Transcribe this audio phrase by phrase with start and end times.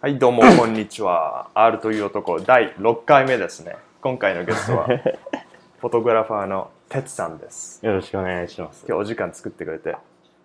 [0.00, 1.48] はい、どうも、 こんにちは。
[1.54, 3.74] R という男、第6回目ですね。
[4.00, 4.86] 今回のゲストは、
[5.80, 7.84] フォトグラファーのてつさんです。
[7.84, 8.84] よろしくお願いします。
[8.86, 9.96] 今日お時間作ってくれて、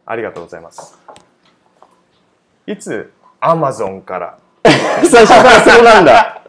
[0.07, 0.97] ありがとうございます。
[2.65, 4.37] いつ、アマゾンから、
[5.03, 6.41] 最初からそうなんだ。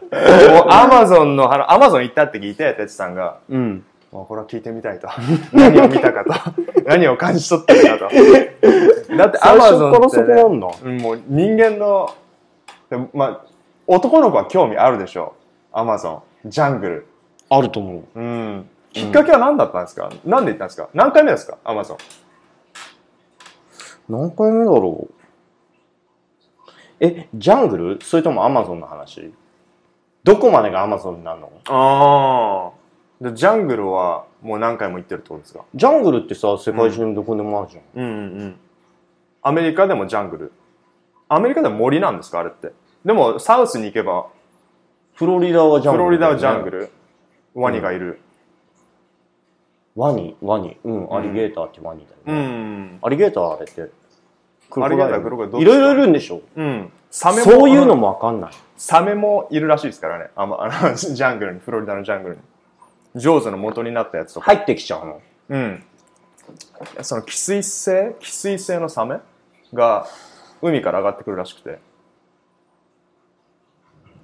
[0.49, 3.85] もうアマゾンの話、アマゾン行ったって聞いて、てつさんが、うん。
[4.11, 5.07] もうこれは聞いてみたいと。
[5.53, 6.33] 何を見たかと。
[6.85, 9.15] 何を感じ取ってるかと。
[9.15, 10.67] だってア最マゾンって、初からそこなんだ。
[10.83, 12.09] うんもう人間の、
[12.89, 13.45] でもまあ、
[13.87, 15.35] 男の子は興味あるでしょ
[15.73, 15.77] う。
[15.77, 17.07] アマゾン、ジャングル。
[17.49, 18.19] あると思う。
[18.19, 18.69] うん。
[18.93, 20.89] きっかけは何だったんですか、なんで行ったんですか？
[20.93, 21.57] 何回目ですか？
[21.63, 21.97] アマゾン。
[24.07, 25.13] 何回目だろう？
[26.99, 29.33] え、ジャングルそれともアマゾンの話？
[30.23, 31.51] どこまでがアマゾンになるの？
[31.65, 32.71] ああ。
[33.21, 35.65] で、ジャングルはもう何回も行ってるってことですか？
[35.75, 37.83] ジャングルってさ、世界中にどこでもあるじゃん。
[38.01, 38.55] うんうんうん。
[39.41, 40.51] アメリカでもジャングル。
[41.29, 42.71] アメリカでも森なんですかあれって。
[43.03, 44.27] でも、サウスに行けば、
[45.13, 46.69] フロリダはジャングル、フロリダはジャング。
[46.71, 46.89] ル。
[47.53, 48.19] ワニがいる。
[49.95, 50.77] ワニ、ワニ。
[50.83, 52.47] うん、アリゲーターってワニだうよね。
[52.47, 52.99] ん。
[53.01, 53.81] アリゲーターあれって。
[53.81, 56.41] アリゲータークロコダイルどっちいろいろいるんでしょ？
[56.57, 56.91] うん。
[57.09, 58.51] サメもそういうのもわかんない。
[58.75, 60.31] サメもいるらしいですからね。
[60.35, 62.41] あまあの、 ジャングルに、フロリダのジャングルに。
[63.15, 64.47] ジョーズの元になったやつとか。
[64.47, 65.21] 入ってきちゃうの？
[65.49, 65.83] うん。
[67.01, 68.15] その寄水性？
[68.19, 69.19] 寄水性のサメ
[69.73, 70.05] が
[70.65, 71.79] 海から上がってくるらしくて。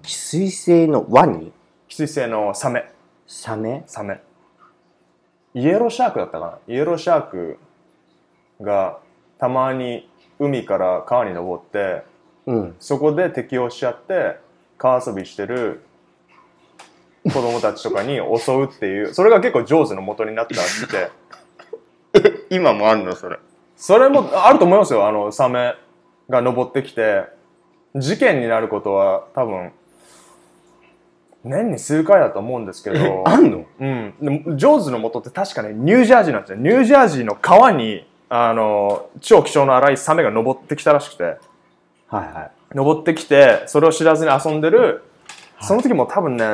[0.02, 1.52] 寄水性のワニ？
[1.88, 2.92] 寄水性のサメ。
[3.28, 3.84] サメ？
[3.86, 4.22] サメ。
[5.54, 6.74] イエローシャークだったかな？
[6.74, 7.60] イエローシャーク
[8.60, 8.98] が
[9.38, 12.04] たまに海から川に登って、
[12.48, 12.76] うん。
[12.80, 14.38] そこで適応しちゃって
[14.80, 15.84] 川遊びしてる
[17.26, 21.12] 子供たちとかに襲うっていう、それが結構上手の元になったらしくて。
[22.50, 23.16] 今もあるの？
[23.16, 23.38] それ。
[23.78, 25.76] それもあると思いますよ、あの、サメ
[26.32, 27.26] が登ってきて、
[27.96, 29.72] 事件になることは多分、
[31.44, 33.66] 年に数回だと思うんですけど、あんの？
[33.80, 34.14] うん。
[34.20, 36.58] ジョーズの元って確かね、ニュージャージーなんですよ。
[36.58, 42.76] ニュージャージーの川に、あの、超希少の荒いサメが登ってきたらしくて、はいはい。
[42.76, 45.04] 登ってきて、それを知らずに遊んでる、
[45.60, 46.46] その時も多分ね、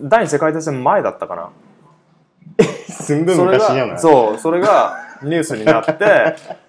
[0.00, 1.50] 第二次世界大戦前だったかな。
[2.88, 6.36] すんごい昔じゃないが、そう、それがニュースになって、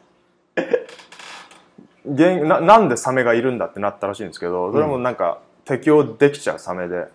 [2.05, 7.07] 原因ななんでサメがいるんだってなったらしいんですけど、それもなんか適応できちゃうサメで、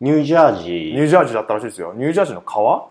[0.00, 0.92] ニュージャージー。
[0.92, 1.94] ニュージャージーだったらしいですよ。
[1.94, 2.88] ニュージャージーの川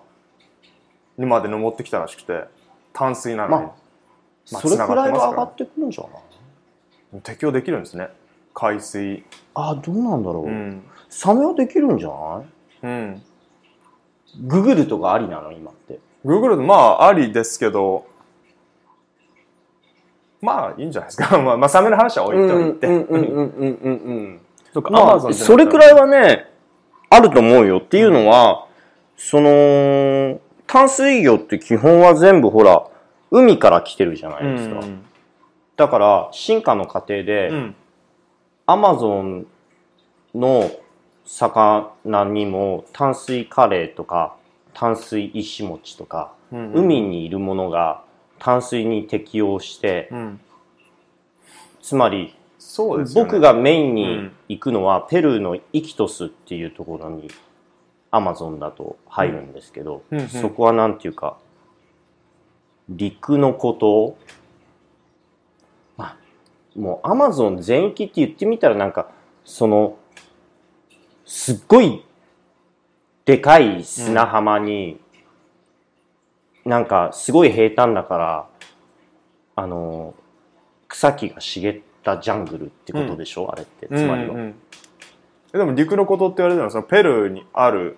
[1.17, 2.45] にまで登ってきたらしくて、
[2.93, 7.21] 淡水なのに、まあ、それくらいは上がってくるんじゃない？
[7.21, 8.07] 適応できるんですね。
[8.53, 9.23] 海水。
[9.55, 10.45] あ、どうなんだろう。
[10.45, 10.83] うん。
[11.09, 12.45] サメはできるんじゃない？
[12.83, 13.21] うん。
[14.47, 15.51] ググルとかありなの？
[15.51, 15.99] 今って。
[16.25, 18.07] Google まあ、ありですけど、
[20.43, 21.37] まあ、いいんじゃないですか。
[21.41, 22.87] まあ、まあ、サメの話は置いといて。
[22.87, 24.41] うんうんうんうんうん。
[24.73, 26.47] そうかまあ、それくらいはね、
[27.09, 27.77] あると思うよ。
[27.77, 28.65] っていうのは、
[29.15, 32.83] その、淡水魚って基本は全部ほら、
[33.31, 34.79] 海から来てるじゃないですか。
[34.79, 35.05] うん
[35.75, 37.75] だから、進化の過程で、うん。
[38.67, 39.47] アマゾン
[40.35, 40.69] の
[41.25, 41.91] 魚
[42.25, 44.35] にも淡水カレーとか
[44.73, 48.03] 淡水石餅とか、うん海にいるものが
[48.43, 50.39] 淡水に適応して、うん。
[51.81, 53.31] つまり、そうですよね。
[53.31, 57.29] 僕がメインにうん行くのは、ペルーのイキトスっていうところに
[58.11, 61.37] アマゾンだと入るんですけど、うんうんそこはなんていうか
[62.89, 64.17] 陸のこと
[65.97, 66.17] まあ
[66.79, 69.09] もうアマゾン全域って言ってみたらなんか
[69.45, 69.97] その
[71.25, 72.03] すっごい
[73.25, 74.99] でかい砂浜に、
[76.65, 78.47] なんかすごい平坦だから
[79.55, 80.13] あの
[80.87, 84.55] 草木が茂ったジャングルってことでしょ、あれってつまりは、うんうん。
[85.53, 87.97] えでも陸のことって言われてるのはそのペルーにある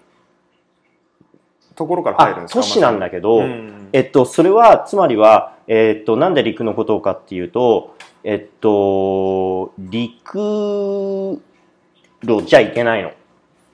[1.76, 2.60] ところから入るんあですか？
[2.62, 11.42] 都市なんだけど、うんえっと、それは、つまりは、えっと、なんで陸のことかっていうと、えっと、陸
[12.24, 13.12] 路じゃいけないの。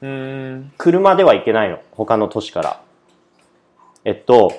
[0.02, 1.80] うん車では行けないの。
[1.92, 2.82] 他の都市から。
[4.04, 4.52] えっと、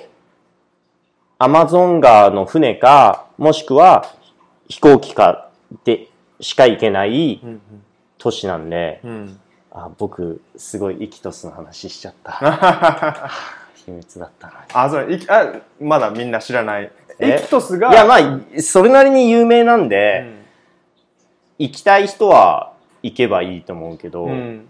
[1.43, 4.13] アマゾン川の船か、もしくは
[4.69, 5.49] 飛行機か
[5.83, 6.07] で
[6.39, 7.61] しか行けないうん
[8.17, 13.29] 都市なんで、うんあ僕、すごいイキトスの話しちゃった。
[13.85, 14.53] 秘密だったな。
[14.73, 15.51] あそれいきあ
[15.81, 16.89] まだみんな知らない。
[17.19, 17.31] え？
[17.31, 20.25] エキトスがいや、まあ、それなりに有名なんで、
[21.59, 24.69] 行きたい人は行けばいいと思うけど、ううん。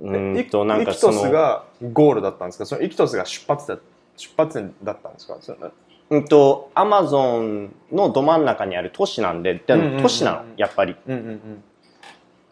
[0.00, 1.62] うんと、なんかイキトスその、が
[1.92, 2.66] ゴールだったんですか？
[2.66, 3.78] そのイキトスが出発だ
[4.16, 5.36] 出発点だったんですか？
[5.40, 5.70] その
[6.10, 10.96] うんと、アマゾンのど真ん中にある都市なんで、でうんうんうんうん都市なの、やっぱり。
[11.06, 11.64] うんうん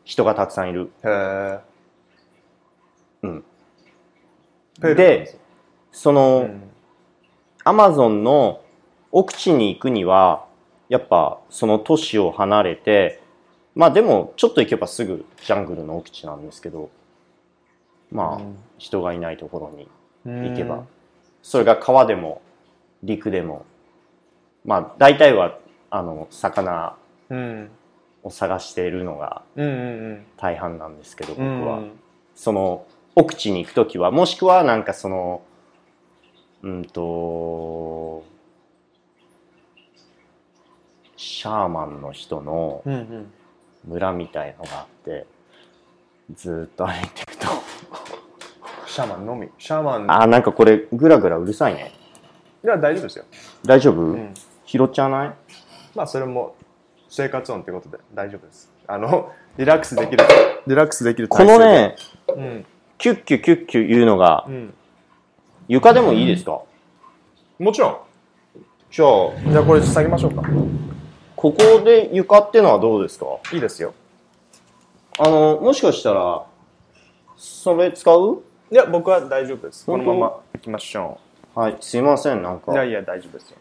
[0.05, 0.93] 人がたくさんいる。
[1.03, 1.59] へえ。
[3.23, 3.45] うん。
[4.81, 5.39] ペルーで、
[5.91, 6.63] その、うん
[7.69, 8.61] アマゾンの
[9.11, 10.47] 奥地に行くには、
[10.89, 13.21] やっぱその都市を離れて、
[13.75, 16.91] まあでもちょっと行けばすぐジャングルの奥地なんですけど、
[18.13, 18.45] まあ
[18.79, 19.89] 人がいないところに
[20.27, 20.85] うん行けば、
[21.43, 22.41] それが川でも
[23.07, 23.65] 陸でも、
[24.67, 25.59] まあ大体は
[25.89, 26.97] あの魚
[27.31, 27.71] うん。
[28.23, 29.43] を探しているのが
[30.37, 31.67] 大半なんですけど、僕うん。
[31.67, 31.81] は。
[32.35, 35.43] その奥地に行くときは、もしくはなんかその、
[36.63, 38.25] うんと、
[41.17, 42.83] シャーマンの人の。
[43.87, 45.27] 村みたいのがあって、
[46.35, 47.47] ずーっと歩いていくと、
[48.89, 49.49] シャーマンのみ？
[49.59, 50.11] シャーマン。
[50.11, 51.93] あーなんかこれぐらぐらうるさいね。
[52.67, 53.25] いや、大丈夫ですよ。
[53.65, 54.35] 大丈夫、うん。
[54.65, 55.35] 拾っちゃわない？
[55.95, 56.57] まあ、それも
[57.09, 58.73] 生活音ってことで大丈夫です。
[58.89, 60.25] あの、リラックスできる、
[60.67, 61.95] リラックスできるこの、ね、
[62.27, 62.67] うん。
[62.99, 64.75] キュッキュキュッキュ言うのがうん。
[65.69, 66.61] 床でもいいですか、
[67.61, 67.99] もちろん。
[68.91, 69.09] じゃあ、
[69.49, 70.43] じゃあこれ下げましょうか。
[71.37, 73.27] ここで床ってのはどうですか？
[73.53, 73.95] いいですよ。
[75.21, 76.45] あの、もしかしたら、
[77.37, 78.43] それ使う？
[78.73, 79.87] いや、僕は大丈夫です。
[79.87, 81.21] このまま行きましょ
[81.57, 82.75] はい、すいません、なんかう。
[82.75, 82.77] い。
[82.77, 83.57] やいや、大丈夫ですよ。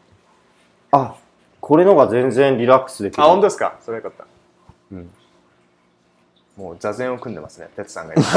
[0.91, 1.15] あ、
[1.61, 3.23] これのが全然リラックスできる。
[3.23, 3.77] あ、本当ですか？
[3.81, 4.25] それよかった。
[4.91, 5.09] うん
[6.57, 8.23] もう座禅を組んでますね、哲さんが今。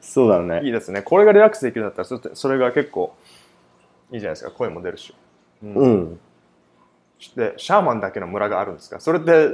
[0.00, 0.62] そうだね。
[0.64, 1.02] いいですね。
[1.02, 3.14] これがリラックスできるんだったら、それそれが結構
[4.10, 4.50] いいじゃないですか。
[4.50, 5.14] 声も出るし。
[5.62, 6.20] うんうん。
[7.36, 8.98] で、シャーマンだけの村があるんですか？
[9.00, 9.50] それって、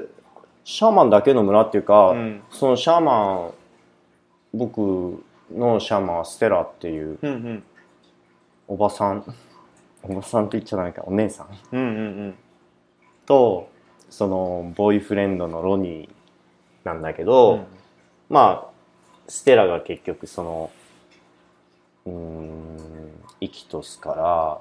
[0.65, 3.51] シャーマンだけの村っていうか、うんそのシャーマン、
[4.55, 7.63] 僕のシャーマステラっていううんうん。
[8.69, 9.25] おばさん、
[10.03, 11.85] おばさんって言っちゃダメか、お姉さんうんう
[12.29, 12.35] ん
[13.27, 13.69] と、
[14.09, 16.11] そのボーイフレンドのロニー
[16.85, 17.67] なんだけうど、ん。
[18.29, 18.71] まあ、
[19.29, 20.71] ステラが結局その、
[22.07, 22.79] うーん、
[23.41, 24.61] イキトスから、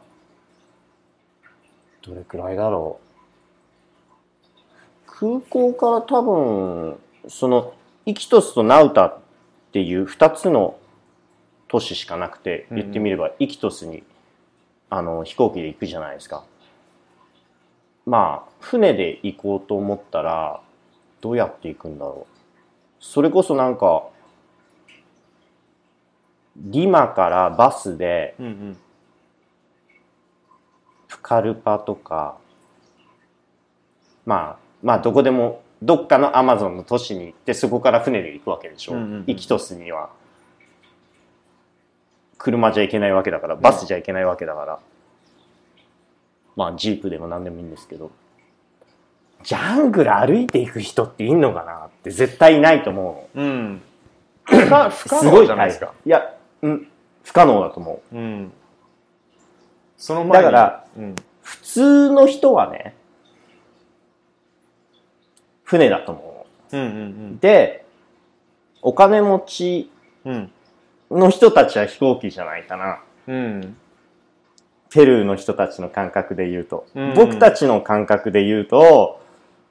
[2.01, 3.09] どれくらいだろう。
[5.05, 7.73] 空港から多分、その、
[8.05, 9.17] イキトスとナウタっ
[9.71, 10.78] ていう二つの
[11.69, 14.03] 都市しかなくて、うん言ってみれば、イキトスに、
[14.89, 16.43] あの、飛行機で行くじゃないですか。
[18.05, 20.61] まあ、船で行こうと思ったら、
[21.21, 22.35] どうやって行くんだろう。
[22.99, 24.07] それこそなんか、
[26.57, 28.77] リマからバスでうんうん。
[31.07, 32.37] プカルパとか、
[34.25, 38.93] まあ、まあどこでも、どっかのアマゾンの都市に行って、そこから船で行くわけでしょ。
[38.93, 40.09] うんうんうんイキトスには。
[42.39, 44.79] 車じゃ行けないわけだから、バスじゃ行けないわけだから。
[46.55, 48.11] まあ、ジープでも何でもいいんですけど。
[49.43, 53.45] ジャングル歩いていく人っていんのかなって絶対いないと思うの。
[53.45, 53.81] うん。
[54.43, 55.93] 不可不可能じゃないですか。
[56.05, 56.87] いや、うん、
[57.23, 58.15] 不可能だと思う。
[58.17, 58.51] うん。
[59.97, 61.15] その前にだから、うん。
[61.41, 62.95] 普通の人はね、
[65.63, 67.39] 船だと思うんうんう。
[67.39, 67.85] で、
[68.81, 69.91] お金持ち
[70.25, 70.51] うん。
[71.09, 71.19] うん。
[71.19, 72.99] の人たちは飛行機じゃないかな。
[73.27, 73.77] うん。
[74.89, 76.85] ペルーの人たちの感覚で言うと。
[76.95, 79.21] うん僕たちの感覚で言うと、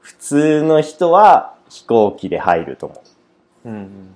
[0.01, 3.03] 普通の人は飛行機で入ると思
[3.65, 3.69] う。
[3.69, 4.15] うん。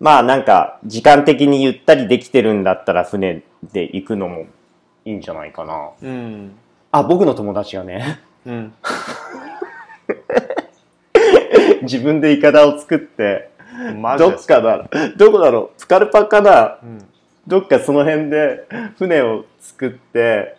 [0.00, 4.46] まあなんか、時間的にゆったりできてるんだったら船で行くのも
[5.04, 5.90] いいんじゃないかな。
[6.02, 6.52] うん。
[6.90, 8.74] あ、僕の友達がね、うん。
[11.82, 13.51] 自分でイカダを作って、ど
[14.00, 17.04] マジですっかだ、どこだろう、プカルパかなうん。
[17.46, 18.66] どっかその辺で
[18.98, 20.56] 船を作って、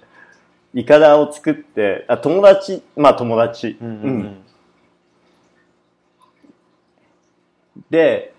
[0.74, 3.78] イカダを作って、あ、友達、まあ友達。
[3.82, 4.38] うんうん
[7.90, 8.34] で、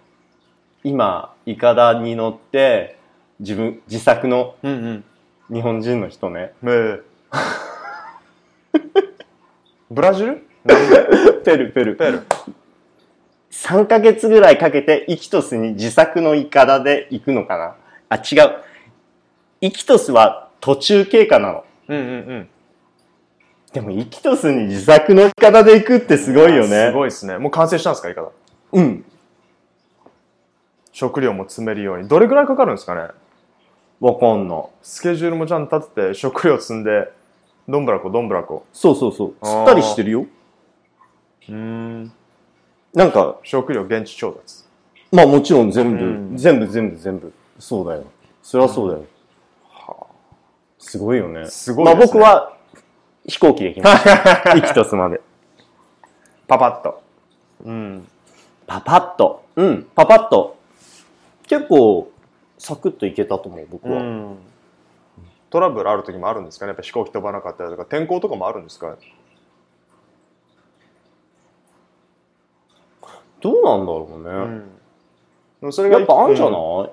[0.82, 2.98] 今、イカダに乗って、
[3.40, 4.56] 自分、自作の。
[5.50, 6.52] 日本人の人ね。
[6.62, 7.04] ブ
[10.02, 10.46] ラジル？
[11.44, 11.96] ペ ルペル。
[11.96, 12.22] ペル。
[13.54, 17.76] 3ヶ月ぐらいかけてイキトスに自作のイカダで行くのかな？
[18.08, 18.62] あ、違う。
[19.60, 21.64] イキトスは途中経過なの。
[21.88, 22.48] うんうんうん。
[23.72, 26.88] でもイキトスに自作のイカダで行くってすごいよね。
[26.88, 27.38] すごいですね。
[27.38, 28.28] もう完成したんですか、いかだ。
[28.72, 29.04] うん。
[30.92, 32.08] 食料も積めるように。
[32.08, 33.08] どれぐらいかかるんですかね？
[34.00, 34.64] わかんない。
[34.82, 37.08] スケジュールもちゃんと立てて、食料積んで、
[37.68, 38.66] どんぶらこどんぶらこ。
[38.72, 39.34] そうそうそう。
[39.40, 40.26] あー吸ったりしてるよ。
[41.48, 42.12] うん。
[42.94, 44.64] なんか、食料現地調達。
[45.10, 47.32] まあもちろん全部、うん全部全部全部。
[47.58, 48.04] そうだよ。
[48.42, 49.04] そりゃそうだよ。
[50.78, 51.46] すごいよね。
[51.46, 52.56] すごいねまあ僕は
[53.26, 54.56] 飛行機で行きました。
[54.56, 55.20] イキトスまで。
[56.46, 57.02] パパッと。
[57.64, 58.06] うん。
[58.66, 59.44] パパッと。
[59.56, 60.56] うん、パパッと。
[61.46, 62.10] 結構、
[62.58, 64.00] サクッといけたと思う、僕は。
[64.00, 64.36] うん。
[65.50, 68.96] トラブルある時もあるんですかねやっぱ飛行機飛ばなかったりとか、天候とかもあるんですか
[73.44, 74.30] どうなんだろうね。
[74.30, 74.58] うん。
[75.60, 76.88] でもそれがやっぱあんじゃない、うん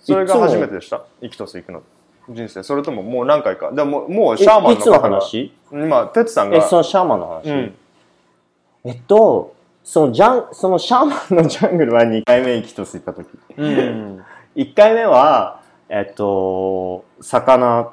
[0.00, 1.02] それが初めてでした。
[1.20, 1.82] イキトス行くの。
[2.30, 2.62] 人生。
[2.62, 3.72] それとももう何回か。
[3.72, 5.00] でももうシャーマンのえいつの。
[5.00, 5.52] 話？
[5.72, 6.68] 今、テツさんえ、が。
[6.68, 7.74] そのシャーマンの話、うん。
[8.84, 13.26] えっと、そのジャン、そのシャーマンのジャングルは2回目行きとすった時。
[13.56, 14.24] うん。
[14.56, 17.90] 1回目は、えっと、魚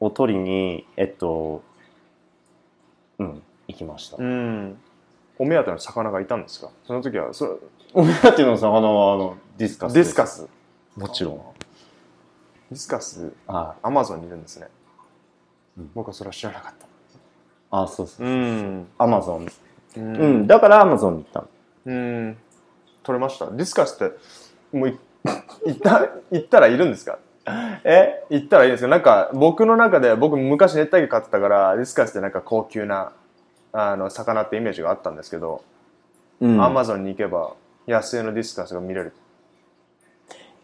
[0.00, 1.62] を取りに、えっと、
[3.18, 4.16] うん、行きました。
[4.18, 4.78] うん。
[5.42, 6.70] お目当ての魚がいたんですか？
[6.86, 7.52] その時は、それ
[7.94, 9.94] お目当ての魚は、あの、ディスカスス。
[9.94, 10.48] ディスカス。
[10.96, 11.40] もちろん。
[12.70, 14.68] ディスカス、はアマゾンにいるんですね。
[15.78, 16.86] うん僕はそれは知らなかった。
[16.86, 16.88] い。
[17.72, 18.26] あ、そうそう。
[18.28, 18.86] ん。
[18.98, 19.46] アマゾン。
[19.96, 21.48] ううん、だからアマゾンに行ったの。
[21.86, 22.36] うん。
[23.02, 23.46] 取れました？
[23.46, 24.16] ディスカスって、
[24.76, 24.98] もうい、
[25.66, 27.18] 行った、行ったらいるんですか？
[27.82, 28.24] え？
[28.30, 28.88] 行ったらいいんですか？
[28.88, 33.12] なんか、僕の中で、僕昔熱帯魚飼ってたから、ディスカスってなんか高級な、
[33.72, 35.62] あの、魚ってイメージがあったんですけど、
[36.40, 37.54] うんアマゾンに行けば、
[37.86, 39.12] 野生のディスカスが見れる。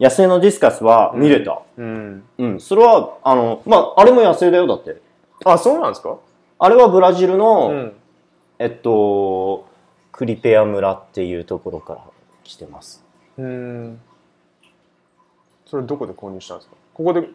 [0.01, 1.63] 野生のディスカスは見れた。
[1.77, 2.25] うん。
[2.39, 5.01] うん、それは、あの、まあ、あれも野生だよ、だって。
[5.45, 6.19] あ、そうなんですか？
[6.59, 7.93] あれはブラジルの、うん。
[8.59, 9.67] えっと、
[10.11, 12.01] クリペア村っていうところから
[12.43, 13.05] 来てます。
[13.37, 14.01] うん。
[15.65, 16.77] それどこで購入したんですか？
[16.95, 17.29] ここで、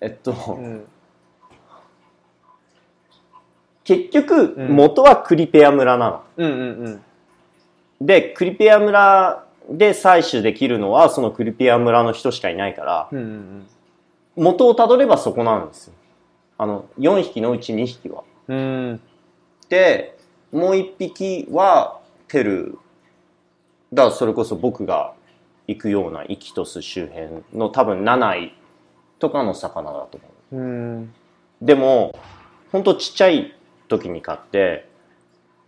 [0.00, 0.88] えっと、うん。
[3.86, 6.22] 結局、うん元はクリペア村なの。
[6.36, 6.60] うんうん
[8.00, 8.06] うん。
[8.06, 13.66] で、クリペア村で採取できるのは、そのクリペア村の人しかいないから、うんうん
[14.38, 15.94] 元をたどればそこなんですよ。
[16.58, 18.22] あの、4匹のうち2匹は。
[19.70, 20.18] で、
[20.52, 22.76] もう1匹はペルー。
[23.94, 25.14] だからそれこそ僕が
[25.66, 28.52] 行くようなイキトス周辺の多分7位
[29.18, 30.20] とかの魚だと
[30.52, 31.02] 思うん。
[31.62, 31.64] う。
[31.64, 32.14] でも、
[32.72, 33.55] ほんとちっちゃい
[33.88, 34.88] 時に買って、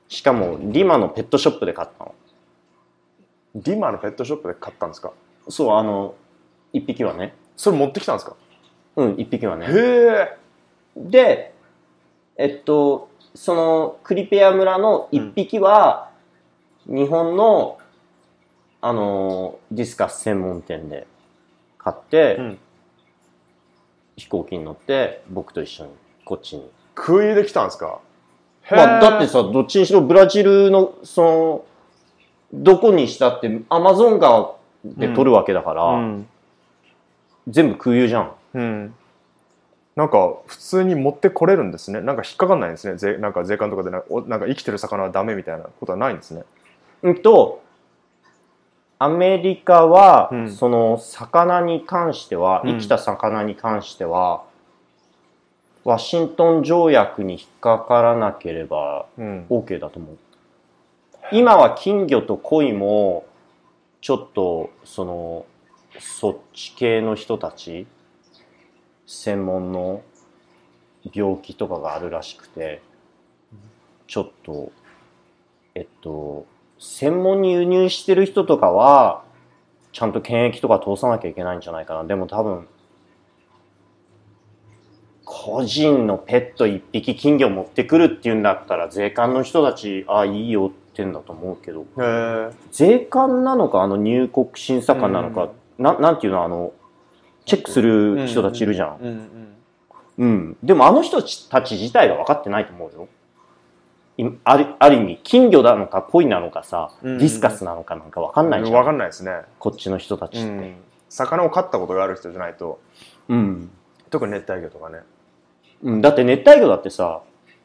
[0.08, 2.14] しかもリマのペットショップで買ったの。
[3.54, 5.12] ディマのペットショップで買ったんですか？
[5.48, 6.14] そう、あの、
[6.72, 7.34] 1匹はね。
[7.56, 8.37] それ持ってきたんですか？
[8.96, 9.66] うん、1匹はね。
[9.66, 10.37] へえ。
[10.96, 11.54] で、
[12.37, 16.10] えっと、そのクリペア村の1匹は、
[16.87, 17.78] 日本の、
[18.80, 21.06] あの、ディスカス専門店で
[21.78, 22.58] 買って、うん
[24.16, 25.92] 飛行機に乗って、僕と一緒に
[26.25, 26.68] こっちに。
[26.96, 27.87] 空輸で来たんですか？
[27.87, 28.07] へ
[28.70, 31.64] まあ、だってさ、さ、どっちにしろブラジルの、その、
[32.52, 36.26] どこにしたって、アマゾン川で取るわけだから、うん。
[37.48, 38.32] 全部空輸じゃん。
[38.54, 38.94] うん。
[39.96, 42.00] なんか、普通に持ってこれるんですね。
[42.00, 42.96] なんか引っかかんないんですね。
[42.96, 46.44] 税なんか税関とかでなおなんか生きてる魚はダメみたいなことはないんですね。
[47.02, 47.62] うんと、
[49.00, 54.42] アメリカは、うんその魚に関しては、うん生きた魚に関しては、
[55.88, 59.47] ワシントン条約に引っかからなければうん。
[59.49, 60.18] OK だと思う。
[61.33, 63.25] 今は金魚と鯉も、
[64.02, 65.47] ちょっと、その、
[65.99, 67.87] そっち系の人たち、
[69.07, 70.02] 専門の
[71.11, 72.83] 病気とかがあるらしくて、
[74.07, 74.71] ちょっと、
[75.75, 76.45] えっと、
[76.78, 79.25] 専門に輸入してる人とかは、
[79.92, 82.04] ちゃんと検疫とか通さなきゃいけないんじゃないかな。
[82.04, 82.68] でも多分、
[85.30, 91.85] 個人のペット一匹金魚持ってくるっていうんだったら、税関の人たち、ああ、いいよってんだと思うけど。
[92.73, 96.73] 税関なのか、あの入国審査官なのか、ななんていうの、あの、
[97.44, 98.97] チェックする人たちいるじゃん。
[99.00, 99.49] うんうん。
[100.18, 100.56] うん。
[100.62, 103.08] でもあの人たち自体が分かってないと思うよ。
[104.16, 108.76] いあるある意味、金魚なのか恋なのかさ、うんディスカスなのかなんか分かんないじゃん。
[108.76, 109.42] わかんないですね。
[109.58, 110.49] こっちの人たちって。
[110.49, 110.75] うん。
[111.11, 112.80] 魚を飼ったことがある人じゃないと、
[113.28, 113.70] うん。
[114.08, 115.00] 特に熱帯魚とかね。
[115.82, 117.23] うん、だって熱帯魚だってさ、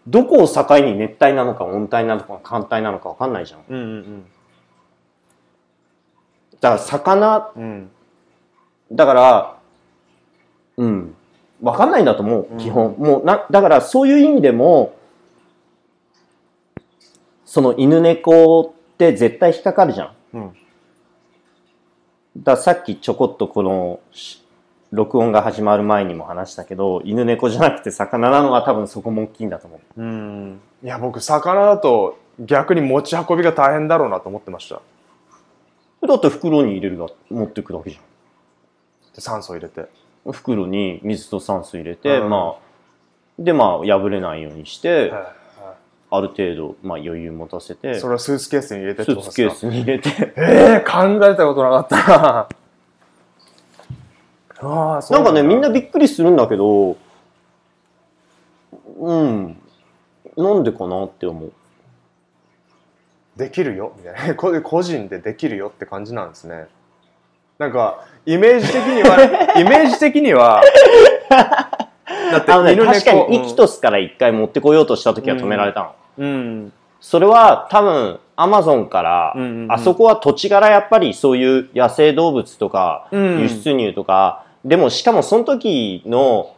[0.08, 3.62] どこを境に熱帯なのか温帯なのか寒帯なのか分かんないじゃん。
[3.70, 4.26] うんうん
[6.60, 7.64] だから魚、うん。
[7.64, 7.92] うん。
[8.94, 9.58] だから、
[10.78, 11.16] うん、
[11.62, 12.96] 分かんないんだと思う、うん基本。
[12.98, 14.96] もうな、だからそういう意味でも、
[17.46, 20.38] その犬猫って絶対引っかかるじゃん。
[20.38, 20.54] うん。
[22.38, 24.43] ださっきちょこっとこのし
[24.94, 30.02] 録音が始まる前にも話したけど、犬猫じゃなくて魚なのは多分そこも大きいんだと思う。
[30.02, 30.62] うん。
[30.84, 34.82] いや、僕、魚だと逆に持ち運びが大変だろうなと思ってました。
[36.08, 38.00] だって袋に入れるだ持ってくだけじ
[39.16, 39.82] で酸素入れて。
[40.26, 40.32] ゃん。
[40.32, 42.62] 袋に水と酸素入れて、うんまあ、
[43.40, 45.34] でまあ破れないようにして、は
[46.12, 49.72] ある程度、まあ、余裕持たせてそれはスーツケースに入れてってスーツケーことですか？
[49.72, 52.48] スに入れてええ考えたことなかったな
[54.70, 56.98] ああそうなんかねみんななびっくりするんだけど
[59.04, 59.58] うん。
[60.38, 61.54] なんでかなって思う。
[63.38, 64.36] できるよみたいな。
[64.36, 66.68] これ個人でできるよって感じなんですね。
[67.60, 70.62] なんかイメージ的には イメージ的には
[71.30, 76.74] だってあのね犬猫確かにイキトスから一回持ってこようとした時は止められたの、うん。
[77.00, 79.72] それは多分アマゾンから、うんうんうん。
[79.72, 83.42] あそこは土地柄やっぱりそういう野生動物とかうん。
[83.42, 86.56] 輸出入とか、でもしかもその時の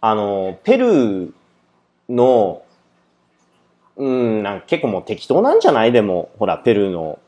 [0.00, 1.32] あのペルー
[2.08, 2.62] の
[3.96, 5.92] うんなんか結構もう適当なんじゃない？
[5.92, 7.18] でもほらペルーの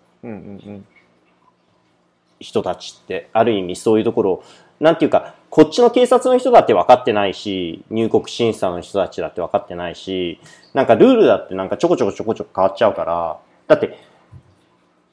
[2.40, 4.44] 人たちってある意味そういうところ。
[4.78, 10.38] なんていうかこっちの警察の人だって分かってないし入国審査の人たちだって分かってないし
[10.74, 13.38] なんかルールだってなんかちょこちょこちょこちょこ変わっちゃうから。
[13.68, 13.98] だって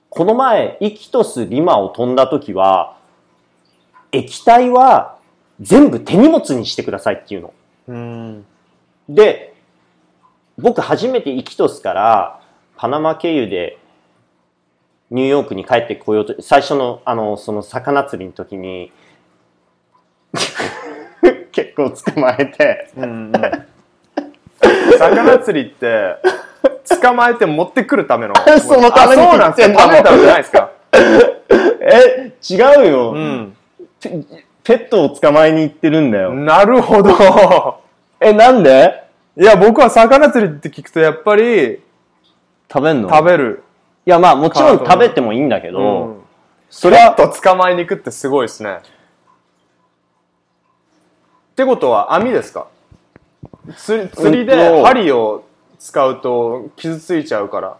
[0.09, 2.97] この前イキトスリマを飛んだ時は
[4.13, 5.17] 液体は
[5.59, 7.53] 全部手荷物にしてくださいっていうの。
[7.87, 8.45] うん。
[9.09, 9.55] で、
[10.57, 12.41] 僕初めてイキトスから
[12.77, 13.79] パナマ経由で
[15.09, 18.91] ニューヨークに帰ってこようと、最初のあの、その魚釣りの時に
[21.51, 23.31] 結構捕まえて、うんうん。
[24.97, 26.17] 魚釣りって
[27.01, 28.35] 捕まえて持ってくるための。
[28.61, 29.81] そのためにあそうなんですか。
[29.81, 30.71] 食べるためじゃないですか。
[31.81, 33.57] え、違うよ、うん
[34.09, 34.43] ペ。
[34.63, 36.33] ペットを捕まえに行ってるんだよ。
[36.33, 37.79] なるほど
[38.21, 39.03] え、なんで？
[39.35, 41.81] いや僕は魚釣りって聞くとやっぱり
[42.71, 43.09] 食べんの？
[43.09, 43.63] 食べる
[44.05, 46.19] いや、まあもちろん食べてもいいんだけど、うん
[46.69, 48.79] それは、と捕まえに行くってすごいですね。
[51.51, 52.65] ってことは網ですか？
[53.75, 55.43] 釣りで針を
[55.77, 57.77] 使うと傷ついちゃうから。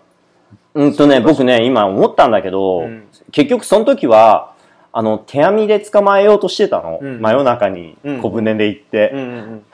[0.75, 4.52] うんとね、僕ね、今思ったんだけど、うん結局その時は、
[4.95, 6.99] あの、手網で捕まえようとしてたの。
[7.01, 9.11] うん真夜中にうん小舟で行って。
[9.13, 9.63] うんうん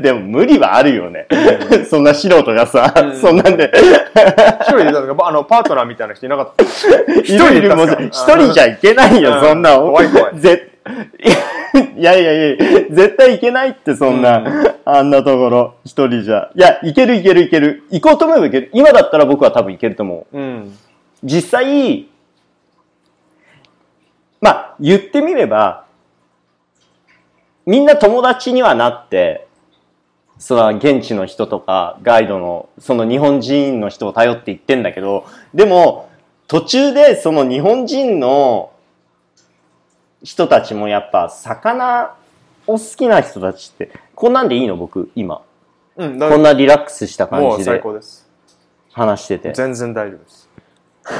[0.00, 1.26] でも無理はあるよね。
[1.88, 3.72] そんな素人がさ、うんそんなんで。
[4.60, 6.64] 一人であのパートナーみたいな人いなかった。
[7.22, 9.76] 一人一人じゃいけないよ、うんそんな。
[9.76, 10.68] 怖い怖いぜ
[11.96, 12.56] いやいやいや、
[12.90, 16.50] 絶対いけないって、そんな、うんあんなところ、一人じゃ。
[16.54, 17.84] いや、いけるいけるいける。
[17.90, 18.70] 行こうと思えばいける。
[18.74, 20.38] 今だったら僕は多分いけると思う。
[20.38, 20.78] うん。
[21.22, 22.06] 実際、
[24.44, 25.86] まあ、言ってみれば、
[27.64, 29.48] みんな友達にはなって、
[30.36, 36.10] その現地の人とかガイドのその日本人の人を頼って行ってんだけど、でも
[36.46, 38.70] 途中でその日本人の
[40.22, 42.14] 人たちもやっぱ魚
[42.66, 44.76] を好きな人たちって、こんなんでいいの？
[44.76, 45.40] 僕今。
[45.96, 48.28] うん、だこんなリラックスした感じで最高です。
[48.92, 49.52] 話してて。
[49.54, 50.50] 全然大丈夫です。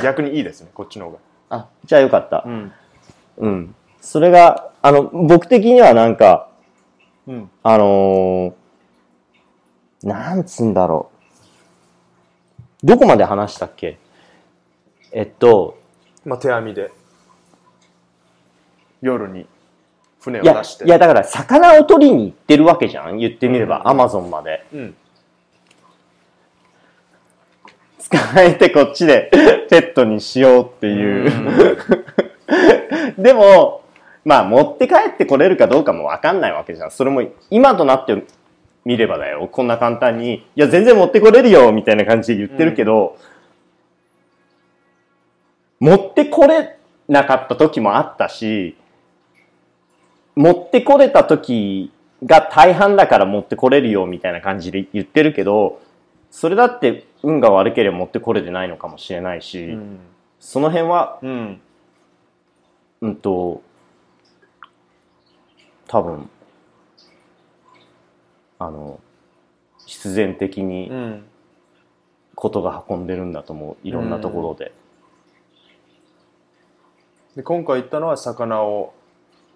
[0.03, 1.19] 逆にいいですね、こっちの方が。
[1.49, 2.43] あ、じゃあよかった。
[2.45, 2.73] うん。
[3.39, 3.75] うん。
[4.01, 6.49] それが、あの、僕的にはなんか、
[7.27, 7.51] うん。
[7.63, 11.11] あのー、なんつうんだろ
[12.83, 12.87] う。
[12.87, 13.99] どこまで話したっけ？
[15.11, 15.79] えっと、
[16.27, 16.93] まあ手網で
[19.01, 19.47] 夜に
[20.21, 20.85] 船をいや出し、て。
[20.85, 23.17] いやだから魚を取りに行ってるわけじゃん？
[23.17, 24.67] 言ってみれば、うんアマゾンまで。
[24.75, 24.95] うん。
[28.11, 29.31] 捕まえてこっちで
[29.71, 31.31] ペットにしようっていう。
[33.19, 33.83] でも、
[34.25, 36.91] まあ持って帰ってこれるかどうかもわかんないわけじゃん。
[36.91, 38.25] それも今となって
[38.85, 39.49] みればだよ。
[39.51, 43.17] こんな簡単に、いや全然持ってこれるよみたいな感じで言ってるけど、
[45.81, 46.79] 持ってこれ
[47.09, 48.77] なかった時もあったし、
[50.35, 51.93] 持ってこれた時
[52.25, 55.81] が大半だから持ってこれるよみたいな感じで言ってるけど、
[56.31, 59.99] それだって運が悪ければ持ってこれてないのかもしれないし、うん。
[60.41, 61.61] その辺は、うん。
[63.05, 63.61] うんと、
[65.87, 66.31] 多分、
[68.59, 68.99] あの、
[69.85, 71.25] 必然的にうん。
[72.35, 73.87] ことが運んでるんだと思う。
[73.87, 74.73] いろんなところで。
[77.37, 78.95] で、今回行ったのは魚を、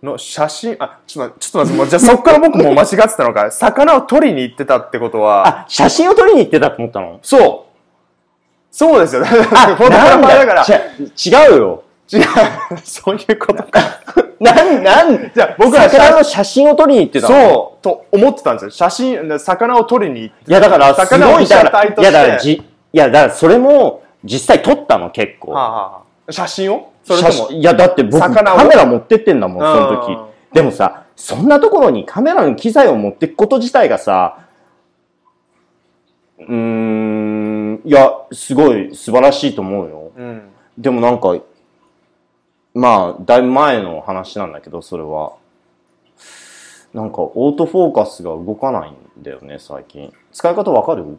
[0.02, 3.50] の写真、あ、ちょっと待って、ちょっと待って、じゃあそっから僕もう間違ってたのか。
[3.50, 7.18] 魚を取りに行ってたってことは、あ、写真を撮りに行ってたと思ったの？
[7.22, 7.68] そう
[8.70, 9.24] そうですよ。
[9.26, 10.64] フォトグラファーだから。
[10.64, 11.82] 違うよ。
[12.12, 12.22] 違う。
[12.84, 13.80] そういうことか。
[14.40, 17.34] なん、なん、じゃあ僕は魚の写真を撮りに行ってたの？
[17.34, 18.70] そう、と思ってたんですよ。
[18.70, 20.50] 写真、で魚を取りに行って。
[20.50, 22.00] いや、だから、す魚を被ごい、だから、写体として。
[22.02, 25.52] いや、だから、じ、いや、だから、それも、実際撮ったの、結構。
[25.52, 26.92] はあはあはあ写真を？
[27.04, 27.32] それとも。
[27.32, 28.64] 写真いや、だって僕、カ魚を？
[28.64, 30.26] メラ持ってってんだもん、その時うん。
[30.52, 34.38] でもさ、そんなところにカメラの機材を持ってくこと自体がさ、
[36.38, 40.12] うーん、いや、すごい素晴らしいと思うよ。
[40.16, 40.42] うん。
[40.78, 41.36] でもなんか、
[42.80, 45.32] まあ、だいぶ前の話なんだけど、それは。
[46.94, 50.12] なんか、オートフォーカスが動かないんだよね、最近。
[50.32, 51.18] 使い方わかる？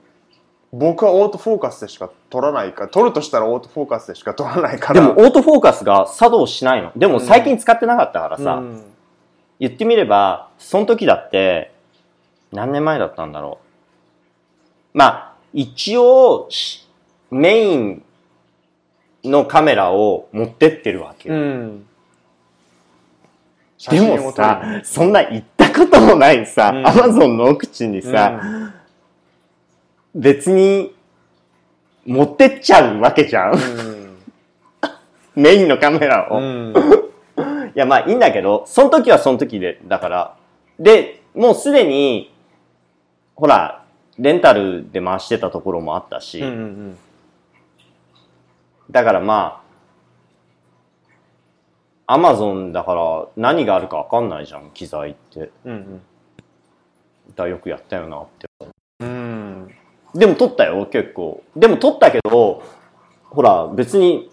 [0.72, 5.02] 僕はオートフォーカスでしか撮らないから、撮るとしたらオートフォーカスでしか撮らないから。
[5.02, 6.93] でも、オートフォーカスが作動しないの。
[6.95, 8.84] でも、最近使ってなかったからさ、うん
[9.60, 11.74] 言ってみれば、その時だって、
[12.54, 13.60] 何年前だったんだろ
[14.93, 14.98] う。
[14.98, 16.88] まあ、一応、し
[17.30, 18.04] メイン
[19.23, 21.36] のカメラを持ってってるわけよ。
[21.36, 21.86] うん。
[23.89, 28.41] でもさ、そんな行ったこともないさ、うんアマゾンの奥地にさ、
[30.13, 30.93] 別に
[32.05, 33.55] 持ってっちゃうわけじゃん。
[35.36, 36.39] メインのカメラを。
[36.39, 36.73] うん。
[37.75, 40.36] いや、まあいいんだけど、その時はその時で、だから。
[40.77, 42.34] で、もうすでに、
[43.36, 43.84] ほら、
[44.17, 46.97] レンタルで回してたところもあったし、うんうん
[48.91, 49.62] だからま
[52.08, 55.52] あ、アマゾンだから何があるかわかんないじゃん、機材って。
[55.65, 56.02] うん。
[57.30, 58.47] だからよくやったよなって。
[59.02, 59.67] うん。
[60.15, 61.43] でも撮ったよ、結構。
[61.56, 62.63] でも撮ったけど、
[63.25, 64.32] ほら、別に、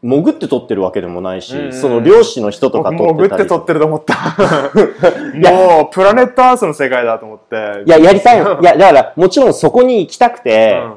[0.00, 3.28] 潜って撮ってるわけでもないし、うんうんその漁師の人とか撮ってたり。
[3.30, 4.14] 潜って撮ってると思った。
[5.50, 7.82] もう、プラネットアースの世界だと思って。
[7.84, 8.60] いや、やりたいの。
[8.60, 10.94] いや、だから、もちろんそこに行きたくて、うん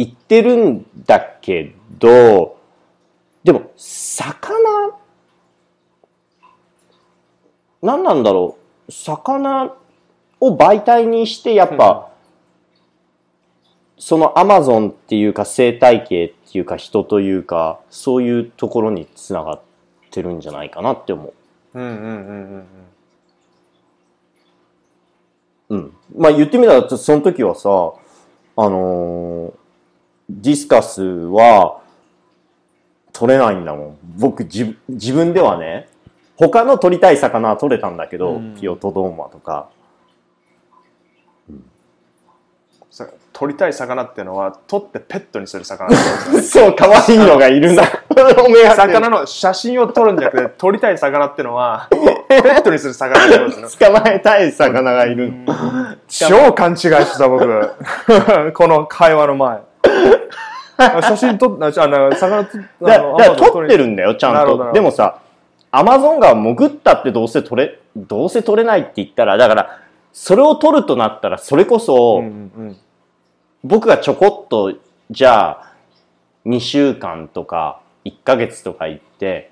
[0.00, 4.98] 行ってるんだけど、でも、魚、
[7.82, 8.56] 何なんだろ
[8.88, 8.92] う？
[8.92, 9.74] 魚
[10.40, 12.10] を媒体にして、やっぱ、
[13.98, 19.60] そのアマゾンっていうか生態系っていうか人というか、そういうところにつながっ
[20.10, 21.34] てるんじゃないかなって思
[21.74, 21.78] う。
[21.78, 22.66] うんうんうん
[25.68, 25.96] うんうん。
[26.16, 27.68] まあ言ってみたら、その時はさ、
[28.56, 29.59] あのー
[30.40, 31.80] ディスカスは
[33.12, 33.98] 取れないんだもん。
[34.18, 35.88] 僕自自分ではね、
[36.36, 39.68] 他の取りたい魚は取れたんだけど、うんピオトドーマとか。
[42.90, 45.94] さ取りたい魚っていうのは、取ってペットにする魚
[46.42, 47.84] そう、可愛いのがいるな。
[48.74, 51.88] 魚の写真を撮るんじゃなくて、撮りたい魚っていうのは、
[52.28, 53.20] ペットにする魚。
[53.20, 55.32] 捕まえたい魚がいる。
[56.08, 57.46] 超勘違いしてた僕。
[58.54, 59.69] この会話の前。
[61.02, 64.72] 写真撮っ、あ、じゃあ、なんか魚撮っだだから撮取ってるんだよ、ちゃんと。
[64.72, 65.18] でもさ、
[65.70, 69.78] アマゾン川潜ったってどうせ取れ、どうせ取れないって言ったら、だから、
[70.12, 72.22] それを取るとなったら、それこそ、
[73.62, 74.72] 僕がちょこっと、
[75.10, 75.72] じゃあ、
[76.46, 79.50] 2週間とか、1ヶ月とか行って、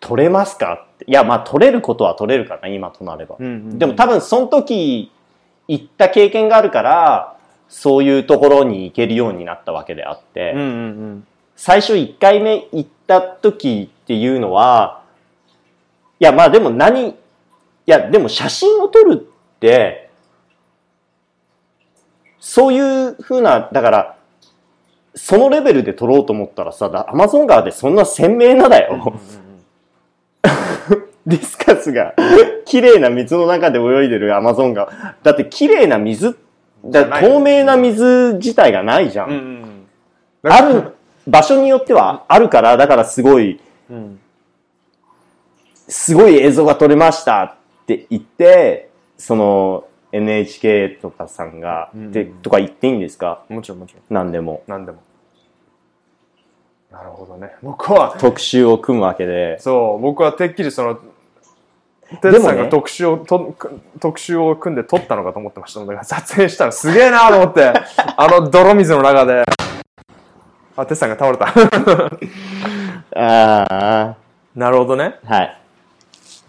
[0.00, 1.04] 取れますかって？
[1.06, 3.36] いや、まあ取れることは取れるかな、今となれば。
[3.38, 5.10] でも多分その時
[5.68, 7.33] 行った経験があるから、
[7.76, 10.70] そういうところに行けるようになったわけであって、うんうんう
[11.16, 15.04] ん最初1回目行った時っていうのは、
[16.18, 17.14] いや、まあでも何、い
[17.86, 20.10] や、でも写真を撮るって、
[22.40, 24.18] そういう風な、だから、
[25.14, 29.14] そのレベルで撮ろうと思ったらさ、アマゾン川でそんな鮮明なだよ。
[31.24, 32.14] ディスカスが
[32.64, 34.92] 綺麗な水の中で泳いでるアマゾン川。
[35.22, 39.30] だって綺麗な水、だじゃない透明な水自体がないじゃん。
[39.30, 39.86] うんうんうん
[40.46, 40.94] ある
[41.26, 43.58] 場所によってはあるから、だからすごい、
[43.90, 44.20] うん
[45.88, 47.54] すごい映像が撮れましたっ
[47.86, 53.44] て言って、その NHK とかさんが、うんでとか言っていいんですか？
[53.48, 54.02] もちろんもちろん。
[54.10, 54.62] 何でも。
[54.66, 54.98] 何でも。
[56.90, 57.52] なるほどね。
[57.62, 59.58] 僕は、特集を組むわけで。
[59.60, 60.98] そう、僕はてっきりその、
[62.20, 63.54] テさんが特集をと、
[64.00, 65.80] 特集を組んで撮ったのかと思ってました。
[65.80, 67.72] だから撮影したのすげえなと思って、
[68.16, 69.44] あの泥水の中で。
[70.76, 71.52] あ、テツさんが倒れた。
[73.16, 74.16] あ
[74.54, 75.18] なるほどね。
[75.26, 75.60] あ、はい。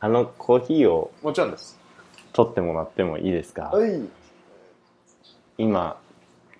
[0.00, 1.78] あのコーヒーをもちろんです。
[2.32, 3.72] 取ってもらってもいいですか？
[3.86, 4.08] い。
[5.58, 5.96] 今、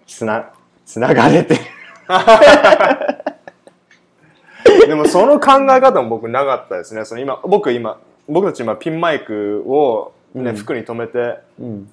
[0.07, 0.51] つな、
[0.87, 1.61] つながれてる。
[4.87, 7.05] でもその考え方も僕なかったですね。
[7.05, 11.91] その今、僕今、僕たち今ピンマイクをね、うん服に留めてうん。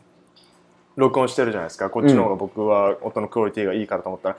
[0.95, 1.89] 録音してるじゃないですか。
[1.89, 4.35] こっちの方が僕は音のクオリティがいいからと思ったら。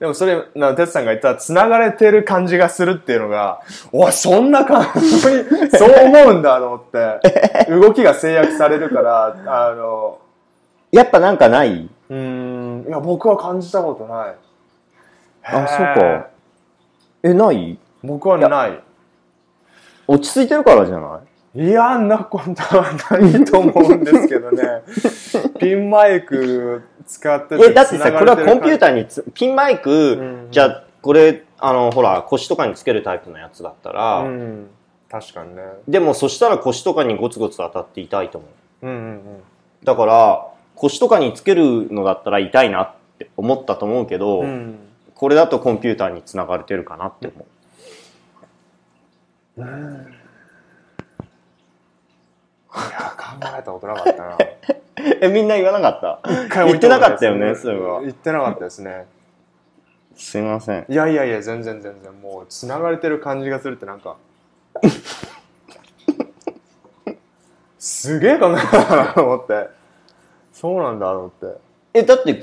[0.00, 3.60] でもそれ、な、哲さんが言った繋がれてる感じがするっていうのが、
[3.92, 5.44] おい、そんな感じ、そう
[6.04, 7.20] 思うんだと思って、
[7.68, 10.18] 動きが制約されるから、あの、
[10.92, 11.90] やっぱなんかない？
[12.10, 14.34] うーん、いや、僕は感じたことない。
[15.44, 16.26] あ、そうか。
[17.22, 17.78] え、ない？
[18.02, 18.80] 僕はない。
[20.06, 21.20] 落ち着いてるからじゃな
[21.54, 21.64] い？
[21.68, 24.82] いや、んなことはないと思うんですけどね。
[25.58, 34.70] ピンマイク使ってえ、だってさ、これはコンピューターーにつ、ピンマイク、うんじゃあ、これ、あの、ほら、腰とかにつけるタイプのやつだったら、うん。
[35.10, 35.62] 確かにね。
[35.88, 38.46] でもそしたら腰とかにゴツゴツ当たって痛いと思
[38.82, 38.86] う。
[38.86, 39.20] うんうん
[39.82, 40.46] だから、
[40.80, 44.46] 腰とかにつけるのだったら痛いなって思ったと思うけど、うん。
[44.46, 44.78] うん。
[45.14, 47.46] これだとコンピューターにつながれてるかなって思
[49.56, 49.58] う。
[49.58, 49.62] い
[52.76, 52.82] や、
[53.16, 53.24] 考
[53.58, 54.38] えたことなかったな。
[55.20, 56.30] え、みんな言わなかった？
[56.44, 58.00] 一回も言ってなかったよね、それは。
[58.02, 59.06] 言ってなかったですね。
[60.14, 60.84] すいません。
[60.88, 62.12] いやいやいや、全然全然。
[62.20, 64.16] もう、繋がれてる感じがするってなんか。
[67.78, 69.68] すげえ考えたなと思って。
[70.60, 71.46] そうなんだと思って。
[71.94, 72.42] え、だって、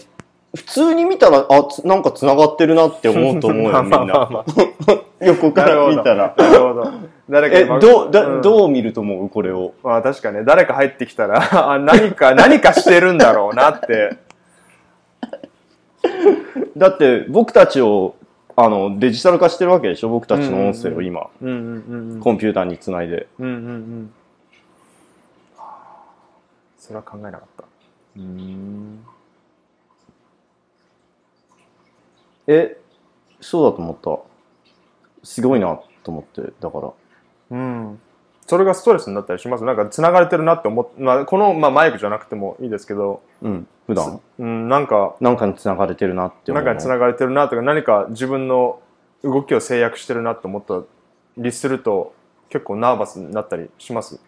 [0.55, 4.13] 普通に見たら、あ、つなんかつながってるなって思うと思うよ、み んまあまあな。
[4.29, 4.39] ま
[4.87, 6.33] あ横から見たら。
[6.37, 6.91] なるほど。
[7.29, 9.29] 誰かえ、今どう、だ、んどう見ると思う？
[9.29, 9.73] これを。
[9.83, 11.41] まあ確かね、誰か入ってきたら、
[11.73, 14.17] あ、何か、何かしてるんだろうなって。
[16.77, 18.15] だって、僕たちを、
[18.55, 20.09] あの、デジタル化してるわけでしょ？
[20.09, 21.55] 僕たちの音声を今、うんうん
[22.13, 23.27] うんコンピューターにつないで。
[23.39, 24.13] うんうんうん。
[26.77, 27.63] それは考えなかった。
[28.17, 29.05] うん。
[32.47, 32.77] え、
[33.41, 33.95] そうだと思っ
[35.23, 35.25] た。
[35.25, 36.91] すごいなと思って、だから。
[37.51, 37.99] うん。
[38.47, 43.67] それがストレスになったりしますなんか繋がれてるなって思っまあ、この、まあ、マイクじゃなくてもいいですけど、うん。
[43.87, 46.63] 普段うん、なんか、なんかに繋がれてるなって思う。
[46.63, 48.79] なか繋がれてるなとか、何か自分の
[49.23, 50.83] 動きを制約してるなって思った
[51.37, 52.13] りすると、
[52.49, 54.19] 結構ナーバスになったりします。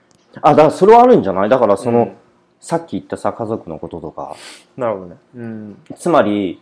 [0.42, 1.50] あ、だからそれはあるんじゃない？
[1.50, 2.16] だからその、うん
[2.60, 4.36] さっき言ったさ、家族のこととか。
[4.76, 5.16] なるほどね。
[5.36, 5.84] うん。
[5.96, 6.62] つまり、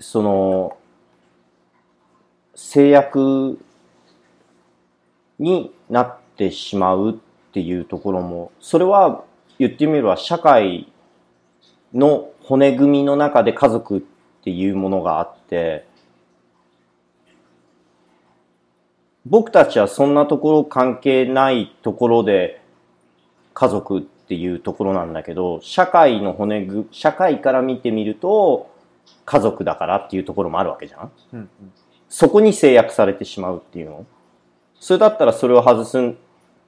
[0.00, 0.76] その、
[2.54, 3.58] 制約
[5.38, 7.14] になってしまうっ
[7.52, 9.24] ていうところも、それは
[9.58, 10.90] 言ってみれば社会
[11.94, 14.00] の骨組みの中で家族っ
[14.42, 15.86] ていうものがあって、
[19.24, 22.62] 僕たちはそんなところ関係ないところで
[23.58, 28.70] 家族っていうところなんだけど、社会の骨ぐ、社会から見てみると、
[29.24, 31.10] 家族だからっていうところもあるわけじゃん。
[31.32, 31.50] うん
[32.08, 34.06] そこに制約されてしまうっていうの？
[34.78, 36.14] それだったらそれを外す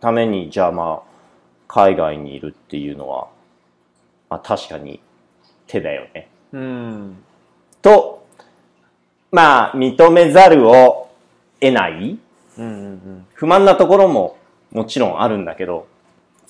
[0.00, 1.10] ために、じゃあまあ、
[1.68, 3.28] 海外にいるっていうのは、
[4.28, 5.00] まあ確かに
[5.68, 6.28] 手だよね。
[6.52, 7.16] うん。
[7.80, 8.26] と、
[9.30, 11.08] まあ、認めざるを
[11.60, 12.18] 得ない。
[12.58, 13.26] うんうん。
[13.32, 14.36] 不満なところも
[14.72, 15.86] もちろんあるんだけど、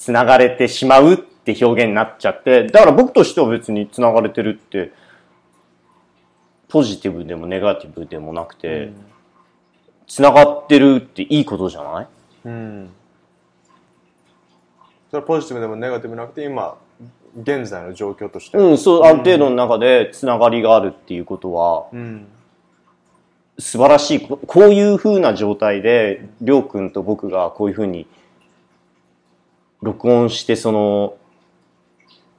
[0.00, 4.92] 繋がれてしまうって表現になっちゃって、だから僕としては別に繋がれてるって、
[6.70, 8.92] ポジティブでもネガティブでもなくて、
[10.06, 12.06] 繋がってるっていいことじゃない？
[12.46, 12.52] うん。
[12.52, 12.90] うん。
[15.10, 16.78] それはポジティブでもネガティブなくて、今、
[17.38, 18.56] 現在の状況として。
[18.56, 22.26] うん、そう、ある程度の中で繋がりがあるっていうことは、うん。
[23.58, 24.40] 素晴らしいこ。
[24.46, 28.06] こういう風な状態で、りょうくんと僕がこういう風に、
[29.82, 31.16] 録音して、その、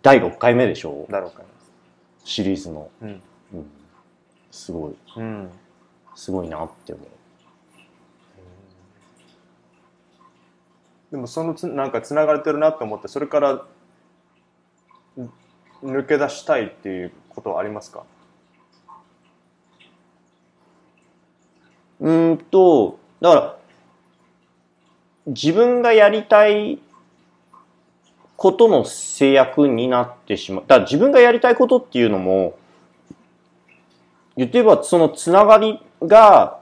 [0.01, 1.07] 第6回目でしょ？
[1.09, 1.43] だろうか
[2.23, 2.89] シリーズの。
[3.01, 3.07] な。
[3.07, 3.21] うん。
[3.53, 3.71] うん。
[4.51, 5.49] すごい、うん。
[6.15, 7.07] すごいなって思う。
[11.11, 13.67] でもそのつなんか繋がれてるなって思ってそれからん
[15.83, 18.03] 抜け出したいっていうことはありますか？
[21.99, 23.57] うーんと、だから、
[25.27, 26.79] 自分がやりたい
[28.41, 30.63] ことの制約になってしまう。
[30.65, 32.57] だから自分がやりたいことっていうのも、
[34.35, 36.59] 言ってみればそのつながりが、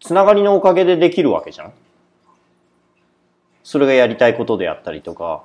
[0.00, 1.72] つながりのおかげでできるわけじゃん
[3.64, 5.42] それがやりたいことであったりとか、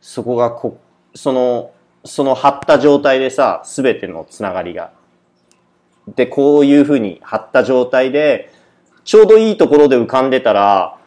[0.00, 0.78] そこがこ、
[1.16, 1.72] その、
[2.04, 4.92] その張った状態でさ、すべてのつながりが。
[6.14, 8.52] で、こういうふうに張った状態で、
[9.02, 10.98] ちょうどいいところで浮かんでたら、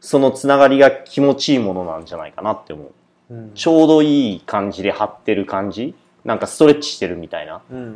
[0.00, 2.84] そのつながりが気持ちいいものなんじゃないかなって思
[3.30, 3.34] う。
[3.34, 3.52] うん。
[3.54, 5.94] ちょうどいい感じで張ってる感じ？
[6.24, 7.62] なんかストレッチしてるみたいな。
[7.70, 7.94] うんうん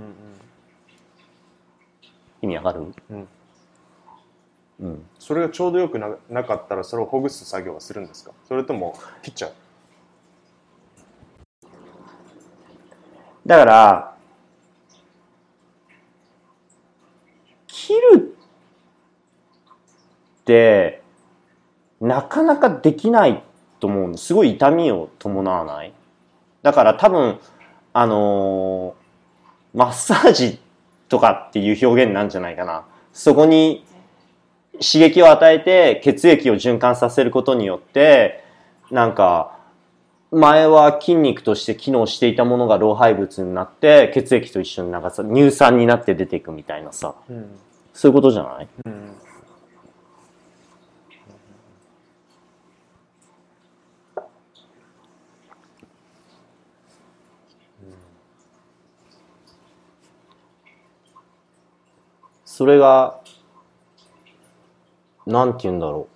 [2.43, 2.95] 意味わかる？
[3.11, 3.29] うん。
[4.81, 5.07] うん。
[5.19, 8.33] それがちょうどよくななかったらそれをほぐす作業はするんですか？
[8.47, 9.53] それとも切っちゃう？
[13.47, 14.17] だから、
[17.67, 18.37] 切る
[20.41, 21.03] って、
[22.07, 23.43] なかなかできない
[23.81, 24.27] と思うんです。
[24.27, 25.93] すごい痛みを伴わない。
[26.63, 27.39] だから多分、
[27.93, 29.05] あのー
[29.77, 30.61] マッサージ
[31.09, 32.85] とかっていう表現なんじゃないかな。
[33.13, 33.85] そこに
[34.75, 38.45] 刺激を与えて血液を循環させることによって、
[38.93, 39.59] なんか、
[40.31, 47.59] 前は筋肉として機能していたものが老廃物になって、血液と一緒に流さ、乳酸になって出ていくみたいなさ、うん
[47.93, 48.69] そういうことじゃない？
[48.87, 49.13] うん
[62.57, 63.19] それが、
[65.27, 66.07] なんて言うんだろ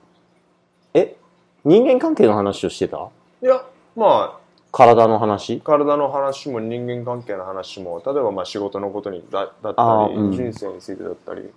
[0.94, 0.98] う。
[0.98, 1.16] え？
[1.64, 3.08] 人間関係の話をしてた？
[3.42, 3.64] いや
[3.96, 5.60] まあ体の話？
[5.60, 10.30] 体の話も人間関係の話も例えばまあ仕事のことにだだったり、うん。
[10.30, 11.50] 人生についてだったり。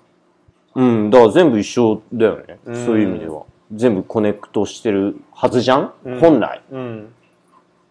[0.74, 2.58] うん、だから全部一緒だよね。
[2.66, 2.76] うん。
[2.84, 3.44] そういう意味では。
[3.72, 6.20] 全部コネクトしてるはずじゃん、うん。
[6.20, 6.64] 本来。
[6.72, 7.14] うん。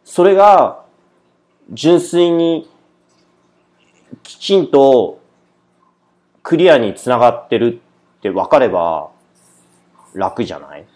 [0.02, 0.82] それが、
[1.70, 2.68] 純粋に、
[4.24, 5.19] きちんと、
[6.42, 7.80] クリアにつながってる
[8.18, 9.10] って分かれば、
[10.14, 10.86] 楽じゃない？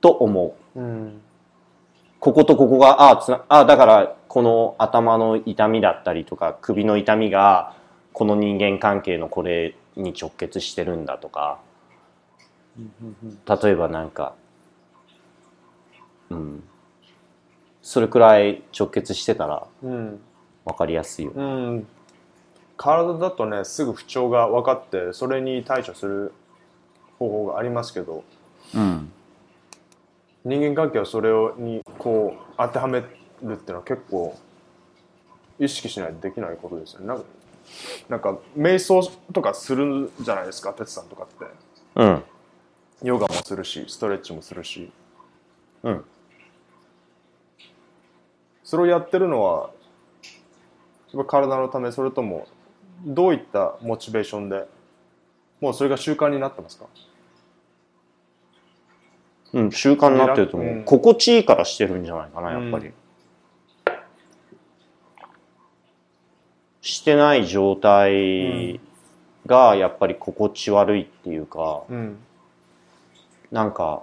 [0.00, 0.80] と思う。
[0.80, 1.20] うん
[2.18, 7.74] こことここが、ああ、つな、ああ、だから、この頭の痛みだったりとか、首の痛みが、
[8.12, 11.60] この人間関係のこれに直結してるんだとか、
[12.76, 14.34] 例えばなんか、
[16.28, 16.62] うん。
[17.82, 20.20] それくらい直結してたらうん
[20.66, 21.32] 分かりやすいよ。
[21.34, 21.86] うん
[22.80, 26.32] 体だとねすぐ不調が分かってそれに対処する
[27.18, 28.24] 方法がありますけど
[28.74, 29.12] うん。
[30.46, 33.08] 人間関係はそれをにこう当てはめるっ
[33.42, 34.34] ていうのは結構
[35.58, 37.24] 意識しないとできないことですよねなんか
[38.08, 39.02] なんか瞑想
[39.34, 41.44] とかするじゃないですか哲さんとかって
[41.96, 42.22] うん。
[43.02, 44.90] ヨガもするしストレッチもするし
[45.82, 46.04] うん。
[48.64, 49.68] それをやってるのは
[51.26, 52.48] 体のためそれとも
[53.04, 54.66] どういったモチベーションで
[55.60, 56.86] もうそれが習慣になってますか？
[59.52, 60.68] うん、習慣になってると思う。
[60.68, 62.86] うん心地いいからしてるんじゃないかな、やっぱり。
[62.86, 62.94] うん
[66.82, 68.80] してない状態
[69.44, 72.16] が、やっぱり心地悪いっていうか、うん
[73.52, 74.02] なんか、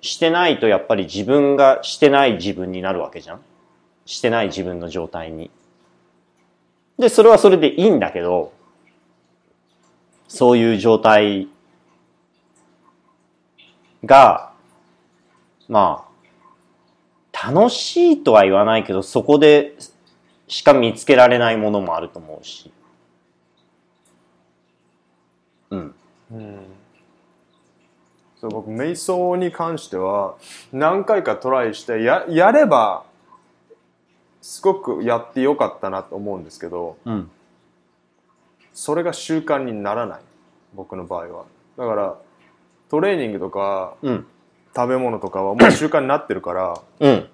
[0.00, 3.40] してないとやっぱり自分がしてない自分になるわけじゃん
[4.04, 5.50] してない自分の状態に。
[6.98, 8.52] で、それはそれでいいんだけど、
[10.28, 11.48] そういう状態
[14.04, 14.52] が、
[15.68, 16.06] ま
[17.32, 19.76] あ、楽しいとは言わないけど、そこで
[20.48, 22.70] しか見つけられないものもあると思うし。
[25.70, 25.94] うん。
[26.32, 26.76] うん
[28.40, 30.36] そう僕瞑想に関しては
[30.70, 33.05] 何回かトライしてややれば
[34.42, 37.30] すごくやってよかったなと思うんですけどうん。
[38.72, 40.20] それが習慣にならない
[40.74, 41.44] 僕の場合は
[41.78, 42.16] だから
[42.88, 44.26] トレーニングとかうん。
[44.74, 47.28] 食べ物とかはもう習慣になってるからうん。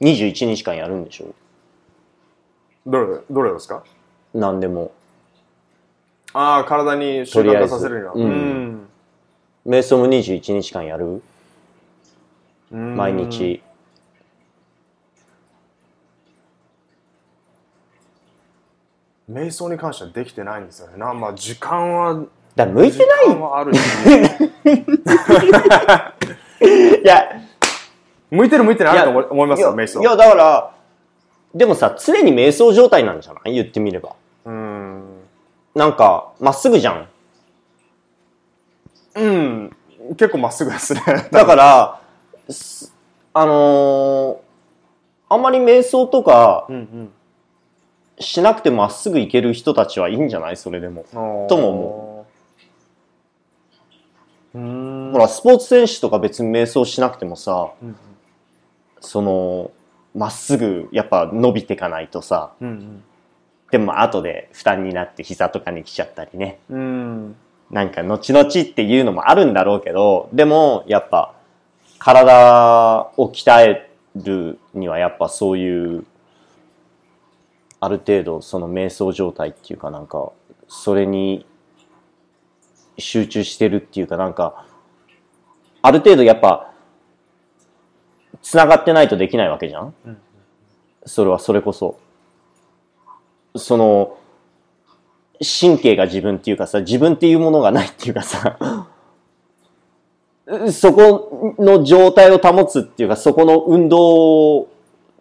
[0.00, 1.34] 21日間やるんでしょ？
[2.86, 3.84] どれどれですか？
[4.34, 4.92] 何でも。
[6.32, 8.88] ああ体に習慣化させるにはうん
[9.66, 11.22] 瞑想も21日間やる？
[12.72, 13.62] うん毎日。
[19.30, 20.96] 瞑想に関してはできてないんですよね。
[20.96, 22.24] なまあ時間は
[22.56, 23.26] だ向いてない。
[23.26, 23.78] 時間はあるし。
[27.02, 27.40] いや、
[28.30, 30.00] 向いてる向いてないと思いますよ瞑想。
[30.00, 30.74] いや、だから、
[31.54, 33.54] でもさ、常に瞑想状態なんじゃない？
[33.54, 34.14] 言ってみれば。
[34.44, 35.04] うん。
[35.74, 37.08] なんか、まっすぐじゃん。
[39.16, 39.76] うん。
[40.16, 41.02] 結構まっすぐですね。
[41.30, 42.00] だから、
[42.50, 42.92] す
[43.34, 44.36] あのー
[45.30, 47.12] あんまり瞑想とかうんうん
[48.20, 50.56] しなくてまっすぐ行ける人たちはいいんじゃない？
[50.56, 51.04] それでも。
[51.48, 52.26] とも思
[54.54, 54.58] う。
[54.58, 55.12] うん。
[55.12, 57.96] ほら、スポーツ選手とか別に瞑想しなくてもさ、うん
[59.00, 59.70] その、
[60.14, 63.02] まっすぐやっぱ伸びていかないとさ、うん
[63.70, 66.58] でも後で負担になって膝とかに来ちゃったりね。
[66.70, 66.82] うんう
[67.28, 67.36] ん。
[67.70, 71.34] なんか後々っていうのもあるんだろうけど、でもやっぱ
[71.98, 76.06] 体を鍛えるにはやっぱそういう、
[77.80, 80.32] ある程度その瞑想状態っていうかなんか、
[80.68, 81.46] それに
[82.98, 84.66] 集中してるっていうかなんか、
[85.82, 86.72] ある程度やっぱ、
[88.42, 89.94] 繋がってないとできないわけじゃん？
[90.06, 90.18] うん。
[91.06, 91.98] それはそれこそ。
[93.56, 94.16] その、
[95.60, 98.58] 神経が自分っていうかさ、自分っていうものがないっていうかさ、
[100.72, 104.68] そこの状態を保つっていうか、そこの運動、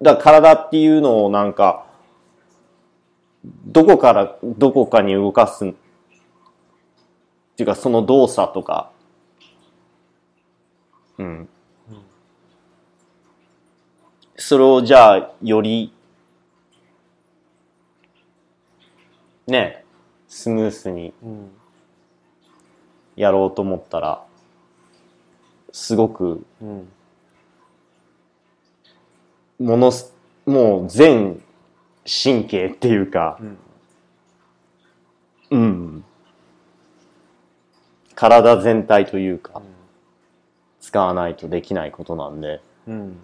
[0.02, 1.87] だ体っていうのをなんか、
[3.66, 5.66] どこからどこかに動かす
[7.56, 8.92] ていうかその動作とか、
[11.18, 11.50] うん。
[14.36, 15.92] それをじゃあ、より、
[19.48, 19.84] ね、
[20.28, 21.50] スムースにうん
[23.18, 24.24] やろうと思ったら、
[25.72, 26.88] すごく、うん。
[29.60, 30.14] ものす、
[30.46, 31.44] もう全
[32.08, 33.58] 神経っていうかう、ん
[35.50, 36.04] うん。
[38.16, 39.62] 体全体というか、
[40.82, 43.18] 使わないとできないことなんで、うん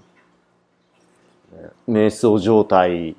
[1.88, 3.16] 瞑想状態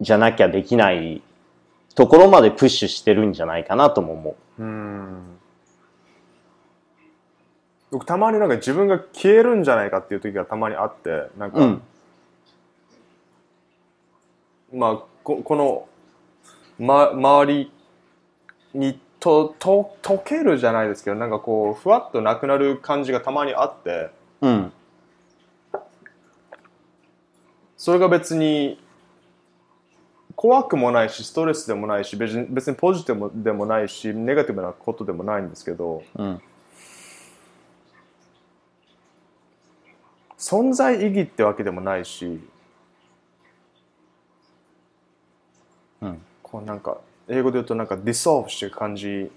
[0.00, 1.20] じゃなきゃできない
[1.94, 5.38] ところまでプッシュしてるんじゃないかなとも思うん
[7.90, 11.62] 僕たまになんか自分が消えるんじゃないかっていう時がたまにあってなんか、う。
[11.62, 11.82] うん。
[14.72, 15.88] まあここの、
[16.78, 17.72] ま、周り
[18.74, 24.10] にとと溶けるじゃないですけどなんかこうふわっとなくなる感じがたまにあって
[24.40, 24.72] うん。
[27.76, 28.80] それが別に
[30.36, 36.42] 怖くもないしストレスでもないし別に別にポジティブでもないしネガティブなことでもないんですけどうん。
[40.42, 42.40] 存在意義ってわけでもないし、
[46.02, 46.98] うんこうなんか
[47.28, 49.30] 英語で言うとなんかディソーブしてる感じ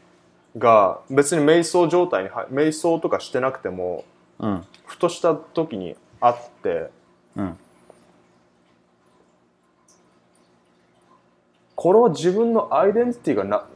[0.57, 4.03] が別に瞑想状態に入瞑想とかしてなくても
[4.39, 4.66] うん。
[4.86, 6.89] ふとした時にあって
[7.36, 7.57] うん。
[11.76, 13.68] これは自分のアイデンティティがな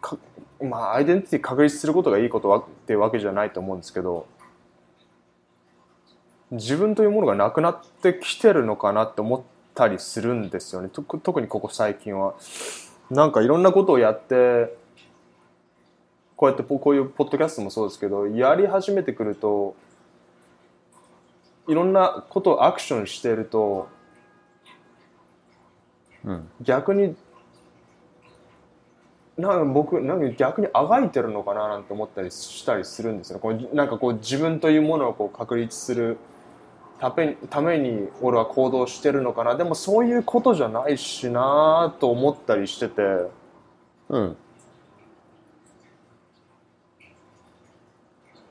[0.00, 0.16] か
[0.62, 4.26] まあアイデンティティ確立することがいいことはっていうわけじゃないと思うんですけど
[6.50, 9.42] 自分というものがなくなってきてるのかなって思っ
[9.74, 10.88] たりするんですよね。
[10.88, 12.34] と特にここ最近は。
[13.10, 14.76] なんかいろんなことをやって
[16.36, 19.76] こうやってこういうポッドキャストもそうですけどやり始めてくると
[21.68, 23.88] いろんなことをアクションしていると
[26.24, 26.48] うん。
[26.62, 27.14] 逆に
[29.36, 36.18] なんか僕なんか逆にあがいてるのかななんて思ったりしたりするんですよこうなんかこう自分というものをこう確立する
[36.98, 43.02] ためために俺は行動してるのかなでもそういうことじゃないしなと思ったりしてて
[44.08, 44.36] うん。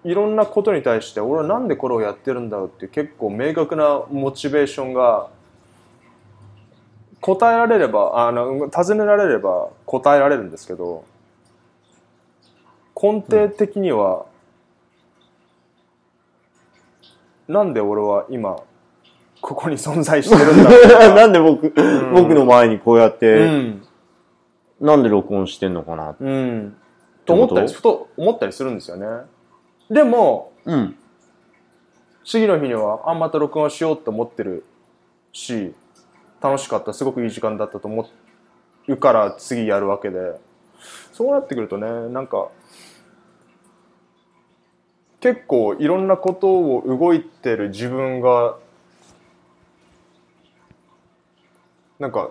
[0.03, 5.29] いろんなことに対して俺はなんでこれをやってるんだろうって結構明確なモチベーションが
[7.21, 11.05] 答えられればあの尋ねられれば答えられるんですけど
[13.01, 14.25] 根底的には、
[17.47, 18.57] なんで俺は今
[19.41, 21.73] ここに存在してるんだ なんで僕、
[22.13, 23.85] 僕の前にこうやっうて、ん。
[24.79, 26.77] なんで録音してんのかなうん。
[27.25, 27.33] と？
[27.33, 29.05] 思ったりふと思ったりするんですよね。
[29.89, 30.95] でもうん。
[32.25, 34.63] 次の日にはあまた録音しようって思ってる
[35.33, 35.73] し
[36.41, 36.93] 楽しかった。
[36.93, 38.07] すごくいい時間だったと思
[38.87, 40.39] うから次やるわけで。
[41.11, 42.47] そうなってくるとねなんか
[45.23, 48.57] 結構いろんなことを動いてる自分が
[51.97, 52.29] なんか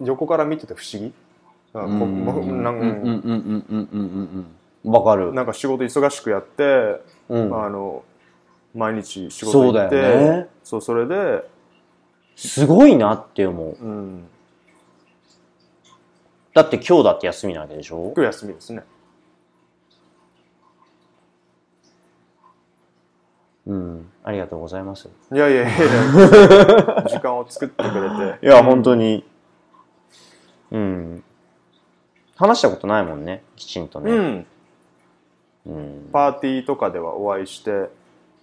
[0.00, 1.14] 横から見てて不思議？
[1.72, 1.84] わ
[5.04, 5.32] かる。
[5.32, 7.64] なんか仕事忙しくやってうん。
[7.64, 8.02] あの
[8.74, 11.48] 毎日仕事行ってよねそうそれで、
[12.34, 13.76] すごいなって思う。
[13.80, 14.26] うん、
[16.54, 18.12] だって今日だって休みなわけでしょ？
[18.16, 18.82] 今日休みですね
[23.70, 24.10] うん。
[24.24, 25.08] ありがとうございます。
[25.32, 29.24] いやいやいや 時間を作ってくれていや、本当に。
[30.72, 31.24] うん。
[32.36, 34.10] 話したことないもんね、きちんとね。
[34.10, 34.46] うん
[35.66, 36.08] うん。
[36.12, 37.90] パーティーとかではお会いして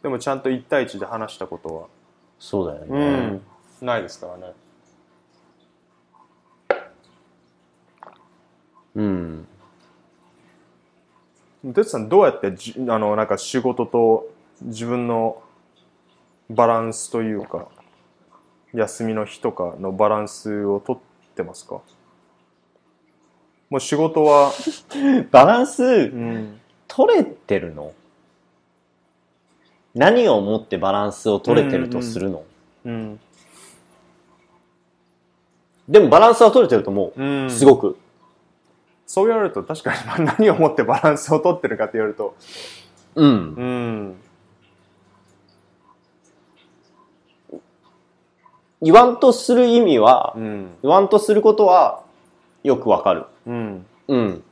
[0.01, 1.89] でもちゃんと1対1で話したこと
[2.39, 3.41] そうだよは、ね。
[3.82, 4.53] ないですからね
[8.95, 9.47] うん。
[11.73, 15.41] 哲さんどうやってじあのなんか仕事と自分の
[16.49, 17.68] バランスというか
[18.74, 20.99] 休みの日とかのバランスをとっ
[21.36, 21.82] てますか？
[23.70, 24.53] もう仕事は、
[25.30, 27.93] バランス、うん、取れてるの？
[29.93, 32.43] 何をもってバランスを取れてるとするの、
[32.86, 33.20] うん
[35.89, 37.24] でもバランスは取れてると思う。
[37.24, 37.97] うん、すごく。
[39.05, 42.36] そう言われると確かにまあ何をもってバランスをとってるかって言われると。
[43.16, 43.30] うん。
[43.30, 43.34] う
[43.64, 44.16] ん
[48.82, 52.03] 言わんとする意味は、うん言わんとすることは
[52.63, 53.25] よくわかる。
[53.45, 53.86] うん。
[54.07, 54.43] うん。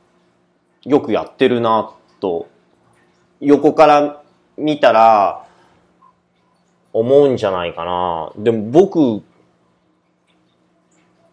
[0.84, 2.48] よくやってるな、と、
[3.40, 4.22] 横から
[4.56, 5.46] 見たら、
[6.92, 8.32] 思うんじゃないかな。
[8.36, 9.22] でも僕、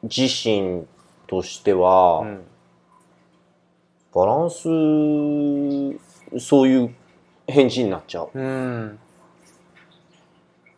[0.04, 0.86] 自身
[1.28, 2.44] としては、うん。
[4.14, 4.64] バランス、
[6.40, 6.96] そういう
[7.48, 8.30] 返事になっちゃう。
[8.34, 9.00] うん。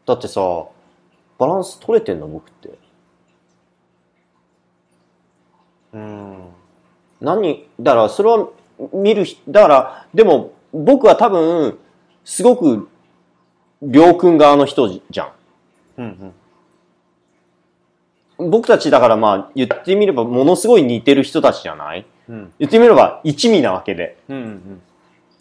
[0.05, 0.67] だってさ、
[1.37, 2.69] バランス取れてんの僕って。
[5.93, 6.37] うん。
[7.21, 8.49] 何だからそれは
[8.93, 11.77] 見る人だからでも僕は多分
[12.25, 12.89] すごく
[13.81, 16.33] りょうくん側の人じゃん
[18.37, 18.49] うん。
[18.49, 22.05] 僕たちだからまあ言ってみればものすごい似てる人たちじゃない？
[22.27, 22.53] うん。
[22.59, 24.81] 言ってみれば一味なわけでうん。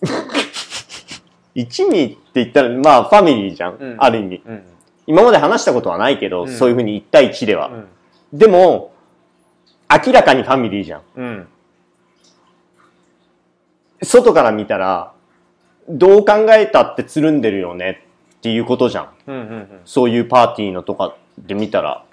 [1.57, 4.62] 一味って言ったらまあファミリーじゃん、うんある意味うん。
[5.07, 7.68] 今まで話したことはないけど、うんそういうふうに1対1では、
[8.32, 8.38] うん。
[8.38, 8.92] でも
[10.07, 11.48] 明らかにファミリーじゃんうん。
[14.02, 15.12] 外から見たら
[15.88, 18.02] どう考えたってつるんでるよね
[18.36, 19.36] っていうことじゃんうん。
[19.36, 19.80] うん。
[19.84, 22.05] そういうパーティーのとかで見たら。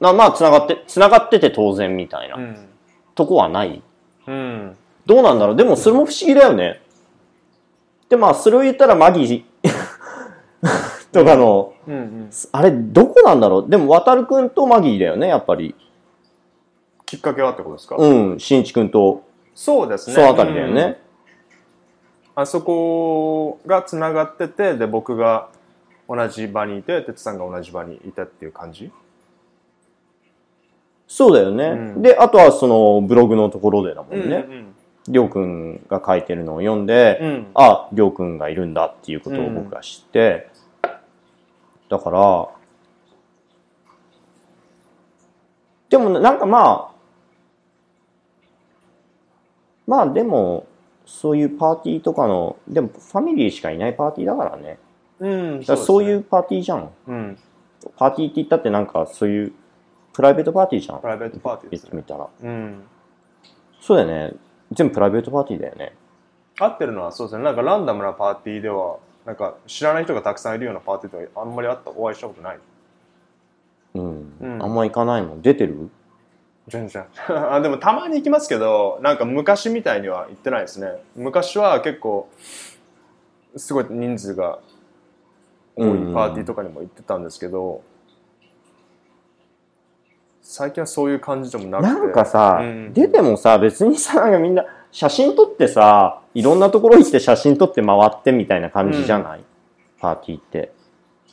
[0.00, 2.56] なまあ、繋がって、繋がってて当然みたいな、うん。
[3.14, 3.82] とこはない。
[4.26, 4.76] うん。
[5.06, 6.80] どうなんだろうでもそれも不思議だよね。
[8.08, 9.44] で、まあ、それを言ったらマギー
[11.12, 11.94] とかの、うん。
[11.94, 12.30] うん。
[12.52, 13.70] あれ、どこなんだろう？
[13.70, 15.74] でも、渡るくんとマギーだよね、やっぱり。
[17.06, 17.96] きっかけはってことですか？
[17.96, 20.14] うん、しんいちくんと、そうですね。
[20.14, 21.00] そのあたりだよね。
[22.36, 25.48] あそこがつながっててで僕が
[26.08, 28.90] 同じ場にいて哲さんが同じ場にいたっていう感じ？
[31.08, 34.46] そうだよね、うんで、あとはそのブログのところでだもんね。
[34.48, 34.74] うん
[35.10, 40.50] りょうくんが書いてるのを読んで、うんあ、りょうくんがいるんだっていうことを僕が知って、
[41.88, 42.48] だから、
[45.88, 46.90] でもなんかまあ、
[49.88, 50.66] まあでも、
[51.04, 54.78] そういうパーティーとかの、でもファミリーしかいないパーティーだからね。
[55.18, 56.90] うんだからそういううパーティーじゃん。
[57.08, 57.38] うん
[57.96, 59.52] パーティーって言ったってなんかそういう
[60.12, 61.08] プライベートパーティーじゃんプ。
[61.08, 62.28] ライベートパーティーね言ってみたら。
[62.42, 62.82] うん
[63.80, 64.34] そうだよね。
[64.72, 65.94] 全部プライベートパーティーだよね。
[66.58, 67.44] 合ってるのはそうですね。
[67.44, 72.58] なんかランダムなパーティーではなんか知らない人がたくさんいるようなパーティーとかあんまりあったお会いしたことない。
[73.94, 74.32] うん。
[74.40, 74.62] うん。
[74.62, 75.42] あんま行かないもん。
[75.42, 75.90] 出てる？
[76.68, 77.04] 全然。
[77.28, 81.02] あでもたまに行きますけどなんか昔みたいには行ってないですね。
[81.16, 82.28] 昔は結構
[83.56, 84.60] すごい人数が
[85.76, 87.82] 多いパーティーとかにも行ってたんですけど、
[90.52, 91.90] 最近はそういう感じでもなくて。
[91.92, 92.92] なんかさ、うん。
[92.92, 99.40] 出てもさ、別にさ、 なんかみんな写真撮ってさ、いろんなところ行って写真撮って回ってみたいな感じじゃない、
[100.00, 100.72] パーティーって。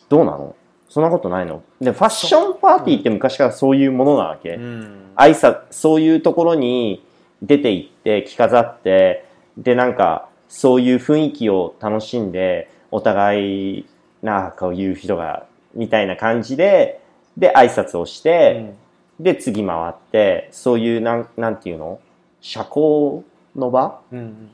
[0.07, 0.55] どうなの？
[0.88, 1.63] そんなことないの？
[1.82, 5.11] で、ファッションパーティーって昔からそういうものなわけ、うん。
[5.15, 7.03] 挨拶、そういうところに
[7.41, 9.26] 出て行って着飾って、
[9.57, 13.86] で、なんか、そういう雰囲気を楽しんで、お互い、
[14.22, 17.01] なんかこういう人が、みたいな感じで、
[17.36, 18.74] で、挨拶をして、
[19.20, 21.99] で、次回って、そういう、なん、なんていうの？
[22.39, 23.24] 社交
[23.55, 23.99] の場？
[24.11, 24.49] うんうん。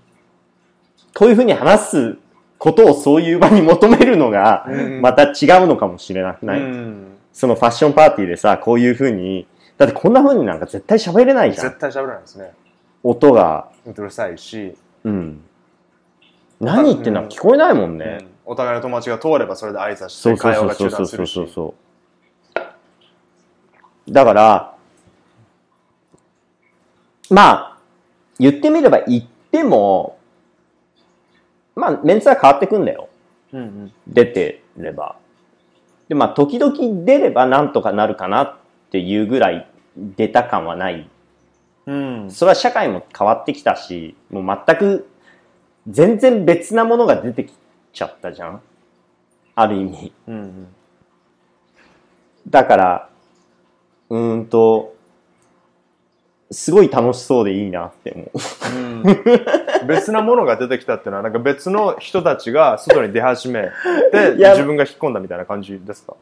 [1.14, 2.18] こういうふうに話す
[2.58, 9.48] ことをそういう場に求めるのが、うんまた違うのかもしれなくない、うんそのファッションパーティーでさ、こういうふうに、
[9.78, 11.68] だってこんなふうになんか絶対喋れないじゃん。
[11.68, 11.80] 絶。
[11.80, 12.52] 対喋らないですね。
[13.02, 13.70] 音が。
[13.86, 15.42] うるさいし、うん。
[16.60, 18.20] 何言ってんのか聞こえないもんね。
[18.22, 18.28] うん。
[18.46, 20.76] お互いの友達が通ればそれで挨拶しそうそうて会話そうそう。
[20.76, 21.34] そうが中断するし。
[21.34, 21.74] そうそう。
[24.10, 24.76] だから、
[27.30, 27.78] まあ、
[28.40, 30.18] 言ってみれば言っても、
[31.76, 33.10] まあ、メンツは変わってくんだよ。
[33.54, 35.16] うんうん出てれば。
[36.10, 38.58] で、まあ、時々出ればなんとかなるかなっ
[38.92, 41.10] ていうぐらい出た感はない。
[41.86, 45.08] うんそれは社会も変わってきたし、もう全く、
[45.88, 47.54] 全然別なものが出てき
[47.92, 48.62] ちゃったじゃん
[49.56, 50.14] ある意味。
[50.28, 50.68] うんうん
[52.48, 53.10] だから、
[54.14, 54.94] うーんと、
[56.52, 58.30] すごい楽しそうでいいなって思う。
[58.76, 59.04] うん
[59.88, 63.72] 別なものが出てきたっていうのはなんか別の人たちが外に出始め
[64.12, 66.16] て 自分が引っ込んだみたいな感じですか？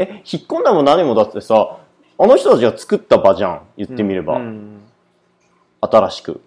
[0.00, 1.78] え、引っ込んだも何もだってさ、
[2.18, 3.60] あの人たちが作った場じゃん。
[3.76, 4.34] 言ってみれば。
[4.36, 4.80] うん
[5.80, 6.40] 新しく。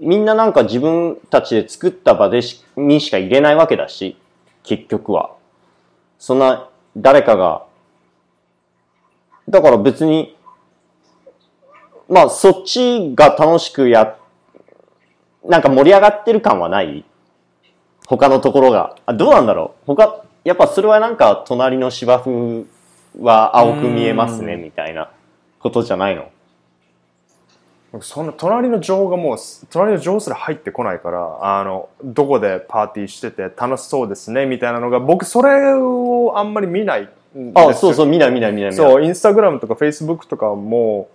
[0.00, 4.16] みんななんか自分たちで作った場でしにしか入れないわけだし、
[4.62, 5.35] 結局は。
[6.18, 7.64] そんな誰かが、
[9.48, 10.36] だから別に、
[12.08, 14.16] まあそっちが楽しくや、
[15.44, 17.04] なんか盛り上がってる感はない？
[18.06, 18.96] 他のところが。
[19.06, 19.86] あどうなんだろう？
[19.86, 22.66] 他、やっぱそれはなんか隣の芝生
[23.20, 24.62] は青く見えますね、うん。
[24.62, 25.10] みたいな
[25.58, 26.30] ことじゃないの？
[28.02, 29.38] そんな隣の情報がもう
[29.70, 37.08] 隣の情報すら入ってこないからあのどこでパーティーしてて楽しそうですねみたいなのが僕それをあんまり見ない
[37.54, 38.72] あ、そうそう、見ない見ない見ない。
[38.72, 41.08] そうインスタグラムとかフェイスブックとかも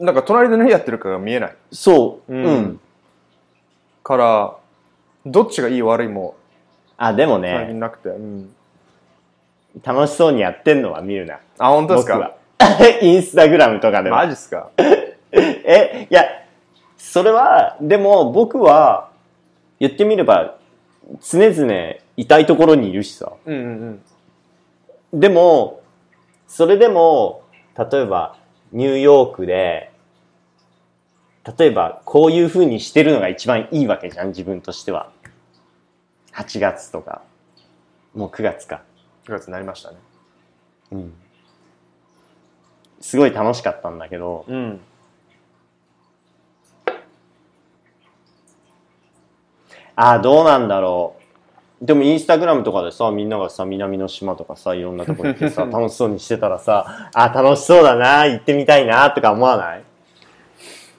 [0.00, 2.34] なんか隣で何やってるかが見えないそう。
[2.34, 2.80] うんうん。
[4.02, 4.56] から
[5.26, 6.34] どっちがいい悪いも
[6.96, 8.54] あ、でもね、なくて、うん
[9.84, 11.38] 楽しそうにやってんのは見るな。
[11.58, 12.34] あ本当ですか？
[13.00, 14.16] インスタグラムとかでも。
[14.16, 14.70] マジっすか？
[15.32, 16.24] え、いや、
[16.96, 19.10] それは、でも僕は、
[19.78, 20.58] 言ってみれば、
[21.20, 23.32] 常々痛いところにいるしさ。
[23.46, 23.58] うんう
[23.90, 24.02] ん
[25.10, 25.80] でも、
[26.46, 27.42] それでも、
[27.78, 28.36] 例えば、
[28.72, 29.90] ニューヨークで、
[31.58, 35.10] 例えば、こういう風にしてるのが一番いいわけじゃん、自分としては。
[36.34, 37.22] 8月とか、
[38.14, 38.82] もう9月か。
[39.26, 39.96] 9月になりましたね
[40.92, 41.14] うん。
[43.00, 44.80] すごい楽しかったんだけど、うん
[50.00, 51.14] ああ、どうなんだろ
[51.82, 51.84] う。
[51.84, 59.82] でもインスタグラムとかでさ、みんながさ、南の島とかさ、いろんなとこ行ってさ、 楽しそうにしてたらさ、あー楽しそうだな、行ってみたいな、とか思わない？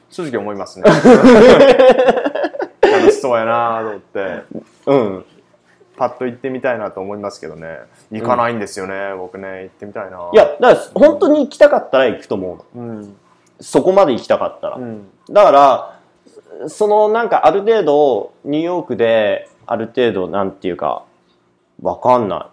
[0.10, 0.86] 正直思いますね
[2.82, 4.44] 楽しそうやなと思って
[4.88, 5.26] うん。
[5.98, 7.80] パッと行ってみたいなと思いますけどね
[8.10, 12.84] 行かないんですよね、僕ね行ってみたいないや、だから、本当に行きたかったら行くと思うの。
[12.84, 13.16] うん
[13.62, 14.78] そこまで行きたかったら。
[14.78, 15.99] うんだから、
[16.68, 21.04] そのなんかある程度、ニューヨークで、ある程度、なんていうか、
[21.82, 22.50] わかんな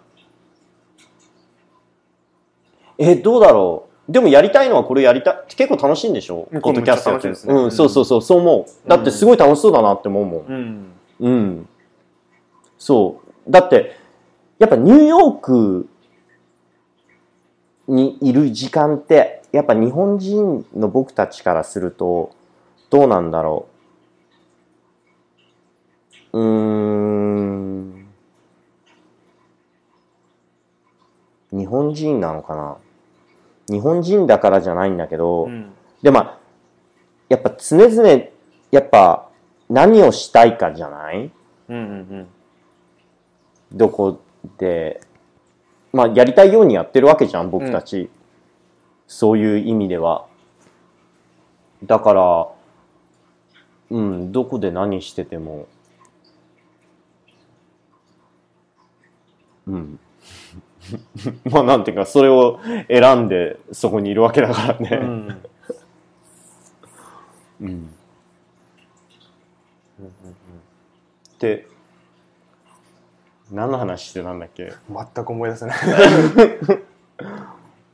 [2.99, 3.11] い。
[3.11, 4.13] え、どうだろう。
[4.13, 5.45] でもやりたいのはこれやりたい。
[5.49, 6.49] 結構楽しいんでしょ？
[6.53, 8.89] うんポッドキャストやってるねうん、そうそうそう、そう思う。
[8.89, 10.47] だってすごい楽しそうだなって思うもん。
[10.47, 11.69] うんうん。
[12.79, 13.51] そう。
[13.51, 13.97] だって、
[14.61, 15.89] やっぱニューヨーク
[17.89, 22.31] にいる時間って、やっぱ日本人の僕たちからすると、
[22.91, 23.76] どうなんだろう。
[26.37, 28.07] うーん。
[31.53, 32.77] 日本人なのかな？
[33.69, 35.73] 日本人だからじゃないんだけど、うん。
[36.03, 36.39] で、まあ、
[37.29, 38.25] やっぱ常々、
[38.71, 39.29] やっぱ
[39.71, 41.31] 何をしたいかじゃない？
[41.69, 42.27] うんうん
[43.73, 44.21] どこ
[44.59, 45.01] で、
[45.93, 48.11] まあ、やりたいようにやってるわけじゃん、僕たち。
[49.09, 50.27] そういう意味では。
[51.85, 52.49] だから、
[53.91, 55.67] うん、どこで何してても、
[59.67, 59.99] うん。
[61.51, 64.99] まあ、なんていうか、それを選んでそこにいるわけだからね。
[65.03, 65.43] うん
[67.61, 67.91] うんうん。
[71.39, 71.67] で、
[73.51, 74.73] 何の話してたんだっけ？
[74.89, 75.79] 全く思い出せない、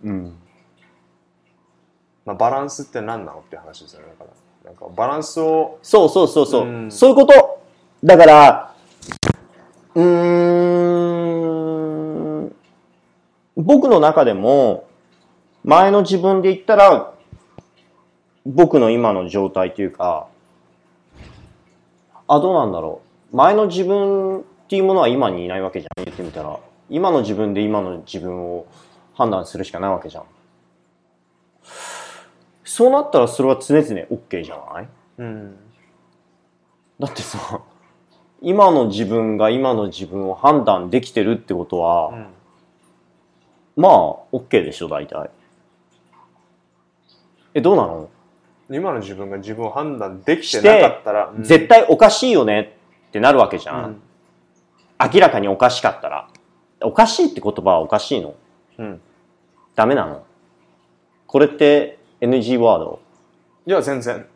[0.05, 0.37] うん。
[2.25, 4.31] まあ、バランスって何なのって話ですよねだか
[4.65, 6.63] らなんかバランスをそうそうそうそう。
[6.67, 7.61] うんそういうこと。
[8.05, 8.75] だから、
[9.95, 10.07] うーん、
[13.57, 14.89] 僕の中でも、
[15.65, 17.13] 前の自分で言ったら、
[18.45, 20.27] 僕の今の状態というか、
[22.27, 23.37] あ、どうなんだろう。
[23.37, 26.05] 前の自分っていうものは今にいないわけじゃん。
[26.05, 26.59] 言ってみたら。
[26.91, 28.67] 今の自分で今の自分を
[29.15, 30.25] 判断するしかないわけじゃん。
[32.65, 34.89] そうなったらそれは常々 OK じゃない？
[35.19, 35.57] うん
[36.99, 37.61] だってさ、
[38.41, 42.27] 今の自分が今の自分を判断できてるってことは、うん
[43.77, 43.93] まあ、
[44.33, 45.31] OK でしょ、大体。
[47.55, 48.11] え、どうなの、
[48.71, 51.43] 今の自分が自分を判断できてなかったら、うん。
[51.43, 52.77] 絶対おかしいよね
[53.09, 53.85] ってなるわけじゃん。
[53.85, 54.03] うん。
[55.13, 56.29] 明らかにおかしかったら。
[56.83, 58.35] おかしいって言葉はおかしいの？
[58.79, 59.01] うん。
[59.75, 60.25] ダメなの？
[61.27, 63.01] これって NG ワード？
[63.67, 64.27] いや全然。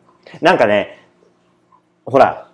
[0.41, 1.07] なんかね、
[2.05, 2.49] ほら、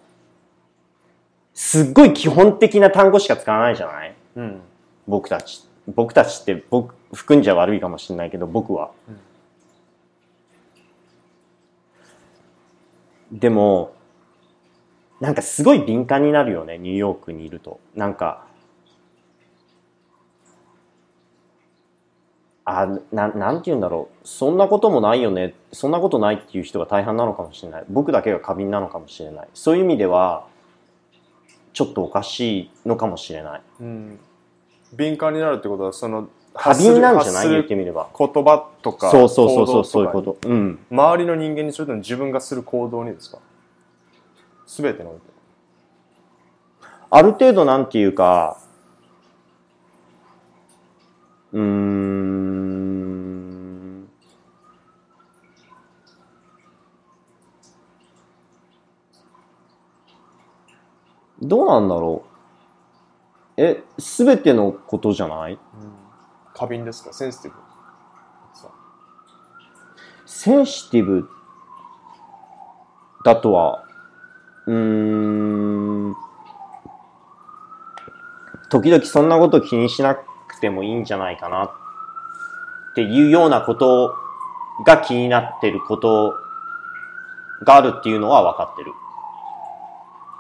[1.54, 4.16] すっごい基本的な単語しか使わないじゃない？
[4.38, 4.62] うん。
[5.08, 5.68] 僕たち。
[5.88, 8.92] 僕たちって僕、含んじゃ悪いかもしれないけど、僕は。
[13.32, 13.94] でも、
[15.20, 17.80] なんかすごい敏感になるよね、ニューヨークにいると。
[17.96, 18.46] なんか、
[22.66, 24.28] あ、ななんて言うんだろう。
[24.28, 25.54] そんなこともないよね。
[25.74, 27.86] そんなことないっていう人が大半なのかもしれない。
[27.90, 29.48] 僕だけが過敏なのかもしれない。
[29.54, 30.48] そういう意味では、
[31.74, 33.62] ちょっとおかしいのかもしれない。
[33.82, 34.20] うん
[34.96, 37.50] 敏感になるってことはその過敏なんじゃない？
[37.50, 38.10] 言ってみれば。
[38.18, 40.38] 言葉とかそうそうそうそう、そういうこと。
[40.46, 40.80] うん。
[40.92, 43.40] 周りの人間にそれとも自分がする行動にですか？
[44.68, 45.22] 全てにおいて
[47.10, 48.58] ある程度なんていうか、
[51.52, 52.44] うーん。
[61.42, 62.33] どうなんだろう。
[63.58, 65.60] え、すべてのことじゃない？
[66.54, 67.14] 過敏ですか？
[67.14, 67.58] センシティブ。
[68.54, 68.70] さ
[70.26, 71.30] センシティブ？
[73.24, 73.86] だとは、
[74.66, 76.16] うーん、
[78.70, 81.72] 時々そんなこと気にしなくてもいいんじゃないかなっ
[82.96, 84.16] ていうようなこと
[84.86, 86.34] が気になってること
[87.64, 88.92] があるっていうのは分かってる。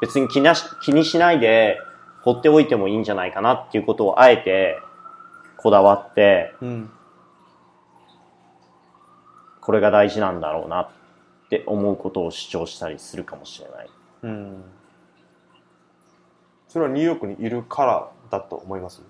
[0.02, 1.80] 別に気なし気にしないで
[2.24, 4.80] 放っておいてもいいんじゃないかなっていうことをあえて
[5.58, 6.90] こだわって、うん
[9.66, 10.90] これが大事なんだろうなっ
[11.50, 13.90] て思うことを主張したりするかもしれない。
[14.24, 14.64] うん
[16.68, 19.02] それはニューヨークにいるからだと思います？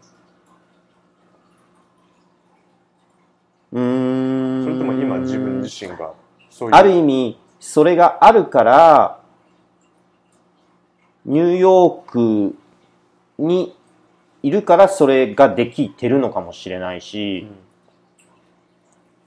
[3.71, 4.63] うーん。
[4.63, 6.13] それとも今自分自身が
[6.51, 9.19] そういうある意味、それがあるから、
[11.25, 12.55] ニューヨーク
[13.37, 13.75] に
[14.41, 17.47] いるからそれができてるのかもしれないし、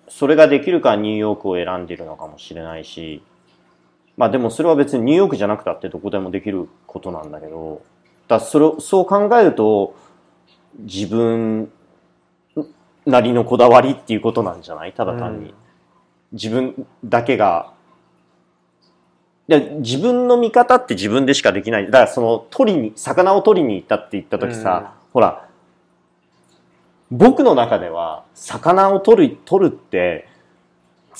[0.09, 3.23] それができるからニューヨークを選んでいるのかもしれないし、
[4.17, 7.83] まあでもそれは別にニューヨークじゃなくたってどこでもできることなんだけど、
[8.29, 9.95] だそれを、そう考えると、
[10.79, 11.71] 自分
[13.05, 14.93] なりのこだわりっていうことなんじゃない？
[14.93, 15.55] ただ単に。
[16.33, 17.73] 自分だけが、
[19.49, 21.87] で自分の見方って自分でしかできない。
[21.87, 25.49] だからその取りに、魚を取りに行ったって言った時さ、ほら、
[27.11, 30.29] 僕の中では魚を取る、取るって、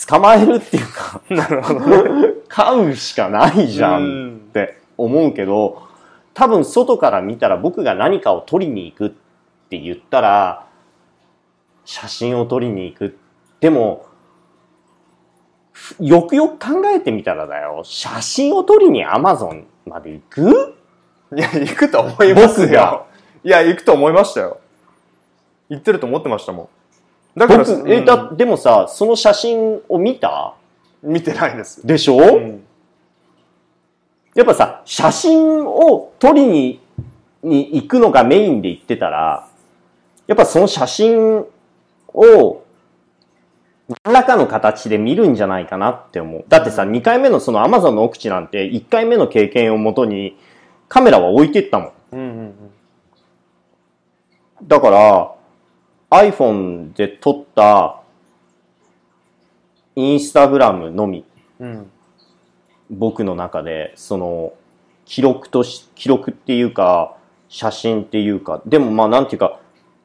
[0.09, 1.81] 捕まえるっていうか、なるほど
[2.49, 5.83] 飼うしかないじゃうんんって思うけど、
[6.35, 9.11] 多分外から見たら僕が何かを取りに行くっ
[9.71, 10.67] て言ったら、
[11.85, 13.19] 写真を撮りに行く。
[13.61, 14.06] でも、ふ
[16.01, 20.75] よくよく考えてみたらだよ、写真を撮りにアマゾンまで行く？
[21.37, 22.81] いや行くと思います僕が？
[22.81, 23.07] よ
[23.45, 24.59] いや行くと思いましたよ。
[25.69, 26.71] 行ってると思ってましたも
[27.35, 27.39] ん。
[27.39, 28.05] だから僕、え、うん。
[28.05, 30.55] だ、でもさ、その写真を見た？
[31.03, 31.87] 見てないです。
[31.87, 32.65] でしょ、うん。
[34.35, 36.81] やっぱさ、写真を撮りに、
[37.43, 39.49] に行くのがメインで言ってたら、
[40.27, 41.45] やっぱその写真
[42.15, 42.63] を、
[44.05, 46.45] 何らかの形で見るんじゃないかなって思う。
[46.49, 50.37] だってさ、2回目のその Amazon の奥地なんて、1回目の経験をもとに、
[50.89, 51.93] カメラは置いてったもん。
[52.13, 52.55] うんうん
[54.63, 55.35] だから、
[56.09, 58.01] iPhone で撮った、
[59.95, 61.25] インスタグラムのみ、
[61.61, 61.91] うんうん
[62.89, 64.53] 僕の中で、その、
[65.07, 67.17] 記録とし、記録っていうか、
[67.49, 69.59] 写真っていうか、でもまあなんていうか、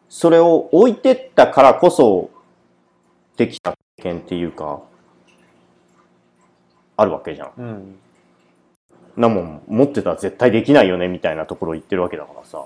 [0.10, 2.31] それを置いてったからこそ、
[3.38, 4.82] できた経験っていうか、
[6.98, 7.52] あるわけじゃん。
[7.58, 8.00] うん
[9.18, 12.66] なもん、持ってたら絶対できないよね、みたいなところ言ってるわけだからさ。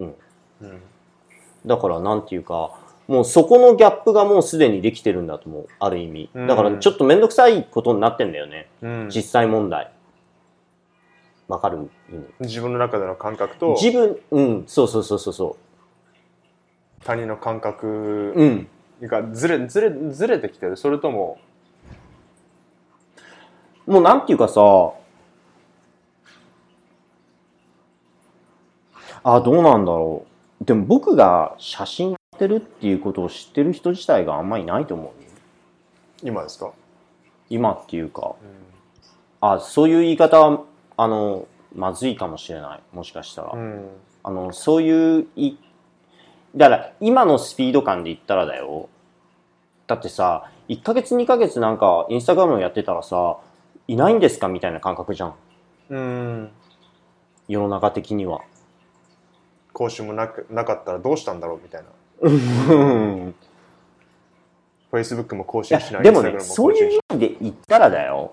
[0.00, 0.14] うん
[1.66, 5.68] だからなんていうか、もうそこのギャップがもうすでにできてるんだと思う。
[5.80, 6.30] ある意味。
[6.34, 8.68] だからちょっとめんどくさいことになってんだよね。
[8.82, 9.90] うん実際問題。
[11.48, 11.90] わかる意味。
[12.40, 15.56] 自分の中での感覚と自分、うん、そうそうそうそうそ
[17.04, 17.60] 他人の感う。
[17.60, 18.68] 覚うん。
[19.02, 21.38] がずれずれずれてきてるそれとも
[23.86, 24.60] もうなんていうかさ、
[29.22, 30.26] あ、どうなんだろ
[30.60, 30.64] う。
[30.64, 35.12] でも僕が写真やってるっていうことを知ってる人自体があんまりいないと思うよ。
[36.22, 36.72] 今ですか、
[37.48, 38.34] 今っていうか。
[39.40, 40.64] あ、そういう言い方は、
[40.96, 42.80] あの、まずいかもしれない。
[42.92, 43.52] もしかしたら。
[43.52, 43.88] うん
[44.22, 45.54] あの、そういうい、
[46.56, 48.88] だから今のスピード感で言ったらだよ。
[49.86, 53.36] だってさ、1ヶ月2ヶ月なんかインスタグラムやってたらさ、
[53.86, 54.48] いないんですか？
[54.48, 55.34] みたいな感覚じゃん。
[55.90, 56.50] うん
[57.46, 58.40] 世の中的には。
[59.72, 61.60] 講習もなくなかったらどうしたんだろう？
[61.62, 61.88] みたいな
[62.28, 62.84] う
[63.28, 63.34] ん。
[64.90, 68.32] Facebook も更いや新しないでもね、そういう意味で言ったらだよ。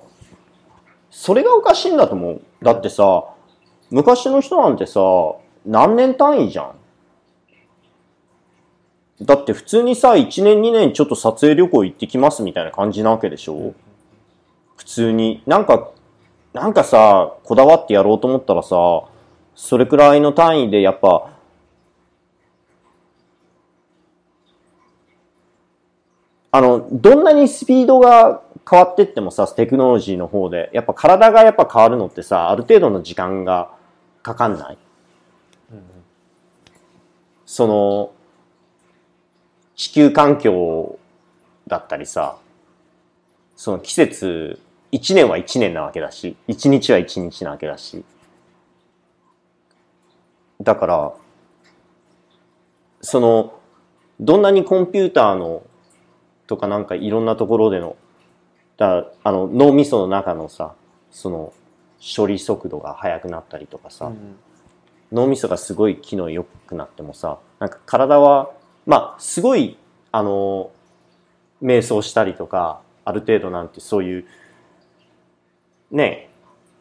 [1.15, 2.41] それがおかしいんだと思う。
[2.63, 3.25] だってさ、
[3.91, 4.99] 昔の人なんてさ、
[5.63, 6.75] 何年単位じゃん。
[9.21, 13.75] だって普通にさ、1年2年ちょっと撮影旅行行ってきますみたいな感じなわけでしょ
[14.75, 15.43] 普通に。
[15.45, 15.91] なんか、
[16.51, 19.03] なんかさ、こだわってやろうと思ったらさ、
[19.53, 21.29] それくらいの単位でやっぱ、
[26.49, 33.71] あの、どんなにスピードが変わってってもさ、テクノロジーの方で、やっぱ体がやっぱ変わるのってさ、ある程度の時間が
[34.21, 34.77] かかんない？
[37.45, 38.11] その
[39.75, 40.97] 地球環境
[41.67, 42.37] だったりさ
[43.55, 44.59] その季節
[44.91, 48.03] 一年は一年なわけだし一日は一日なわけだし。
[50.61, 51.13] だから
[53.01, 53.59] その
[54.19, 55.63] どんなにコンピューターの
[56.47, 57.97] とかなんかいろんなところでの
[58.77, 60.73] だあの脳みその中のさ
[61.11, 61.53] その
[62.15, 64.11] 処理速度が速くなったりとかさ、
[65.13, 68.51] 脳みそがすごい機能良くなってもさなんか体は
[68.85, 69.77] まあすごい
[70.11, 70.71] あの
[71.61, 74.25] 瞑想したりとかある程度なんてそういう
[75.91, 76.29] ね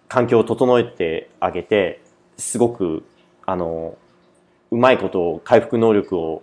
[0.08, 2.02] 環境を整えてあげて
[2.36, 3.04] すごく
[3.46, 3.96] あの
[4.70, 6.42] うまいことを回復能力を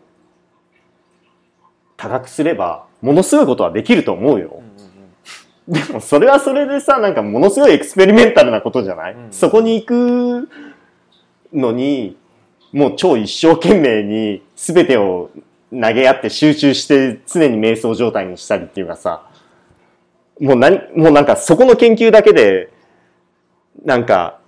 [1.97, 4.63] 高くすればものすごいことはできると思うよ。
[5.69, 9.31] でもそれはそれでさなんかものすごいエクスペリメンタルなことじゃない、うん。
[9.31, 10.49] そこに行く
[11.53, 12.17] のに
[12.71, 15.29] もう超一生懸命に全てを
[15.71, 19.25] 投げ合って集中して常に瞑想状態にしたりっていうかさ。
[20.41, 22.71] もう何もうなんかそこの研究だけで
[23.83, 24.39] なんか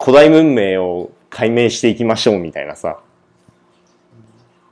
[0.00, 3.00] 古代文明を解明していきましょうみたいなさ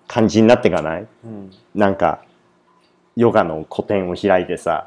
[0.07, 1.09] 感じになっていかない？
[1.25, 1.51] うん。
[1.75, 2.23] なんか
[3.17, 4.87] ヨガの古典を開いてさ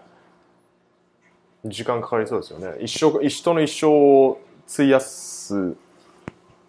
[1.66, 2.74] 時間かかりそうですよね。
[2.82, 4.40] 一生人の一生を
[4.72, 5.76] 費やす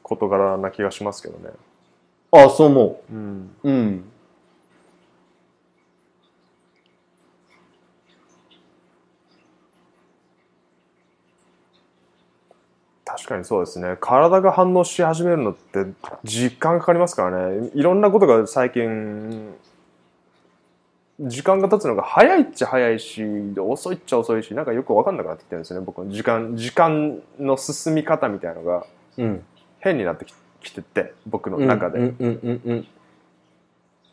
[0.02, 1.50] 事柄な気がしますけどね。
[2.30, 3.14] あそう思う。
[3.14, 3.50] ん。
[3.64, 4.04] ううん。
[13.04, 13.96] 確かにそうですね。
[14.00, 15.86] 体が反応し始めるのって
[16.24, 17.70] 時間かかりますからね。
[17.74, 19.54] いろんなことが最近
[21.20, 23.22] 時間が経つのが早いっちゃ早いし
[23.56, 26.04] 遅いっちゃ遅いしなんかよく分かんなくなってきてるんですよね僕。
[26.04, 28.86] の時間時間の進み方みたいのが。
[29.16, 29.44] うん。
[29.78, 30.34] 変になってき
[30.64, 32.00] きてて僕の中で、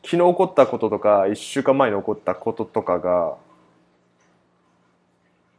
[0.03, 3.35] 昨日起こったこととか1週間前に起こったこととかが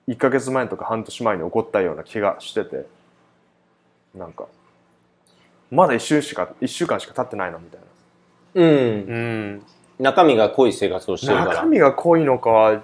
[0.09, 2.87] 1ヶ月前とか半年前に起こったような気がしてて
[4.15, 4.47] なんか
[5.71, 7.81] まだ1週しか一週間しか経ってないのみたい
[8.55, 9.07] うん。
[9.07, 9.63] な、うん、
[9.99, 11.55] 中身が濃い生活をしてるから。
[11.55, 12.51] 中身が濃いのか。
[12.51, 12.83] は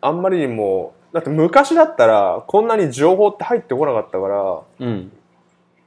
[0.00, 5.12] あんまりにもだって昔だったらこんなに情報って入ってこなかったからうん。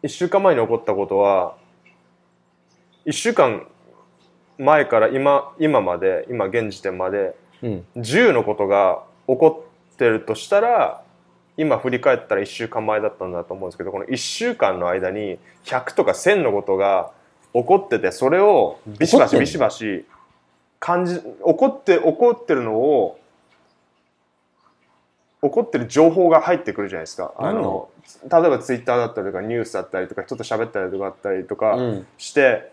[0.04, 1.56] 1週間前に起こったことは
[3.06, 3.68] 1週間
[4.58, 7.86] 前から今今まで今現時点までうん。
[7.98, 11.04] 10のことが起こってるとしたら
[11.58, 17.12] 今振り返ったら1週間前だったんだと思うんですけどこの1週間の間に100とか1000のことが
[17.62, 20.06] 起こっててそれをビシバシビシバシ
[20.80, 23.20] 感じ起こって起こってるのを
[25.42, 27.34] 起こってる情報が入ってくるじゃないですか。
[27.38, 27.90] あの
[28.32, 32.08] 例えばツイッターだったりとかニュースだったりとか人と喋ったりとかあったりとかうん。
[32.18, 32.72] して、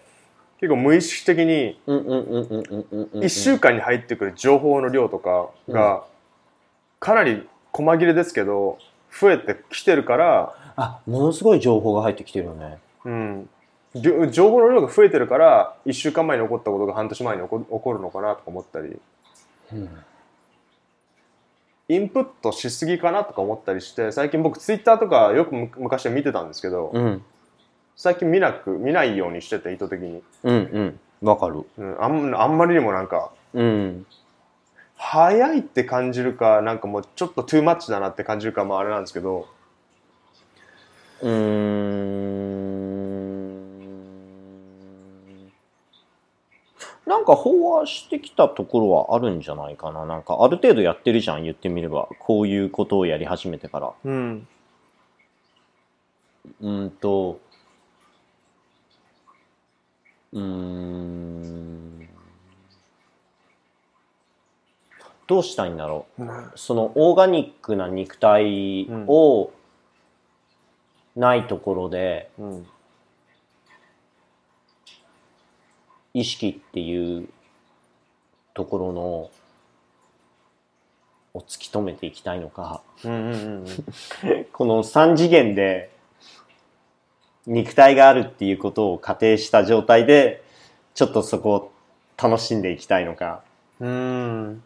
[0.60, 6.04] 結構無意識的にうんうんうんうんうんうんうん1週間に入ってくる情報の量とかが
[7.00, 8.78] かなり細切れですけど
[9.20, 12.78] 増えてきてるから、あものすごい情報が入ってきてるよね。
[13.04, 13.48] うん、
[13.94, 18.98] 情報の量が増えてるから1週間前に起こったことが半年前に起こ起こるのかなとか思ったり。
[19.72, 19.88] うん。
[21.86, 27.22] インプットしすぎかなとか思ったりして最近僕ツイッターとかよくむ昔は見てたんですけど、うん。
[27.94, 30.54] 最近見なく見ないようにしてて意図的に、うん
[31.22, 31.28] うん。
[31.28, 31.64] わかる。
[31.78, 34.06] うん、あんあんまりにもなんかうん。
[34.96, 39.46] 早いって感じるかなんかもうちょっとトゥーマッチだなって感じるかまああれなんですけど。
[41.22, 42.33] うーん
[47.06, 50.06] なんか飽和してきたところはあるんじゃないかな。
[50.06, 51.42] なんかある程度やってるじゃん。
[51.42, 52.08] 言ってみれば。
[52.18, 53.92] こういうことをやり始めてから。
[54.04, 54.48] うん。
[56.60, 57.40] うーんと。
[60.32, 62.08] うーん。
[65.26, 66.22] どうしたいんだろう。
[66.54, 69.50] そのオーガニックな肉体を
[71.16, 72.66] ないところでうん
[76.14, 77.28] 意識っていう
[78.54, 79.30] ところの
[81.34, 82.80] を突き止めていきたいのか。
[83.04, 83.66] うんうんうん
[84.54, 85.90] この3次元で
[87.46, 90.42] 肉体があるっていうことを仮定した状態で
[90.94, 91.72] ちょっとそこを
[92.16, 93.42] 楽しんでいきたいのか。
[93.80, 93.88] うん。
[93.88, 93.92] う
[94.52, 94.64] ん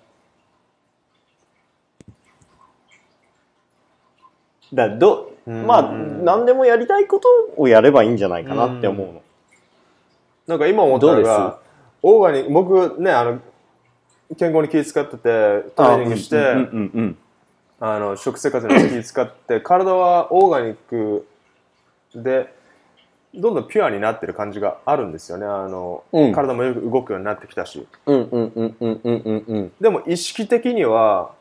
[4.74, 5.66] だからどうん。
[5.66, 9.22] まあ何でもやりたいことをやればいいんじゃないかなって思うの。
[10.48, 11.58] なんか今思ったのが
[12.02, 13.40] オーガニック僕ねあの
[14.36, 15.18] 健康に気遣ってて
[15.76, 17.18] トレーニングしてうんうんうん
[17.80, 21.28] あの食生活に気遣って 体はオーガニック
[22.14, 22.52] で
[23.34, 25.44] どんどんピュアになってる感じがあるんですよね。
[25.44, 26.32] あの、うん。
[26.32, 27.86] 体もよく動くようになってきたし。
[28.06, 29.72] うんうんうんうんうんうんうん。
[29.78, 31.32] でも意識的には、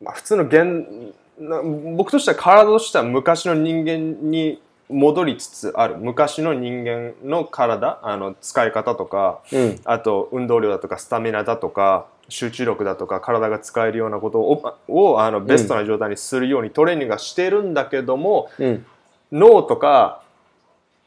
[0.00, 1.62] まあ、普通の現な
[1.96, 4.60] 僕としては体としては昔の人間に
[4.92, 9.80] 戻りつつある昔の人間の体あの使い方とかうん。
[9.84, 18.86] あと運動量だとかスタミナだとか集中力だとか体が使えるようなことををあのベストな状態にするようにトレーニングはしてるんだけども、うん。
[19.32, 20.22] 脳とか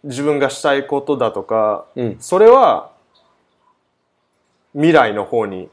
[0.04, 2.18] 自分がしたいことだとかうん。
[2.20, 2.92] それは
[4.74, 5.70] 未来の方に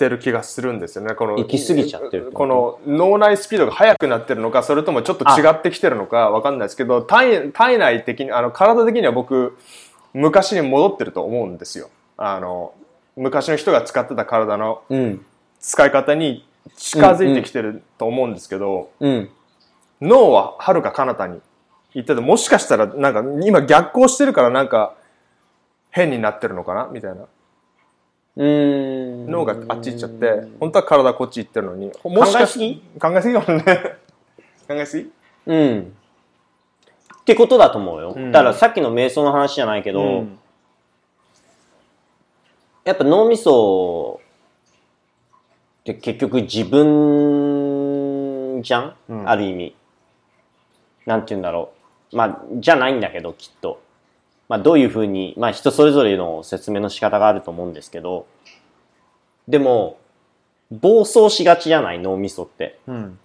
[0.00, 1.14] てる気がするんですよね。
[1.14, 9.56] この行き過ぎちゃってるこの脳内スピードが速くなってるのか、それともちょっと違ってきてるのかわかんないですけど、体体内的に、あの体的には僕、
[10.14, 11.90] 昔に戻ってると思うんですよ。
[12.16, 12.72] あの、
[13.16, 15.24] 昔の人が使ってた体のうん。
[15.60, 19.30] 使い方に近づいてきてると思うんですけど、うん。
[20.00, 21.40] 脳は遥か彼方に
[21.92, 24.94] 行ってて、もしかしたらなんか今逆行してるからなんか
[25.90, 26.88] 変になってるのかな？
[26.90, 27.26] みたいな。
[28.36, 29.26] うん。
[29.26, 33.34] 脳があっち行っちゃって、本当は体こっち行ってるのに、もしかし考えすぎ？
[33.34, 33.64] かもね。
[34.68, 35.10] 考えすぎ？
[35.46, 35.96] うん。
[37.20, 38.14] ってことだと思うよ。
[38.16, 40.38] うんだからさっきの瞑想の話じゃないけど、うん
[42.82, 44.20] やっぱ脳みそ
[45.80, 49.76] って結局自分じゃん、うんある意味。
[51.04, 51.72] なんて言うんだろ
[52.12, 52.16] う。
[52.16, 53.80] まあ、じゃないんだけど、きっと。
[54.50, 58.26] まあ、どういうふうに、まあ、人それぞれの説明の仕方があると思うんですけど、
[59.46, 60.00] でも、
[60.72, 62.80] 暴走しがちじゃない脳みそって。
[62.88, 63.16] うん。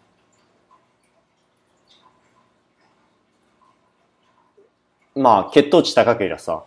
[5.16, 6.64] まあ、血糖値高ければさ、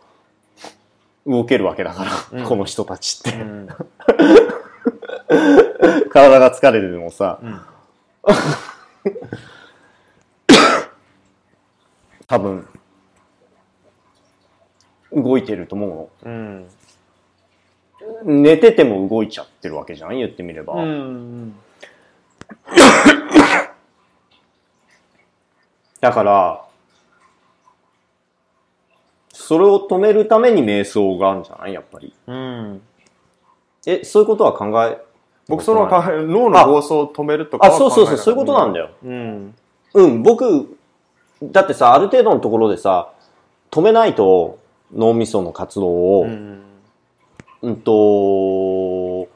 [1.24, 3.38] 動けるわけだから、うんこの人たちって。
[3.38, 3.68] うん。
[6.10, 7.60] 体が疲れててもさ、うん
[12.26, 12.66] 多分、
[15.12, 16.60] 動いてると思ううん。
[16.62, 16.66] の。
[18.24, 20.10] 寝てても動いちゃってるわけじゃん？
[20.16, 20.74] 言ってみれば。
[20.74, 21.54] うん。
[26.00, 26.64] だから、
[29.32, 31.72] それを止めるために瞑想があるんじゃない？
[31.72, 32.14] やっぱり。
[32.26, 32.82] うん。
[33.86, 34.98] え、そういうことは考え、
[35.48, 38.90] 僕その脳の暴走を止めるとかあ、はそうそうそう、そういうことなんだよ。
[39.02, 39.54] うん。
[39.94, 40.76] うん、僕、
[41.42, 43.12] だってさ、ある程度のところでさ、
[43.70, 44.57] 止めないと
[44.92, 46.62] 脳みその活動を、うん。
[47.60, 49.28] うんと、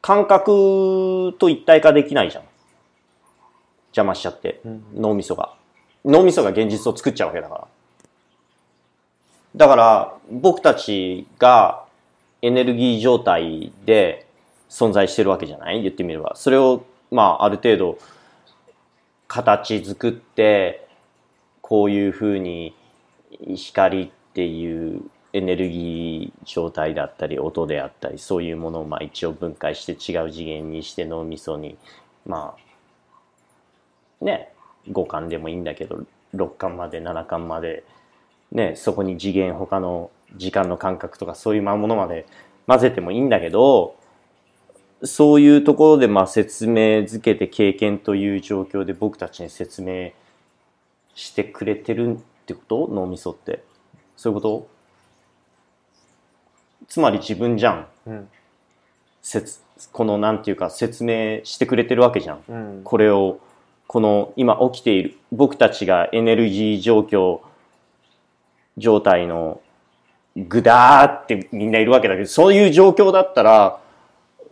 [0.00, 2.44] 感覚と一体化できないじゃん。
[3.88, 5.54] 邪魔しちゃって、うん脳みそが。
[6.04, 7.66] 脳みそが現実を作っちゃうわけだから。
[9.56, 11.84] だから、僕たちが
[12.40, 14.26] エネルギー状態で
[14.68, 15.82] 存在してるわけじゃない？
[15.82, 16.36] 言ってみれば。
[16.36, 17.98] それを、まあ、ある程度、
[19.26, 20.86] 形作って、
[21.60, 22.74] こういうふうに
[23.46, 31.76] 光っていうエネルギー状態だったり音であったりそういうものをまあ一応分解して違う次元にして脳みそに
[32.26, 32.56] ま
[34.20, 34.52] あね
[34.90, 37.84] 五感でもいいんだけど六感まで七感まで
[38.52, 42.26] ねそこに次元他の時間の感覚とかそういうものまで
[42.66, 43.96] 混ぜてもいいんだけど
[45.02, 50.10] そういうところでまあ説明づけて経験という状況で僕たちに説明
[51.14, 52.18] してくれてる
[52.52, 52.94] ってこと？
[52.94, 53.62] 脳みそって。
[54.16, 54.68] そういうこと？
[56.88, 57.86] つまり自分じゃん。
[58.06, 58.28] うん。
[59.22, 59.60] 説
[59.92, 62.42] このなんていうか説明してくれてるわけじゃん。
[62.48, 62.80] うん。
[62.84, 63.38] これを、
[63.86, 67.40] この今起きている、僕たちがエネルギー状況、
[68.76, 69.60] 状態の
[70.36, 73.80] ぐだーってみんないるわけだけど、そういう状況だったら、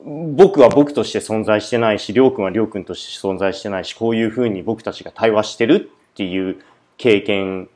[0.04, 6.62] 僕は僕として存在してないし、りょうくんはりょうくんとして存在してないし、こういうふうに僕たちが対話してるっていう
[6.96, 7.68] 経験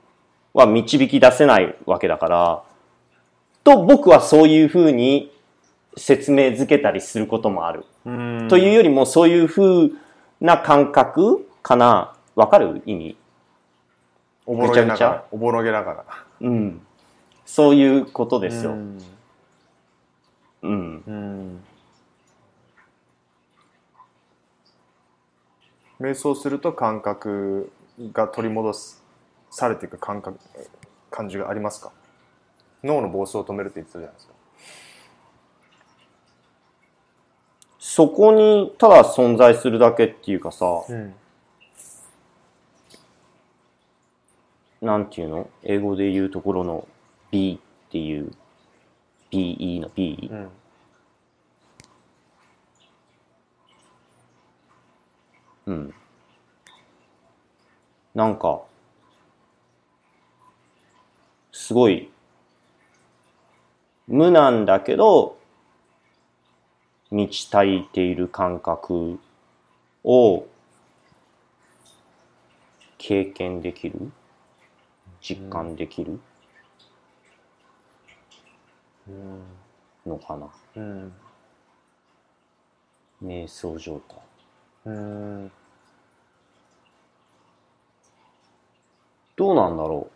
[0.55, 2.63] は導き出せないわけだから、
[3.65, 5.33] と僕はそういうふうに
[5.97, 7.85] 説明づけたりすることもある。
[8.05, 9.93] うんというよりもそういうふう
[10.41, 13.17] な感覚かなわかる意味
[14.47, 15.25] おぼろげながら。
[15.31, 16.05] おぼろげながら。
[16.41, 16.81] うん。
[17.47, 18.73] そういうことですよ。
[18.73, 18.99] うん
[20.63, 21.03] うん。
[21.07, 21.65] うん。
[26.01, 27.71] 瞑想すると感覚
[28.13, 29.02] が取り戻す
[29.53, 30.39] されていく感覚
[31.11, 31.93] 感じがありますか？
[32.83, 34.33] 脳の暴走を止めるって言ってたじゃないですか。
[37.79, 41.15] そこにただ存在するだけっていうかさ、うん。
[44.81, 45.51] なんていうの？
[45.63, 46.89] 英語で言うところの
[47.31, 48.33] B っていう
[49.31, 50.49] BE の B、うん。
[55.67, 55.95] うん。
[58.15, 58.63] なんか、
[61.63, 62.11] すごい、
[64.09, 65.39] 無なんだけど、
[67.13, 69.21] 満ち足りている感覚
[70.03, 70.45] を
[72.99, 74.11] 経験できる？
[75.21, 76.19] 実感できる？
[79.09, 79.43] うん
[80.05, 81.13] のかな、うん
[83.23, 84.19] 瞑想状態。
[84.87, 85.53] うん。
[89.37, 90.11] どうなんだろ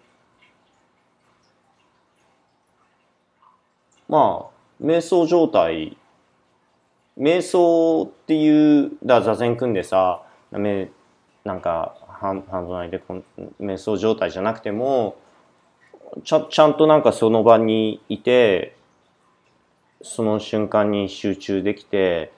[4.09, 5.97] まあ、瞑想状態、
[7.19, 10.91] 瞑想っていう、だ座禅組んでさ、め
[11.45, 13.03] なんか、ハンハンド内で
[13.61, 15.17] 瞑想状態じゃなくても、
[16.25, 18.77] ちゃちゃんとなんかその場にいて、
[20.03, 22.33] その瞬間に集中できて、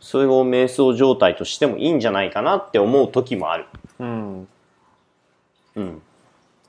[0.00, 3.66] それを瞑想状態としてもいいんじゃないかなって思う時もある。
[3.98, 4.48] うん
[5.74, 6.02] うん。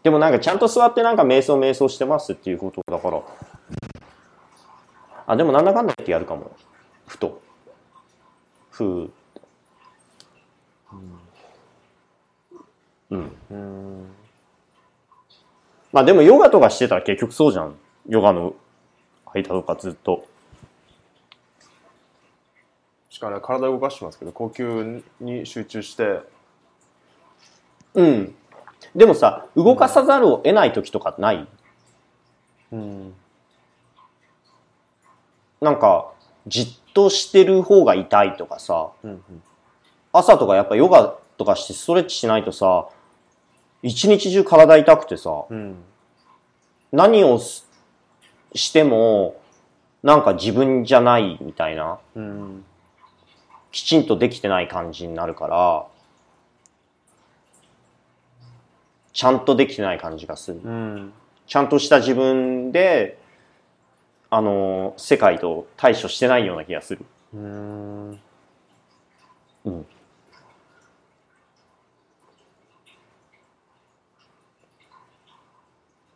[0.07, 3.21] でもなんかちゃんと座ってなんか瞑想瞑想してますっていうことだから。
[5.25, 6.49] あ、でもなんだかんだってやるかも。
[7.05, 7.41] ふと。
[8.71, 9.11] ふう。
[13.09, 13.37] うん。
[13.51, 14.07] うん
[15.91, 17.75] まあでもヨガとかしてたら結局そうじゃん。
[18.07, 18.55] ヨガの
[19.25, 20.25] 間とかずっと。
[23.09, 26.21] しかもね体動かしてますけど呼吸に集中して
[27.93, 28.35] うん。
[28.97, 31.47] でもさ、動かさざるを得ない時とかない？
[32.71, 33.13] うん。
[35.61, 36.11] なんか、
[36.47, 39.23] じっとしてる方が痛いとかさ、うん
[40.13, 42.87] 朝とかやっぱヨガとかしてストレッチしないとさ、
[43.83, 45.75] 一日中体痛くてさ、うん。
[46.91, 47.69] 何をす
[48.55, 49.39] しても、
[50.01, 52.65] なんか自分じゃないみたいな、うん。
[53.71, 55.85] きちんとできてない感じになるから、
[59.18, 60.61] ちゃんとできてない感じがする。
[60.63, 61.13] うん
[61.47, 63.18] ちゃんとした自分で、
[64.30, 67.03] あの、世界と対処してないような気がする。
[67.34, 68.20] うん
[69.65, 69.86] うん。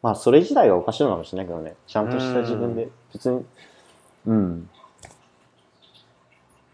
[0.04, 1.74] まあ、それ自体がおかしいのかもしれないけどね。
[1.88, 3.44] ちゃんとした自分で、別に、
[4.28, 4.70] うん。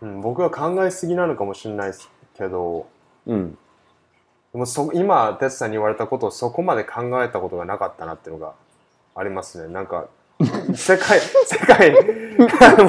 [0.01, 2.85] うん僕は考えすぎなのかもしれないですけど
[3.25, 3.57] うん。
[4.53, 8.53] でもそ今哲さんに言われたことをそこまで考えたことがなかったなっていうのが
[9.15, 9.73] ありますね。
[9.73, 10.07] なんか
[10.75, 11.91] 世界 世界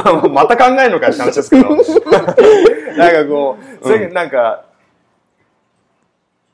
[0.04, 4.64] まあまた考えるのかって話ですけどなんかこう、うんなんか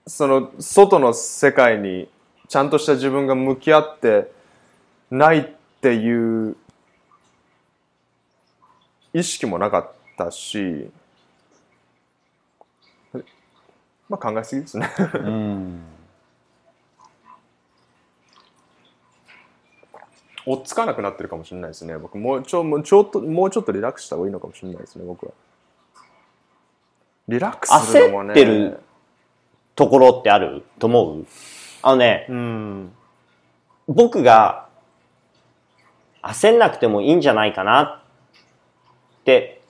[0.06, 2.08] その外の世界に
[2.48, 4.30] ちゃんとした自分が向き合って
[5.10, 5.44] ないっ
[5.80, 6.56] ていう
[9.14, 10.90] 意識もなかったし
[14.08, 14.88] まあ考えすぎですね。
[15.14, 15.82] うん。
[20.46, 21.96] 追っつかなくなってるかもしれないですね。
[21.96, 25.32] 僕もうちょもうちょっともうちょっとリラックスした方がいいのかもしれないですね僕は。
[27.28, 28.30] リラックスするのもね。
[28.30, 28.80] 焦ってる
[29.74, 31.26] ところってあると思う？
[31.80, 32.92] あのね、うん。
[33.88, 34.68] 僕が
[36.22, 38.02] 焦んなくてもいいんじゃないかな
[39.20, 39.62] って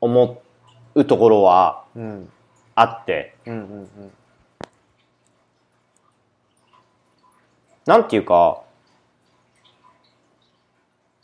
[0.00, 0.42] 思
[0.96, 2.28] うところはうん
[2.76, 4.12] あって、うんうんうん
[7.86, 8.62] なんていうか、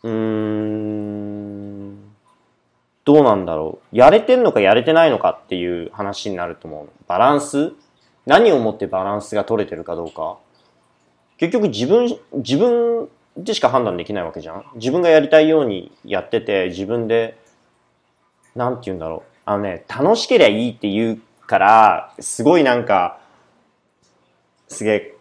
[0.04, 1.98] うん、
[3.04, 3.96] どうなんだろう。
[3.96, 6.88] やれてんのかやれてないのかっていう話になると思う。
[7.08, 7.72] バランス？
[8.26, 10.38] 何をもってバランスが取れてるかどうか。
[11.36, 14.64] 結局自分、自分でしか判断できないわけじゃん。
[14.76, 17.36] 自分がやりたいようにやってて、自分で、
[18.54, 19.30] なんて言うんだろう。
[19.46, 21.20] あのね、楽しけりゃいいって言う
[21.52, 23.18] から、すごいなんか、
[24.68, 25.14] すげえ、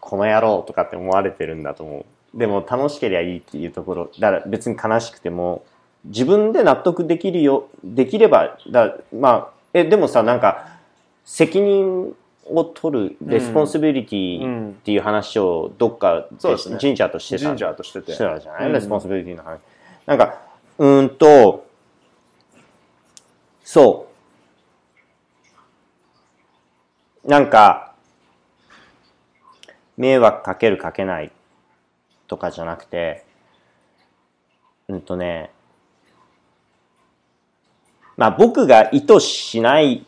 [0.00, 2.38] この野郎とかって思われてるんだと思う。
[2.38, 5.62] でも楽しけりゃいいっていうところ、だから別に悲しくても、
[6.06, 10.68] 自分で納得できるよ、できれば、だまあ、え、でもさ、なんか、
[11.26, 12.16] 責任
[12.46, 14.70] を取る、レスポンシビリテうィん。
[14.70, 17.44] っていう話をどっかで神社としてた。
[17.44, 18.12] 神社としてて。
[18.12, 18.72] してたじゃない、うん。
[18.72, 19.58] レスポンシビリティの話。
[20.06, 20.38] なんか、
[20.78, 21.66] うーんと、
[23.62, 24.13] そう。
[27.24, 27.94] なんか、
[29.96, 31.32] 迷惑かけるかけない
[32.26, 33.24] とかじゃなくて、
[34.88, 35.50] うんとね、
[38.16, 40.06] まあ僕が意図しない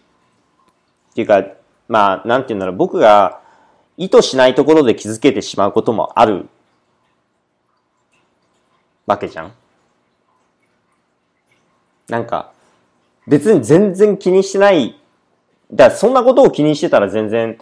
[1.10, 1.44] っていうか、
[1.88, 3.40] まあなんて言うんだろう、僕が
[3.96, 6.48] 意図しないところで気づけてしまうこともある
[9.06, 9.52] わけじゃん。
[12.08, 12.52] なんか、
[13.26, 15.00] 別に全然気にしてない
[15.72, 17.58] だそんなことを気にしてたら全然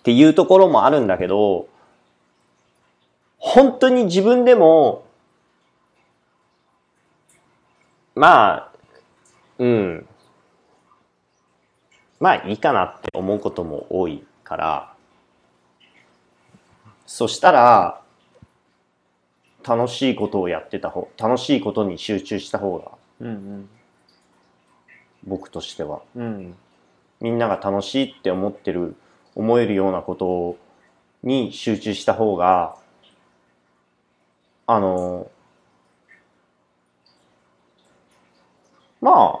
[0.00, 1.68] っていうところもあるんだけど、
[3.38, 5.04] 本当に自分でも、
[8.14, 8.72] まあ、
[9.58, 10.06] うん。
[12.20, 14.94] まあいいかなって思うことも多いから、
[17.06, 18.00] そしたら、
[19.66, 23.68] 楽しいことをやってた方、楽しいことに集中した方が、うん
[25.26, 26.02] 僕としては。
[26.14, 26.54] うんうん
[27.24, 28.96] みんなが楽しいって思ってる、
[29.34, 30.58] 思えるようなこと
[31.22, 32.76] に集中した方が、
[34.66, 35.30] あの、
[39.00, 39.40] ま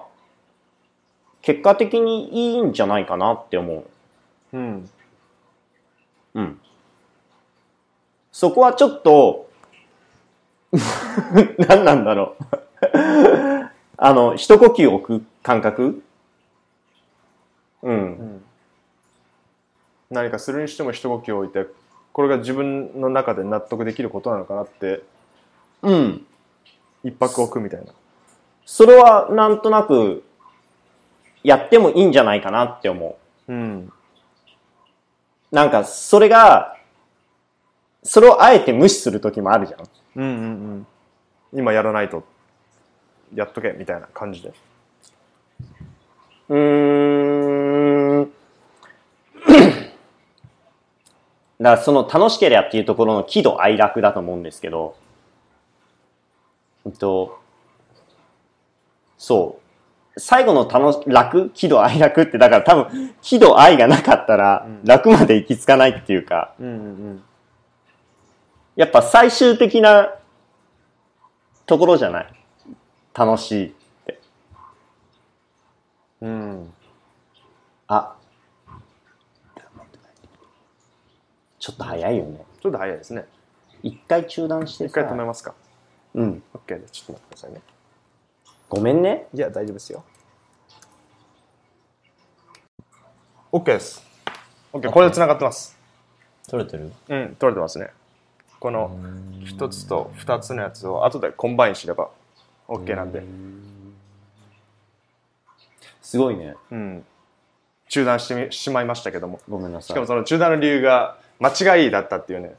[1.42, 3.84] 結果的にいいんじゃないかなって思
[4.52, 4.56] う。
[4.56, 4.90] うん
[6.32, 6.60] うん。
[8.32, 9.50] そこはちょっと、
[11.68, 12.44] 何なんだろう。
[13.98, 16.02] あの、一呼吸置く感覚
[17.84, 18.44] うん。
[20.10, 21.66] 何かするにしても一呼吸置いて
[22.12, 25.02] これが自分の中で納得できることなのかなって
[25.82, 26.26] うん。
[27.04, 27.92] 一泊置くみたいな
[28.66, 30.24] それはなんとなく、
[31.42, 33.92] やってもいいんじゃないかなって思うん
[35.52, 35.54] う。
[35.54, 36.76] なんか、それが、
[38.02, 39.80] それをあえて無視する時もあるじゃん。
[40.16, 40.46] うんうんう
[40.76, 40.86] ん
[41.56, 42.24] 今やらないと
[43.32, 44.52] やっとけみたいな感じで
[46.48, 46.56] うー
[51.64, 54.96] だからその楽しければっていうところの喜怒哀楽だと思うんですけど、
[56.84, 57.40] えっと、
[59.16, 59.58] そ
[60.14, 60.20] う。
[60.20, 66.70] 最後の楽し、楽喜怒哀楽って、だから多分、喜怒哀がなかったらうん、楽まで行き着かないっていうか、うんう
[67.14, 67.24] ん
[68.76, 70.12] やっぱ最終的な
[71.64, 72.26] ところじゃない？
[73.14, 73.72] 楽しいっ
[74.04, 74.20] て。
[76.20, 76.74] うんうん
[77.86, 78.16] あ。
[81.64, 82.44] ちょっと早いよね。
[82.60, 83.24] ちょっと早いですね。
[83.82, 85.00] 一回中断してさ。
[85.00, 85.54] 一回止めますか。
[86.12, 86.42] うん。
[86.52, 87.62] OK ですちょっと待ってくださいね。
[88.68, 89.28] ごめんね。
[89.32, 90.04] いや大丈夫ですよ。
[93.50, 94.06] OK です。
[94.74, 95.78] OK これで繋がってます。
[96.48, 96.92] 取れてる？
[97.08, 97.88] うん取れてますね。
[98.60, 98.94] この
[99.46, 102.10] 一つと二つのやつを後で combine すれば
[102.68, 103.22] OK なんで。
[106.02, 106.56] すごいね。
[106.70, 107.04] うん。
[107.88, 109.40] 中断してみしまいましたけども。
[109.48, 109.88] ごめんなさい。
[109.88, 112.54] しかもその中断の理由が間違いだったっていうね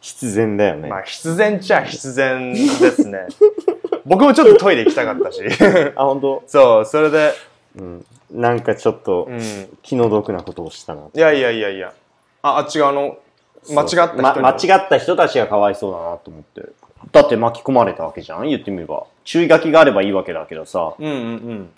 [0.00, 0.88] 必然だよね。
[0.88, 2.58] まあ必然っちゃ必然で
[2.90, 3.26] すね
[4.04, 5.40] 僕もちょっとトイレ行きたかったし
[5.96, 6.42] あ、本当？
[6.46, 7.32] そうそれで
[7.76, 8.06] うん。
[8.30, 11.02] なんかちょっとうん気の毒なことをしたな。
[11.14, 11.92] いやいやいやいや
[12.42, 13.18] ああっち側の
[13.70, 16.62] 間違った人にま、間違った人たちがかわいそうだなと思って。
[17.12, 18.48] だって巻き込まれたわけじゃん？
[18.48, 19.04] 言ってみれば。
[19.24, 21.70] 注意書きがあればいいわけだけどさ、うんうん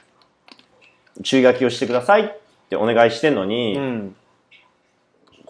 [1.23, 2.29] 注意書きをしてくださいっ
[2.69, 4.17] てお願いしてんのうに、んうん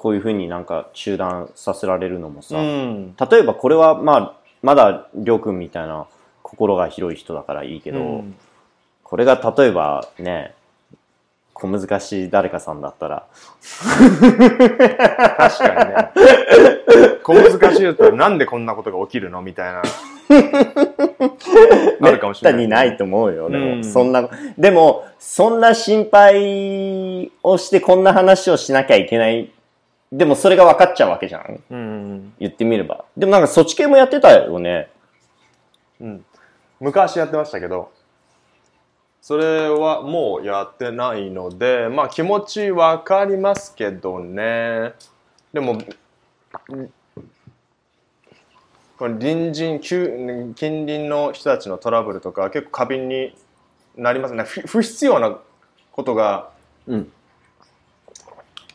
[0.05, 3.17] こういうふうになんか中断させられるのもさ、うん。
[3.17, 6.07] 例えばこれはまあ、まだりょうくんみたいな
[6.43, 8.35] 心が広い人だからいいけど、うん。
[9.03, 10.55] これが例えばね、
[11.55, 13.27] 小難しい誰かさんだったら、
[13.63, 13.89] 確
[15.59, 16.11] かにね。
[17.23, 19.81] 小難しいとなんでこんなことが起きるのみたいな。
[22.03, 22.59] あるかもしれない。
[22.59, 23.49] めったにないと思うよ。
[23.49, 23.85] でも、うん。
[23.85, 24.29] そんな、
[24.59, 29.51] でも、そんな心配をしてこんな話をしなきゃいけない。
[30.17, 31.61] でもそれが分かっちゃうわけじゃん。
[31.71, 33.05] うん言ってみれば。
[33.17, 34.89] でもなんかそっち系もやってたよね。
[36.01, 36.25] うん
[36.79, 37.91] 昔やってましたけど
[39.23, 44.93] それはもうやってないのでまあ気持ちわかりますけどね
[45.53, 45.79] でも
[46.69, 46.93] うん
[48.99, 53.35] この隣人近近隣の人たちのトラブルとか結構過敏に
[53.97, 55.39] なりますね不不必要な
[55.93, 56.51] ことが
[56.87, 57.13] うん。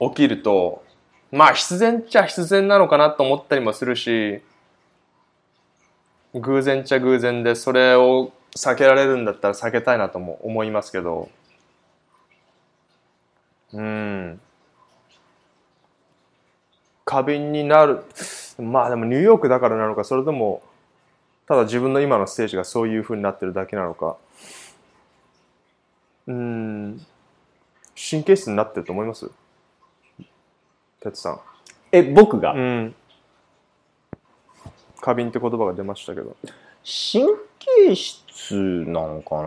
[0.02, 0.84] 起きると
[1.32, 4.42] まあ必然っちゃ必然なのかなと思ったりもするし
[6.34, 11.30] 偶然っちゃ偶然でそれを避けられるんだったら避けたいなとも思いますけど。
[13.74, 14.40] うん。
[17.06, 18.04] 過敏になる。
[18.60, 20.64] まあでもニューヨークだからなのかそれとも
[21.48, 24.18] ただ自分の今のステージがそういう風になってるだけなのか。
[26.28, 27.06] うん。
[27.96, 29.30] 神経質になってると思います？
[31.02, 31.40] 哲さん。
[31.92, 32.96] え、僕が、うん。
[35.02, 36.36] 過敏って言葉が出ましたけど。
[36.84, 37.26] 神
[37.88, 38.54] 経質
[38.88, 39.42] なのか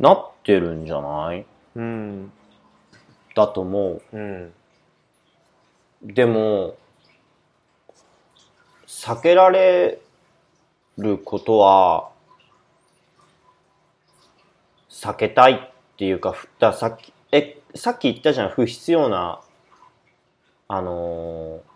[0.00, 0.10] な？
[0.10, 1.44] なってるんじゃない？
[1.76, 2.32] うん。
[3.34, 4.18] だと思う。
[4.18, 4.46] ん。
[4.46, 4.52] う。
[6.02, 6.76] でも、
[8.86, 10.00] 避けられ
[10.98, 12.10] ることは、
[14.88, 19.40] 避けたいっていうか、ふださっき、え、さっき言ったじゃん、不必要な、
[20.68, 21.70] あのー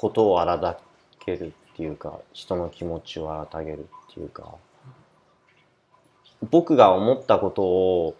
[0.00, 0.78] ことを荒
[1.26, 4.54] げるっていうか、人の気持ちを荒げるっていうか、
[6.50, 8.16] 僕が思ったことを、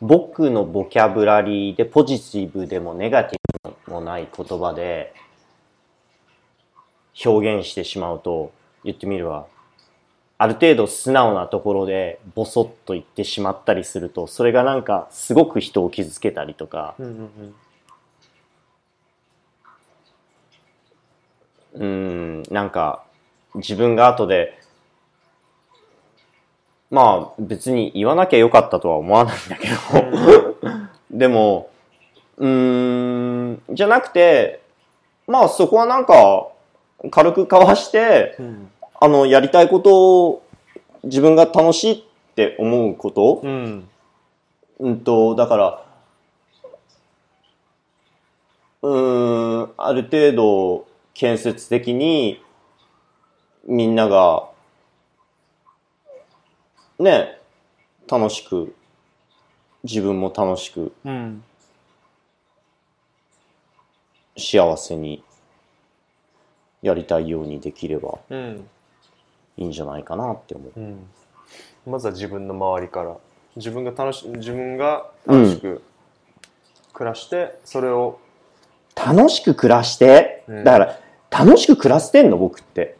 [0.00, 5.14] 僕のボキャブラリーでポジティブでもネガティブもない言葉で
[7.24, 8.52] 表現してしまうと、
[8.84, 9.46] 言ってみるわ。
[10.38, 17.54] ある程度素直なところでボソッと言ってしまったりすると、それがなんかすごく人を傷つけたりとか、うんうん
[21.74, 23.04] うーん、なんか
[23.54, 24.58] 自分が後で、
[26.90, 29.74] まあ別に言わなきゃよかったとは思わないんだけど、
[31.10, 31.70] でも、
[32.36, 34.60] うーん、じゃなくて、
[35.26, 36.48] まあそこはなんか
[37.10, 40.42] 軽く交わして、うんあの、やりたいことを
[41.04, 43.88] 自分が楽しいって思うこと、うん。
[44.78, 45.86] うんと、だから、
[48.82, 52.42] うーん、ある程度建設的に
[53.66, 54.48] みんなが、
[56.98, 57.38] ね、
[58.10, 58.74] 楽しく、
[59.84, 61.44] 自分も楽しく、うん。
[64.38, 65.22] 幸せに
[66.80, 68.18] やりたいようにできれば。
[68.30, 68.68] うん
[69.56, 70.72] いいんじゃないかなって思う。
[70.76, 71.06] うん。
[71.86, 73.16] まずは自分の周りから。
[73.56, 75.82] 自分が楽し自分が楽しく
[76.92, 78.18] 暮らして、それを
[78.94, 80.64] 楽しく暮らして、うん。
[80.64, 80.98] だから、
[81.30, 82.36] 楽しく暮らしてんの？
[82.36, 82.96] 僕って。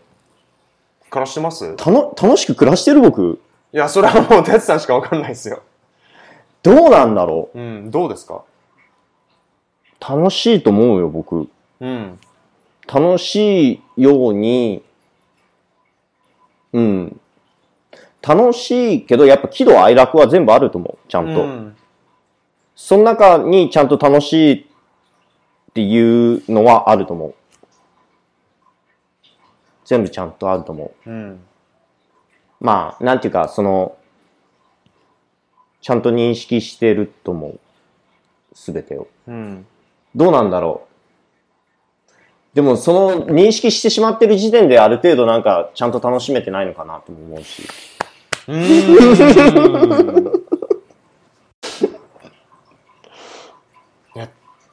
[1.10, 1.66] 暮らしてます？
[1.66, 3.02] いたの、楽しく暮らしてる？
[3.02, 3.38] 僕。
[3.72, 5.62] やそれはもう哲さんしか分かんないですよ。
[6.62, 7.60] どうなんだろう？
[7.60, 7.90] ん。
[7.90, 8.36] どうですか？
[8.36, 8.44] う
[10.00, 11.50] 楽しいと思うよ、僕。
[11.80, 12.18] うん。
[12.86, 14.82] 楽しいように、
[16.76, 17.20] うん。
[18.20, 21.08] 楽しいけど、やっぱ喜怒哀楽は全部あると思う。
[21.08, 21.42] ちゃんと。
[21.42, 21.76] うん
[22.78, 24.64] その中にちゃんと楽しいっ
[25.72, 27.34] ていうのはあると思う。
[29.86, 31.10] 全部ちゃんとあると思う。
[31.10, 31.40] うん
[32.60, 33.96] まあ、なんていうか、その、
[35.80, 37.60] ちゃんと認識してると思う。
[38.52, 39.08] すべてを。
[39.26, 39.66] うん
[40.14, 40.95] どうなんだろう。
[42.56, 47.68] でも、その認識してしまってる時点である程度なんか、ちゃんと楽しめてないのかなと思うし。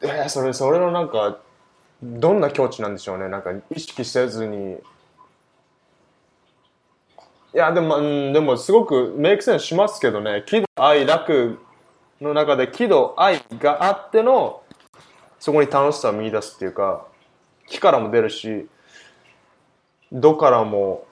[0.01, 1.39] いやそれそれのなんか
[2.01, 3.27] どんな境地なんでしょうね。
[3.27, 4.75] なんか意識せずに。
[4.75, 4.77] い
[7.53, 10.43] やでも、うん、でもすごくメイクセンスしますけどね。
[10.45, 11.59] 喜怒哀楽
[12.21, 14.61] の中で喜怒哀があっての
[15.37, 17.11] そこに楽しさを見出すっていうか。
[17.67, 18.67] 木からも出るし
[20.11, 21.05] どからも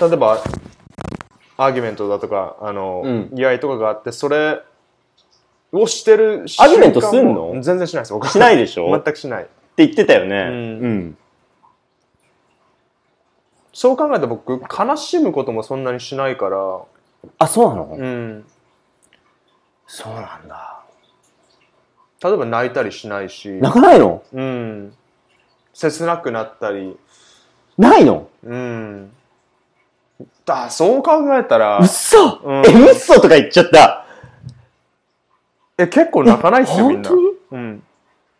[0.00, 0.42] 例えば
[1.58, 3.30] アーギュメントだとかあの、うん。
[3.38, 4.62] 居合とかがあってそれ
[5.70, 7.32] をしてるアーギュメントすんの？
[7.54, 8.90] も全然しないです僕しないでしょ？
[8.90, 9.44] 全くしない。
[9.44, 10.36] って言ってたよね。
[10.36, 10.52] うん。
[10.52, 11.18] うん。
[13.72, 16.80] そう考えたら僕悲しむこともそんなにしないから。
[17.38, 18.44] あ、そうなの、うん。
[19.86, 20.71] そうなんだ。
[22.22, 23.48] 例えば泣いたりしないし。
[23.48, 24.22] 泣かないの？
[24.32, 24.94] うん。
[25.74, 26.96] 切なくなったり。
[27.76, 28.28] ないの？
[28.44, 29.10] うん。
[30.44, 31.78] だそう考えたら。
[31.78, 32.62] うっそ、うん。
[32.66, 34.06] え、うっそとか言っちゃった。
[35.78, 37.08] え結構泣かないっすよみんな。
[37.08, 37.32] 本当に？
[37.50, 37.82] うん。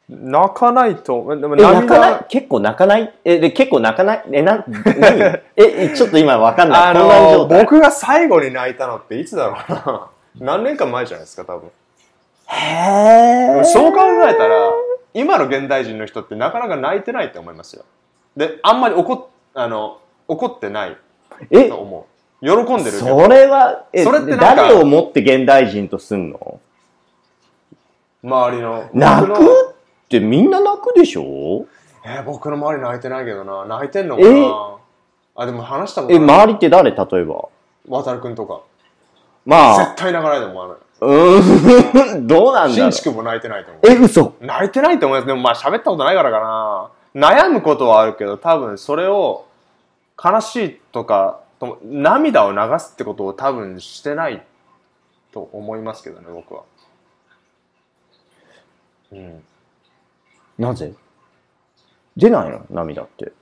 [0.08, 2.10] 泣かないとでもえ、泣かない？
[2.10, 3.14] 涙結構泣かない？
[3.24, 4.24] え、で、結構泣かない？
[4.30, 5.20] え、な、何？
[5.20, 6.82] え、えちょっと今わかんない。
[6.90, 7.64] あの状態。
[7.64, 10.10] 僕が最後に泣いたのっていつだろうな。
[10.38, 11.70] 何年か前じゃないですか多分
[12.52, 13.64] へー。
[13.64, 14.70] そう考えたら
[15.14, 17.84] 今の現代人の人ってなかなか泣いてないと思いますよ。
[18.36, 19.98] であんまり怒っあの
[20.28, 20.96] 怒ってない
[21.50, 21.68] え？
[21.68, 22.06] と、思
[22.40, 22.44] う。
[22.44, 26.60] 喜んでるそれは、え、それって誰をもって現代人とすんの？
[28.22, 28.90] 周りの。
[28.92, 29.74] 泣くっ
[30.08, 31.66] てみんな泣くでしょ？
[32.04, 33.64] えー僕の周り泣いてないけどな。
[33.66, 34.40] 泣いてんのかえ？
[34.40, 34.78] な
[35.34, 36.36] あでも話したことえ、ない。
[36.40, 36.90] 周りって誰？
[36.90, 37.48] 例えば。
[37.88, 38.62] 渡るくんとか。
[39.44, 40.74] まあ、絶対泣かないと思わな
[41.04, 42.92] うーん、 どうなんいだろう。
[42.92, 43.86] しんちくんも泣いてないと思う。
[43.88, 44.34] え、嘘。
[44.40, 45.26] 泣いてないと思います。
[45.26, 46.90] でもまあ喋ったことないからかな。
[47.14, 49.44] 悩むことはあるけど多分それを
[50.22, 51.40] 悲しいとか
[51.84, 54.42] 涙を流すってことを多分してない
[55.30, 56.62] と思いますけどね僕は。
[59.12, 59.44] うん。
[60.58, 60.94] なぜ？
[62.16, 62.62] 出ないの？
[62.70, 63.32] 涙って。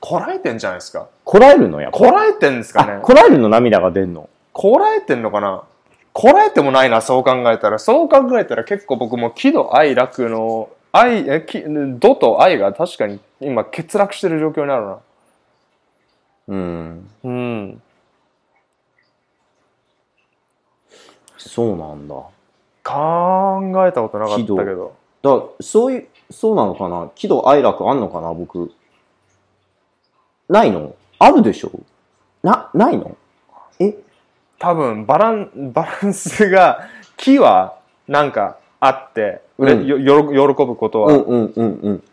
[0.00, 1.08] こらえてんじゃないですか。
[1.24, 1.90] こらえるのや。
[1.90, 4.30] こらえてんですかあ、ねこらえるの涙が出んの？
[4.52, 5.64] こらえてんのかな
[6.12, 14.98] こらえてもないなそう考えたらそう考えたら結構僕も喜怒哀楽の愛えき怒と愛が確かに今欠落してる状況にあるな
[16.48, 17.10] うん。
[17.24, 17.82] うん
[21.42, 22.14] そうなんだ。
[22.84, 24.94] 考えたことなかったけど。
[25.22, 27.10] だそういう、そうなのかな？
[27.14, 28.72] 喜怒哀楽あんのかな僕。
[30.48, 30.94] ないの？
[31.18, 31.70] あるでしょ？
[32.42, 33.16] な、ないの？
[33.78, 33.96] え？
[34.60, 37.74] 多分、バラン、 バランスが、木は
[38.06, 41.12] なんかあって、うんよ喜ぶことは。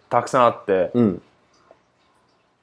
[0.09, 1.21] たくさんあって、うん。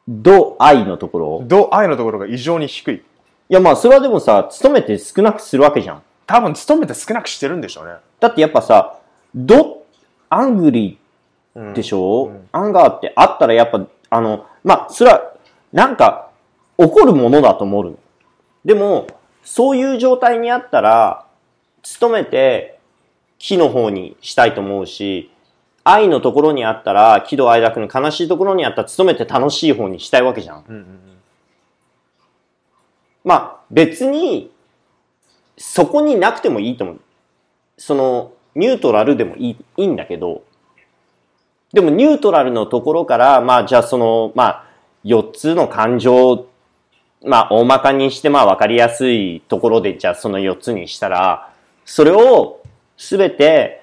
[0.09, 1.43] 度愛のところ？
[1.47, 2.97] 度愛のところが異常に低い。
[2.97, 3.03] い
[3.49, 6.03] やまあそれはでもさ、勤めて少なくするわけじゃん。
[6.27, 7.93] 多分、勤めて少なくしてるんでしょうね。
[8.21, 8.97] だってやっぱさ、
[9.35, 9.83] ド、
[10.31, 10.99] アングリ
[11.55, 13.81] うんーでしょ、うんアンガーってあったらやっぱ、
[14.11, 15.33] あの、まあ、それは、
[15.73, 16.29] なんか、
[16.79, 17.95] 起こるものだと思うの。
[18.65, 19.07] でも、
[19.45, 21.27] そういう状態にあったら、
[21.83, 22.79] 勤めて、
[23.39, 25.31] 木の方にしたいと思うし、
[25.85, 30.65] 愛のところにあったら、喜怒哀楽の悲しいところにあったら、勤めて楽しい方にしたいわけじゃん。
[30.67, 31.15] うんうん
[33.25, 34.51] まあ、別に、
[35.57, 37.01] そこになくてもいいと思う。
[37.79, 40.45] その、ニュートラルでもいいいいんだけど、
[41.73, 44.67] でもニュートラルのところから、まあ、じゃあその、まあ、
[45.05, 46.47] 4つの感情、
[47.25, 51.51] まあ、大まかにして、まあ、わかりやすいところで、じゃあその4つにしたら、
[51.85, 52.63] それを
[52.97, 53.83] すべて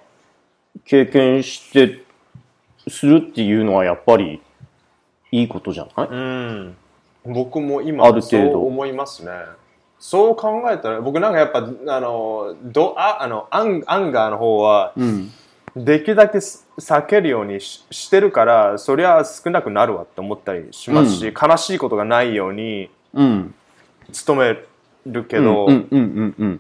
[0.85, 2.03] 経験して、
[2.87, 4.41] するっていうのはやっぱり
[5.31, 6.07] いいことじゃない？
[6.09, 6.75] うん、
[7.25, 9.31] 僕も今ある程度思いますね。
[9.99, 15.31] そう考えたら、僕なんかやっぱ、あの、どああのアンアンガーの方は、うん。
[15.73, 23.53] できるだけす避けるようにししてるから、そりゃ少なくなるわって思ったりしますし、うん悲しいことがないようにうん。
[24.25, 24.57] 努め
[25.05, 26.59] るけど、うんうんうん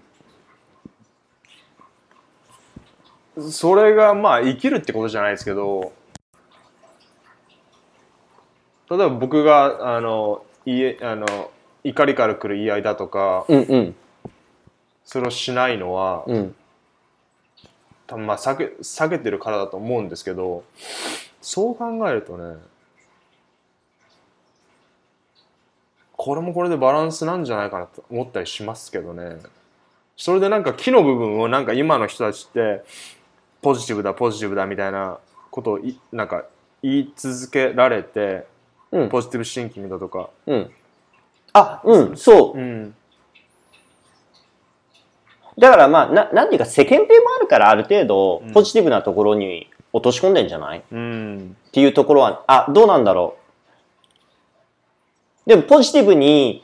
[3.37, 3.51] うん。
[3.51, 5.93] それがまあ生きるってことじゃないですけど、
[8.89, 11.51] 例えば僕が、あの、家、あの、
[11.83, 13.95] 怒りから来る言い合いだとか、うんうん。
[15.05, 16.55] それをしないのは、うん。
[18.11, 20.65] 多分まあ避け避けてるからだと思うんですけど
[21.41, 22.57] そう考えるとね
[26.23, 29.37] これもこれでバランスなんじゃないかなと思ったりしますけどね
[30.15, 32.83] それでなんか木の部分をなんか今の人たちって
[33.63, 35.17] ポジティブだポジティブだみたいな
[35.49, 36.45] ことをいなんか
[36.83, 38.45] 言い続けられて
[38.91, 39.09] うん。
[39.09, 40.71] ポジティブシンキングだとかうん。
[41.53, 42.59] あ、うん、そう。
[42.59, 42.95] うん
[45.57, 50.79] だからまあ、な、なんていうか世間体もあるからある程度うんポジティブなところに落とし込んでんじゃない？
[50.79, 53.40] っうんていうところは、あ、どうなんだろう？
[55.45, 56.63] でもポジティブに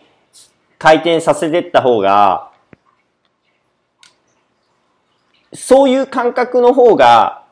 [0.77, 2.51] 回転させてった方が、
[5.53, 7.43] そういう感覚の方が、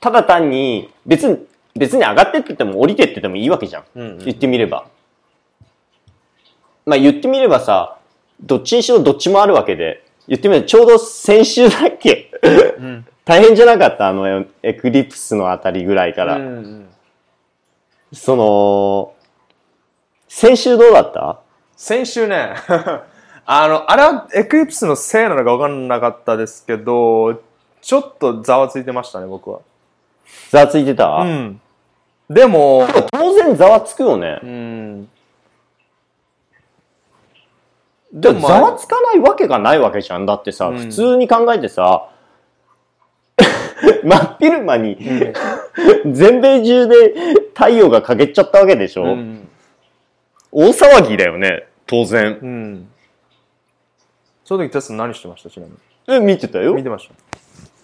[0.00, 1.46] ただ単に別に、
[1.76, 3.84] 別に上がってってても降りてっててもいいわけじゃん。
[3.94, 4.86] うん言ってみれば。
[6.84, 7.98] まあ言ってみればさ、
[8.40, 12.32] どっちにしろどっちもあるわけで、言ってみればちょうど先週だっけ？
[12.42, 12.48] う
[12.84, 14.08] ん大変じゃなかった？
[14.08, 16.36] あのエクリプスのあたりぐらいから。
[16.36, 16.86] うんうん
[18.12, 19.14] その、
[20.32, 21.40] 先週どうだった？
[21.76, 22.54] 先週ね、
[23.46, 27.40] あの、あれはエクリプスのせいなのか分かんなかったですけど、
[27.82, 29.58] ちょっとざわついてましたね、僕は。
[30.50, 31.60] ざわついてた、うん。
[32.30, 34.46] でも、当然ざわつくよねう。
[34.46, 35.10] ん。
[38.12, 40.26] でもまあざわつかないわけがないわけじゃん。
[40.26, 42.06] だってさ、うん普通に考えてさ、
[44.04, 44.96] 真っ昼間に
[46.06, 47.14] 全米中で
[47.54, 49.48] 太陽が欠けちゃったわけでしょ、うん。
[50.52, 52.38] 大騒ぎだよね、当然。
[52.42, 52.88] うん。
[54.44, 55.78] その時テスト何してましたちなみに？
[56.08, 57.14] え、見てたよ見てました。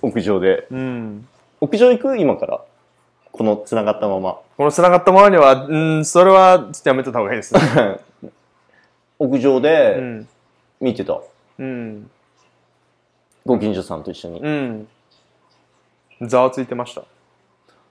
[0.03, 0.67] 屋上で。
[0.71, 1.29] うん。
[1.61, 2.61] 屋上行く今から？
[3.31, 4.39] この繋がったまま。
[4.57, 7.61] この繋がったままには、うん、それはちょっとやめてた方がいいですね。
[9.19, 10.29] 屋上うでん。
[10.81, 11.21] 見てた。
[11.59, 12.11] うん。
[13.45, 14.41] ご近所さんと一緒に。
[14.41, 14.89] うん。
[16.23, 17.05] ざわついてました。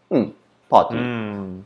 [0.10, 0.36] うん。
[0.70, 1.04] パーテうィー。
[1.04, 1.66] ん。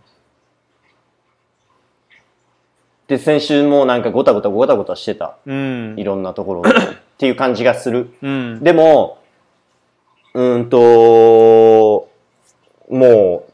[3.09, 5.35] で、先週もなんかごたごたごたごたしてた。
[5.47, 6.03] うんい。
[6.03, 6.69] ろんなところで。
[6.77, 8.13] っていう感じがする。
[8.21, 8.63] うん。
[8.63, 9.17] でも、
[10.35, 12.07] うーんと、
[12.87, 13.47] も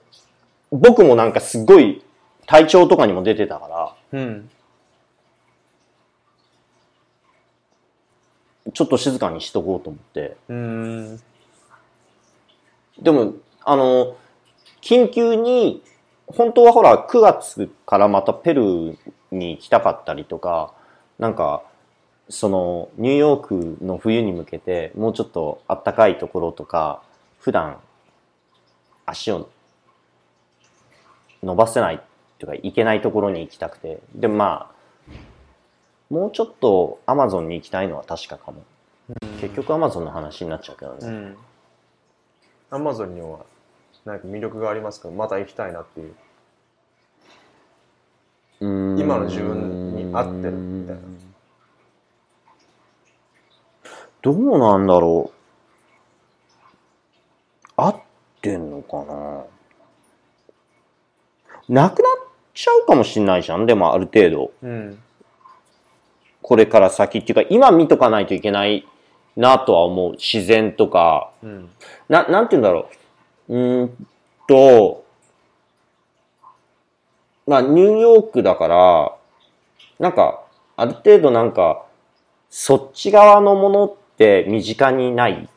[0.73, 2.03] う、僕もなんかすごい
[2.45, 4.49] 体調とかにも出てたから、うん。
[8.73, 10.36] ちょっと静かにしとこうと思って。
[10.49, 11.19] うん。
[12.99, 14.18] でも、あの、
[14.82, 15.82] 緊急に、
[16.27, 18.98] 本当はほら、9月からまたペルー
[19.36, 20.74] に行きたかったりとか、
[21.20, 21.64] なんか、
[22.30, 27.02] その、ニューヨークの冬に向けて、もうちょっと暖かいところとか、
[27.40, 27.80] 普段、
[29.06, 29.49] 足を
[31.44, 32.02] 伸ばせない
[32.40, 33.99] とか、行けないところに行きたくて。
[34.16, 34.76] でもまあ、
[36.10, 38.64] もうちょっとアマゾンに行きたいのは確かかも。
[39.40, 41.07] 結局アマゾンの話になっちゃうけどね。
[41.07, 41.38] うん
[42.70, 43.45] アマゾンには
[44.06, 46.14] なんか魅力がありますかまた行きたいなっていう
[48.60, 51.02] 今の自分に合ってるみたいな
[54.22, 55.36] どうなんだろう。
[57.77, 58.02] 合っ
[58.41, 59.44] てんのかな
[61.68, 63.65] なくなっちゃうかもしんないじゃん。
[63.65, 64.52] でもある程度。
[64.64, 64.99] うん
[66.41, 68.88] これから先っていうか、今見とかないといけない
[69.36, 70.11] なとは思う。
[70.11, 71.32] 自然とか。
[71.41, 71.69] うん
[72.07, 72.90] な、なんて言うんだろ
[73.49, 73.56] う。
[73.56, 74.07] うーん
[74.48, 75.05] と、
[77.48, 79.16] まあ、ニューヨークだから、
[80.00, 80.44] なんか、
[80.78, 81.86] ある程度なんか、
[82.50, 85.48] そっち側のものって身近にない。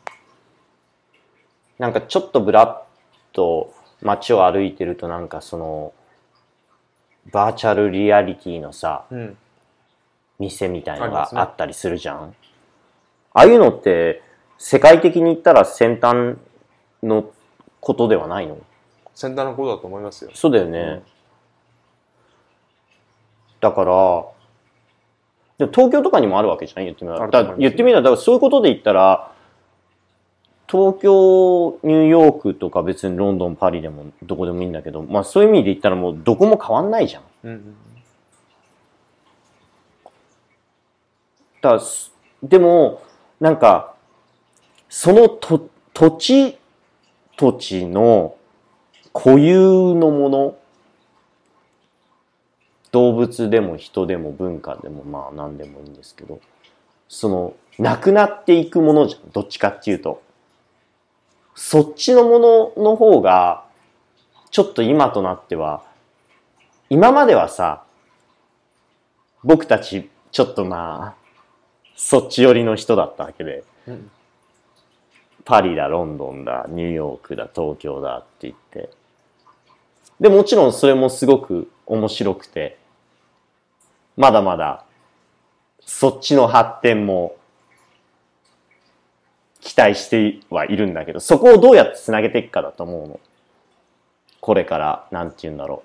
[1.78, 5.92] なんかちょっとブラッと街を歩いてるとなんかその、
[7.30, 9.36] バーチャルリアリティのさ、うん
[10.40, 12.34] 店みたいのありますねがあったりするじゃん。
[13.32, 14.22] ああいうのって、
[14.56, 16.36] 世界的に言ったら先端
[17.02, 17.32] の
[17.80, 18.56] ことではないの？
[19.16, 21.02] 先端のことだと思いますよそうだよね。
[23.60, 24.24] だから、
[25.58, 27.28] でも東京とかにもあるわけじゃん言ってみれば。
[27.28, 29.32] だ言ってみれば、だからそういうことで言ったら、
[30.70, 37.22] 東京、ニューヨークとか別にロンドン、パリでもどこでもいいんだけど、まあそういう意味で言ったらもうどこも変わんないじゃん。
[37.44, 37.76] うんうん
[41.60, 41.80] だ
[42.42, 43.02] でも、
[43.40, 43.94] なんか、
[44.88, 46.58] そのと土地
[47.36, 48.36] 土地の
[49.12, 50.56] 固有のもの、
[52.90, 56.40] 動物でも人でも文化でもまあ何でもいいんですけど、
[57.08, 59.30] その、なくなっていくものじゃん。
[59.30, 60.22] どっちかっていうと。
[61.54, 63.64] そっちのものの方が、
[64.50, 65.82] ちょっと今となっては、
[66.90, 67.84] 今まではさ、
[69.44, 71.14] 僕たち、ちょっとまあ、
[71.96, 74.10] そっち寄りの人だったわけで、うん
[75.48, 78.90] パリだ、ロンドンだ、ニューヨークだ、東京だって言って。
[80.20, 82.77] で、もちろんそれもすごく面白くて、
[84.18, 84.84] まだまだ、
[85.80, 87.36] そっちの発展も
[89.60, 93.20] 期待してはいるんだけど、そこをどうやってつなげていくかだと思うの。
[94.40, 95.84] これから、なんて言うんだろ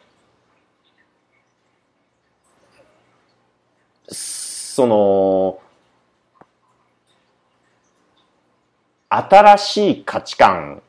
[4.08, 4.14] う。
[4.16, 5.62] その、
[9.10, 10.82] 新しい価値観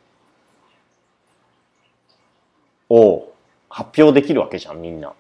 [2.88, 3.34] を
[3.68, 5.12] 発表できるわけじゃん、みんな。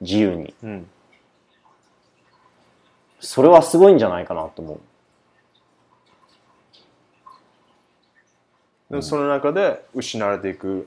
[0.00, 0.54] 自由に。
[0.62, 0.90] うん
[3.18, 4.80] それはすごいんじゃないかなと思う。
[8.90, 10.86] でもその中で失われていく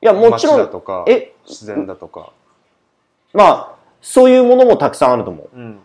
[0.00, 2.32] いや、もち街ろん、だとかえ、自然だとか、
[3.32, 5.56] まあ、そういうものもたくさんあると思う。
[5.56, 5.80] うん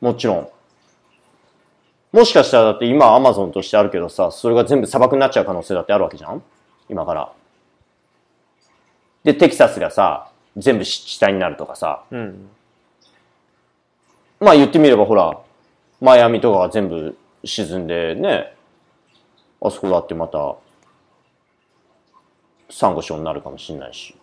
[0.00, 0.48] もちろん。
[2.12, 6.42] もしかしたらだって今アマゾンとしてあるけどさ、それが全部砂漠になっちゃう可能性だってあるわけじゃん？
[6.88, 7.32] 今から。
[9.24, 10.27] で、テキサスがさ、
[10.58, 12.48] 全部湿地帯になるとかさ、うん。
[14.40, 15.40] まあ言ってみればほら、
[16.00, 18.54] マイアミとかが全部沈んでね、
[19.60, 20.56] あそこだってまた、
[22.70, 24.14] サンゴ礁になるかもしれないし。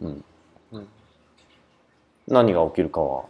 [0.00, 0.24] うん。
[0.72, 0.88] うん。
[2.26, 3.24] 何が起きるかは、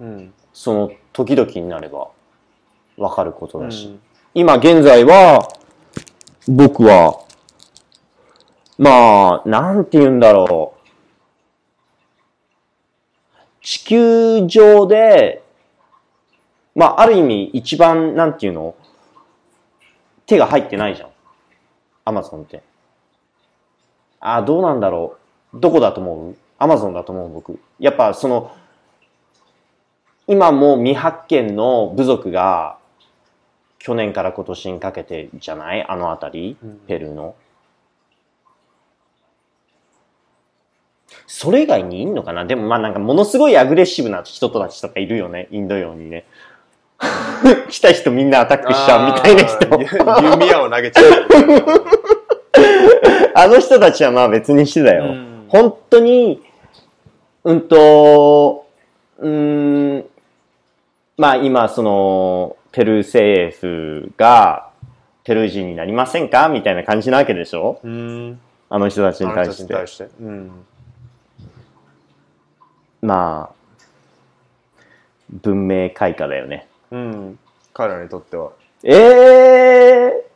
[0.00, 0.34] うん。
[0.52, 2.08] その時々になれば
[2.96, 3.86] わかることだし。
[3.86, 4.00] うん。
[4.34, 5.48] 今現在は、
[6.48, 7.20] 僕は、
[8.78, 10.82] まあ、なんて言うんだろう。
[13.60, 15.44] 地球上で、
[16.74, 18.74] まあ、ある意味一番、なんていうの？
[20.26, 21.10] 手が入ってないじゃん。
[22.04, 22.62] アマゾンって。
[24.18, 25.16] ああ、どうなんだろ
[25.52, 25.60] う。
[25.60, 26.36] どこだと思う？
[26.58, 27.60] アマゾンだと思う、僕。
[27.78, 28.50] やっぱその、
[30.26, 32.78] 今も未発見の部族が、
[33.82, 35.84] 去年から今年にかけてじゃない？
[35.84, 37.34] あの辺り、うんペルーの？
[41.26, 42.44] それ以外にいんのかな？
[42.44, 45.48] でもまあなんかものすごいアグレッシブな人たちとかいるよね。
[45.50, 46.24] インド洋にね。
[47.68, 49.66] 来た人みんなアタックしちゃうみたいな人。
[50.30, 51.26] 弓矢を投げちゃう。
[53.34, 55.06] あの人たちはまあ別にしてだよ。
[55.06, 56.40] うん本当に、
[57.44, 58.66] うんと、
[59.18, 60.04] うーん、
[61.18, 64.70] まあ今その、ペルー政府が、
[65.24, 66.48] ペルー人になりませんか？
[66.48, 67.78] みたいな感じなわけでしょ？
[67.84, 68.40] うん。
[68.68, 69.86] あの人たちあに対して。
[69.86, 70.08] して。
[70.20, 70.50] うん。
[73.02, 73.54] まあ、
[75.30, 76.66] 文明開化だよね。
[76.90, 77.38] うん。
[77.74, 78.50] 彼らにとっては。
[78.82, 80.26] ええ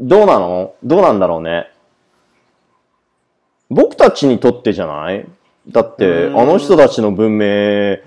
[0.00, 0.74] ー、どうなの？
[0.82, 1.70] どうなんだろうね。
[3.70, 5.26] 僕たちにとってじゃない？
[5.68, 7.98] だって、うんあの人たちの文明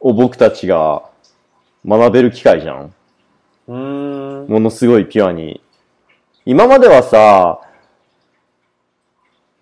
[0.00, 1.02] を僕たちが
[1.86, 2.94] 学べる機会じゃん。
[3.68, 4.46] うーん。
[4.48, 5.60] ものすごいピュアに。
[6.44, 7.60] 今まではさ、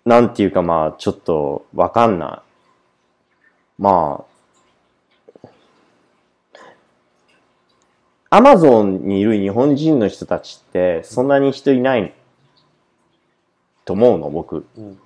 [0.05, 3.81] なんていうかまあ、ちょっとわかんない。
[3.81, 4.25] ま
[5.43, 5.47] あ、
[8.29, 12.13] アマゾンにいる日本人の人たちってそんなに人いない
[13.85, 14.65] と思うの、僕。
[14.77, 14.99] うん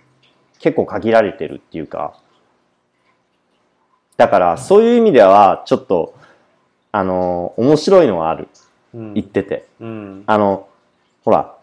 [0.66, 2.18] 結構限られてるっていうか。
[4.18, 6.16] だから、そういう意味では、ちょっと、
[6.96, 8.48] あの、面白いのはある。
[8.94, 9.68] うん言ってて。
[9.82, 10.24] うん。
[10.28, 10.70] あの、
[11.26, 11.58] ほら、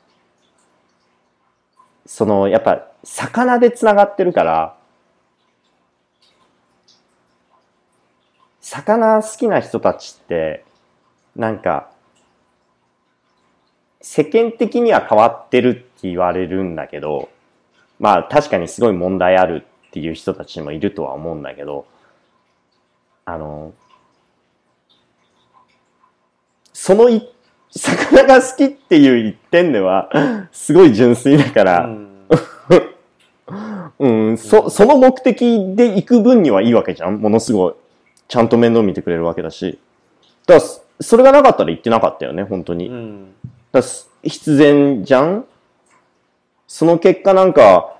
[2.05, 4.77] その、やっぱ、魚で繋がってるから、
[8.61, 10.67] 魚好きな人たちって、
[11.35, 11.91] なんか、
[14.03, 17.31] 世間的には変わってるって言われるんだけど、
[17.99, 21.87] まあ確かにすごい問題あるっていう人たちもいるとは思うんだけど、
[23.25, 23.73] あの、
[26.83, 27.31] そのい
[27.71, 30.11] 魚が好きっていう一点では、
[30.51, 32.09] すごい純粋だから、うん
[34.01, 37.75] うん、そ、その目的で行く分にはいいわけじゃんものすごい。
[38.27, 39.79] ちゃんと面倒見てくれるわけだし。
[40.45, 42.89] だから、そそれがなかったら行ってなかったよね、本当に。
[42.89, 43.33] うん。
[43.71, 43.81] だ
[44.25, 45.45] 必然じゃん
[46.67, 47.95] その結果なんか、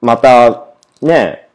[0.00, 0.64] また、
[1.02, 1.50] ね、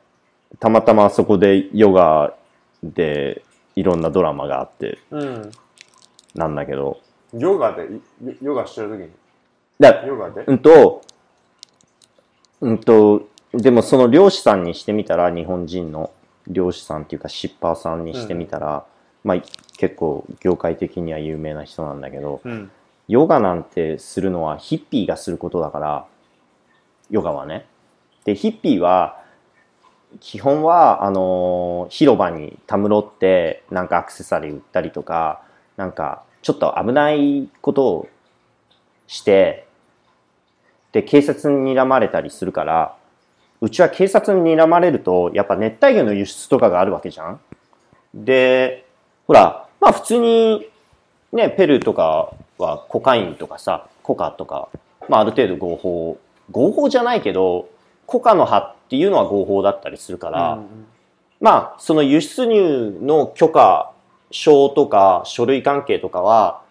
[0.60, 2.36] たまたまそこでヨガ
[2.84, 3.42] で
[3.76, 5.52] いろんなドラマがあって、うん。
[6.36, 7.00] なんだけど。
[7.34, 7.88] ヨガで、
[8.24, 9.10] ヨヨガしてる時に、
[9.80, 10.44] だヨガで？
[10.46, 11.02] うんと、
[12.62, 16.12] うんと、でもその漁師さんにしてみたら、日本人の
[16.48, 18.86] 漁師さんっていうかシッパーさんにしてみたら、
[19.24, 19.42] まあ
[19.78, 22.72] 結構業界的には有名な人なんだけど、うん。
[23.08, 26.06] ヨガなんてするのはヒッピーがすることだから、
[27.10, 27.66] ヨガはね。
[28.24, 29.20] で、ヒッピーは、
[30.20, 35.42] 基本は、あのー広場にたむろって、なんかアクセサリー売ったりとか、
[35.80, 38.10] なんか、ちょっと危ないことを
[39.08, 39.66] して、
[40.92, 42.98] で、警察に睨まれたりするから、
[43.62, 47.40] うちは警察に睨まれると、やっぱ熱帯魚の輸出とかがあるわけじゃん。
[48.14, 48.86] で、
[49.26, 50.68] ほら、まあ普通に、
[51.32, 54.68] ね、ペルーとかはコカインとかさ、コカとか、
[55.08, 56.18] まあある程度合法、
[56.52, 57.70] 合法じゃないけど、
[58.06, 60.60] コカの葉っていうのは合法だったりするから、
[61.40, 63.94] まあその輸出入の許可
[64.32, 66.64] 証とか書類関係とかは、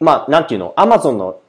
[0.00, 1.40] まあなんていうの、アマゾンの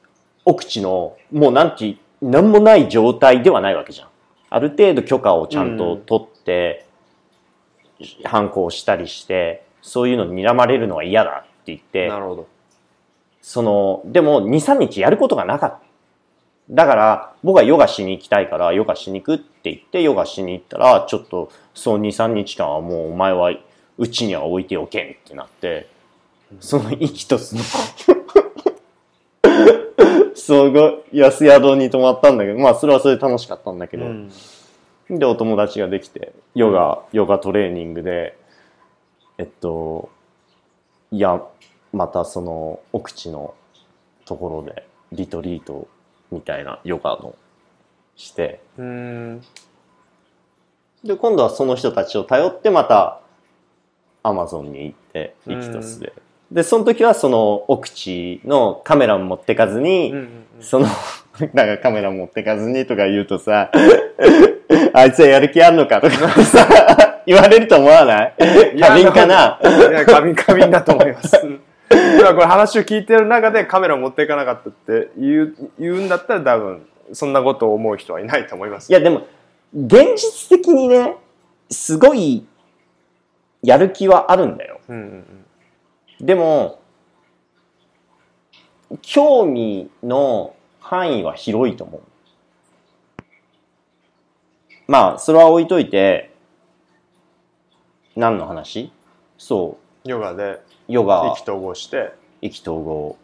[0.44, 4.08] 奥地のもうなんて、なんもない状態ではないわけじゃん。
[4.48, 6.86] ある程度許可をちゃんと取って、
[8.24, 12.48] 反抗したりして、そういうのに睨まれるのは嫌だって言って、なるほど。
[13.40, 15.85] その、でも2、3日やることがなかった。
[16.70, 23.52] だから、僕はヨガしに行きたいから、ヨガしに行くって言って、ヨガしに行ったら、ちょっと、そう2、3日間はもうお前は、
[23.98, 25.88] うちには置いておけんってなって、
[26.60, 27.62] その生きとすの。
[30.34, 34.30] すごい安宿に泊まったんだけど、まあそれはそれで楽しかったんだけど、うん。
[35.10, 38.36] で、お友達ができて、ヨガ、ヨガトレーニングで、
[39.38, 40.08] えっと、
[41.10, 41.42] いや、
[41.92, 43.54] またその奥地の
[44.24, 45.88] ところでリトリート
[46.36, 47.34] みたいなヨガの
[48.16, 49.42] して、うん。
[51.04, 53.20] で、今度はその人たちを頼ってまた
[54.22, 56.12] アマゾンに行って、うんイキトスで。
[56.50, 60.28] で、その時はその奥地のカメラも持ってかずに、うん
[60.60, 60.86] その、
[61.52, 63.70] なんかカメラ持ってかずにとか言うとさ、
[64.94, 66.66] あいつはやる気あんのかとかさ、
[67.26, 68.34] 言われると思わない？
[68.80, 69.58] 過敏かな？
[69.62, 71.36] いや、過敏過敏だと思います。
[72.20, 78.90] 今これ話を聞いてる中でカメラ持っていかなかったって言う言うんだったら多分そんなことを思う人はいないと思います。
[78.90, 79.26] いやでも、
[79.74, 81.16] 現実的にね、
[81.70, 82.46] すごい、
[83.62, 84.80] やる気はあるんだよ。
[84.88, 85.46] うんうん
[86.20, 86.80] でも、
[89.02, 92.02] 興味の範囲は広いと思う。
[94.88, 96.32] まあ、それは置いといて、
[98.14, 98.90] 何の話？
[99.36, 100.10] そうん。
[100.10, 101.32] ヨガでう、ヨガ。
[101.34, 103.16] 意、気投合して、意気投合、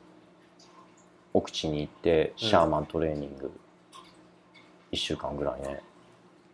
[1.35, 3.51] 奥地に行って、シャーマントレーニング、
[4.91, 5.81] 一週間ぐらいね。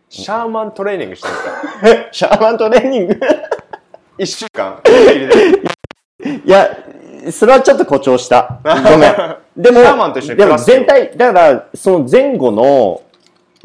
[0.09, 2.09] シャーマントレーニングしてるんですか？
[2.13, 3.19] シャーマントレーニング？
[4.17, 4.81] 一週間。
[6.45, 6.69] いや、
[7.31, 8.59] それはちょっと誇張した。
[8.63, 9.37] ごめん。
[9.57, 13.01] でも、シャーマンと一緒にでも全体、だから、その前後の、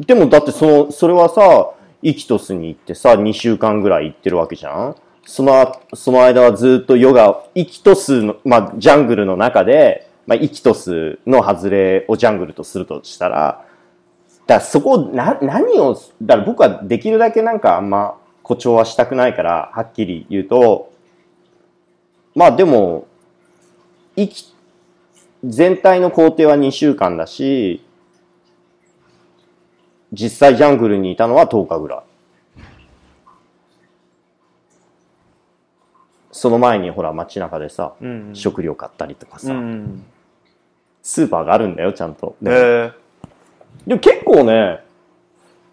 [0.05, 4.95] でもだってその、それはさ、イキトスに行ってさ、2週間ぐらい行ってるわけじゃん？
[5.25, 13.65] その、その間はずっとヨガ、イキトスの、まあ、ジャングルの中で、まあ、イキトスの外れをジャングルとするとしたら、
[14.47, 20.93] だそこをな、何を、だから僕はできるだけなんかあんま誇張はしたくないから、はっきり言うと、
[22.35, 23.07] まあでも、
[24.15, 24.53] 生き、
[25.43, 27.83] 全体の工程は2週間だし、
[30.13, 32.14] 実際ジャングルにいたのは10日ぐらい。
[36.37, 40.03] その前にほら街中でさ、うん食料買ったりとかさ、うん。
[41.01, 42.35] スーパーがあるんだよ、ちゃんと。
[42.41, 42.91] でもえ
[43.87, 44.81] でも結構ね、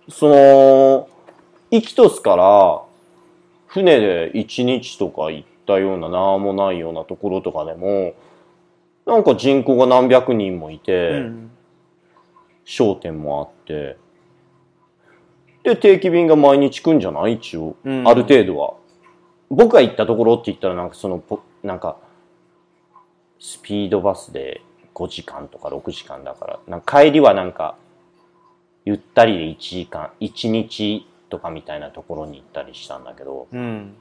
[0.09, 1.09] その、
[1.73, 2.83] イキトスから
[3.67, 8.15] 船で1日とか行ったような、なんもないようなところとかでも、
[9.05, 11.51] なんか人口が何百人もいて、ーうん。
[12.65, 13.97] 商店もあって、
[15.65, 17.33] で、定期便が毎日来んじゃない？
[17.35, 18.75] 一応、うんある程度は。
[19.53, 21.99] 僕が行ったところって言ったらなんかそのポ、なんか、
[23.39, 24.63] スピードバスで
[24.95, 27.77] 5時間とか6時間だから、なんか帰りはなんか、
[28.87, 33.95] ゆったりで1時間、1日とかみたいなところに行ったりしたんだけど、うん。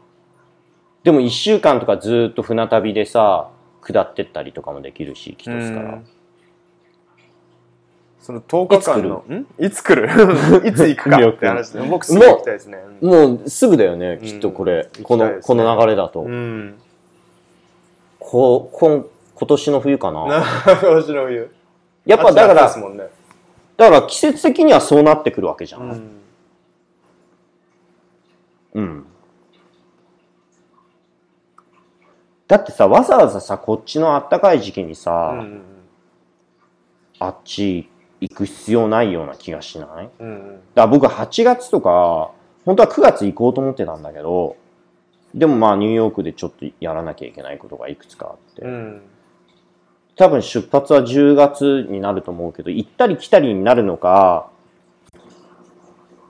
[1.03, 3.49] でも1週間とかずーっと船旅でさ、
[3.82, 5.94] 下ってったりとかもできるし、一つから。
[5.95, 6.07] うん
[8.22, 9.48] その10日間の、ん？
[9.57, 10.07] いつ来る？
[10.68, 11.18] いつ行くか？
[11.18, 12.77] って話で、僕すぐ行きたいですね。
[13.02, 14.89] もうすぐだよね、うんきっとこれ。
[14.93, 16.22] 行きこの、この流れだと。
[16.22, 16.76] うん。
[18.19, 20.27] こう、こん、今年の冬かな？
[20.27, 21.52] な、 今年の冬。
[22.06, 23.10] やっぱだから、ね。
[23.76, 25.80] だから季節的にはそうなってくるわけじゃ。
[25.80, 26.02] うんん。
[28.76, 29.06] うん。
[32.48, 35.61] だってさ、わざわざさ、こっちの暖かい時期にさ、うん
[37.23, 37.88] あっち
[38.22, 39.88] 行く必要ないような気がしない？
[39.88, 40.60] だかうんうん。
[40.76, 42.31] ら僕8月とか、
[42.65, 44.56] 本当は9月行こうと思ってたんだけど、
[45.34, 49.02] でもまあニューヨークでちょっとやらなきゃいけないことがいくつかあって、うん。
[50.15, 54.49] 多分出発は10月になると思うけど、行ったり来たりになるのか、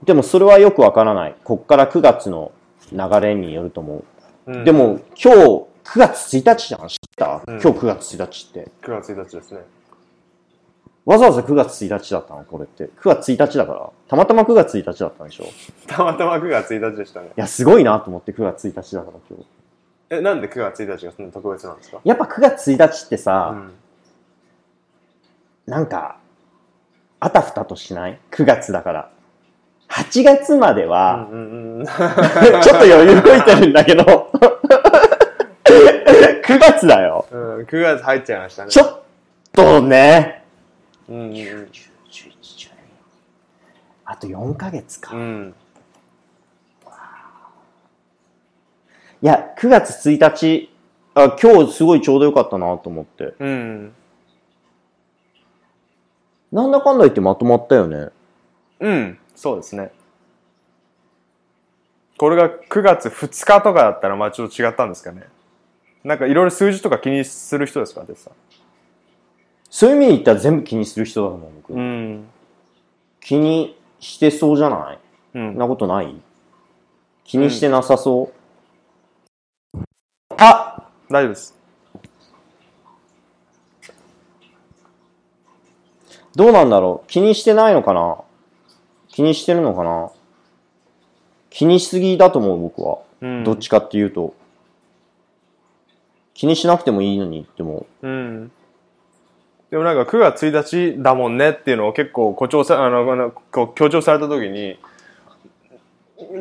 [0.04, 1.36] でもそれはよくわからない。
[1.44, 2.52] こっから9月の
[2.90, 3.96] 流れによると思
[4.46, 4.52] う。
[4.52, 8.70] うんで、も今日9月1日じゃん知った、うん今日9月1日って。
[8.82, 9.60] 9月1日ですね。
[11.04, 12.44] わざわざ9月1日だったの？
[12.44, 12.84] これって。
[12.84, 13.90] 9月1日だから。
[14.08, 15.44] たまたま9月1日だったんでしょ？
[15.44, 15.48] い
[15.88, 17.30] たまたま9月1日でしたね。
[17.36, 19.46] や、すごいなと思って9月1日だから今日。
[20.10, 22.00] え、なんで9月1日がそんな特別なんですか？
[22.04, 23.72] やっぱ9月1日ってさ、うん。
[25.66, 26.18] なんか、
[27.20, 29.10] あたふたとしない ?9 月だから。
[29.88, 31.84] 8月までは、うんうんうん。
[31.86, 34.30] ちょっと余裕こいてるんだけど、
[35.64, 37.26] 9月だよ。
[37.30, 38.70] うん、9月入っちゃいましたね。
[38.70, 39.02] ちょっ
[39.52, 40.41] とね。
[41.12, 42.70] うんうん10 11 12
[44.06, 45.14] あと4ヶ月か。
[45.14, 45.54] いうん。
[49.20, 50.70] や、9月1日、
[51.14, 53.34] あ今日すごいちょうどよかったなと思って。
[53.38, 53.92] うん。
[56.50, 58.08] なんだかんだ言ってまとまったよね。
[58.80, 59.18] うん。
[59.36, 59.92] そうですね。
[62.18, 65.22] これが9月2日とかだったら、まあちょっと違ったんですかね。
[66.02, 68.32] なんかいろいろ数字とか気にする人ですか、デスさ
[69.74, 71.72] そういう意味で言ったら全部気にする人だと思う、僕。
[71.74, 71.78] ん。
[71.78, 71.80] う
[72.18, 72.24] ん。
[73.20, 74.98] 気にしてそうじゃない？
[75.38, 76.14] うんなことない？
[77.24, 78.30] 気にしてなさそ
[79.74, 79.78] う、
[80.36, 81.58] あ大丈夫です。
[86.36, 87.08] どうなんだろう？
[87.08, 88.18] 気にしてないのかな？
[89.08, 90.10] 気にしてるのかな？
[91.48, 92.98] 気にしすぎだと思う、僕は。
[93.22, 94.34] うんどっちかっていうと。
[96.34, 98.52] 気にしなくてもいいのにって思うん。
[99.72, 103.32] でもなんか9月1日だもんねっていうのを結構誇張さ、あの、
[103.74, 104.78] 強調された時に、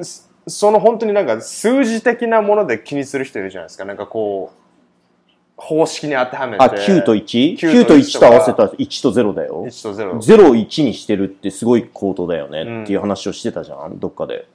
[0.03, 3.85] そその本当になんか数字的なもので気にする人いるじゃないですか。
[3.85, 6.59] なんかこう、方式に当てはめう。
[6.59, 6.65] て。
[6.65, 9.65] あ、9と 1?9 9と1と合わせたら1と0だよ。
[9.65, 10.17] 1と0。
[10.17, 14.45] 0を1にしてるってすごい高度だよねうんっていう話をしてたじゃん、どっかで。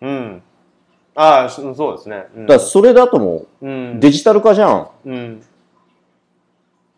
[0.00, 0.42] うん。
[1.14, 2.26] ああ、そそうですね。
[2.34, 3.68] うんだそれだともう。
[3.68, 4.88] うんデジタル化じゃん。
[5.06, 5.42] うん。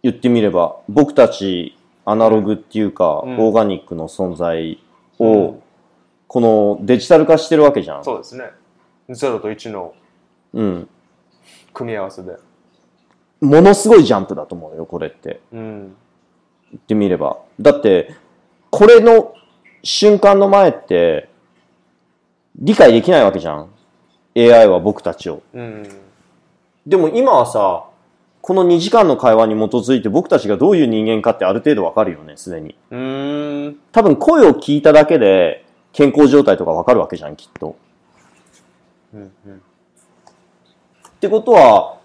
[0.06, 0.76] 言ってみれば。
[0.88, 4.78] 僕たちアナログっていうか、うんオーガニックの存在
[5.18, 5.62] を、うん
[6.28, 8.04] このデジタル化してるわけじゃん。
[8.04, 8.50] そうですね。
[9.08, 9.94] 0と1の
[10.52, 10.88] うん。
[11.72, 12.36] 組み合わせで。
[13.40, 15.40] ものすごいジャンプだと思うよ、これって。
[15.52, 15.94] うん。
[16.72, 17.38] 言ってみれば。
[17.60, 18.12] だって、
[18.70, 19.34] これの
[19.84, 21.28] 瞬間の前って、
[22.56, 23.68] 理解できないわけじゃん。
[24.36, 25.42] AI は僕たちを。
[25.54, 25.88] うん。
[26.84, 27.84] でも今はさ、
[28.46, 32.76] この2時間の会話に基づいて僕たちがどういう人間かってある程度わかるよね、すでに。
[32.92, 33.76] うーん。
[33.90, 37.74] 多分声を聞いただけで健康状態とかわかるわけじゃん、きっと。
[39.12, 39.20] うん。
[39.20, 39.32] うん
[41.08, 41.96] ってことは、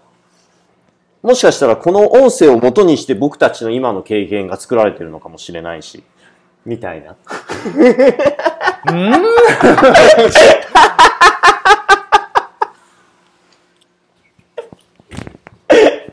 [1.22, 6.02] もしかしたらこの音声を元にして僕たちの今の経験が作られてるのかもしれないし、
[6.66, 7.14] みたいな。
[8.90, 9.12] う ん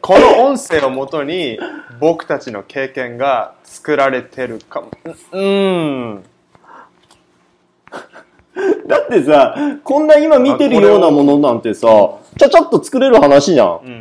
[0.09, 1.59] この音声をもとに
[1.99, 4.89] 僕たちの経験が作られてるかも。
[5.31, 6.23] うん。
[8.87, 11.87] だってさ、こんな今見てるようなものなんてさ、
[12.39, 13.67] ちゃちゃっと作れる話じゃん。
[13.67, 13.95] うんうんう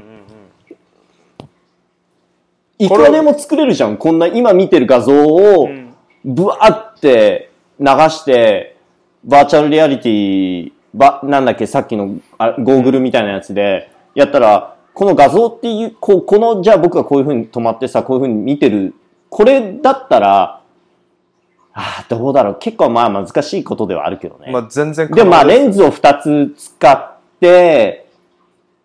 [2.83, 2.87] ん。
[2.87, 3.99] いくらでも作れるじゃん。
[3.99, 5.95] こんな今見てる画像をう、ん
[6.25, 8.79] ブワーって流して、
[9.25, 18.97] バーチャルリアリティ、ば、なんだっけ、さっきのあゴーグルみたいなやつで、やったら、この画像っていう、ここの、じゃあ僕がこういう風に止まってさ、こういう風に見てる、
[19.31, 20.61] これだったら、
[21.73, 22.57] ああ、どうだろう。
[22.59, 24.51] 結構まあ難しいことではあるけどね。
[24.51, 25.79] まあ全然でもまあレンズ。
[25.79, 28.09] ズを2つ使って、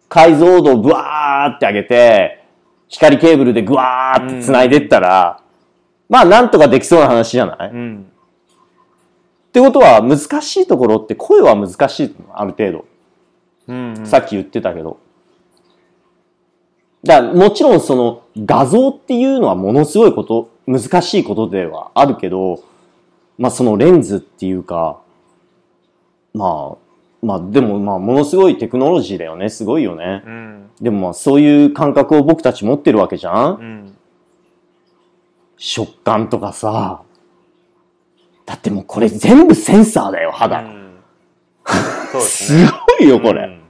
[0.07, 2.43] 解像度をブワーって上げて、
[2.89, 5.41] 光ケーブルでグワーって繋いでったら、
[6.09, 8.11] まあなんとかできそうな話じゃない、っうん。
[9.51, 12.85] てことは難しいところって声は難しいある程度。
[13.67, 14.99] うんうんさっき言ってたけど。
[17.03, 22.63] だからもちろんその画像っていうのはものすごいこと、難しいことではあるけど、
[23.37, 24.99] まあそのレンズっていうか、
[26.33, 29.49] まあ、まあでもまあものすごいテクノロジーだよね。
[29.49, 30.23] すごいよね。
[30.25, 30.69] うん。
[30.81, 33.97] でもまあそういう感覚を僕たち持ってるわけじゃんうん。
[35.57, 37.03] 食感とかさ。
[38.45, 40.61] だってもうこれ全部センサーだよ、肌。
[40.61, 40.83] うん
[42.21, 42.67] すね。
[42.67, 43.43] すごいよ、これ。
[43.43, 43.63] うん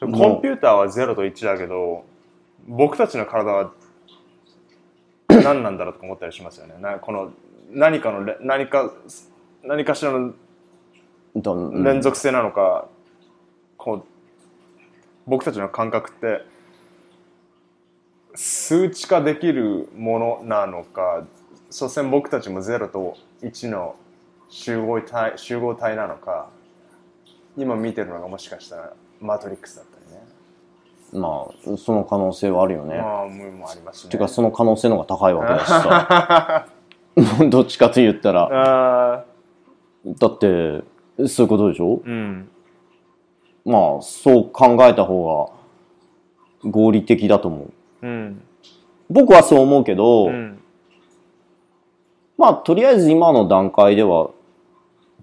[0.00, 2.04] もうコンピューターは0と1だけど、
[2.66, 3.72] 僕たちの体は
[5.28, 6.74] 何なんだろうとか思ったりしますよね。
[6.80, 7.32] なこの
[7.70, 8.92] 何かのれ何か
[9.62, 10.34] 何かしらの
[11.82, 12.88] 連続性なのか、
[13.76, 14.04] こう
[15.26, 16.44] 僕たちの感覚って
[18.34, 21.24] 数値化できるものなのか
[21.70, 23.96] 所詮僕たちも0と1の
[24.48, 26.50] 集合体集合体なのか
[27.56, 30.22] 今見てるのがもしかしたらマトリックスだったりね。
[31.12, 32.98] まあ、その可能性はあるよね。
[32.98, 34.10] まあももありますしね。
[34.10, 36.66] てか、その可能性の方が高いわけだしさ。
[37.48, 38.48] どっちかと言ったら。
[39.18, 39.24] あ
[40.06, 40.82] だって、
[41.28, 41.98] そういうことでしょ？
[41.98, 42.48] ーうん。
[43.64, 45.52] まあ、そう考えた方
[46.64, 47.66] が合理的だと思
[48.02, 48.06] う。
[48.06, 48.42] うん。
[49.08, 50.60] 僕はそう思うけど、うん。
[52.36, 54.30] まあ、とりあえず今の段階では、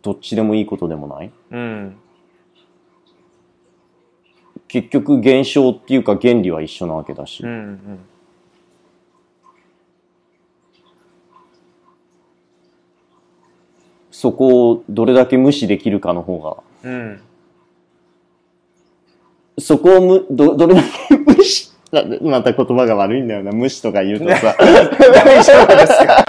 [0.01, 1.31] どっちでもいいことでもない？
[1.51, 1.97] うん
[4.71, 7.43] 結局、現象っていうか原理は一緒なわけだし。
[7.43, 7.99] うんうん。
[14.11, 16.39] そこをどれだけ無視できるかの方
[16.83, 17.21] が、うん。
[19.59, 26.25] そこをむ、ど、どれだけ無視、なまた言葉が悪いんだよな、無視とか言うとさ、 大丈夫ですか？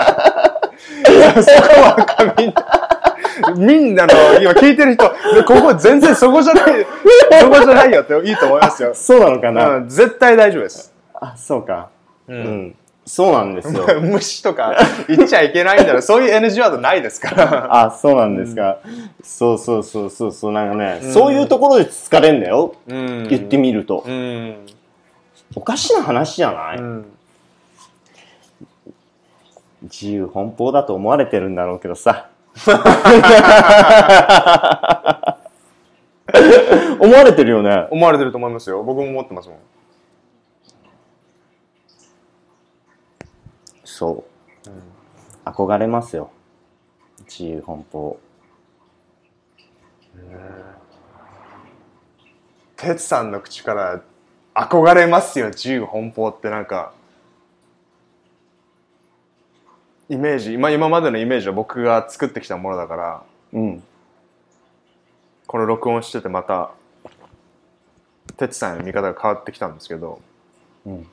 [1.43, 2.25] そこはか
[3.57, 5.09] みんな、の、今聞いてる人、
[5.47, 6.87] ここ全然そこじゃない、
[7.41, 8.95] そこじゃないよっていいと思いますよ。
[8.95, 10.93] そうなのかな、うん、絶対大丈夫です。
[11.15, 11.91] あ、そうか。
[12.29, 12.77] ううん。
[13.05, 14.01] そうなんですよ。
[14.01, 14.77] 無視とか
[15.09, 16.03] 言っちゃいけないんだろ。
[16.03, 17.87] そういう NG ワードないですから。
[17.87, 18.79] あ、そうなんですか。
[19.23, 22.75] そうそうそうそうそう、なんかね、うんそういうところで疲れんだよ。
[22.87, 24.07] うん言ってみると。
[25.55, 26.81] おかしな話じゃない、
[29.83, 32.29] 自由奔放だと思われてるんだろうけどさ。
[37.01, 37.89] 思われてるよね。
[37.91, 38.83] 思われてると思いますよ。
[38.83, 39.59] 僕も思ってますもん。
[43.85, 44.25] そ
[44.67, 44.71] う。
[45.45, 46.31] 憧れますよ。
[47.29, 48.19] 自由奔放。
[52.77, 54.03] 哲さんの口から
[54.55, 56.93] 憧れますよ自由奔放ってなんか
[60.09, 63.23] イメージ今今までのイメージは僕が作ってきたものだから
[63.53, 63.83] うん。
[65.47, 66.71] この録音しててまた
[68.37, 70.21] 哲さんへの見方が変わってきたんですけど
[70.87, 71.07] うん。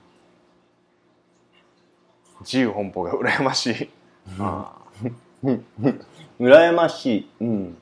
[2.41, 3.89] 自由奔放が羨ましい
[6.39, 7.29] 羨ましい。
[7.41, 7.77] うん。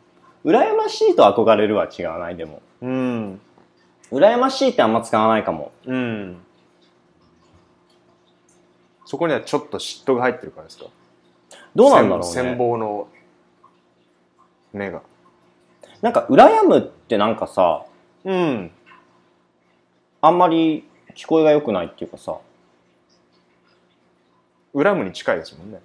[0.46, 2.62] 羨ましいと憧れるは違わない、でも。
[2.82, 3.42] うん
[4.12, 5.72] 羨ましいってあんま使わないかも。
[5.86, 6.38] うん
[9.06, 10.86] そこにはちょっと嫉妬が入ってるからですか？
[11.76, 12.56] どうなんだろう羨ね。
[12.56, 13.08] 望の
[14.74, 15.02] 目が
[16.02, 17.84] なんか、羨むってなんかさ、
[18.24, 18.72] うん
[20.22, 20.84] あんまり
[21.16, 22.38] 聞こえが良くないっていうかさ、
[24.76, 25.80] 恨むに近いですもんね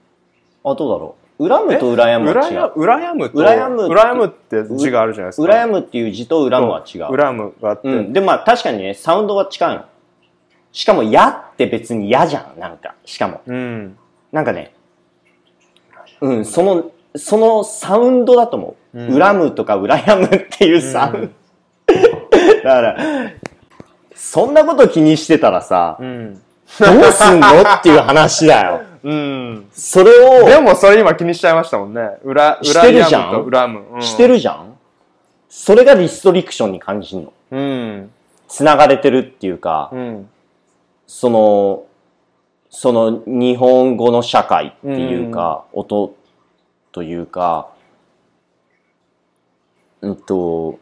[0.65, 1.49] あ、どうだろう。
[1.49, 2.73] 恨むと羨むは違う。
[2.75, 7.17] 羨むと羨む羨むって字があるじゃないですか羨むっていう字と恨むは違う。
[7.17, 8.13] 恨むがあって、うん。
[8.13, 9.85] で、まあ確かにね、サウンドは近いの。
[10.73, 12.95] しかも、やって別に嫌じゃん、なんか。
[13.05, 13.41] しかも。
[13.47, 13.99] うん。
[14.31, 14.75] なんかね、
[16.23, 18.99] うん、その、そのサウンドだと思う。
[18.99, 21.35] うん恨むとか羨むっていうサウン
[21.87, 21.95] ド。
[22.63, 22.97] だから、
[24.15, 26.35] そんなこと気にしてたらさ、うん。
[26.35, 26.39] ど
[27.09, 28.83] うすんのっていう話だよ。
[29.03, 29.67] うん。
[29.73, 32.19] それを、でもそれ今気にしちゃいましたもんね。
[32.23, 33.85] 裏、裏してるじゃんと恨む。
[33.95, 34.77] うんしてるじゃん
[35.49, 37.33] それがリストリクションに感じるの。
[37.51, 38.11] うん。
[38.49, 40.29] 繋がれてるっていうか、うん。
[41.07, 41.85] その、
[42.75, 46.17] その日本語の社会っていうか、音
[46.91, 47.71] というか、
[50.01, 50.79] うんと、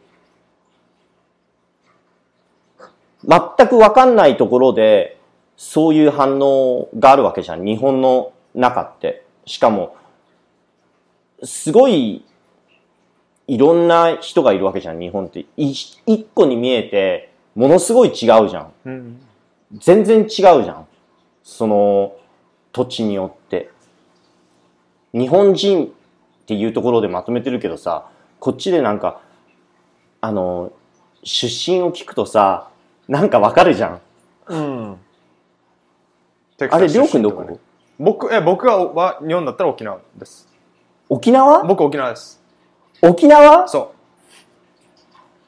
[3.27, 5.19] 全くわかんないところで、
[5.57, 7.65] そういう反応があるわけじゃん。
[7.65, 9.25] 日本の中って。
[9.45, 9.97] しかも、
[11.43, 12.23] すごい、
[13.47, 15.41] いろんな人がいるわけじゃん、日本って。
[15.57, 15.71] い
[16.05, 18.71] 一個に見えて、ものすごい違うじゃん。
[18.85, 19.21] うん。
[19.73, 20.87] 全然違うじゃん。
[21.43, 22.15] その
[22.71, 23.69] 土地によって。
[25.13, 25.89] 日本人っ
[26.45, 28.07] ていうところでまとめてるけどさ、
[28.39, 29.21] こっちでなんか、
[30.21, 30.71] あの、
[31.23, 32.69] 出身を聞くとさ、
[33.07, 34.01] なんかわかるじゃん。
[34.47, 34.97] うん。
[36.69, 37.59] あれ、りょうくんどこ？
[37.99, 40.47] 僕、え、僕は、は日本だったら沖縄です。
[41.09, 41.63] 沖縄？
[41.63, 42.41] 僕沖縄です。
[43.01, 43.67] 沖縄？
[43.67, 43.93] そ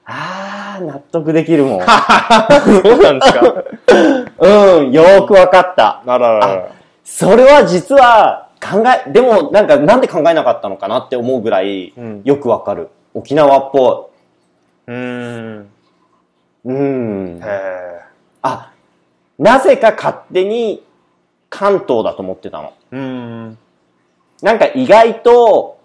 [0.05, 1.81] あー、納得できるもん。
[1.81, 1.83] う。
[1.87, 3.63] そうなんですか？
[4.39, 6.01] うん、よーくわかった。
[6.05, 6.65] あららら。
[7.03, 12.89] それは実は考え、でもなんかなんで考えなかったのかなって思うぐらいうんよくわかる。
[13.13, 14.09] 沖縄っぽ
[14.87, 14.95] うー
[15.59, 15.69] ん。
[16.65, 16.69] い。
[16.69, 17.39] うん。
[17.41, 17.99] へえ。
[18.41, 18.71] あ、
[19.37, 20.83] なぜか勝手に
[21.49, 22.73] 関東だと思ってたの。
[22.91, 23.57] うーん。
[24.41, 25.77] なんか意外と、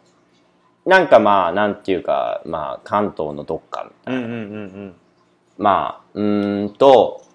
[0.89, 4.20] なんかまあ、なんていうか、まあ、関東のどっかみたいな。
[4.20, 4.35] うんうんう
[4.65, 4.94] ん
[5.59, 7.27] まあ、うーんと、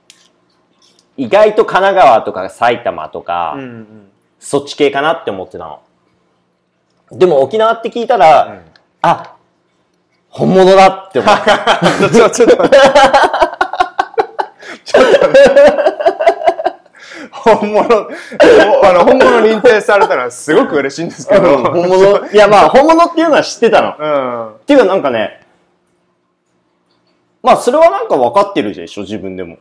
[1.17, 3.63] 意外と神奈川とか埼玉とか、うん。
[3.63, 4.09] うんうん
[4.39, 5.81] そっち系かなって思ってたの。
[7.13, 8.61] でも沖縄って聞いたら、うん。
[9.01, 9.37] あ、
[10.27, 11.79] 本物だって思った。
[12.11, 12.77] ちょ、ちょっと待って。
[14.83, 16.02] ちょっと待って。
[17.43, 18.07] 本物、お
[18.87, 21.57] あの、本物認定されたのはすごく嬉しいんですけど。
[21.57, 22.27] うん本物？
[22.31, 23.95] いやまあ、 本物っていうのは知ってたの。
[23.99, 24.49] うん。
[24.55, 25.41] っていうかなんかね、
[27.41, 29.57] まあそれはなんか分かってるでしょ、自分でも。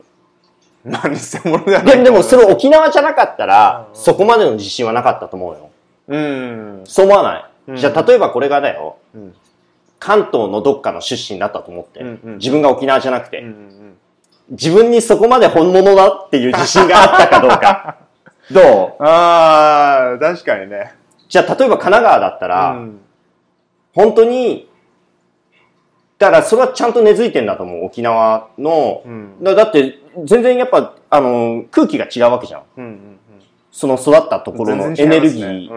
[0.85, 1.97] まあ、偽物ではない。
[1.97, 5.69] ででもそれ沖縄じゃなかったら、うんそこまでの自信はなかったと思うよ。
[6.07, 6.81] うん。
[6.85, 9.35] そう思わない、うんじゃあ例えばこれがだよ、うん。
[9.99, 13.82] 関東のどっかの出身だったと思って、うんうん自分が沖縄じゃなくて、うんうん
[14.53, 17.97] 自分にそこまで本物だっていう自信があったかどうか。
[18.51, 19.03] どう？
[19.03, 20.93] ああ、確かにね。
[21.27, 22.99] じゃあ例えば神奈川だったら、うん
[23.95, 24.67] 本当に、
[26.17, 29.03] だからそれはちゃんと根付いてんだと思う、沖縄の。
[29.05, 29.43] うん。
[29.43, 32.63] だだって、全然やっぱ、あの、空気が違うわけじゃん。
[32.77, 33.19] うんうん
[33.71, 35.69] その育ったところのエネルギー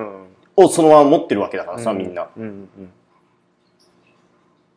[0.55, 2.29] をそのまま持ってるわけだからさ、みんな。。
[2.37, 2.69] うんうん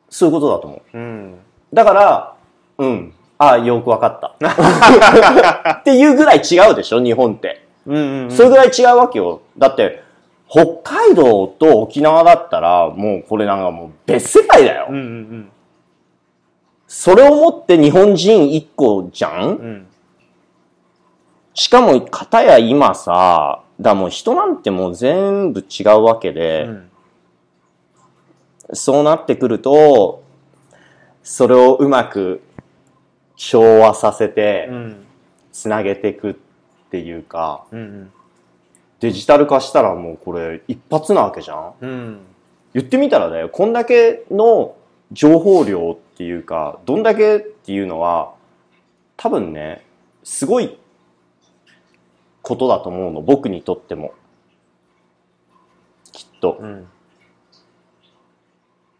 [0.09, 0.97] そういうことだと思う。
[0.97, 1.01] うん。
[1.01, 1.39] うん。
[1.73, 2.35] だから、
[2.77, 3.13] うん。
[3.39, 4.35] ああ、よくわかった。
[5.79, 7.65] っていうぐらい違うでしょ、日本って。
[7.87, 8.31] うんうん。
[8.31, 9.41] それぐらい違うわけよ。
[9.57, 10.03] だって、
[10.49, 14.87] 北海道と沖縄だったら、もうこれなんかもう別世界だよ。
[14.89, 15.51] うんうん
[16.91, 19.31] それをもって日本人一個じゃん？
[19.43, 19.47] うん。
[19.47, 19.87] うん。
[21.53, 26.89] しかも、片や今さ、だもう人なんてもう全部違うわけで、うん
[28.73, 30.21] そうなってくると、
[31.23, 32.41] それをうまく
[33.39, 35.05] 調和させてう、ん。
[35.53, 36.35] つなげていくっ
[36.91, 38.11] ていうか、うん
[38.99, 41.73] デジタル化したらもうこれ一発なわけじゃん？
[41.79, 42.19] うん。
[42.73, 44.75] 言ってみたらだよ、こんだけの
[45.13, 48.33] 情報量っていうか、どんだけっていうのは、
[49.15, 49.85] 多分ね、
[50.23, 50.77] すごい
[52.41, 54.13] ことだと思うの、僕にとっても。
[56.11, 56.57] きっと。
[56.59, 56.87] うん。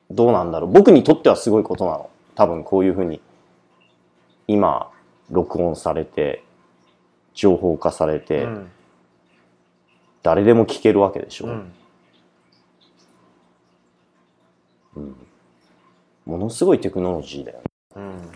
[0.10, 0.72] どうなんだろう。
[0.72, 2.10] 僕にとってはすごいことなの。
[2.36, 3.20] 多分こういうふうに、
[4.50, 4.90] 今、
[5.30, 6.44] 録音されて、
[7.36, 8.72] 情報化されて、うん。
[10.24, 11.46] 誰でも聞けるわけでしょ。
[14.96, 15.16] うん。
[16.26, 17.64] ものすごいテクノロジーだよね。
[17.96, 18.32] うん。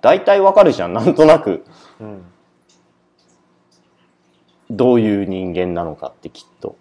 [0.00, 1.64] 大体わかるじゃん、なんとなく。
[1.98, 2.24] うん。
[4.70, 6.76] どういう人間なのかってきっと。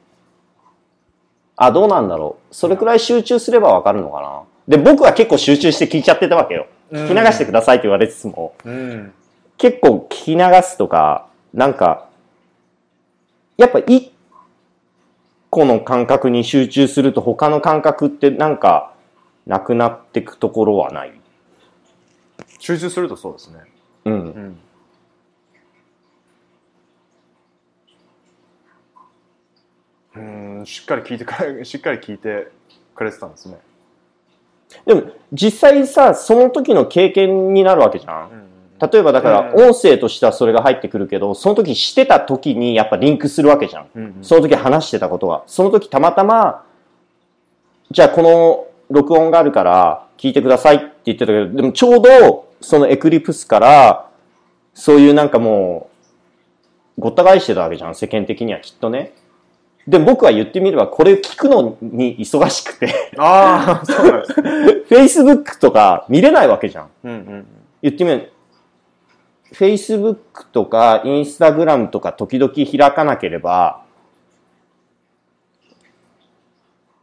[1.55, 2.53] あ、どうなんだろう。
[2.53, 4.43] それくらい集中すればわかるのかな。
[4.67, 6.67] で、僕は結構集中して聞いちゃってたわけよ。
[6.95, 9.13] 聞き流してくださいって言われつつも、うん、
[9.57, 12.09] 結構聞き流すとか、なんか、
[13.57, 14.11] やっぱ一
[15.49, 18.93] 個の感覚に集中すると他の感覚ってなんか
[19.45, 21.13] なくなってくところはない
[22.59, 23.59] 集中するとそうですね。
[24.05, 24.57] うん。
[30.15, 32.47] うん、しっかり聞いてしっかり聞いて
[32.95, 33.57] くれてたんですね。
[34.85, 38.29] でも、実際さ、その時の経験になるわけじゃん。
[38.31, 38.45] うん
[38.77, 43.87] 例えばだから、うん音声としてはそれが入ってくるけど、その時してた時にやっぱリンクするわけじゃん。
[43.95, 45.43] うんうんその時話してたことが。
[45.47, 46.65] その時たまたま、
[47.89, 54.09] じゃあこの録音があるから聞いてくださいって言ってたけど、でもちょうどそのエクリプスから、
[54.73, 55.89] そういうなんかも
[56.97, 59.13] う、ごった返してたわけじゃん、世間的にはきっとね。
[59.87, 64.51] で、僕は言ってみれば、これ聞くのに忙しくて、ああ、そうなんですね。
[64.89, 66.89] Facebook とか見れないわけじゃん。
[67.03, 67.47] うんうん
[67.81, 68.31] 言ってみる
[69.53, 73.85] Facebook とか Instagram とか時々開かなければ、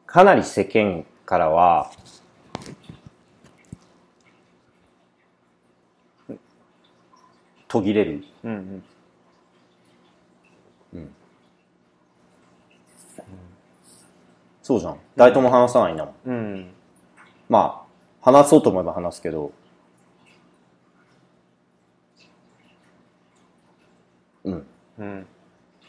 [0.07, 1.91] かなり世間からは、
[7.69, 8.25] 途切れる。
[8.45, 8.85] うんうん
[14.73, 14.97] そうじゃん。
[15.17, 16.15] 誰とも話さないんだもん。
[16.25, 16.75] うん
[17.49, 17.85] ま
[18.23, 19.53] あ、話そうと思えば話すけど。
[24.45, 24.67] うん。
[24.99, 25.27] うん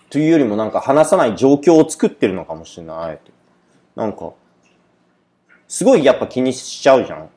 [0.10, 2.97] というよりもなんか話さない状況を作ってるのかもしれない。
[2.97, 3.31] あえて
[3.95, 4.34] なんか、
[5.68, 7.30] すごいやっぱ気にしちゃうじゃん。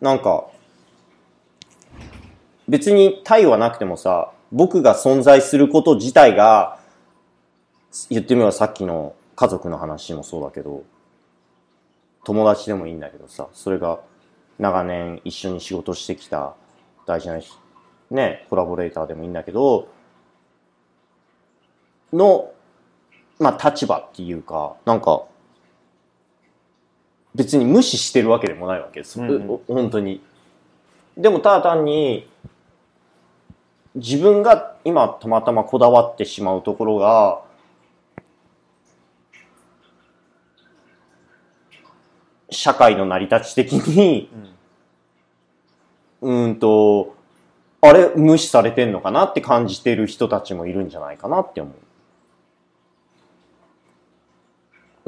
[0.00, 0.46] なんか、
[2.68, 6.78] 別に対はなくてもさ、僕が存在すること自体が、
[8.10, 10.82] 言ってみればさっきの家族の話もそうだけど、
[12.24, 14.00] 友達でもいいんだけどさ、それが
[14.58, 16.56] 長年一緒に仕事してきた
[17.06, 17.38] 大事な、
[18.10, 19.86] ね、コラボレーターでもいいんだけど、
[22.12, 22.50] の、
[23.38, 25.22] まあ、立場っていうか、なんか、
[27.36, 29.20] 別に無視してるわけでもないわけです。
[29.20, 30.20] うん本当に。
[31.16, 32.28] でも、ただ単に、
[33.94, 37.46] 自分が今たまたまこだわってしまうところが、
[42.50, 44.30] 社会の成り立ち的に、
[46.20, 47.14] うーんと、
[47.80, 51.74] あれ、無視されてんのかなって感じてる人たちもいるんじゃないかなって思う。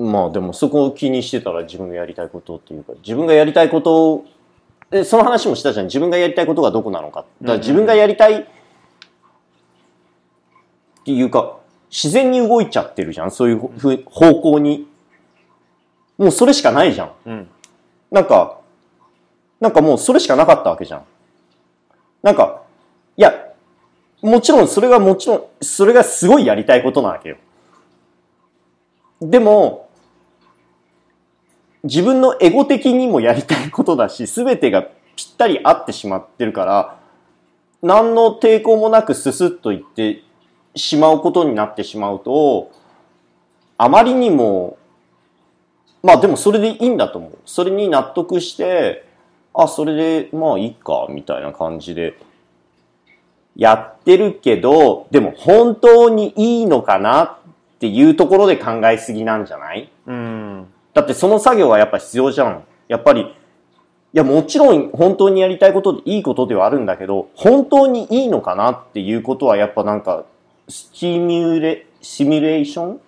[0.03, 4.25] まあでもそこを気にしてたら自分がやりたいことっていうか、自分がやりたいことを、
[4.91, 5.87] えその話もしたじゃん。
[5.87, 7.27] 自分がやりたいことがどこなのか。
[7.43, 8.47] だから自分がやりたいっ
[11.05, 11.59] ていうか、
[11.91, 13.31] 自然に動いちゃってるじゃん。
[13.31, 13.59] そういう
[14.07, 14.87] 方向に。
[16.21, 17.13] もうそれしかないじゃん。
[17.25, 17.49] うん
[18.11, 18.59] なんか、
[19.61, 21.05] なんかもうそれしかなかったわけじゃん。
[22.23, 22.63] なんか、
[23.17, 23.33] いや、
[24.21, 27.37] もちろんそれがもちろん、それがすごいやりたいことなわけよ。
[29.23, 29.89] でも、
[31.85, 34.83] 自分のエゴ的にもやりたいことだし、すべてが
[35.15, 36.99] ぴったり合ってしまってるから、
[37.81, 40.25] 何の抵抗もなくススッといって
[40.75, 42.73] しまうことになってしまうと、
[43.79, 44.77] あまりにも
[46.03, 47.39] まあでもそれでいいんだと思う。
[47.45, 49.05] それに納得して、
[49.53, 52.15] あ、それでまあいいか、みたいな感じで
[53.57, 57.39] やってるけど、でも本当にいいのかなっ
[57.81, 59.91] ていうところで考えすぎなんじゃない？
[60.07, 62.65] うんだってその作業はやっぱ必要じゃん。
[62.89, 63.27] やっぱり、い
[64.13, 70.25] やもちろん本当にやりたいことでいいことではあるんだけど、本当にいいのかなっていうことはやっぱなんか、
[70.69, 73.01] スティミュレ、シミュレーション？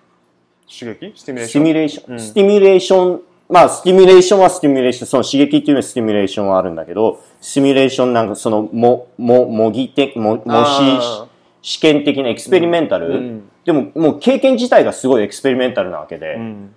[0.73, 1.13] 刺激？
[1.15, 2.19] スティミュレースションティミュレーション、うん。
[2.19, 11.27] スティミュレーション、まあ、スティミュレーションはスティミュレーション、その刺激っていうのはスティミュレーションはあるんだけど、シミュレーションなんかその、も、も、模擬的、も、模あ
[11.61, 13.49] 試、試験的なエクスペリメンタル、うん。
[13.63, 16.73] でも、もう経験自体がすごいエクスペリメンタルなわけで、うん。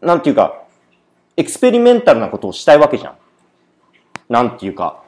[0.00, 0.62] なんていうか、
[1.36, 3.14] エクスペリメンタルなことをしたいわけじゃん。
[4.28, 5.02] なんていうか。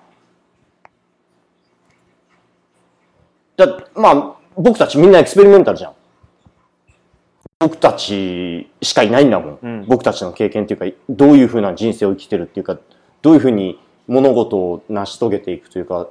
[3.56, 5.92] だ、まあ、僕たちみんなエクスペリメンタルじゃん。
[7.60, 9.58] 僕たちしかいないんだもん。
[9.60, 9.86] うん。
[9.86, 12.78] 僕たちの経験っていうか、どういうふうな人生を生きてるっていうか、
[13.20, 16.08] どういうふうに物事を成し遂げていくというか、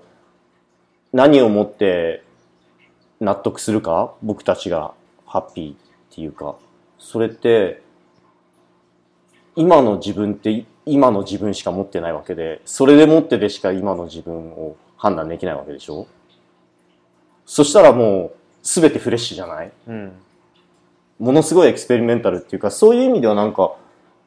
[1.13, 2.23] 何をもって
[3.21, 4.93] 納得するか、僕たちが
[5.25, 5.75] ハッピーっ
[6.13, 6.57] ていうか、
[6.99, 7.81] それって、
[9.55, 16.07] 今の自分って今の自分しか持ってないわけで、それでもってでしか今の自分を判断できないわけでしょ？
[17.45, 19.71] そしたらもう全てフレッシュじゃない？
[19.87, 20.11] うん
[21.19, 23.75] ものすごいエクスペリメンタルっていうか、そういう意味ではなんか、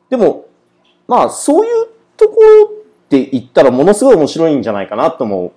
[0.09, 0.47] でも、
[1.07, 2.69] まあそういうところっ
[3.09, 5.53] て言ったらものすごい面白いんじゃないかなと思う。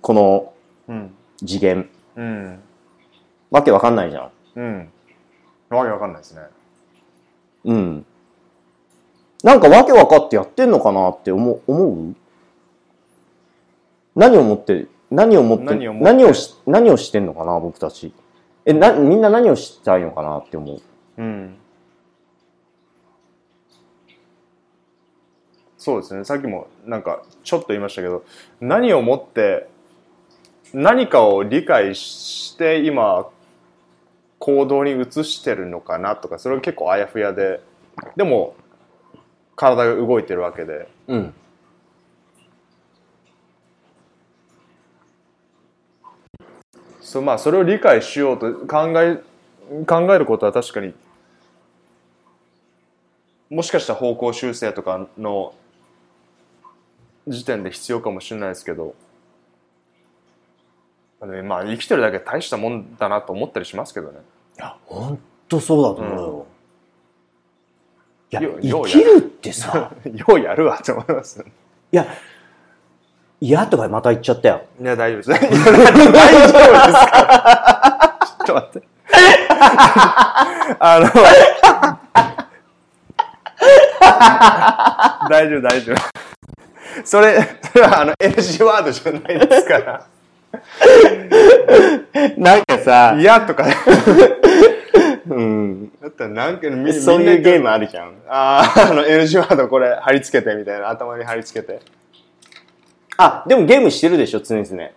[0.00, 0.52] この
[0.88, 1.88] うん次元。
[2.16, 2.60] うん
[3.50, 4.30] わけわかんないじゃん。
[4.56, 4.88] うん
[5.70, 6.42] わけわかんないですね
[7.64, 8.06] うん。
[9.42, 12.14] なんかわけわかってやってんのかなって思う思う？
[14.16, 16.12] 何をもって、何をもって、何をもって？
[16.12, 18.12] 何をし、何をしてんのかな僕たち。
[18.68, 20.80] え、な、みんな何をしたいのかなって思う。
[21.16, 21.56] うん。
[25.78, 26.22] そうですね。
[26.24, 28.26] さっきもなんかちょっと言いましたけど、
[28.60, 29.70] 何をもって
[30.74, 33.30] 何かを理解して今
[34.38, 37.62] 行動に移してるのかなとか、それが結構あやふやで、
[38.16, 38.54] でも
[39.56, 41.34] 体が動いてるわけで、うん。
[47.08, 49.22] そうまあそれを理解しようと考え
[49.86, 50.92] 考えることは確かに
[53.48, 55.54] もしかしたら方向修正とかの
[57.26, 58.94] 時点で必要かもしれないですけど
[61.44, 64.18] まあ生きてるだけ大したもんだなと思ったりしますけどね。
[64.58, 65.18] いや、ほん
[65.48, 66.46] とそうだと思うよ。
[68.30, 71.40] いや、よよう生きるってさ、 ようやるわって思います。
[71.40, 72.06] いや、
[73.40, 74.62] 嫌とかまた言っちゃったよ。
[74.80, 75.30] いや大丈夫です。
[75.40, 75.72] 大丈夫です
[77.06, 78.18] か？
[78.28, 78.88] ちょっと待って。
[80.80, 81.08] あの
[85.30, 85.96] 大丈夫大丈夫。
[87.04, 87.40] それ
[87.72, 90.04] それはあの NG ワードじゃないですから。
[92.36, 93.66] なんかさ、嫌とか。
[95.28, 98.12] うん、だったらなんかみそういうゲームああるじゃん。
[98.28, 101.80] あーあの NG ワードこれ貼り付けてみたいな頭に貼り付けて
[103.18, 104.90] あ、でもゲームしてるでしょ、常々。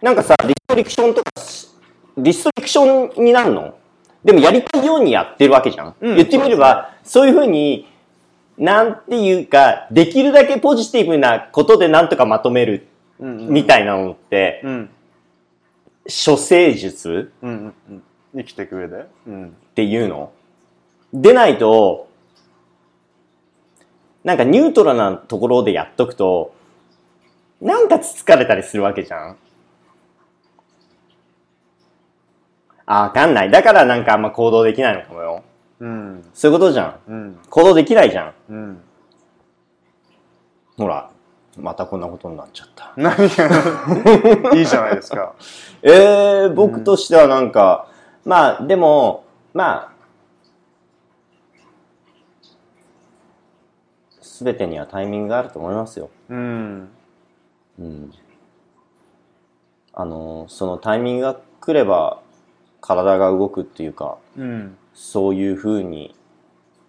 [0.00, 1.68] なんかさ、リストリクションとかし、
[2.16, 3.74] リストリクションになるの？
[4.22, 5.96] でもやりたいようにやってるわけじゃん。
[6.00, 6.16] うん。
[6.16, 7.88] 言ってみれば、そういうふうに、
[8.56, 12.86] なんていうか、できるだけポジティブなことでなんとかまとめる
[13.18, 14.90] うんみたいなのって、うん。
[16.04, 17.32] 処世術？
[17.42, 18.02] うんうんうん。
[18.36, 19.06] 生きていく上で？
[19.26, 19.48] うん。
[19.48, 20.30] っていうの？
[21.12, 22.08] でないと、
[24.22, 26.54] なんかニュートラルなところでやっとくと、
[27.60, 29.36] なんかつつかれたりするわけじゃん。
[32.86, 33.50] あ、わかんない。
[33.50, 35.42] だからなんかあんま行動できないのかもよ。
[35.80, 37.12] うんそういうことじゃん。
[37.12, 38.34] うん行動できないじゃん。
[38.48, 38.80] うん
[40.76, 41.10] ほら、
[41.56, 42.92] またこんなことになっちゃった。
[42.96, 44.54] 何が？
[44.54, 45.34] いいじゃないですか
[45.82, 47.88] えー、僕としてはなんか、
[48.24, 49.92] まあ、でも、まあ、
[54.20, 56.10] すべてにはタイミングがあると思いますよ。
[56.30, 56.90] うん
[57.78, 58.12] うん。
[59.92, 62.22] あの、そのタイミングが来れば、
[62.80, 66.16] 体が動くっていうか、うんそういう風に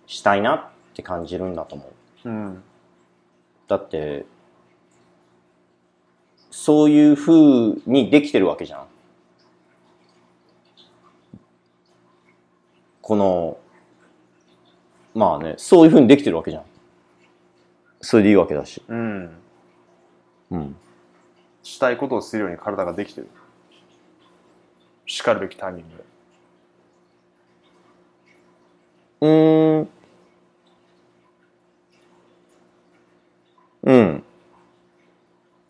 [0.08, 1.92] したいなって感じるんだと思
[2.26, 2.30] う。
[2.30, 2.64] うん
[3.68, 4.26] だって、
[6.50, 8.86] そういう風にできてるわけじゃん。
[13.02, 13.60] この、
[15.14, 16.64] まあね、そういう風にできてるわけじゃん。
[18.02, 18.82] それでいいわけだし。
[18.88, 19.39] うん
[20.52, 20.76] うん。
[21.64, 23.30] したいことをするように体ができてる
[25.06, 26.04] しかるべきタイミングで
[29.22, 29.90] うーん。
[33.84, 34.24] うん。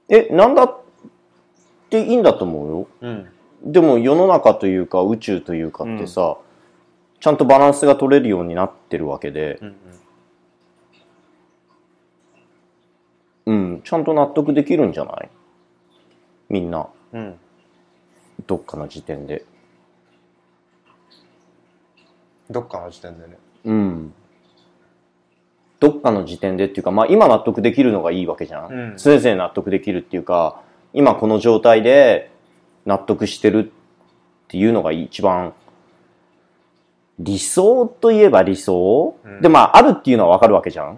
[0.10, 0.82] え、なんだっ
[1.90, 2.88] ていいんだと思うよ。
[3.02, 3.30] うん
[3.64, 6.38] でも世の中というか宇宙というかってさ、
[7.20, 9.76] ちゃんとバランスが取れるようになってるわけで、うんうん、
[13.84, 15.30] ちゃんと納得できるんじゃない？
[16.50, 17.36] みんな、うん
[18.48, 19.44] どっかの時点で。
[22.50, 24.14] どっかの時点でねうん。
[25.80, 28.72] どっかの時点でっていうか、まあ今納得できるのがいいわけじゃん。
[28.72, 30.62] うん常々納得できるっていうか、
[30.94, 32.32] 今この状態で
[32.86, 35.54] 納得してるっていうのが一番
[37.20, 40.98] 理想といえば理想、うんで、まああるっていうのはわかるわけじゃん。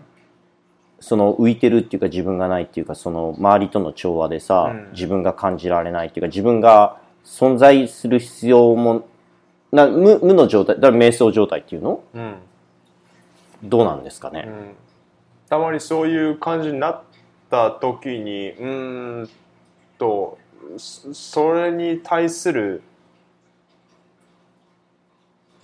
[1.01, 4.91] その浮いてるっていうか自分がないっていうか、その周りとの調和でさ、うん。
[4.93, 9.07] 自分が感じられないっていうか、自分が存在する必要も、
[9.71, 12.03] な無無の状態、だから瞑想状態っていうの？
[12.13, 12.35] うん。
[13.63, 14.45] どうなんですかね。
[14.47, 14.75] うん。
[15.49, 17.01] たまにそういう感じになっ
[17.49, 19.29] た時にうーん
[19.97, 20.37] と
[20.77, 22.83] そそれに対する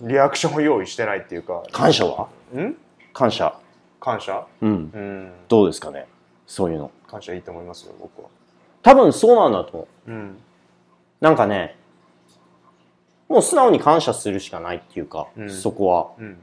[0.00, 1.62] リアクションを用意してないっていうか。
[1.72, 2.28] 感謝は？
[2.56, 2.76] ん？
[3.12, 3.58] 感謝。
[4.00, 4.46] 感謝？
[4.60, 4.70] うん。
[4.70, 6.06] うんどうですかね？
[6.46, 6.90] そういうの。
[7.06, 8.28] 感謝いいと思いますよ僕は
[8.82, 10.10] 多分そうなんだと思う。
[10.10, 10.38] うん
[11.20, 11.76] なんかね、
[13.28, 16.08] もう素直に感謝するしかないっていうか、うんそこは。
[16.18, 16.36] うん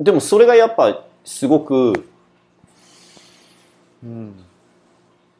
[0.00, 1.92] でもそれがやっぱすごく
[4.02, 4.34] うん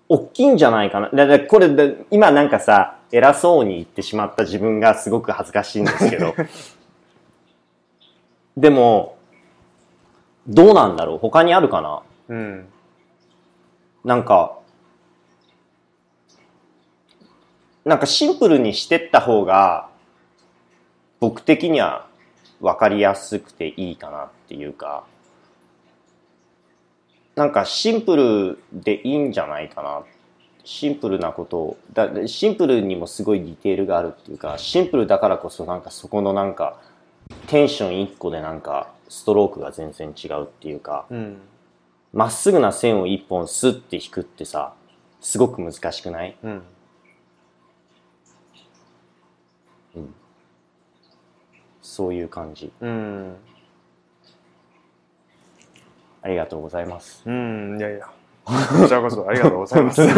[0.09, 1.09] 大きいんじゃないかな。
[1.09, 6.35] だだこれで、今なんかさ、偉そうに言ってしまった自分がすごく恥ずかしいんですけど。
[8.57, 9.17] でも、
[10.47, 11.19] どうなんだろう？
[11.19, 12.03] 他にあるかな？
[12.29, 12.69] うん。
[14.05, 14.59] なんか、
[17.85, 19.89] なんかシンプルにしてった方が、
[21.21, 22.07] 僕的には
[22.61, 25.05] 分かりやすくていいかなっていうか、
[27.37, 30.03] なんかシンプルでいいんじゃないかな。
[30.65, 36.81] シンプルなことを、だシンプルにもすごいディテールがあるっていうか、シンプルだからこそなんかそこのなんか、
[37.49, 41.37] テンション1個でなんか、ストロークが全然違うっていうか、うん。
[42.15, 44.73] まっすぐな線を1本スッて引くってさ、
[45.21, 46.35] すごく難しくない？
[46.43, 46.63] うん。
[51.83, 52.73] そういう感じ。
[52.81, 53.37] うん。
[56.23, 57.23] ありがとうございます。
[57.27, 57.77] うん。
[57.79, 58.07] いやいや。
[58.47, 58.55] こ
[58.89, 60.01] ちらこそありがとうございます。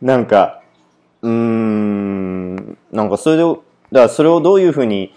[0.00, 0.62] なんか、
[1.20, 3.60] うーん、なんかそれで、だか
[3.92, 5.12] らそれをどういうふうに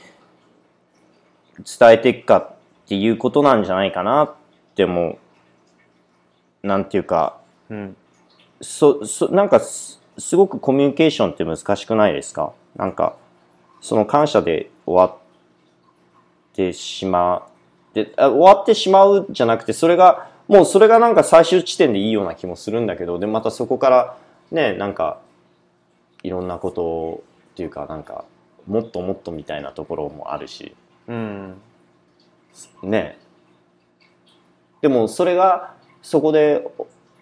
[1.66, 2.56] 伝えていくかっ
[2.88, 4.34] ていうことなんじゃないかなっ
[4.76, 5.18] ても
[6.64, 7.38] う、なんていうか、
[7.70, 7.96] うん。
[8.62, 12.54] そ、そ、なんかす、すごくコミュニケーションって難しくないですか？
[12.76, 13.16] なんか、
[13.82, 15.20] その感謝で終わっ
[16.54, 17.48] てしま
[17.92, 17.96] う。
[17.96, 24.18] で、あ終わってしまうじゃなくて、それが、もうそれがなんか最終地点でいいような気もするんだけど、で、またそこから、
[24.52, 25.20] ね、なんか、
[26.22, 27.24] いろんなことを
[27.54, 28.26] っていうか、なんか、
[28.68, 30.76] もっともっとみたいなところもあるし、
[31.08, 31.62] うん。
[32.84, 33.18] ね。
[34.82, 36.68] でもそれがそこで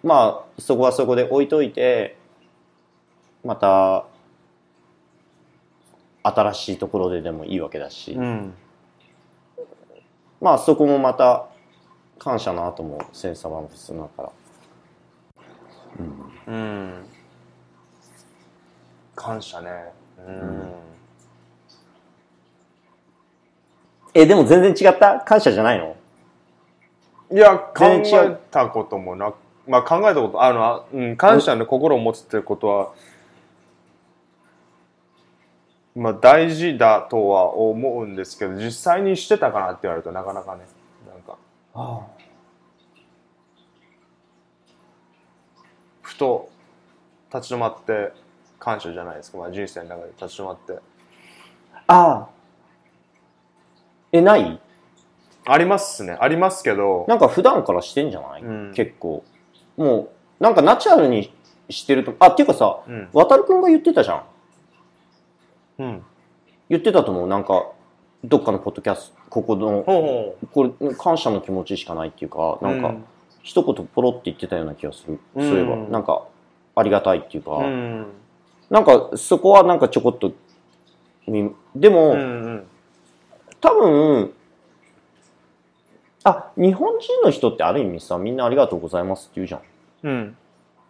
[0.02, 2.16] まあそこはそこで置いといて
[3.44, 4.04] また
[6.22, 8.54] 新しいところででもいいわけだし、うん。
[10.40, 11.46] まあそこもまた
[12.18, 14.32] 感謝の後も千差万別だから
[16.48, 17.04] うん。
[19.14, 19.70] 感謝ね。
[20.18, 20.91] うん
[24.14, 25.20] えでも全然違った？
[25.20, 25.96] 感謝じゃないの？
[27.30, 28.32] いや考全然違う。
[28.32, 29.32] えたこともな
[29.66, 32.92] まあ考えたことあるのは、うん、感謝の心を持つってことは
[35.94, 40.62] まあ大事だとは思うんですけど実際にしてたかなって言われるとなかなかね。
[41.10, 42.06] なんか。
[46.02, 46.50] ふと
[47.34, 48.12] 立ち止まって
[48.58, 50.78] 感謝じゃないですか、まあ、人生の中で立ち止まって。
[51.86, 52.28] ああ
[54.12, 54.60] えない？
[55.44, 56.16] ありますね。
[56.20, 57.04] ありますけど。
[57.08, 58.72] なんか普段からしてんじゃない、うん。
[58.74, 59.24] 結構。
[59.76, 61.32] もうなんかナチュラルに
[61.70, 63.08] してるとあっていうかさうん。
[63.12, 64.24] 渡るくんが言ってたじゃ
[65.78, 65.82] ん。
[65.82, 66.02] うん。
[66.68, 67.28] 言ってたと思う。
[67.28, 67.72] なんか
[68.22, 73.04] どっかのポッドキャストここのほうほこれ感謝の気持ちしかないっていうかうなんかうん。
[73.42, 75.48] 一言ポロって言ってたような気がする、うん。
[75.48, 75.76] そういえば。
[75.76, 76.24] なんか
[76.76, 78.06] ありがたいっていうか、うん。
[78.70, 80.32] なんかそこはなんかちょこっと
[81.26, 82.66] みでも、うんうん
[83.62, 84.34] 多分
[86.24, 89.60] あ日本人の人ってある意味さみんなありがとうございますって言うじゃん。
[90.02, 90.36] うん。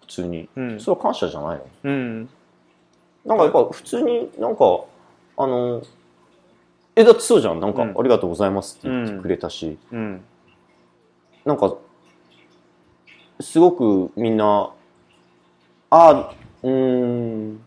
[0.00, 0.80] 普通に、うん。
[0.80, 1.64] それは感謝じゃないの？
[1.84, 2.28] うん。
[3.24, 4.64] なんかやっぱ普通になんか
[5.36, 5.82] あの
[6.96, 7.60] えだってそうじゃん。
[7.60, 7.98] なんか、うん。
[7.98, 10.22] ありがとうございますって言ってくれたし、うん。
[11.44, 11.74] なんか
[13.40, 14.70] すごくみんな
[15.90, 17.60] あうーん。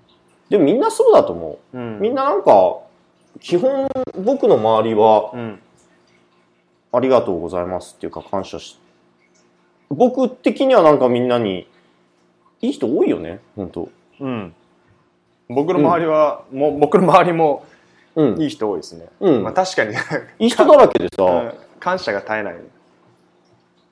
[0.49, 1.77] でもみんなそうだと思う。
[1.77, 1.99] うん。
[1.99, 2.79] みんななんか
[3.39, 3.87] 基本
[4.23, 5.59] 僕の周りはうん。
[6.91, 8.79] ありがとうございますっていうか感謝し
[9.89, 11.67] 僕的にはなんかみんなに
[12.61, 13.89] いい人多いよね本当。
[14.19, 14.53] うん。
[15.49, 17.65] 僕の周りは、もう僕の周りも
[18.15, 18.41] うん。
[18.41, 19.43] いい人多いですね、うん。
[19.43, 19.93] まあ確かに。
[20.39, 21.53] いい人だらけでさ、 うん。
[21.79, 22.55] 感謝が絶えない。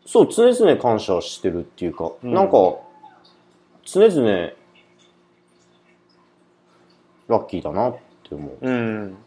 [0.05, 2.33] そう常々感謝してるっていうか、うん。
[2.33, 2.53] なんか
[3.83, 4.51] 常々
[7.27, 7.97] ラッキーだなっ
[8.27, 8.57] て思う。
[8.61, 9.17] うん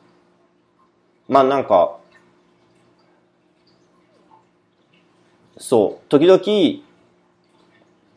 [1.29, 1.97] まあなんか
[5.59, 6.41] そう時々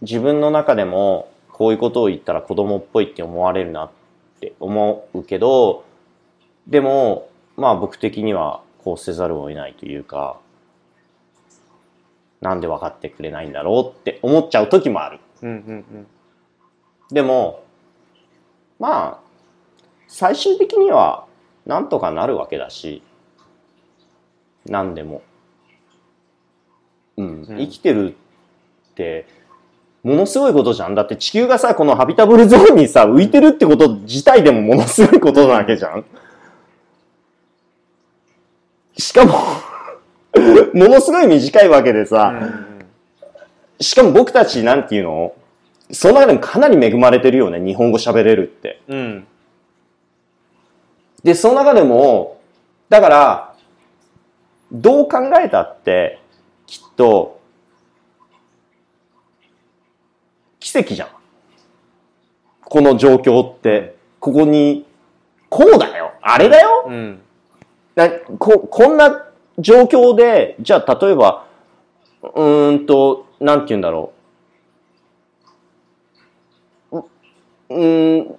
[0.02, 3.90] 自分の中でもこういうことを言ったら子供っぽいって思われるなっ
[4.40, 5.84] て思うけど
[6.68, 10.40] でもまあ僕的にはこうせざるを得ないというか
[12.42, 15.20] なんで分かってくれないんだろうって思っちゃう時もある。
[15.42, 16.08] うんうん
[17.12, 17.64] でも
[18.80, 19.30] まあ
[20.08, 21.26] 最終的には
[21.70, 23.04] なんとかなるわけだし
[24.66, 25.22] 何でも、
[27.16, 27.44] うん。
[27.44, 27.58] うん。
[27.60, 28.16] 生きてる
[28.92, 29.28] って
[30.04, 30.96] ものすごいことじゃん。
[30.96, 36.06] だって地球がさこのハビタブルゾーンにさ浮いてるってこと自体でもものすごいことなわけじゃん。
[38.98, 39.34] しかも
[40.74, 42.86] ものすごい短いわけでさ、うん。
[43.80, 45.36] しかも僕たちなんていうの？
[45.92, 48.82] その中でもかなり恵まれてるよね日本語喋れるって。
[48.88, 49.28] うん
[51.24, 52.40] で、その中でも、
[52.88, 53.56] だから、
[54.72, 56.20] どう考えたって、
[56.66, 57.40] きっと、
[60.60, 61.10] 奇跡じゃん。
[62.62, 64.86] この状況って、ここに、
[65.50, 67.20] こうだよあれだようん。
[67.96, 69.26] なここんな
[69.58, 71.48] 状況で、じゃあ例えば、
[72.22, 74.14] うーんと、なんて言うんだろ
[76.92, 77.04] う。
[77.72, 78.36] うん、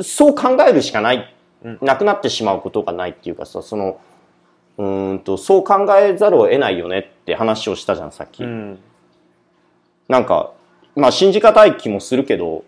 [0.00, 4.00] そう考えるしかない、うんなくなってしまうことがないっていうかさ、その、
[4.78, 8.42] うーんと、そう考えざるを得ないよねって話をしたじゃん、さっき。
[8.44, 8.78] うん。
[10.08, 10.52] なんか、
[10.96, 12.64] まあ信じがたい気もするけど、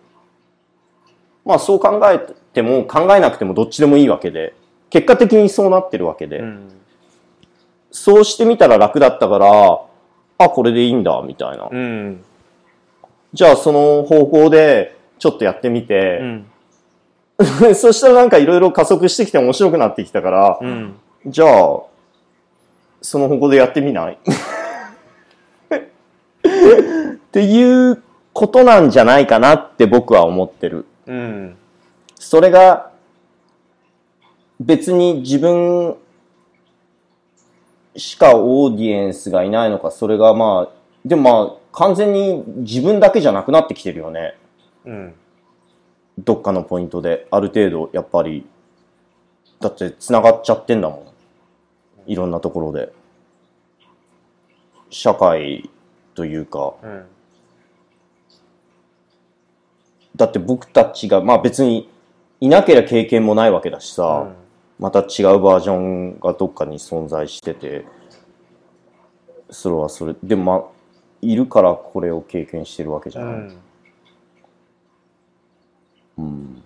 [1.44, 2.18] まあそう考え
[2.52, 4.54] ても考えなくてもどっちでもいいわけで、
[4.90, 6.68] 結果的にそうなってるわけで、うん。
[7.90, 9.80] そうしてみたら楽だったから、
[10.38, 11.68] あ、これでいいんだ、みたいな。
[11.70, 12.24] うん。
[13.32, 16.46] じゃあその方向でちょっとやってみて、うん。
[17.74, 20.94] そしたらなんかいろいろ加速してきて面白くなってきたから、うん。
[21.26, 21.80] じゃあ、
[23.00, 24.18] その方向でやってみない？
[25.72, 28.02] っていう
[28.32, 30.86] ことなんじゃないかなって僕は思ってる。
[31.06, 31.56] うん。
[32.14, 32.90] それが
[34.60, 35.96] 別に自分
[37.96, 40.74] しかオーディエンスがいないのか、それがまあ、
[41.04, 44.34] でもまあ完全に自分だけじゃなくなってきてるよね。
[44.84, 45.14] うん。
[46.18, 48.46] どっかのポイントで、ある程度やっぱり、
[49.60, 51.12] だって繋がっちゃってんだも
[52.06, 52.10] ん。
[52.10, 52.92] いろんなところで。
[54.90, 55.70] 社会
[56.14, 57.04] というか、うん。
[60.16, 61.88] だって僕たちが、まあ別に
[62.40, 64.28] いなければ経験もないわけだしさ、
[64.78, 67.86] また違うバージョンがどっかに存在してて、
[69.48, 70.62] それはそれ、でもまあ、
[71.22, 73.34] いるからこれを経験してるわけじゃない。
[73.34, 73.56] うん。
[76.18, 76.62] うん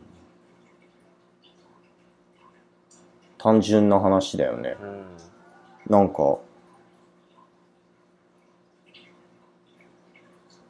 [3.46, 4.76] 単純な話だよね。
[4.82, 5.04] うん。
[5.88, 6.38] なんか、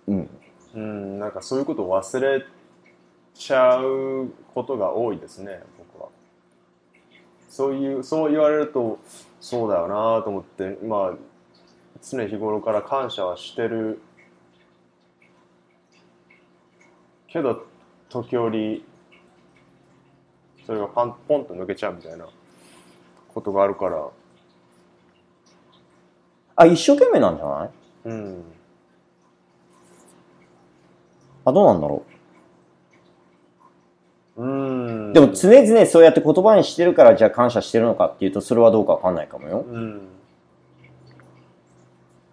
[0.06, 0.30] うん。
[0.74, 2.44] うん、なんかそういうことを忘れ
[3.32, 6.10] ちゃうことが多いですね、僕は。
[7.48, 8.98] そういう、そう言われると、
[9.40, 11.16] そうだよなと思って、まあ、
[12.02, 14.02] 常日頃から感謝はしてる
[17.26, 17.64] けど、
[18.08, 18.84] 時折、
[20.66, 22.26] それがパンポンと抜けちゃうみたいな
[23.32, 24.08] ことがあるから、
[26.56, 27.70] あ、一生懸命なんじゃない？
[28.06, 28.42] うん。
[31.44, 32.04] あ、どうなんだろ
[34.36, 34.44] う？
[34.44, 35.10] ん。
[35.10, 35.12] う。
[35.12, 39.66] でも常々そうやって言葉にしてるからじゃあ感謝してるのかっていうとそれはどうかわかんないかもよ。
[39.68, 40.08] うん。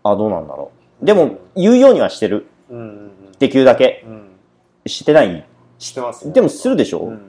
[0.03, 0.71] あ、どうなんだろ
[1.01, 1.05] う？
[1.05, 2.47] でも言うようにはしてる。
[2.69, 4.03] うんうんできるだけ。
[4.05, 4.11] うん。
[4.13, 4.29] うん。
[4.85, 5.45] してない
[5.83, 6.33] してますね。
[6.33, 7.21] でもするでしょ、うん。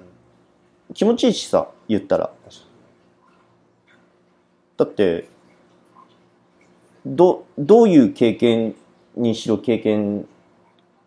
[0.94, 2.30] 気持ちいいしさ、言ったら。
[4.76, 5.28] だって、
[7.06, 8.74] ど、どういう経験
[9.16, 10.26] にしろ経験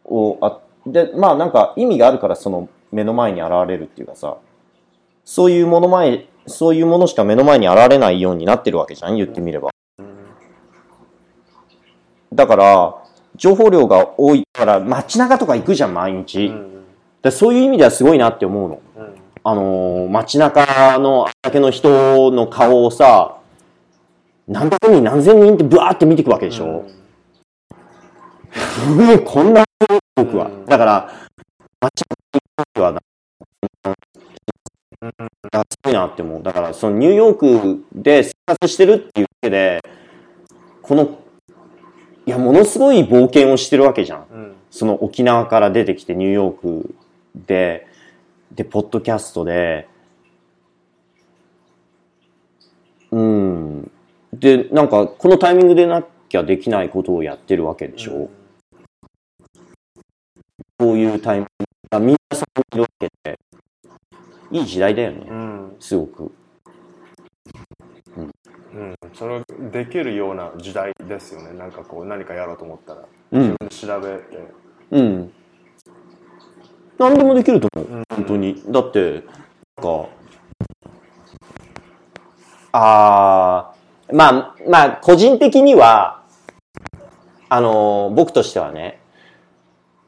[0.05, 4.37] をあ、で、まあなんか意味があるからその目の前に現れるっていうかさ、
[5.25, 9.71] そういうもの前、そういうものしか目の前に現れないようになってるわけじゃん、言ってみれば。
[9.99, 10.05] に。
[12.33, 12.95] だから、
[13.35, 16.47] 情報量が多いから街中とか行くじゃん、毎日。
[16.47, 16.76] うん。
[17.27, 18.81] でそういう意味ではすごいなって思うの。
[18.97, 19.15] うん。
[19.43, 23.37] あのー街中のあけの人の顔をさ、
[24.47, 26.85] 何百人何千人ってブワーって見ていくわけでしょ、
[28.87, 29.65] うん、 こんな
[30.15, 30.45] 僕は。
[30.45, 31.11] うんだから、
[31.81, 32.03] 街
[32.75, 32.97] 中は
[35.01, 36.43] すごいなって思う。
[36.43, 39.81] だから、そのニューヨークで生活してるっていうだけで、
[40.81, 41.09] この、
[42.25, 44.25] いや、ものすごい冒険をしてるわけじゃん。
[44.31, 44.55] うん。
[44.71, 46.95] その沖縄から出てきてニューヨーク
[47.45, 47.87] で、
[48.51, 49.87] で、ポッドキャストで、
[53.11, 53.91] うん。
[54.33, 58.29] で、なんか、このタイミングでなきゃできないことをやってるわけでしょ？
[60.79, 63.39] こういうタイミングがみんなそこにいるわけで、
[64.51, 65.25] いい時代だよね。
[65.29, 65.75] うん。
[65.79, 66.31] すごく。
[68.73, 68.95] うん。
[69.13, 71.57] それできるような時代ですよね。
[71.57, 73.05] なんかこう何かやろうと思ったら。
[73.31, 73.55] うん。
[73.69, 74.53] 調べて。
[74.91, 75.33] うん。
[76.99, 77.87] 何でもできると思う。
[77.87, 78.63] うん本当に。
[78.67, 79.23] だって、なん
[79.83, 80.09] か、
[82.71, 86.23] あー、まあ、まあ、個人的には、
[87.49, 88.99] あのー僕としてはね、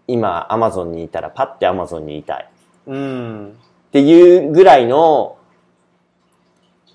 [0.07, 2.49] 今、アマゾンにいたら、パッてアマゾンにいたい。
[2.87, 3.49] うん。
[3.49, 5.37] っていうぐらいの、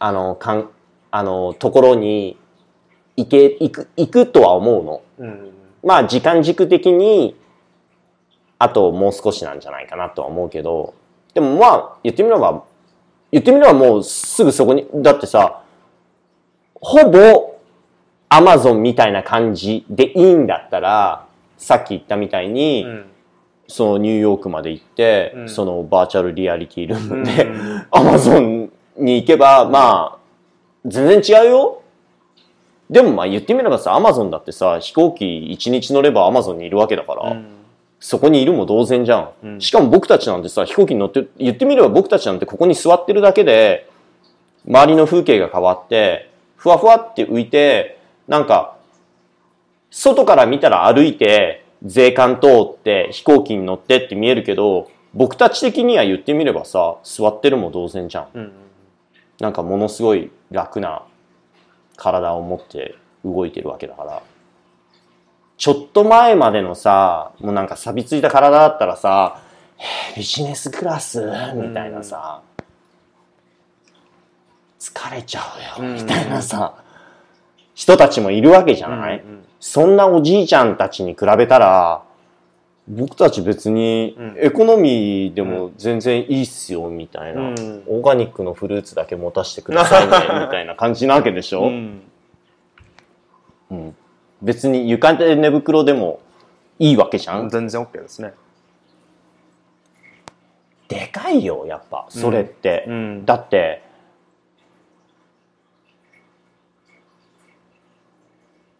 [0.01, 0.71] あの、かん、
[1.11, 2.37] あの、ところに、
[3.17, 5.03] 行け、行く、行くとは思うの。
[5.19, 5.51] うん。
[5.85, 7.37] まあ時間軸的に、
[8.59, 10.95] あともう少しなんじゃないかなとは思うけど、
[11.35, 12.65] でもまあ言ってみれば、
[13.33, 15.63] 言ってみればもうすぐそこに、だってさ、
[16.75, 17.59] ほぼ
[18.29, 21.27] アマゾンみたいな感じでいいんだったら、
[21.57, 23.07] さっき言ったみたいに、うん。
[23.67, 27.49] そのニューヨークまで行って、うんそのバーチャルリアリティルーうんムで、
[27.91, 30.19] アマゾンに行けば、まあ、
[30.85, 31.83] 全然違うよ。
[32.91, 35.25] でもまあ言ってみればさ、アマゾンだってさ、飛行機
[35.59, 37.47] 1日乗ればアマゾンにいるわけだから、うん
[38.05, 39.31] そこにいるも同然じゃん。
[39.43, 43.89] うんしかも僕たちなんてさ、飛行機に乗って、言ってみれば僕たちなんてここに座ってるだけで、
[44.69, 47.99] 周りの風景が変わって、ふわふわって浮いて、
[48.29, 48.77] なんか、
[49.91, 58.27] 外から見たら歩いて、税関通って、飛行機に乗ってって見えるけど、僕たち的には言ってみればさ、座ってるも同然じゃん。
[58.35, 58.53] うん
[59.41, 61.03] なんかものすごい楽な
[61.97, 64.23] 体を持って動いてるわけだから。
[65.57, 69.41] ちょっと前までのさ、もうなんか錆びついた体だったらさ、
[69.79, 71.21] えービジネスクラス？
[71.55, 72.43] みたいなさ、
[74.79, 75.43] 疲れちゃ
[75.79, 75.95] うよ、うん。
[75.97, 76.75] みたいなさ、
[77.75, 82.03] 人たちもいるわけじゃない、うんうんそんなおじいちゃんたちに比べたら、
[82.87, 84.37] 僕たち別にうん。
[84.37, 87.41] エコノミーでも全然いいっすよ、みたいな。
[87.41, 87.83] うん。
[87.87, 90.13] オーガニックのフルーツだけ持たせてくださいね、
[90.45, 92.03] みたいな感じなわけでしょ、うん。
[93.71, 93.97] うん
[94.45, 96.21] 別に床で寝袋でも
[96.79, 98.35] いいわけじゃん、全然 OK ですね。
[100.87, 102.85] でかいよ、やっぱ、それって。
[102.87, 103.83] うんだって、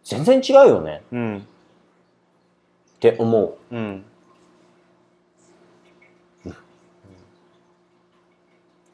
[0.03, 3.75] 全然違うよねうんって思う。
[3.75, 4.05] うん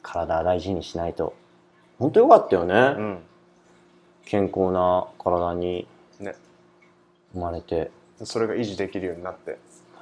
[0.01, 1.33] 体大事にしないと。
[1.99, 2.73] 本当よかったよね。
[2.97, 3.17] うん
[4.25, 5.90] 健康な体にね
[7.33, 7.91] 生まれて。
[8.23, 9.57] それが維持できるようになって。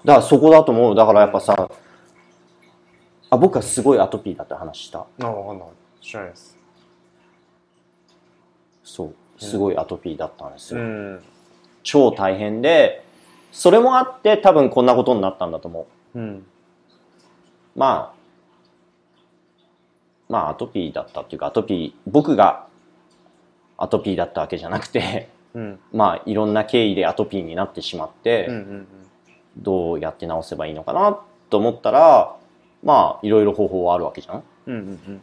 [0.06, 0.96] だからそこだと思う。
[0.96, 1.70] だからやっぱさ、
[3.30, 5.06] あ、僕はすごいアトピーだって話した。
[5.22, 5.68] あ、わかんない。
[6.02, 6.58] 知らないです。
[8.84, 9.16] そう。
[9.38, 10.82] すごいアトピーだったんですよ。
[10.82, 11.24] ん。
[11.84, 13.06] 超大変で、
[13.52, 16.20] それもあって多分こんなことになったんだと思う。
[16.20, 16.46] うん。
[17.76, 18.20] まあ、
[20.28, 22.68] まあアトピーだったっていうか、アトピー、僕が
[23.78, 25.80] アトピーだったわけじゃなくて、うん。
[25.94, 28.88] まあいろんな経緯でアトピーになってしまって、うんうん
[29.58, 31.20] どうやって治せばいいのかな
[31.50, 32.38] と思ったら、
[32.82, 34.44] まあいろいろ方法はあるわけじゃん。
[34.68, 34.74] うん。
[34.74, 35.22] うんうん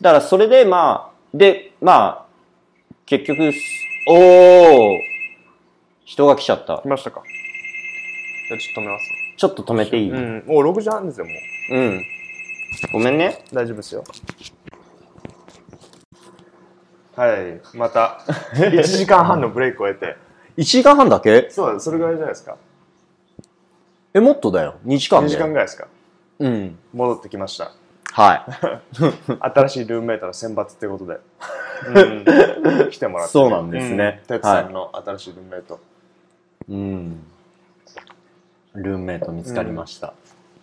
[0.00, 3.52] だからそれでまあ、で、まあ、結局、
[4.08, 4.98] おー、
[6.04, 6.88] 人が来ちゃった来。
[6.88, 7.22] ましたか。
[8.48, 9.04] じゃあちょっと止めます。
[9.36, 10.44] ちょっと止めていい、うん。
[10.46, 11.32] もう6時半ですよ、も
[11.72, 11.76] う。
[11.76, 12.04] うん。
[12.92, 13.44] ごめんね。
[13.52, 14.04] 大丈夫ですよ。
[17.18, 17.60] はい。
[17.76, 18.20] また、
[18.54, 20.16] 1時間半のブレイクを得て。
[20.56, 21.50] 1時間半だけ？
[21.50, 22.56] そうだ、それぐらいじゃないですか。
[24.14, 24.76] え、もっとだよ。
[24.86, 25.28] 2時間2で。
[25.30, 25.88] 時間ぐらいですか。
[26.38, 26.78] うん。
[26.94, 27.72] 戻ってきました。
[28.12, 28.42] はい。
[29.40, 31.18] 新しいルームメイトの選抜ってことで。
[31.88, 32.90] うん。
[32.90, 33.32] 来てもらって。
[33.32, 35.80] そうなんですねうんさんの新しいルームメイト。
[36.68, 37.26] うん。
[38.74, 40.14] ルームメイト見つかりました。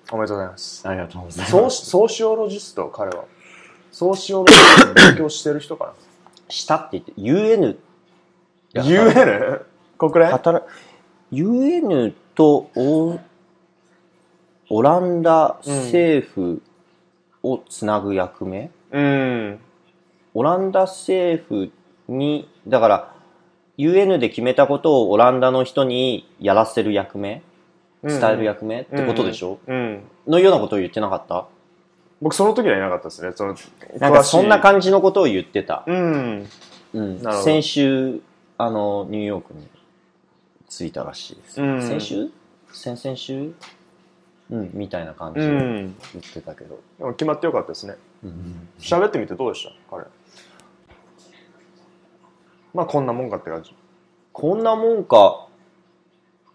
[0.10, 0.88] おめでとうございます。
[0.88, 1.76] ありがとうございます。
[1.84, 3.26] シソーシオロジスト、彼は。
[3.92, 5.94] ソーシオロジストの勉強してる人か
[6.50, 7.78] したって言って、UN。
[8.74, 8.84] な。
[8.84, 9.62] UN?
[9.98, 10.66] 国連働
[11.32, 13.20] UN とオ
[14.70, 16.62] オランダ政府
[17.44, 19.60] をつなぐ役目、うん。
[20.34, 21.72] オランダ政府
[22.08, 23.16] に、だから、
[23.78, 27.42] UN で決めたことをオランダの人にやらせる役目？
[28.04, 30.04] 伝える役目ってことでしょ、うん。
[30.28, 31.48] のようなことを言ってなかった？
[32.22, 33.32] 僕その時はいなかったですね。
[33.36, 33.56] その、
[34.00, 34.62] なんかそんなじ。
[34.62, 35.84] 感じのことを言ってた。
[35.86, 36.50] うん。
[36.94, 38.22] うん先週、
[38.58, 39.68] あの、ニューヨークに
[40.70, 41.62] 着いたらしいです。
[41.62, 42.30] うん先週？
[42.72, 43.54] 先々週？
[44.52, 45.98] うん、みたいな感じで言うん。
[46.20, 46.80] ってたけど。
[47.00, 47.96] でも決まってよかったですね。
[48.24, 49.72] うん喋ってみてどうでした？
[49.90, 50.06] 彼。
[52.74, 53.76] まあこんなもんかって感じ。
[54.32, 55.48] こんなもんか、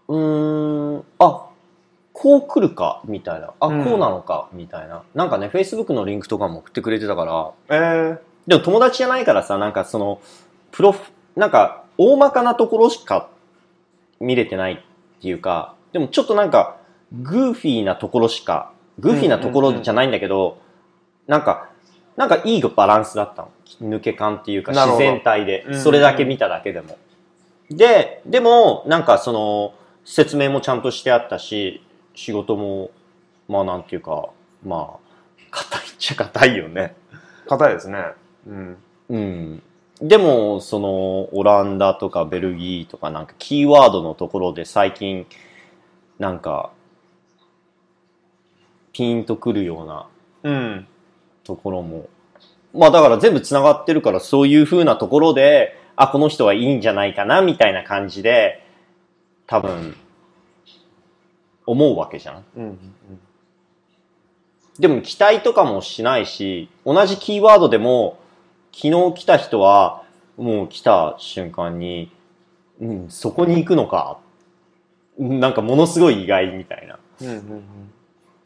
[0.09, 1.50] うーん、あ、
[2.23, 3.55] こう来るか、みたいな。
[3.61, 5.03] あ、うんこうなのか、みたいな。
[5.15, 10.21] なんかね、Facebook のリンクとかも送ってくれてたから、ええでも友達じゃないからさ、なんかその、
[10.71, 11.01] プロフ、
[11.35, 13.31] なんか、大まかなところしか
[14.21, 16.77] 見れてないっていうか、でもちょっとなんか、
[17.11, 20.59] グーフィーなところしか、グーフィーなところじゃないんだけど、
[21.27, 21.71] なんか、
[22.19, 23.51] なんかいいバランスだったの。
[23.81, 25.79] 抜け感っていうか、自然体でうんうんう。
[25.79, 26.99] んそれだけ見ただけでも。
[27.71, 29.73] で、でも、なんかその、
[30.05, 31.83] 説明もちゃんとしてあったし、
[32.21, 32.91] 仕事も、
[33.49, 34.29] まあなんていうか、
[34.63, 36.95] まあ、硬いっちゃ硬いよね。
[37.49, 37.99] 硬いですね。
[38.47, 38.77] うん。
[39.09, 39.63] うん。
[40.03, 45.27] でも、その、オランダとかベルギーとかなんかキーワードのところで最近、
[46.19, 46.73] なんか、
[48.93, 50.07] ピンとくるような
[50.43, 50.87] うん。
[51.43, 52.07] ところも。
[52.75, 58.63] まあだから全部繋がってるからそういう風なところで、あ、この人はいいんじゃないかなみたいな感じで、
[59.47, 59.97] 多分、
[61.71, 62.45] 思うわけじゃん。
[62.57, 62.79] うんうん
[64.79, 68.19] でも期待とかもしないし、同じキーワードでも、
[68.73, 70.05] 昨日来た人は、
[70.39, 72.11] もう来た瞬間に、
[72.81, 74.19] うん、そこに行くのか。
[75.19, 76.99] なんかものすごい意外みたいな。
[77.21, 77.63] うんうんうん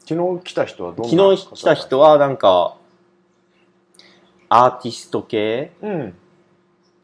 [0.07, 2.75] 昨日来た人はどんな昨日来た人はなんか、
[4.49, 5.71] アーティスト系？
[5.81, 6.13] うん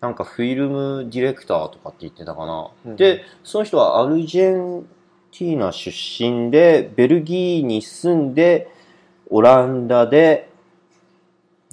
[0.02, 2.70] なんかフィルムディレクターとかって言ってたかな。
[2.86, 4.88] うんで、その人はアルジェン
[5.32, 8.70] ティーナ出身で、ベルギーに住んで、
[9.30, 10.50] オランダで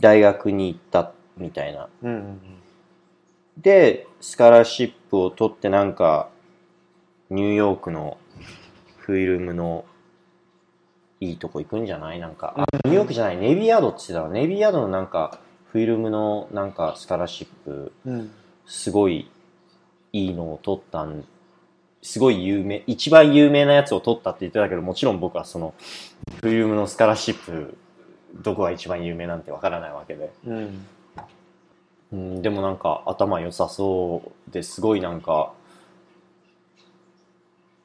[0.01, 1.89] 大学に行ったみたいな。
[2.03, 2.41] うんうん
[3.61, 6.29] で、スカラシップを取ってなんか、
[7.29, 8.17] ニューヨークの
[8.99, 9.85] フィルムの
[11.19, 12.21] いいとこ行くんじゃない？
[12.21, 15.41] なんか、あニューヨークじゃない、ネイビーヤードって言ってたわネイビーヤードのなんか、
[15.73, 18.31] フィルムのなんかスカラシップ、うん。
[18.65, 19.29] すごい
[20.13, 21.25] いいのを取ったん、
[22.09, 25.75] すごい有名、一番有名なやつを取ったって言ってたけど、もちろん僕はその、
[26.41, 27.77] フィルムのスカラシップ、
[28.37, 30.33] どこが一番有名なんてわからないわけで。
[30.47, 30.87] うん
[32.13, 35.53] うん、でもなんか頭良さそうですごいなんか、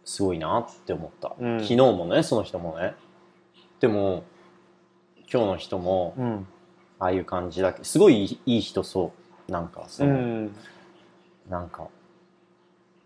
[0.06, 1.36] すごいなって思った。
[1.38, 2.94] うん昨日もね、その人もね。
[3.82, 4.24] でも、
[5.30, 6.48] 今日の人も、うん
[6.98, 9.12] ああいう感じだけすごいいいいい人そ
[9.50, 9.52] う。
[9.52, 10.56] なんか、その、うん
[11.50, 11.90] なんか、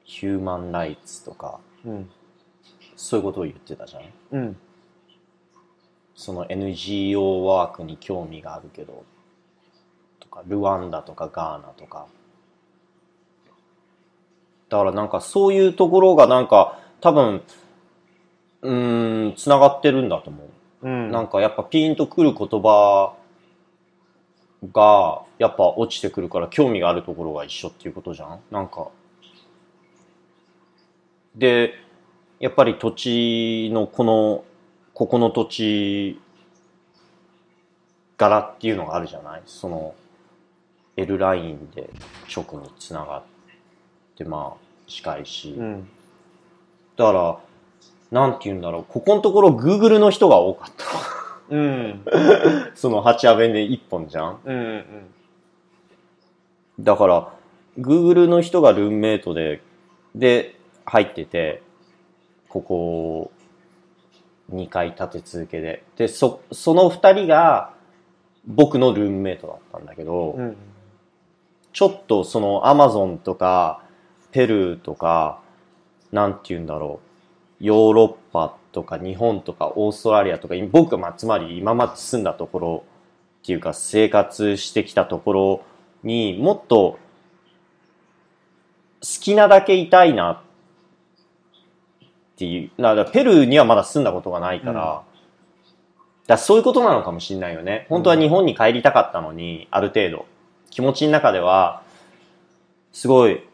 [0.08, 2.10] ヒューマンライツとか、うん
[2.96, 4.04] そういうことを言ってたじゃん？
[4.32, 4.58] うん
[6.16, 9.04] その NGO ワークに興味があるけど、
[10.20, 12.08] とか、ルワンダとかガーナとか。
[14.70, 17.44] だからなんかそういうところがなんか多分、
[18.64, 20.44] うーん、繋がってるんだと思
[20.82, 20.88] う。
[20.88, 23.14] うんなんかやっぱピンとくる言葉
[24.74, 28.40] がやっぱ落ちてくるから興味があるところが一緒っていうことじゃん？
[28.50, 28.88] なんか。
[31.38, 31.74] で、
[32.40, 34.44] やっぱり土地のこの、
[34.94, 36.20] ここの土地
[38.18, 39.44] 柄っていうのがあるじゃない？
[39.46, 39.94] その
[40.96, 41.90] L ラインで
[42.36, 43.24] 直につながっ
[44.18, 45.52] てまあ近いし。
[45.52, 45.90] うん
[46.96, 47.40] だから、
[48.10, 48.86] なんて言うんだろう。
[48.88, 50.86] ここのところ Google の人が多かった。
[51.50, 52.02] うん
[52.74, 54.40] その8アベンで1本じゃん？
[54.44, 54.84] うんうん
[56.80, 57.34] だから、
[57.80, 59.62] Google の人がルームメイトで、
[60.16, 60.57] で、
[60.88, 61.62] 入ってて、
[62.50, 63.32] ここ、
[64.52, 65.84] 2回立て続けで。
[65.98, 67.74] で、そ、その2人が、
[68.46, 70.58] 僕のルームメイトだったんだけど、うん
[71.74, 73.84] ちょっとその Amazon とか、
[74.32, 75.42] ペルーとか、
[76.12, 77.02] なんて言うんだろ
[77.62, 77.64] う。
[77.64, 82.84] ヨーロッパとか日本とかオーストラリアとか、僕がまあつまり今まで住んだところ
[83.44, 85.62] っていうか生活してきたところ
[86.04, 86.98] にもっと
[89.02, 90.47] 好きなだけいたいなっ
[92.38, 92.82] ていう。
[92.82, 95.18] だからペルーにはまだ住んだことがないから、うん
[96.28, 97.88] だそういうことなのかもしれないよね。
[97.90, 100.26] 本当は日本に帰りたかったのに、ある程度。
[100.70, 101.82] 気持ちの中では、
[102.92, 103.48] すごい、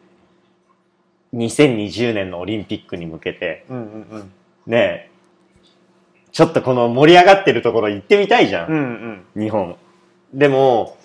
[1.34, 3.80] 2020年のオリンピックに向けて、うんう
[4.18, 4.32] ん
[4.66, 5.10] ねえ、
[6.32, 8.68] ちょっとこの盛り上がってるところ行ってみたいじゃん。
[8.68, 9.76] うんうん日本。
[10.32, 10.96] でも、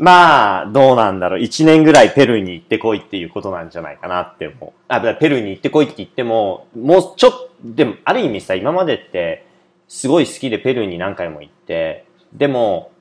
[0.00, 1.40] まあ、どうなんだろう。
[1.42, 4.72] 1年ぐらいペルーに行ってこいっていうことなんじゃないかなって思う。
[4.88, 9.46] あ、ペルーに行ってこいって言っても、もうちょっと、でも、ある意味さ、今までって、
[9.88, 12.92] すごい好きでペルーに何回も行って、でも、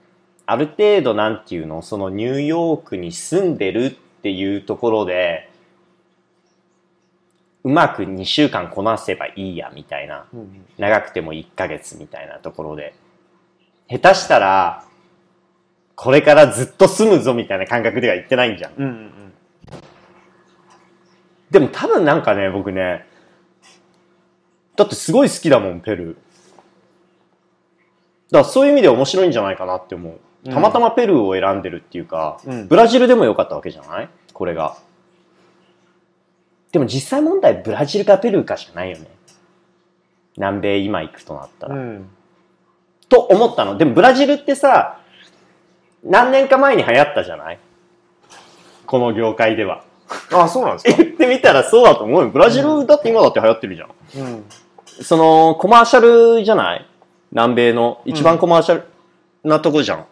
[0.46, 5.50] ある程度なんていうの、そのニューヨークに住んでるっていうところで、
[7.64, 10.26] うまく2週間こなせばいいや、みたいな。
[10.34, 12.94] うん長くても1ヶ月みたいなところで、
[13.90, 14.89] 下手したら、
[16.02, 18.74] これからずっと住むぞみたいな感覚では言ってないんじゃん。
[18.78, 19.12] うんうん
[21.52, 23.08] でも多分なんかね、僕ね、
[24.76, 26.14] だってすごい好きだもん、ペルー。
[26.14, 26.24] だか
[28.32, 30.20] らそういう意味で面白いんじゃないかなって思う。
[30.46, 34.10] うんたまたまペルーを選んでるっていうか、うんブラジルでもよかったわけじゃない？
[34.32, 34.78] これが。
[36.72, 39.08] でも実際問題、ブラジルかペルーかしかないよね。
[40.38, 41.76] 南米今行くとなったら。
[41.76, 42.10] うん
[43.10, 43.76] と思ったの。
[43.76, 44.99] でもブラジルってさ、
[46.04, 47.60] 何年か前に流行ったじゃない？
[48.86, 49.84] この業界では。
[50.32, 51.04] あそうなんですか？
[51.04, 52.30] 言ってみたらそうだと思うよ。
[52.30, 53.90] ブラジルだって今だって流行ってるじゃん。
[54.16, 54.46] うん
[55.02, 56.86] その、コマーシャルじゃない？
[57.32, 58.84] 南米の一番コマーシャル
[59.44, 60.06] なとこじゃん。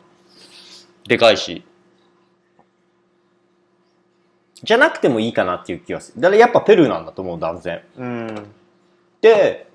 [1.07, 1.64] でかいし。
[4.64, 6.22] じゃなくてもいいかなっていう気がする。
[6.22, 7.82] だからやっぱペルーなんだと思う、断然。
[7.98, 8.48] うん
[9.19, 9.67] で、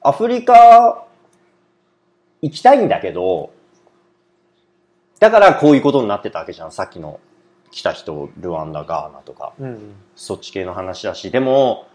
[0.00, 1.04] アフリカ
[2.40, 3.50] 行きたいんだけど、
[5.18, 6.72] だからこういうことになってたわけじゃん。
[6.72, 7.20] さっきの
[7.70, 11.88] 来た人、ルワンダ、ガーナとか、うんそっち系の話だし、でも、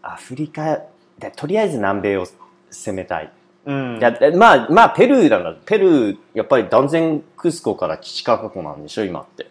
[0.00, 0.80] アフリカ
[1.18, 2.26] でとりあえず南米を
[2.70, 3.32] 攻めたい、
[3.66, 4.00] うん。
[4.36, 5.38] まあまあペルーな。
[5.38, 9.50] んだペルーやっぱり断然クスコからチチカカ湖なんでしょ今って。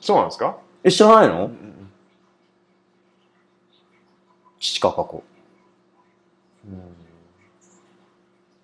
[0.00, 0.58] そうなんですか？
[0.84, 1.46] え知らないの？
[1.46, 1.90] うん
[4.60, 5.24] チチカカ湖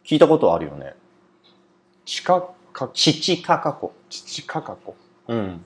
[0.04, 0.94] 聞いたことあるよね
[2.08, 4.96] チカカチチカカ湖チカカコ
[5.26, 5.62] うん。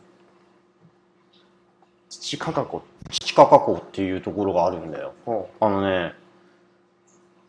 [2.10, 5.14] チカカコチチカカ湖っていうところがあるんだよ。
[5.24, 6.14] ほあのね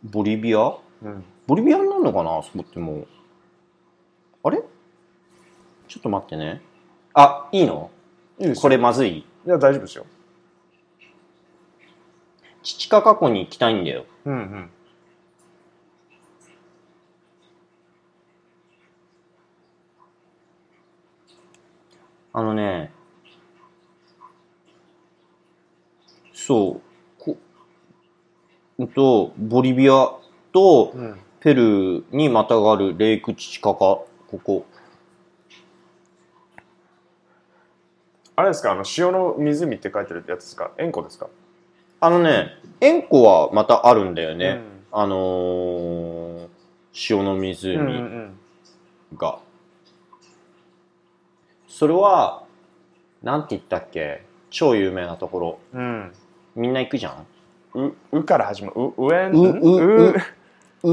[0.03, 0.59] ボリビア？
[0.59, 1.23] ううん。
[1.47, 2.43] ボリビアになるのかな？
[2.43, 3.07] そこってもう。
[4.43, 4.61] あれ？
[5.87, 6.61] ちょっと待ってね。
[7.15, 7.89] あいいの？
[8.37, 9.17] いいこれまずい？
[9.17, 10.05] いや大丈夫ですよ。
[12.61, 14.05] チチカカ湖に行きたいんだよ。
[14.25, 14.69] うんうん
[22.33, 22.91] あのね
[26.33, 26.81] そ
[27.19, 27.37] うこ
[28.79, 30.11] うんとボリビア
[30.51, 31.19] とうん。
[31.39, 34.07] ペルーにまたがるレイクチチカカこ
[34.41, 34.65] こ。
[38.37, 38.71] あれですか？
[38.71, 40.71] あの塩の湖って書いてるやつですか？
[40.77, 41.27] 塩湖ですか？
[41.99, 44.99] あのね塩湖はまたあるんだよね、うん。
[45.01, 46.47] あのー
[47.09, 48.39] 塩のうん湖うん。
[49.17, 49.39] が、
[51.73, 52.43] それは
[53.23, 54.21] なんて言ったっけ？
[54.51, 55.57] 超有名なところ。
[55.73, 56.13] うん。
[56.55, 57.25] みんな行くじゃん？
[57.73, 58.73] ううから始まる。
[58.75, 60.15] う上ううう
[60.83, 60.87] う。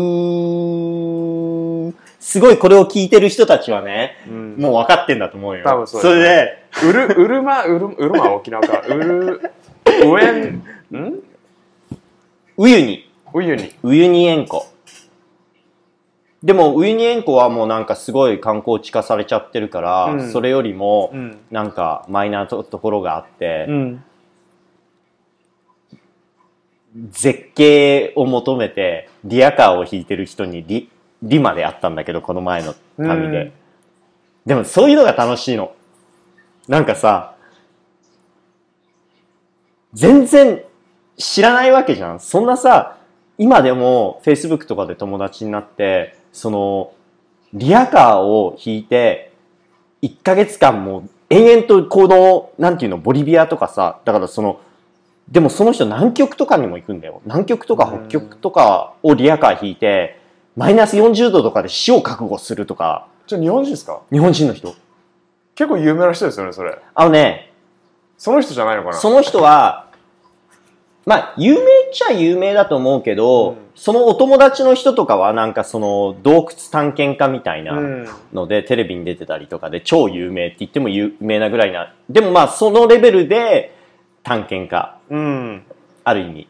[1.91, 4.57] ーすごいこれを聞いてる人たちはね、うん。
[4.57, 5.65] もう分かってんだと思うよ。
[5.65, 9.53] 多分そうですれで、うるうるまうるうるまは沖縄かうる
[10.03, 10.63] 上ん
[10.97, 11.23] ん？
[12.57, 13.75] ウユニ、うゆに。
[13.83, 14.67] ウユニ塩湖。
[16.43, 24.03] でも、ウユニ塩湖はもうなんかすごい観光地化されちゃってるから、うんそれよりも、んなんかマイナーとところがあって、ん
[27.11, 30.89] 絶景を求めて、リアカーを引いてる人にリ、
[31.23, 33.43] リまであったんだけど、この前の旅で。
[33.43, 33.53] うん
[34.47, 35.75] でも、そういうのが楽しいの。
[36.67, 37.35] なんかさ、
[39.93, 40.63] 全然
[41.17, 42.21] 知らないわけじゃん。
[42.21, 42.97] そんなさ、
[43.39, 46.93] 今でも Facebook とかで友達になって、その、
[47.53, 49.33] リアカーを引いて、
[50.03, 54.61] 1ヶ月間も延々とこの、なんていうの、ボリビアとかさ、だからその、
[55.29, 57.21] でもその人南極とかにも行くんだよ。
[57.25, 60.19] 南極とか北極とかをリアカー引いて、
[60.57, 64.01] マイナス40度とかで死を覚悟するとか、じゃあ日本人ですか？
[64.11, 64.75] 日本人の人。
[65.55, 67.53] 結構有名な人ですよねそれあのね、
[68.19, 68.95] その人じゃないのかな？
[68.97, 69.90] その人は、
[71.07, 73.57] まあ、有名っちゃ有名だと思うけど、うん。
[73.75, 78.09] そのお友達の人とかはなんかその洞窟探検家みたいなうん。
[78.33, 81.95] ので、テレビに出てたりとかで超有名って言っても有名なぐらいな。
[82.09, 83.75] でもまあそのレベルで
[84.23, 85.63] 探検家、うん。
[86.05, 86.49] ある意味。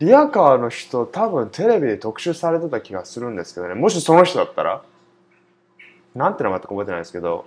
[0.00, 3.74] リアカーの人多分テレビで特集されてた気がするんですけどね。
[3.74, 4.82] もしその人だったら
[6.14, 7.44] なんて名前とか覚えてないですけど。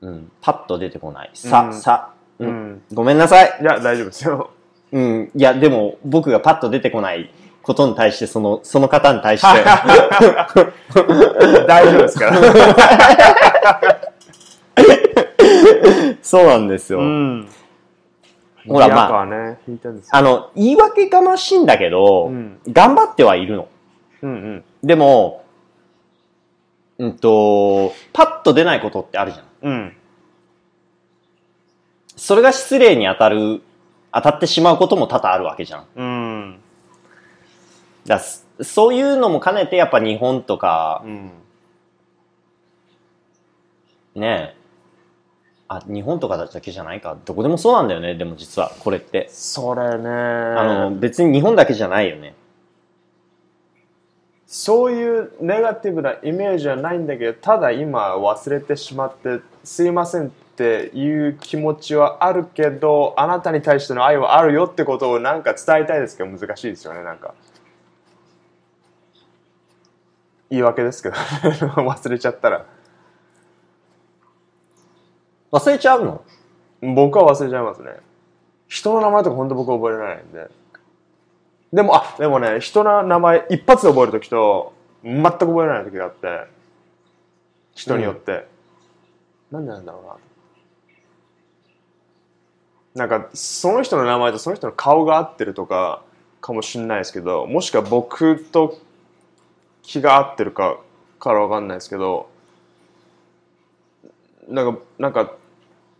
[0.00, 1.30] うん、パッと出てこない。
[1.34, 1.74] さ、うん。
[1.74, 2.50] さ、ううん。
[2.50, 3.58] んごめんなさい。
[3.60, 4.50] いや大丈夫ですよ。
[4.90, 7.30] うん、いやでも僕がパッと出てこない。
[7.68, 9.46] ことに対して、その、その方に対して、
[11.68, 12.40] 大丈夫ですから。
[16.22, 17.02] そうなんですよ。
[17.02, 17.46] ん。
[18.66, 19.58] ほらリアカーね
[20.10, 22.58] あの、言い訳がましいんだけど、うん。
[22.72, 23.68] 頑張ってはいるの。
[24.22, 24.64] うんうん。
[24.82, 25.44] でも、
[26.98, 29.44] うんと、パッと出ないことってあるじゃん。
[29.70, 29.92] うん
[32.18, 33.62] それが失礼に当たる、
[34.12, 35.86] 当たってしまうことも多々あるわけじゃん。
[35.96, 36.60] うん
[38.06, 41.30] だすそういうのも兼ねてやっぱ日本とか、うん
[44.14, 44.56] ねえ、
[45.68, 47.16] あ、日本とかだけじゃないか。
[47.24, 49.28] どこでもそうなんだよね、でも実は、これって。
[49.30, 52.34] それねあの、別に日本だけじゃないよね。
[54.48, 67.32] そういうネガティブなイメージはないんだけどただ今忘れてしまってすいませんっていう気持ちはあるけどあなたに対しての愛はあるよってことをなんか伝えたいですけど難しいですよねなんか。
[70.50, 71.14] 言い訳ですけど
[71.84, 72.66] 忘れちゃったら。
[75.52, 76.24] 忘れちゃうの？
[76.82, 77.96] 僕は忘れちゃいますね。
[78.66, 80.50] 人の名前とか本当僕覚えられないんで。
[81.72, 84.72] でもあでもね人の名前一発で覚える時と
[85.04, 86.46] 全く覚えられない時があって。
[87.74, 88.48] 人によって、
[89.52, 90.27] なんでなんだろうな
[92.98, 96.02] なんかその人の名前とその人の顔が合ってるとか
[96.40, 98.76] かもしれないですけどもしくは僕と
[99.82, 100.78] 気が合ってるか
[101.20, 102.28] からわかんないですけど
[104.48, 105.32] なんかなんか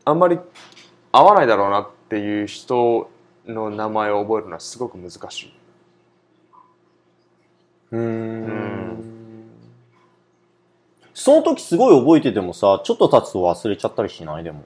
[0.05, 0.41] あんまり
[1.13, 3.09] 合わないだろうなっていう人
[3.47, 5.53] の名前を覚えるのはすごく難しい。
[7.93, 9.05] うーんん
[11.15, 14.45] その時すごい覚えててもさ、ちょっと経つと忘れちゃったりしない？
[14.45, 14.65] でも。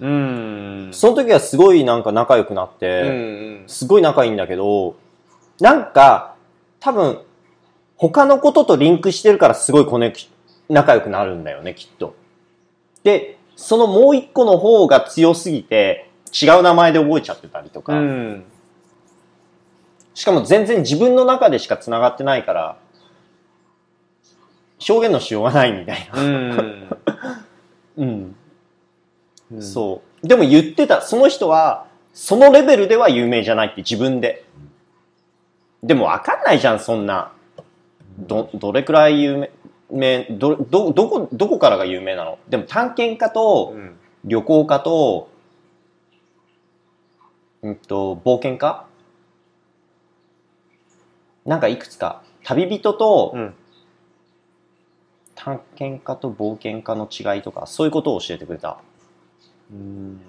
[0.00, 0.88] うん。
[0.92, 4.96] その時はすごいなんか仲良くなって、うんうんすごい仲いいんだけど、
[5.60, 6.36] なんか、
[6.80, 7.20] 多分、
[7.96, 10.12] 他のこととリンクしてるからすごいコネ
[10.68, 12.14] 仲良くなるんだよね、きっと。
[13.02, 16.08] で、そのもう一個の方が強すぎて、
[16.40, 18.44] 違う名前で覚えちゃってたりとか、うん。
[20.14, 22.76] しかも全然自分の中でしか繋がってないから、
[24.88, 26.22] 表現のしようがないみたいな。
[26.22, 26.96] うん。
[27.98, 28.36] うん。
[29.52, 30.26] うんそう。
[30.26, 34.44] でも言ってた、その人は、そのレベルでは有名じゃないって自分で。
[35.82, 37.32] でもわかんないじゃん、そんな。
[38.18, 39.48] ど、どれくらい有
[39.90, 42.38] 名、ど、ど、どこ、どこからが有名なの？
[42.48, 45.30] でも探検家とうん旅行家と、
[47.62, 48.86] うんと、冒険家？
[51.46, 52.22] なんかいくつか？
[52.42, 53.54] 旅人とうん
[55.36, 58.80] 探検家と冒険家の違いとか、そういうことを教えてくれた。
[59.70, 60.20] うん。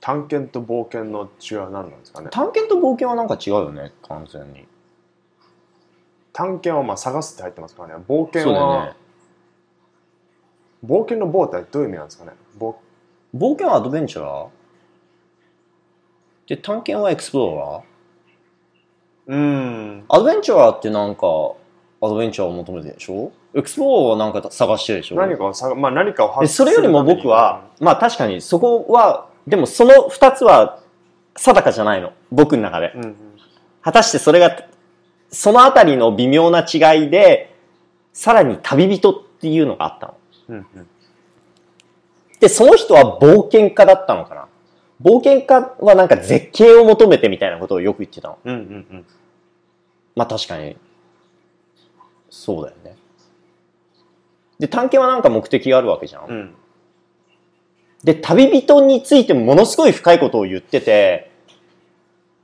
[0.00, 2.28] 探検と冒険の違いは何なんですかね？
[2.30, 4.66] 探検と冒険はなんか違うよね、完全に。
[6.32, 8.04] 探検はまあ探すって入ってますからね。
[8.08, 8.94] 冒険は、ね。
[10.84, 12.32] 冒険の冒ってどういう意味なんですかね？
[12.58, 12.74] 冒
[13.34, 14.48] 冒険はアドベンチャー？
[16.48, 19.36] で、探検はエクスプローラー？
[19.36, 20.04] うん。
[20.08, 21.26] アドベンチャーってなんか、
[22.00, 23.30] アドベンチャーを求めてるでしょ？
[23.54, 25.16] エクスプローはなんか探してるでしょ？
[25.16, 30.80] 何かをさ、まあ、何かをで発それよりも僕は、まあ確かにそこは、でもその二つは
[31.36, 32.12] 定かじゃないの。
[32.30, 32.92] 僕の中で。
[32.94, 33.16] うんうん
[33.84, 34.56] 果たしてそれが、
[35.32, 37.52] そのあたりの微妙な違いで、
[38.12, 40.14] さらに旅人っていうのがあったの。
[40.50, 40.88] うんうん
[42.38, 44.46] で、その人は冒険家だったのかな
[45.00, 48.38] 冒険家はなんか絶景を求めてみたいなことをよく言ってたの。
[48.44, 48.62] うんうんう
[48.96, 49.06] ん
[50.14, 50.76] まあ確かに、
[52.30, 52.96] そうだよね。
[54.62, 56.26] で、探検はなんか目的があるわけじゃん。
[56.28, 56.54] うん
[58.04, 61.30] で、旅人についてもものすごい深いことを言ってて、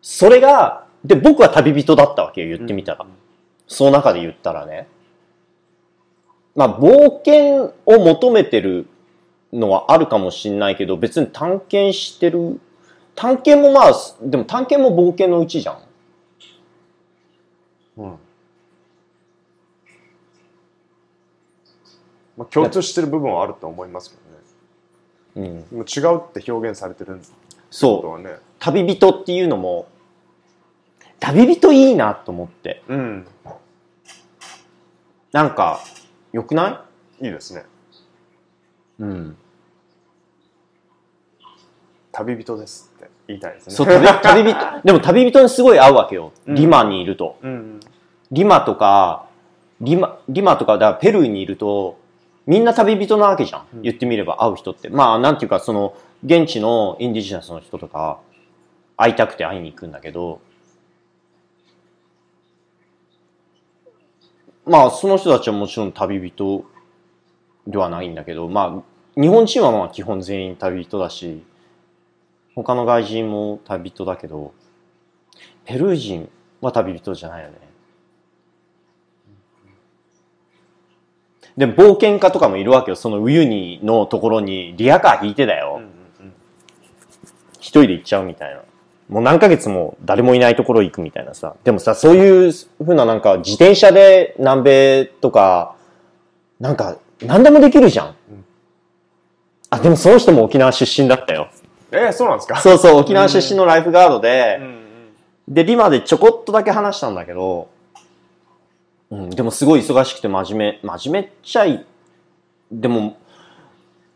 [0.02, 3.04] それが、で、僕は旅人だったわけよ、言ってみたら。
[3.66, 4.86] その中で言ったらね。
[6.54, 8.86] まあ、冒険を求めてる
[9.52, 12.60] のはあるかもしんないけど、別に探検してる。
[13.16, 15.78] 探検もまあ、でも探検も冒険のうちじゃん。
[17.96, 18.18] うん
[22.38, 24.16] まあ、共通してる部分はあると思います
[25.34, 25.80] けどねうん。
[25.80, 27.32] 違うって表現されてるんこと
[27.70, 28.28] そう。
[28.60, 29.86] 旅人っていうのも、
[31.20, 32.82] 旅人いいなと思って。
[32.88, 33.26] うん
[35.32, 35.80] なんか、
[36.32, 36.86] 良くな
[37.20, 37.26] い？
[37.28, 37.64] いですね
[38.98, 39.36] うん。
[42.12, 46.32] 旅人ですって言いたいですねそう、旅 旅人、でも旅人にすごい合うわけよ。
[46.46, 47.36] うんリマにいると。
[47.42, 47.80] うん
[48.30, 49.26] リマとか、
[49.80, 51.96] リマ、リマとか、だペルーにいると、
[52.48, 53.66] みんな旅人なわけじゃん。
[53.74, 54.88] うん言ってみれば会う人って。
[54.88, 55.94] まあ、なんていうか、その、
[56.24, 58.20] 現地のインディジナスの人とか、
[58.96, 60.40] 会いたくて会いに行くんだけど、
[64.64, 66.64] まあ、その人たちはもちろん旅人
[67.66, 68.82] ではないんだけど、ま
[69.16, 71.44] あ、日本人はまあ基本全員旅人だし、
[72.54, 74.54] 他の外人も旅人だけど、
[75.66, 76.30] ペルー人
[76.62, 77.67] は旅人じゃないよね。
[81.58, 82.96] で、冒険家とかもいるわけよ。
[82.96, 85.80] そのウユニのところにリアカー引いてだうんよ。
[86.20, 86.32] うん
[87.58, 88.60] 一人で行っちゃうみたいな。
[89.08, 91.56] もう何ヶ月も誰もいないところ行くみたいなさ。
[91.64, 95.74] でもさ、そういうふうななんか自転車で南米とか、
[96.60, 98.06] なんか何でもできるじゃん。
[98.06, 98.44] うん
[99.70, 101.48] あ、でもその人も沖縄出身だったよ。
[101.90, 102.56] えー、そうなんですか？
[102.60, 104.78] そうそう、沖縄出身のライフガードで、うんうん
[105.48, 107.68] で、リマでちょこっとだけ話したんだけど、
[109.10, 111.86] うん、でもすごい忙しくて真面目、真面目っちゃい、
[112.70, 113.16] でも、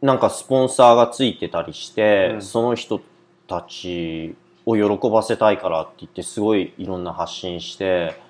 [0.03, 3.01] なんかスポンサーがついてたりして、うんその人
[3.47, 4.35] たち
[4.67, 8.21] を喜ばせたいからって言って、すごいいろんな発信して、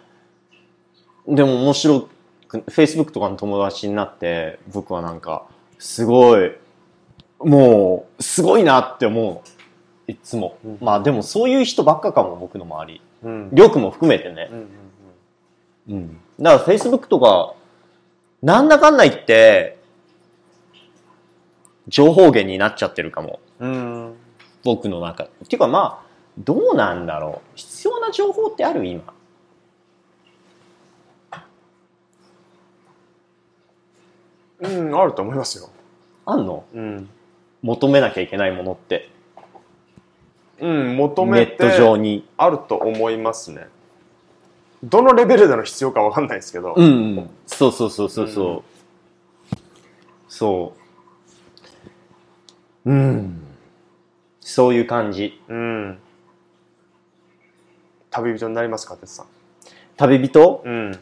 [1.27, 2.09] でも面白
[2.49, 5.47] く、Facebook とかの友達になって、僕はなんか、
[5.79, 6.53] すごい、
[7.39, 9.43] もう、すごいなって思うの。
[10.09, 10.59] いつも。
[10.65, 13.01] うんまあでもそういう人ばっかかも、僕の周り。
[13.25, 14.55] うんりょうくんも含めてねう。
[14.55, 14.69] んうん
[15.89, 16.21] うん。
[16.41, 17.55] だから Facebook とか、
[18.43, 19.79] なんだかんだ言って、
[21.89, 23.41] 情報源になっちゃってるかも。
[23.61, 24.15] うん
[24.65, 25.31] 僕の中で。
[25.45, 26.07] っていうかまあ、
[26.39, 27.49] どうなんだろう。
[27.57, 29.03] 必要な情報ってある今。
[34.61, 35.69] うん、あると思いますよ。
[36.25, 36.65] あんの？
[36.73, 37.09] うん。
[37.63, 39.11] 求めなきゃいけないものって。
[40.61, 42.29] うん、求ネめてット上に。
[42.37, 43.67] あると思いますね。
[44.83, 46.75] どのレベルでの必要かわかんないですけど。
[46.77, 46.89] うん、う
[47.21, 47.31] ん。
[47.47, 48.47] そうそうそうそうそう。
[48.47, 48.63] うん
[50.29, 50.73] そ
[52.87, 52.91] う。
[52.91, 53.43] うん。
[54.41, 55.39] そういう感じ。
[55.47, 55.99] うん。
[58.11, 59.27] 旅人になりますか、哲さん。
[59.99, 60.63] 旅人？
[60.65, 60.99] うん。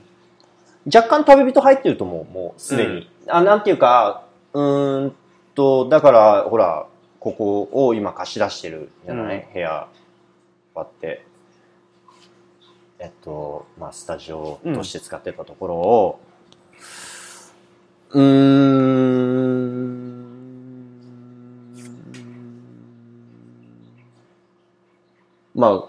[0.92, 3.08] 若干旅人入ってると思う、もうすでに。
[3.28, 5.14] あ、なんていうか、うーん
[5.54, 6.86] と、だから、ほら、
[7.20, 9.86] ここを今貸し出してるじゃない、うん部屋、
[10.74, 11.24] こうやって。
[13.00, 16.20] えっと、まあ、スタジオとして使ってたところを、
[18.10, 19.40] うーん、
[25.54, 25.88] まあ、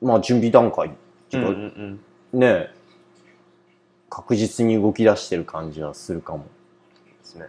[0.00, 0.90] まあ、準備段階っ
[1.28, 2.00] ていうか、うん
[2.32, 2.74] ねえ
[4.10, 6.38] 確実に動き出してる感じはするかも。
[6.38, 6.48] で
[7.22, 7.46] すね。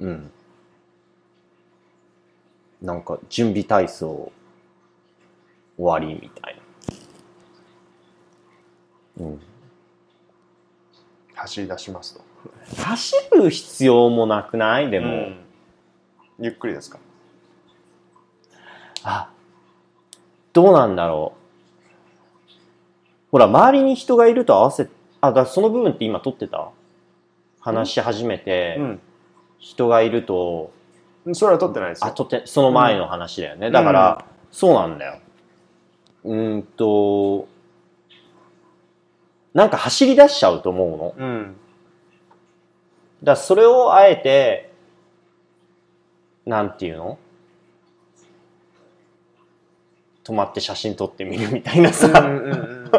[0.00, 0.30] うん。
[2.82, 4.32] なんか準備体操
[5.76, 6.60] 終わりみたい
[9.18, 9.26] な。
[9.26, 9.40] うん。
[11.34, 12.20] 走り出しますと。
[12.82, 14.90] 走る必要もなくない？
[14.90, 15.36] でも、うん
[16.38, 16.98] ゆっくりですか？
[19.04, 19.30] あ、
[20.52, 21.34] どうなんだろ
[22.48, 22.52] う。
[23.30, 24.88] ほら、周りに人がいると合わせ、
[25.20, 26.70] あ、だその部分って今撮ってた？
[27.60, 28.80] 話し始めて、
[29.60, 30.72] 人がいると、
[31.24, 31.34] うん。
[31.36, 32.14] それは取ってないですあ、よ。
[32.14, 33.70] とって、その前の話だよね。
[33.70, 35.20] だから、そうなんだよ。
[36.24, 37.48] うーんと、
[39.54, 41.14] なんか走り出しちゃうと思うの。
[41.16, 41.56] うん。
[43.22, 44.72] らそれをあえて、
[46.46, 47.18] なんていうの？
[50.24, 52.90] 止まって写真撮ってみるみたいなさ、うんうんうん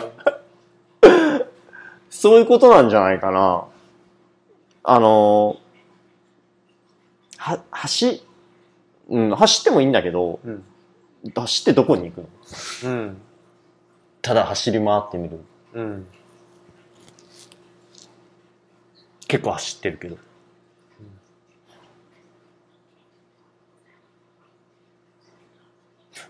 [2.09, 3.65] そういうことなんじゃないかな。
[4.83, 5.57] あの、
[7.37, 8.23] は、走、
[9.09, 10.63] うん、走ってもいいんだけど、うん
[11.35, 12.21] 走ってどこに行く
[12.83, 12.91] の？
[12.91, 13.21] うん
[14.21, 15.39] ただ走り回ってみる。
[15.73, 16.07] うん
[19.27, 20.17] 結構走ってるけど。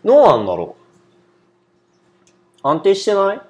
[0.06, 0.76] どうなんだろ
[2.64, 2.68] う？
[2.68, 3.42] 安定してない？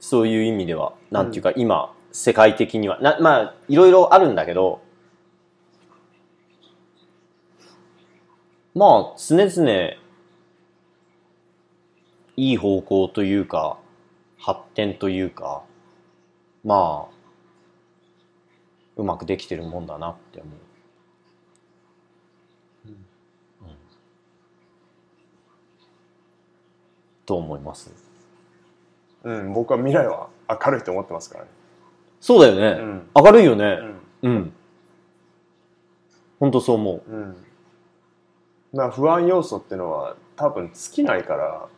[0.00, 0.94] そういう意味では。
[1.10, 2.98] なんていうか、今、世界的には。
[3.00, 4.80] な、まあ、いろいろあるんだけど、
[8.74, 9.96] まあ、常々、
[12.38, 13.78] いい方向というか、
[14.38, 15.64] 発展というか、
[16.64, 17.14] まあ、
[18.96, 20.54] うまくできてるもんだなって思う。
[22.86, 22.98] うんうん
[27.26, 27.90] と思います？
[29.24, 31.50] うん、僕は未来は明るいと思ってますからね。
[32.20, 32.80] そうだよね。
[32.80, 33.78] うん明るいよね。
[34.22, 34.52] うんうん。
[36.38, 37.10] 本当そう思う。
[37.10, 37.16] う
[38.86, 38.90] ん。
[38.92, 41.68] 不安要素ってのは多分尽きないから、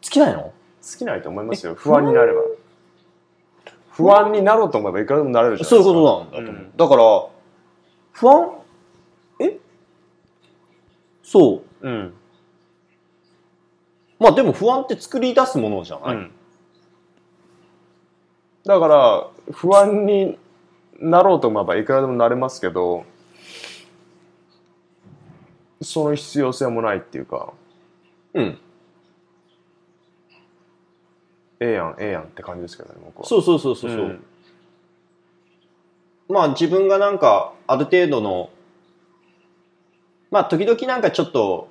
[0.00, 0.52] 尽きないの？
[0.82, 1.74] 尽きないと思いますよ。
[1.74, 2.40] 不安になれば。
[3.90, 6.00] 不安になろうと思えばいくらでもなれるじゃないそういうですか。
[6.00, 6.62] ことなんだと思う。
[6.62, 7.02] うんだから、
[8.12, 8.50] 不安？
[9.40, 9.58] え？
[11.22, 11.88] そう。
[11.88, 12.14] うん。
[14.18, 16.32] まあでも不安って作り出すものじゃない、うん。
[18.64, 20.38] だから、不安に
[20.98, 23.04] なろうと思えばいくらでもなれますけど、
[25.82, 27.52] その必要性もないっていうか、
[28.34, 28.58] うん。
[31.60, 33.26] ええやん、ええやんって感じですけどね、僕は。
[33.26, 34.00] そうそうそうそうそう。
[34.00, 34.24] ん
[36.28, 38.50] まあ自分がなんかある程度の、
[40.30, 41.68] まあ時々なんかちょっと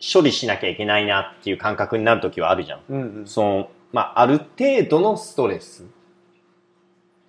[0.00, 2.80] 処理しなきゃいけないなっていう感覚になる時はあるじゃん。
[2.88, 3.26] うんうん。
[3.26, 5.84] その、まあある程度のストレス。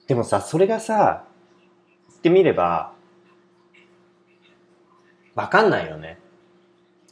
[0.08, 1.24] でもさ、それがさ、
[2.10, 2.94] 言ってみれば、
[5.36, 6.20] わかんないよね。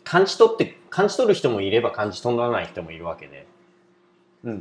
[0.03, 3.45] 感じ取って、感じ取る人もいれば感じ取らない人もいるわけで。
[4.47, 4.53] うん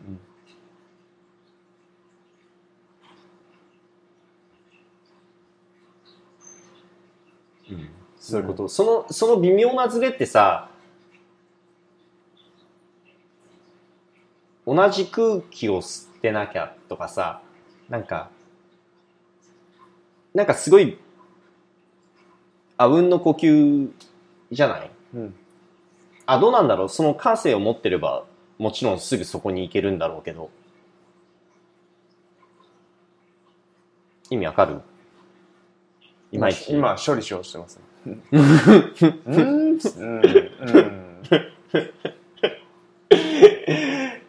[7.70, 7.90] うん。
[8.18, 8.68] そういうこと。
[8.68, 10.68] その、その微妙なズレってさ、
[14.66, 17.40] 同じ空気を吸ってなきゃとかさ、
[17.88, 18.30] なんか、
[20.34, 20.98] なんかすごい、
[22.76, 23.90] あうんの呼吸
[24.50, 24.90] じゃない？
[25.14, 25.34] うん。
[26.26, 26.88] あ、どうなんだろう？
[26.88, 28.24] その感性を持ってれば、
[28.58, 30.50] もちろんすぐそこに行けるんだろうけど。
[34.30, 34.80] 意味わかる？
[36.32, 36.72] いまいち。
[36.72, 38.18] 今、処理しようとしてますね。
[38.32, 38.42] うん。
[39.26, 39.78] うん。
[39.78, 39.80] う
[40.80, 41.22] ん。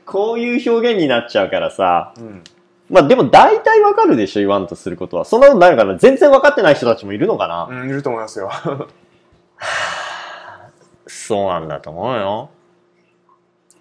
[0.05, 2.13] こういう表現になっちゃうからさ。
[2.17, 2.43] うん。
[2.89, 4.67] まあでも大体わかるでしょ言わん。
[4.67, 5.25] とすることは。
[5.25, 5.41] そん。
[5.41, 8.51] なことないのかな全然わかってない人たちもいるのかな、うん、いると思いますよ。
[11.07, 11.67] そうなん。
[11.67, 12.49] だと思うよ。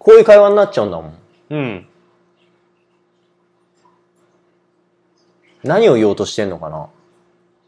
[0.07, 1.17] こういう会話になっちゃうんだもん。
[1.49, 1.87] うん。
[5.65, 6.87] 何を言おうとしてんのかな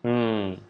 [0.06, 0.62] うん。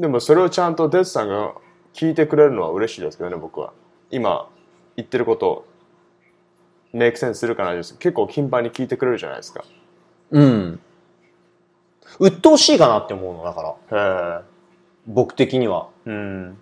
[0.00, 1.54] でもそれをちゃんとデツさんが
[1.94, 3.72] 聞いてくれるのは嬉しいですけどね、僕は。
[4.10, 4.48] 今
[4.96, 5.64] 言ってること、
[6.92, 9.64] メイクセンスするかなです結構頻繁に聞いてくれるじゃないですか。
[10.32, 10.80] うん。
[12.18, 14.40] 鬱陶しいかなって思うの、だから。
[14.40, 14.44] へえ。
[15.06, 15.86] 僕的には。
[16.04, 16.58] うん。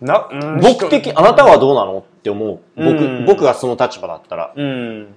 [0.00, 2.60] な、うん僕的、あなたはどうなのって思う。
[2.76, 4.52] 僕、うん僕がその立場だったら。
[4.56, 5.14] うん。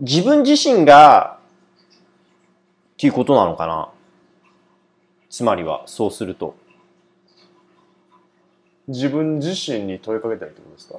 [0.00, 1.38] 自分自身が、
[2.94, 3.90] っていうことなのかな
[5.30, 6.56] つまりは、そうすると。
[8.86, 10.98] 自分自身に問いかけてるってことですか？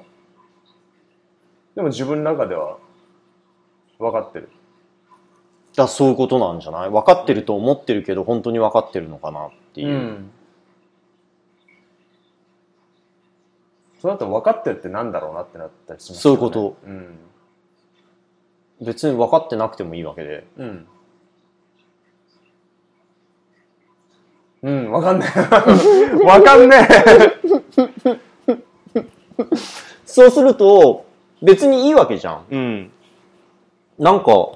[1.76, 2.78] でも自分の中では
[3.98, 4.48] 分かってる。
[5.76, 6.90] だそういうことなんじゃない？
[6.90, 9.88] 分かってると思ってるけど、本当に分かってるのかなっていう。
[9.94, 10.30] ん。
[14.00, 16.76] その後分かってるってなんだろうなってなったりしますそういうこと。
[16.84, 17.18] うん。
[18.82, 20.46] 別に分かってなくてもいいわけで。
[20.56, 20.86] うん。
[24.62, 25.30] うん、分かんない。
[25.32, 26.88] 分かんね
[30.04, 31.04] そうすると、
[31.42, 32.44] 別にいいわけじゃん。
[32.50, 32.56] え。
[32.56, 32.92] うん。
[33.98, 34.52] なんか、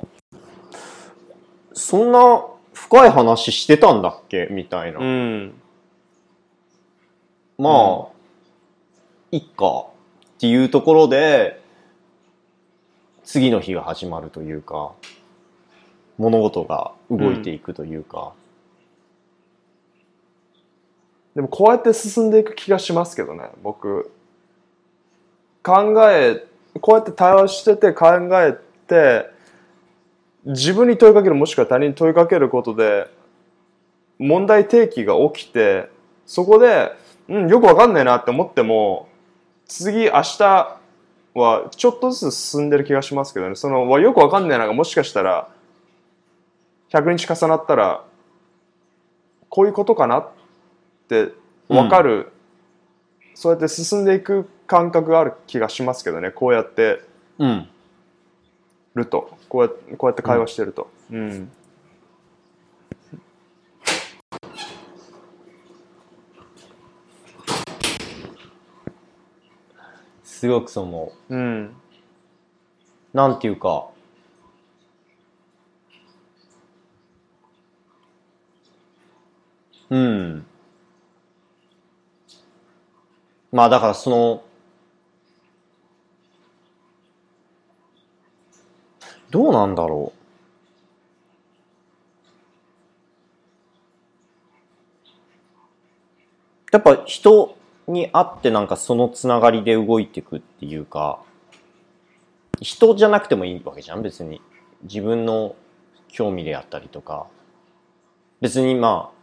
[1.80, 4.48] そんな深い話してたんだっけ？
[4.50, 5.00] みたいな。
[5.00, 5.54] うん。
[7.58, 8.16] まあ、
[9.32, 9.86] いっか
[10.36, 11.60] っていうところで、
[13.24, 14.92] 次の日が始まるというか、
[16.18, 18.32] 物事が動いていくというか。
[21.34, 24.10] でもこうやって進んでいく気がしますけどね、僕。
[25.62, 26.46] 考え、
[26.80, 29.30] こうやって対話してて考えて、
[30.44, 33.08] 自分に問いかけるもしくは他人に問いかけることで、
[34.18, 35.90] 問題提起が起きて、
[36.26, 36.92] そこで、
[37.28, 39.08] うん、よくわかんないなって思っても、
[39.66, 40.78] 次、明日
[41.34, 45.48] はちょっとずつ進んでる気がしますけどね、その、わよくわかんないながもしかしたら、
[46.92, 48.04] 100日重なったら、
[49.48, 50.28] こういうことかなっ
[51.08, 51.32] て
[51.68, 52.32] 分かる、
[53.34, 56.30] そうやって進んでいく感覚がある気がしますけどね。
[56.30, 57.00] こうやって
[57.38, 57.68] うん。
[58.94, 61.50] るとこうやってこうやって会話してると、うん。
[70.22, 71.74] すごくその、うん。
[73.12, 73.88] なんていうか、
[79.90, 80.46] うん。
[83.50, 84.44] まあだからその、
[89.30, 90.20] どうなんだろう。
[96.72, 97.56] やっぱ人
[97.88, 101.20] に会ってなんかそのつながりで動いていくっていうか、
[102.60, 104.40] 人じゃなくてもいいわけじゃん別に。
[104.82, 105.56] 自分の
[106.08, 107.26] 興味であったりとか。
[108.40, 109.20] 別にまあ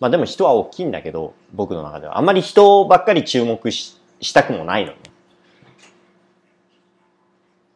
[0.00, 2.18] まあでも人は大きいんだけど僕の中では。
[2.18, 4.98] あんまり人ばっかり注目ししたくもないのね。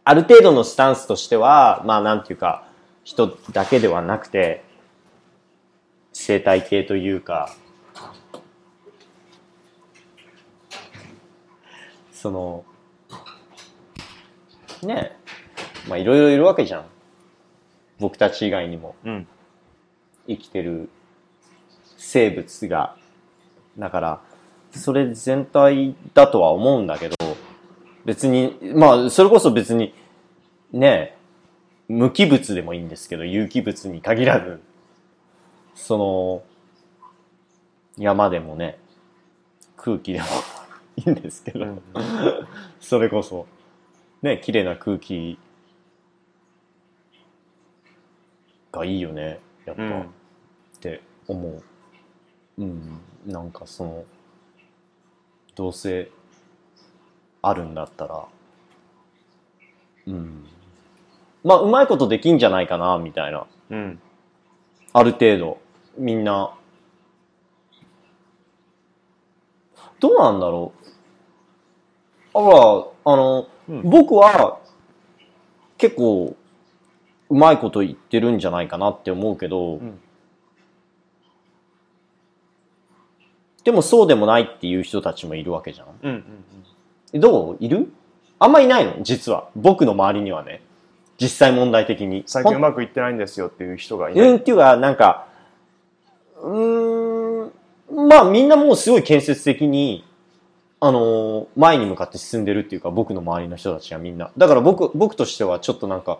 [0.04, 2.68] ある程度のスタンスとしてはまあなんていうか
[3.04, 4.64] 人だけではなくて
[6.12, 7.54] 生態系というか
[12.12, 12.64] その
[14.82, 15.24] ねえ
[15.88, 16.84] まあいろいろいるわけじゃん。
[17.98, 18.96] 僕たち以外にも。
[19.04, 19.26] うん。
[20.26, 20.88] 生きてる
[21.96, 22.96] 生物が。
[23.78, 24.20] だから
[24.70, 27.16] それ全体だとは思うんだけど
[28.04, 29.94] 別にまあそれこそ別に
[30.72, 31.16] ねえ
[31.88, 34.60] 無機物でもいいんですけど有機物に限らず
[35.74, 36.42] その
[37.96, 38.78] 山でもね
[39.76, 40.26] 空気でも
[40.96, 41.82] いいんですけど、うん
[42.80, 43.46] それこそ
[44.22, 45.38] ね綺麗な空気
[48.72, 50.00] がいいよねやっぱ、うん。
[50.02, 50.04] っ
[50.80, 51.62] て思う。
[52.58, 53.00] うん。
[53.26, 54.04] なんかその
[55.54, 56.10] どうせ
[57.48, 58.24] あるんだったら。
[60.06, 60.46] うん。
[61.42, 63.46] まあうまいことできんじゃないかなみたいな。
[63.70, 64.00] うん。
[64.92, 65.58] ある程度。
[65.98, 66.54] みんな。
[70.00, 70.72] どうなんだろ
[72.34, 72.38] う。
[72.38, 73.82] あらあの、うん。
[73.82, 74.60] 僕は
[75.78, 76.36] 結構
[77.30, 80.00] うまいこと言ってるんじゃないかなって思うけど、ん。
[83.64, 86.24] でもそうでもないっていう人たちもいるわけじゃんうんうん
[87.18, 87.56] どう？
[87.60, 87.92] いる？
[88.38, 89.02] あんまいないの？
[89.02, 90.60] 実は僕の周りにはね
[91.20, 92.24] 実際問題的に。
[92.26, 94.28] 最近うまくいってないんですよっていう人がいない。
[94.28, 95.28] うんっていうか、なんか、
[96.42, 100.04] うーん、まあみんなもうすごい建設的に、
[100.80, 104.30] あのー前に向かって進んでるっていうか、僕の周りの人たちはみんな。
[104.36, 106.18] だから僕、僕としてはちょっとなんか、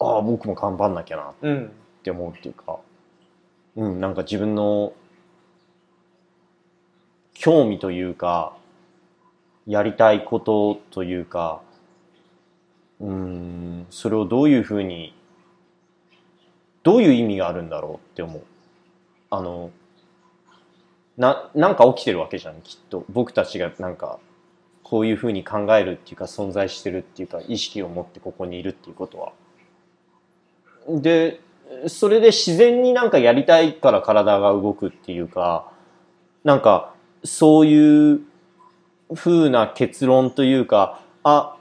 [0.00, 1.72] ああ、僕も頑張んなきゃなっうん。
[2.02, 2.78] て思うっていうか、
[3.76, 4.94] うん、なんか自分の
[7.34, 8.56] 興味というか、
[9.70, 11.62] やりたいことというか、
[12.98, 15.14] うん、それをどういうふうに、
[16.82, 18.42] どういう意味があるんだろうって思う。
[19.30, 19.70] あの、
[21.16, 23.04] な、なんか起きてるわけじゃん、きっと。
[23.10, 24.18] 僕たちがなんか、
[24.82, 29.32] こういうふうに考えるっていうか、存在してるっていうか、意識を持ってここにいるっていうことは。
[30.88, 31.40] で、
[31.86, 35.70] それで自然になんかやりたいから体が動くっていうか、
[36.42, 36.92] なんか
[37.22, 38.29] そういう
[39.14, 41.56] 風な結論というか、あ、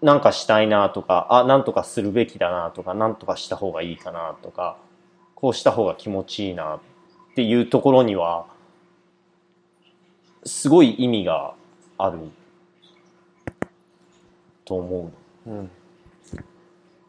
[0.00, 4.76] なんかしたいなとか、あ、なんとかするべきだなとか、なんとかした方がいいかなとか、
[5.34, 6.80] こうした方が気持ちいいなっ
[7.34, 8.46] ていうところには、
[10.44, 11.54] すごい意味が
[11.96, 12.18] ある
[14.64, 15.10] と思
[15.46, 15.50] う。
[15.50, 15.70] うん。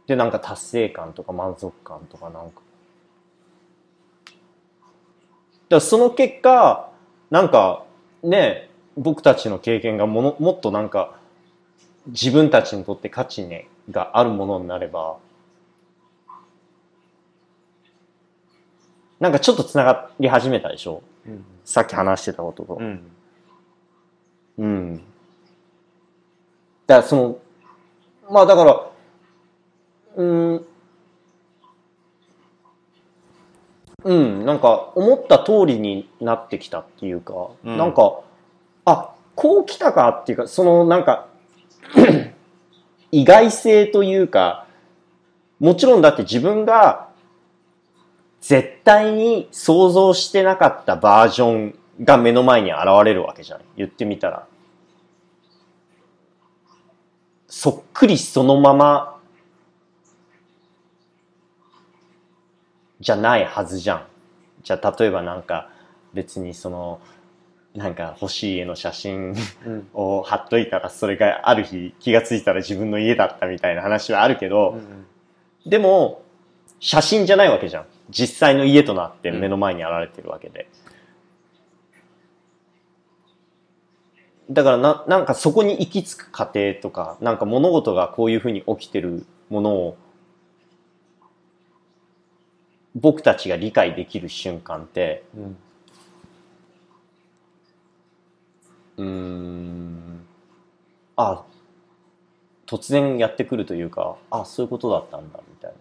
[0.08, 2.62] で、なんか達成感とか満足感とかなんか。
[5.70, 6.92] だその結果、
[7.30, 7.86] なんか
[8.24, 8.69] ね、
[9.00, 11.18] 僕たちの経験がものもっとなんか
[12.08, 15.18] 自分たちにとって価値、ね、があるものになれば、
[19.22, 21.02] なんかちょっとつながり始めたでしょ？
[21.26, 21.46] うん。
[21.64, 22.76] さっき話してたことと。
[22.76, 23.12] うん。
[24.58, 24.98] うん。
[26.88, 27.40] だからその、
[28.30, 28.88] まあだから、
[30.16, 30.66] うん、
[34.04, 38.22] うん、なんか思った通りになってきたっていうか、うんなんか、
[38.86, 41.28] あ、こう来たかっていうか、そのなんか、
[43.12, 44.66] 意外性というか、
[45.60, 47.10] もちろんだって自分が
[48.42, 53.62] 絶対に想像してなかったバージョンが目の前に現れるわけじゃん。
[53.76, 54.48] 言ってみたら。
[57.48, 59.20] そっくりそのまま
[63.00, 64.04] じゃないはずじゃん。
[64.64, 65.70] じゃあ例えばなんか
[66.14, 67.02] 別にその
[67.76, 69.88] なんか欲しい家の写真うん。
[69.94, 75.70] を貼っといたらそれがある日気がついたら自分の家だったみたいな話はあるけど、うん。
[75.70, 76.24] でも、
[76.80, 77.86] 写真じゃないわけじゃん。
[78.10, 80.68] 実際の家となって目の前に現れてるわけで。
[84.50, 89.98] だからな、なんかそこに行き着く過程とか、なんか物事がこういうふうに起きてるものを、
[92.96, 95.58] 僕たちが理解できる瞬間って、うん。
[99.00, 100.26] うーん、
[101.16, 101.44] あ、
[102.68, 105.78] 突然やってくるというか、あ、そういうことだったんだ、みたいな。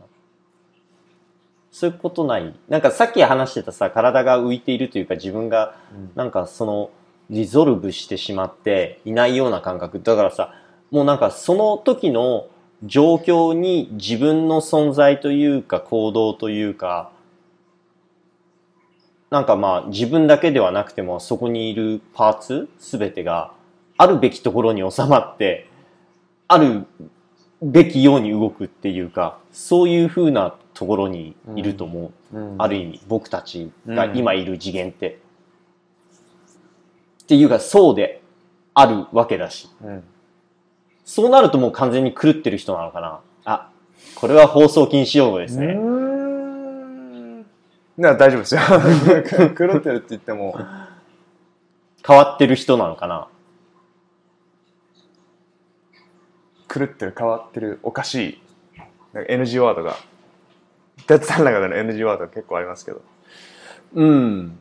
[1.70, 2.54] そういうことない。
[2.68, 5.74] なんかさっき話してたさ、体が浮いているというか自分が
[6.14, 6.90] なんかその
[7.30, 10.00] リゾルブしてしまっていないような感覚。
[10.00, 10.54] だからさ、
[10.90, 12.46] もうなんかその時の
[12.84, 17.10] 状況に自分の存在というか行動というか、
[19.30, 23.52] なんかまあ自分だけではなくてもそこにいるパーツすべてが
[23.98, 25.68] あるべきところに収まって、
[26.46, 26.86] ある
[27.60, 32.38] べきように動くっていうか、そういう風なところにいると思う。
[32.38, 32.54] うん。
[32.58, 35.18] ある意味僕たちが今いる次元って。
[37.24, 38.22] っていうかそうで
[38.72, 39.68] あるわけだし。
[39.82, 40.04] うん。
[41.04, 43.20] そうなるともう完全に狂ってる人なのかな。
[43.44, 43.70] あ、
[44.14, 45.76] これは放送禁止用語ですね。
[47.98, 48.02] ん。
[48.02, 48.60] な大丈夫ですよ。
[49.56, 50.58] 狂ってるって言っても。
[52.06, 53.28] 変わってる人なのかな？
[56.72, 58.42] 狂ってる、変わってる、おかしい。
[59.12, 59.96] なんか NG ワードが。
[61.06, 63.02] 哲さんの中での NG ワードが結構ありますけど。
[63.94, 64.58] うん。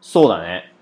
[0.00, 0.72] そうだね。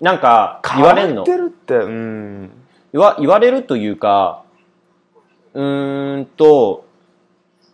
[0.00, 1.24] なんか言われるの？
[1.24, 2.50] 変わってるって、うん。
[2.92, 4.44] 言わ言われるというか、
[5.54, 6.84] うーんと、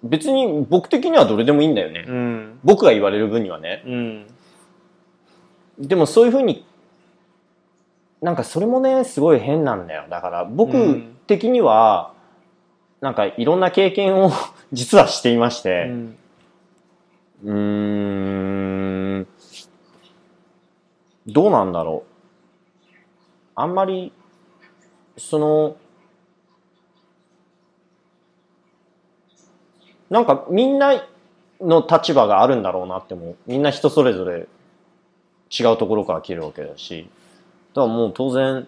[0.08, 2.04] 別に僕的にはどれでもいいんだよね。
[2.06, 2.60] うん。
[2.64, 3.82] 僕が言われる分にはね。
[3.86, 4.26] うん。
[5.78, 6.64] でもそういうふうに、
[8.22, 10.04] なんかそれもね、すごい変なんだよ。
[10.08, 12.12] だからう僕ん的には、
[13.00, 14.30] なんかいろんな経験を
[14.72, 16.16] 実はしていましうて、ん。
[17.44, 19.26] うーん、
[21.26, 22.12] どうなんだろう。
[23.54, 24.12] あんまり、
[25.16, 25.76] その、
[30.10, 31.02] なんかみんな
[31.60, 33.36] の立場があるんだろうなって思う。
[33.46, 34.46] みんな人それぞれ
[35.50, 37.08] 違うところから来るわけだし。
[37.74, 38.66] だからもう当然、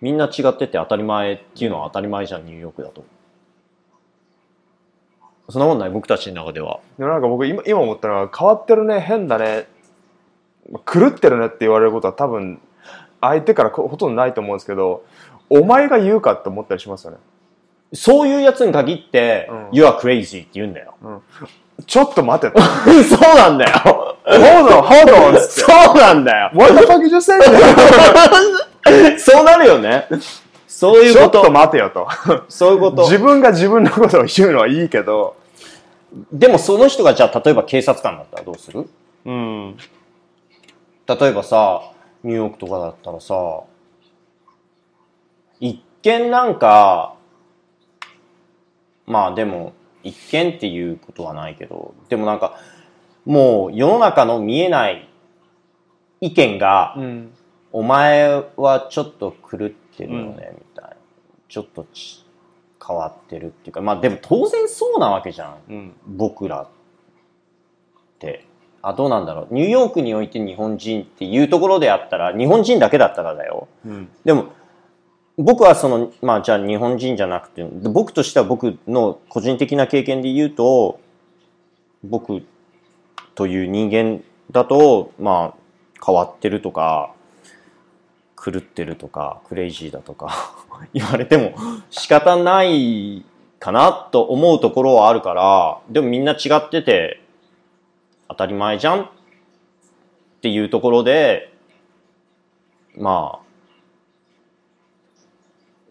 [0.00, 3.04] みんな違ってて当たり前っていうのは当たり前じゃん、ニューヨークだと。
[5.48, 6.80] そんなことない、僕たちの中では。
[6.98, 9.66] でもなんか僕今今思ったのは変わってるね変だね
[10.90, 12.60] 狂ってるねって言われることは多分
[13.20, 15.04] 相手からほとんどないと思うんですけど
[15.48, 17.18] お前が言うかって思ったりしますよね
[17.94, 20.94] そういうやつに限って、うん You are crazy って言うんだよ。
[21.86, 24.16] ちょっと待てと そうなんだよ。
[24.24, 26.50] Hold on hold on っつってそうなんだよ。
[26.54, 27.42] What the fuck you just said?
[29.18, 30.06] そうなるよね。
[30.68, 31.50] そういうこちょっとと。
[31.50, 32.08] 待てよと
[32.48, 33.02] そういうこと。
[33.02, 35.36] 自分が自分のことを言うのはいいけど
[36.32, 38.88] でもその人がじゃあ例えば警察官だったらどうする？
[39.24, 39.76] うん
[41.06, 41.82] 例えばさ、
[42.22, 43.34] ニューヨークとかだったらさ、
[45.60, 47.14] 一見なんか、
[49.06, 49.72] まあでも、
[50.04, 52.58] 一見っていうことはないけど、でもなんか、
[53.24, 55.08] もう世の中の見えない
[56.20, 57.34] 意見が、うん
[57.74, 60.96] お前はちょっと狂ってるよね、みたいな。
[61.48, 62.22] ちょっとち
[62.86, 65.56] 変わってるっていうか、まあでも当然そうなわけじゃん。
[65.70, 66.68] うん僕らっ
[68.18, 68.44] て。
[68.82, 69.54] あ、どうなんだろう。
[69.54, 73.68] ニューヨークにおいて日本人っていうところであったら、日本人だけだったらだよ。
[73.86, 74.46] うんでも、
[75.38, 81.00] 僕はその、まあじゃあ日本人じゃなくて、僕としては僕の個人的な経験で言うと、
[82.04, 82.44] 僕
[83.34, 85.62] という人間だと、まあ
[86.04, 87.14] 変わってるとか、
[88.44, 90.56] 狂ってるとか、クレイジーだとか
[90.92, 91.54] 言われても
[91.90, 93.24] 仕方ない
[93.60, 97.22] かなと思うところはあるから、でもみんな違ってて
[98.28, 99.08] 当たり前じゃんっ
[100.40, 101.54] ていうところで、
[102.96, 103.42] まあ、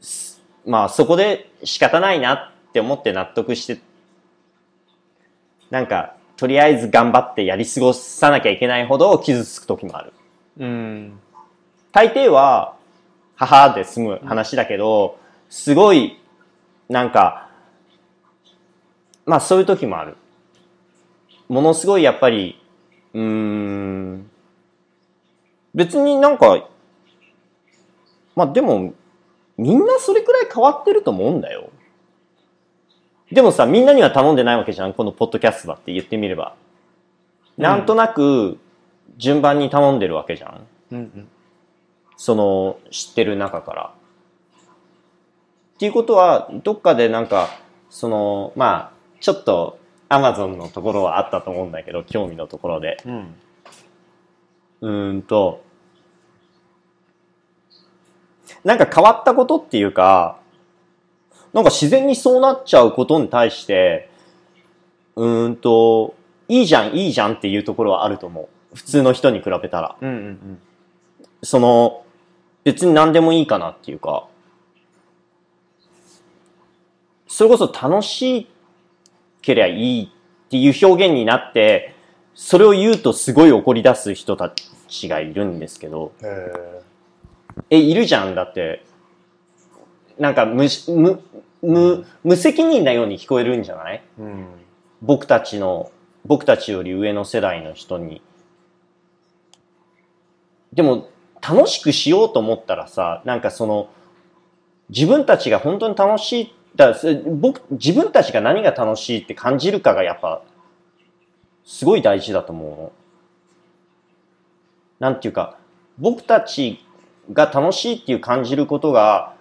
[0.02, 3.80] すまあそこで仕方ないなって思って納得して、
[5.70, 10.14] なんか、とりあえず頑張ってやり過ごさなきゃいけないほど傷つく時もある。
[10.58, 11.20] うん
[11.92, 12.76] 大抵は、
[13.36, 15.18] 母で済む話だけど、
[15.50, 16.20] すごい、
[16.90, 17.50] なんか、
[19.26, 20.16] まあそういう時もある。
[21.50, 22.62] ものすごいやっぱり、
[23.14, 24.30] うーん、
[25.74, 26.68] 別になんか、
[28.36, 28.94] まあでも、
[29.58, 31.70] みんなそれくらい変わってると思うんだよ。
[33.32, 36.56] でもさ、みんなには頼んでないわけじゃん、このポッドキャストだって言ってみれば。
[37.58, 38.58] なんとなく、
[39.18, 40.68] 順番に頼んでるわけじゃん。
[40.92, 41.28] うん
[42.24, 43.94] その知ってる中から。
[45.76, 47.50] っていうことは、どっかでなんか、
[47.90, 52.98] その、まあ、ちょっと、アマゾンのところはあったと思うんだけど、興味のところで。
[53.06, 53.36] うん
[54.82, 55.64] うーんと、
[58.64, 60.40] なんか変わったことっていうか、
[61.54, 64.10] なんか自然にそうなっちゃうことに対して、
[65.16, 66.16] うーんと、
[66.48, 68.76] いいじゃん、いいじゃんっていうところはあると思う。
[68.76, 69.96] 普通の人に比べたら。
[70.02, 70.62] うんうん
[71.44, 72.04] その、
[72.64, 74.28] 別に何でもいいかなっていうか、
[77.28, 78.48] それこそ楽し
[79.42, 81.96] ければいいっていう表現になって、
[82.36, 84.54] それを言うとすごい怒り出す人た
[84.88, 86.91] ちがいるんですけど、へえ
[87.70, 88.84] え、いるじゃんだって、
[90.18, 91.22] なんか無し、無、
[91.62, 94.04] 無、無責任なように聞こえるんじゃない？
[94.20, 94.46] うん
[95.02, 95.92] 僕たちの、
[96.26, 98.22] 僕たちより上の世代の人に。
[100.74, 101.10] でも、
[101.42, 103.90] 楽しくしようと思ったらさ、なんかその、
[104.90, 110.44] 自分たちが本当に楽しい、だす僕、自分たちが何が楽しいって感じるかがやっぱ、
[111.66, 112.92] すごい大事だと思うの。
[115.00, 115.58] なんていうか、
[115.98, 116.86] 僕たち
[117.32, 119.36] が楽しいっていう感じることが、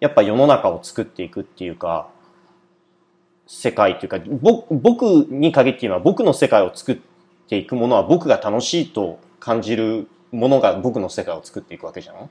[0.00, 2.08] やっぱ世の中を作っていくっていうか、
[3.46, 4.18] 世界というか、
[4.70, 6.96] 僕に限って言えば僕の世界を作っ
[7.48, 12.30] ていくものは僕が楽しいと感じるものが僕の世界を作っていくわけじゃん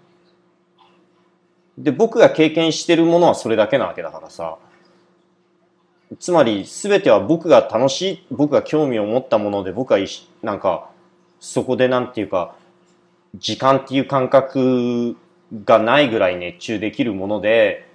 [1.77, 4.57] で、僕が経験してるものはそれだけなわけだからさ。
[6.19, 10.90] つまり全ては僕が楽しい、僕が興味を持ったもので僕がいしなんか、
[11.40, 12.56] そこでなんていうか、
[13.35, 15.16] 時間っていう感覚
[15.66, 17.88] がないぐらい熱中できるもので、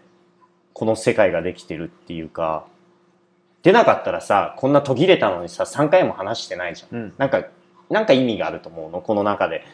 [0.73, 2.67] この世界ができてるっていうか、
[3.63, 6.99] 出なかったらさ、こんな途切れたのにさ、3回も話してないじゃん。
[6.99, 7.45] うんなんか、
[7.91, 9.65] なんか意味があると思うの、この中で。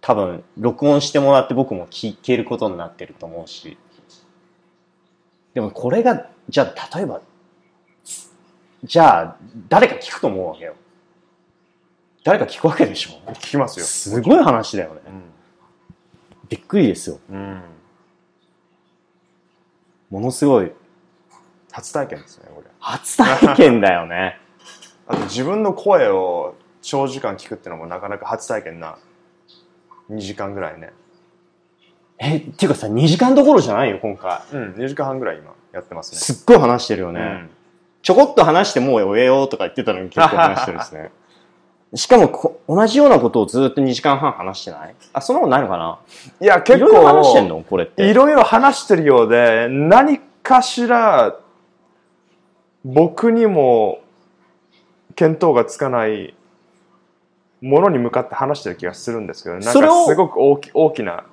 [0.00, 3.76] 多分、録音してもらって僕も聞けることになってると思うし。
[5.54, 7.20] でもこれが、じゃあ、例えば、
[8.84, 9.36] じゃあ、
[9.68, 10.74] 誰か聞くと思うわけよ。
[12.24, 13.30] 誰か聞くわけでしょ？
[13.32, 15.00] 聞きますよすごい話だよね。
[16.48, 17.18] びっくりですよ。
[17.30, 17.62] うん、うん、
[20.10, 20.72] ものすごい。
[21.72, 24.38] 初体験ですねこれ初体験だよね。
[25.06, 28.98] あと自分の声を長時間聞くってのもなかなか初体験な
[30.10, 30.92] 2時間ぐらいね
[32.18, 34.40] え、っていうかさ、2時間どころじゃないよ、今回。
[34.52, 36.18] うん、2時間半ぐらい今やってますね。
[36.18, 37.20] すっごい話してるよね。
[37.20, 37.50] うん
[38.02, 41.10] ちょこっと話してもう終えようとか言ってたのに結構話してるんですね。
[41.94, 44.94] しかもこ、同じようなことをずっと2時間半話してない？
[45.12, 45.98] あ、そんなことないのかな？
[46.40, 47.62] いや、結いろいろ話してん構、の？
[47.64, 48.08] これって。
[48.08, 51.36] いろいろ話してるようで、何かしら、
[52.84, 54.00] 僕にも、
[55.16, 56.34] 見当がつかない
[57.60, 61.24] ものに向かって話してる気がするんですけど、なんかそれをすごく大き大きな。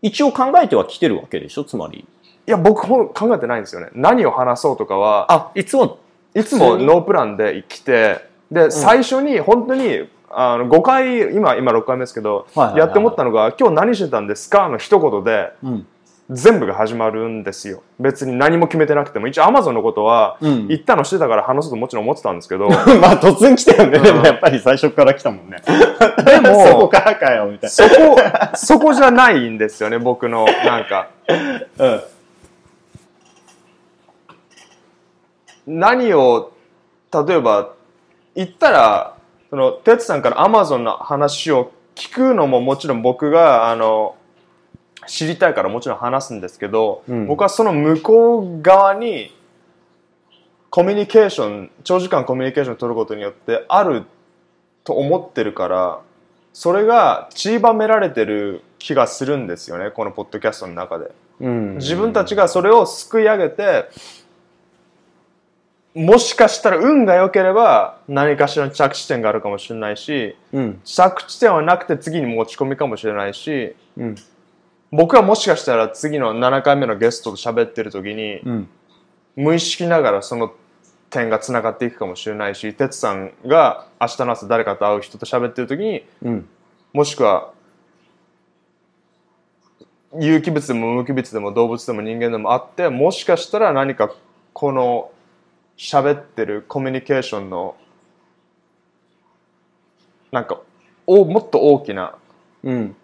[0.00, 1.64] 一応考えては来てるわけでしょ？
[1.64, 2.06] つまり。
[2.46, 3.88] いや、僕考えてないんですよね。
[3.94, 5.98] 何を話そうとかは、あ、いつも、
[6.34, 14.68] いつもノープランで来て、で、最初に本当に、あの5回、今、今6回目ですけど、やって思ったのが、今日何してたんですか？
[14.68, 15.86] の一言で、うん。
[16.30, 17.82] 全部が始まるんですよ。
[18.00, 19.26] 別に何も決めてなくても。
[19.26, 22.66] 一応 Amazon のことは、うん言ったのしてたから話そうともちろん思ってたんですけど、
[22.98, 23.98] まあ突然来たよね。
[23.98, 25.58] でもやっぱり最初から来たもんね。
[26.24, 28.16] でも そこからかよ、みたいそこ、
[28.54, 31.08] そこじゃないんですよね、僕の、なんか。
[31.76, 31.86] な。
[31.86, 32.00] うん。
[35.66, 36.52] 何を、
[37.26, 37.68] 例えば、
[38.34, 39.16] 言ったら、
[39.50, 44.16] その、哲さんから Amazon の話を聞くのももちろん僕が、あの、
[45.06, 49.34] 知りたいからもちろん話すんですけど、うん僕はその向こう側に
[50.70, 54.04] コミュニケーション長時間コミュニケーションを取ることによってある
[54.82, 56.00] と思ってるから
[56.52, 61.76] それが散りばめられてる気がするんですよねこのポッドキャストの中でうん。
[61.76, 63.88] 自分たちがそれをすくい上げて
[65.94, 70.80] もしかしたら運が良ければ何かしらの着地点があるかもしれないしうん。
[70.84, 74.14] 着地点はなくて次に持ち込みかもしれないしうん。
[74.90, 78.68] 僕はもしかしたら次の7回目のゲストと喋ってる時に、うん。
[79.36, 80.52] 無意識ながらその
[81.10, 86.48] 点がつながっていくかもしれないし哲さんが明日の朝誰かと会う人と喋ってる時にうん。
[86.92, 87.52] もしくは
[90.18, 94.12] 有機物でも無機物でも動物でも人間でもあってもしかしたら何か
[94.52, 95.10] この
[95.76, 97.76] 喋ってるコミュニケーションの
[100.30, 100.60] なんか
[101.06, 102.16] おもっと大きな
[102.62, 102.96] うん。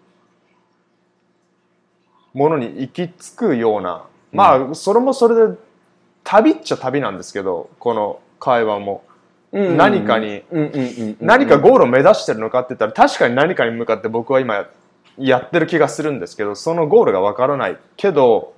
[2.33, 5.57] ものに行き着くような、まあそれもそれで
[6.23, 9.03] 旅っちゃ旅なんですけどこの会話も、
[9.51, 11.17] うん何かに、うんうんうん。
[11.19, 14.65] 何かゴールを目指してるのかって言ったら確かに何かに向かって僕は今
[15.17, 18.53] やってる気がするんですけどそのゴールがわからないけど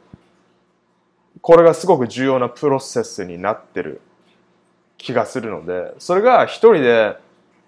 [1.43, 4.01] これがすごく重要なプロセスになってる
[4.97, 7.17] 気がするのでそれが一人で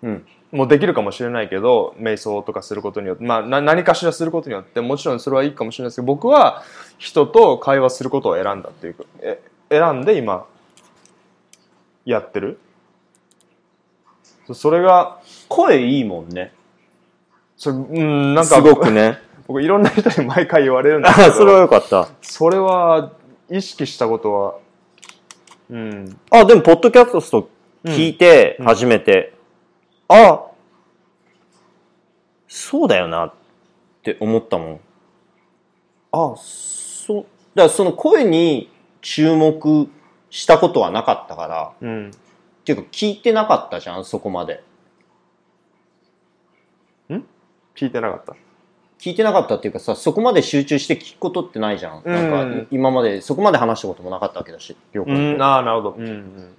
[0.02, 0.26] うん。
[0.52, 6.64] もうできるかもしれないけど瞑想とかすることによって、まあ、な何かしらすることによってもちろんそれはいいかもしれないですけど僕は
[6.98, 10.46] 人と会話することを選んだっていうかえ選んで今
[12.06, 12.58] やってる？
[14.48, 16.54] そそれが声いいもんね。
[17.58, 19.20] それうんなんかすごくね。
[19.48, 22.08] 僕いろんな人に毎回言われるんですけあ、どそれはよかった。
[22.22, 23.12] それは
[23.50, 24.56] 意識したことは
[25.70, 26.20] うん。
[26.30, 27.50] あ、でも、ポッドキャスト
[27.84, 28.66] 聞いて、うん。
[28.66, 29.34] 初めて、
[30.08, 30.46] あ、
[32.48, 33.34] そうだよなっ
[34.04, 34.80] て思ったもん。
[36.12, 37.26] あ、そう。
[37.56, 38.70] だからその声に
[39.02, 39.90] 注目
[40.30, 42.10] したことはなかったから、うん。
[42.10, 44.64] っていうか聞いてなかったじゃん、そこまで。
[47.76, 48.36] 聞いてなかった
[49.00, 52.02] 聞いてなかったっていうかさ、そこまで集中して聞くことってないじゃん。
[52.04, 55.36] うんなんか、今までそこまで話したこともなかったわけだし、了う解。
[55.38, 56.56] んああなるほどうんうん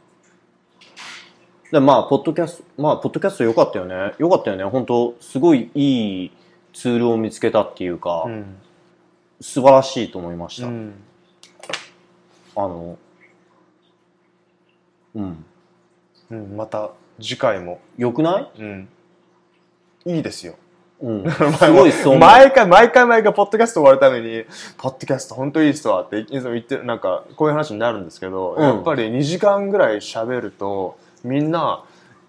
[1.72, 4.14] でまあ、ポッドキャスト、まあ、ポッドキャスト良かったよね。
[4.18, 4.62] 良かったよね。
[4.64, 6.30] 本当すごいいい
[6.72, 8.56] ツールを見つけたっていうか、うん
[9.38, 10.68] 素晴らしいと思いました。
[10.68, 10.94] うん
[12.54, 12.96] あの、
[15.14, 15.44] うん。
[16.30, 18.60] うんまた次回も良くない？
[18.60, 18.88] うん
[20.06, 20.54] いいですよ
[21.02, 21.30] うん。
[21.30, 22.18] すごいそう。
[22.18, 24.44] 毎回毎回毎回ポッドキャスト終わるために
[24.78, 31.82] ポッドキャスト本当いいっすわっていつも言ってなんかこういう話になるんですけど、うんやっぱり2時間ぐらい喋るとみんな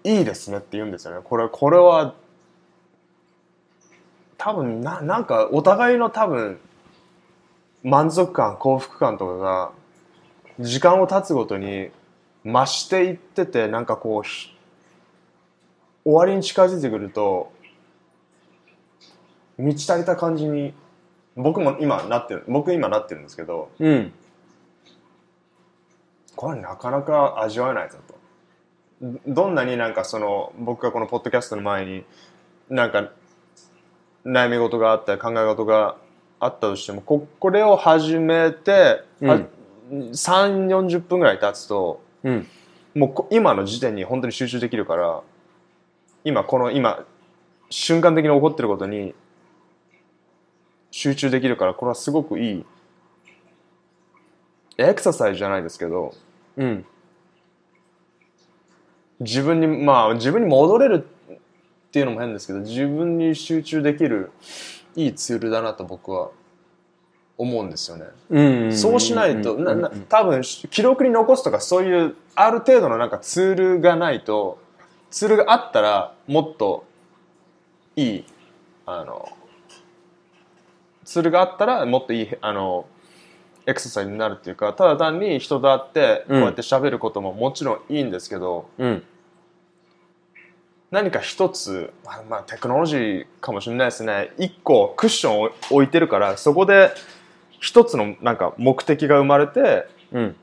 [0.04, 2.14] いいですねって言うんですよねこれこれは
[4.38, 6.60] 多分ななんかお互いの多分
[7.84, 9.72] 満足感幸福感とかが
[10.60, 11.90] 時間を経つごとに
[12.46, 14.54] 増していっててなんかこうひ
[16.04, 17.52] 終わりに近づいてくると
[19.58, 20.74] 満ち足りた感じに
[21.36, 24.14] 僕も今なってる僕今なってるんですけどうん。
[26.36, 28.16] これなかなか味わえないぞと
[29.28, 32.04] どんなになんかその僕がこのポッドキャストの前に
[32.70, 33.12] なんか
[34.26, 35.98] 悩み事があったり考え事が
[36.40, 39.48] あったとしてもここれを始めて、うん
[39.90, 42.48] 3 4 0分ぐらい経つとうん。
[42.94, 45.22] もうこ今の時点に本当に集中できるから
[46.24, 47.06] 今この今
[47.70, 49.14] 瞬間的に起こってることに
[50.92, 52.66] 集中できるからこれはすごくいい
[54.78, 56.14] エクササイズじゃないですけど
[56.58, 56.86] うん。
[59.20, 61.40] 自分にまあ自分に戻れるっ
[61.92, 64.32] ていうのも変ですけど自分に集中できる
[64.96, 66.30] いいツールだなと僕は
[67.38, 68.06] 思うんですよね。
[68.30, 68.76] うん。
[68.76, 74.60] そうしないと、うんなな多分記録に残すとかそういうある程度のなんかツールがないと
[75.12, 76.86] ツールがあったらもっと
[77.96, 78.26] いい
[78.86, 79.30] あの
[81.08, 82.86] ツールがあったらもっといいあの
[83.66, 89.04] エクササイズになるっていうかただ単に人と会ってこうやって喋ることももちろんいいんですけど、うん。
[90.92, 96.92] 何か一つ、まあ、まあテクノロジーかもしれないですね一個クッションを置いてるからそこで
[97.60, 100.36] 一つのなんか目的が生まれてうん。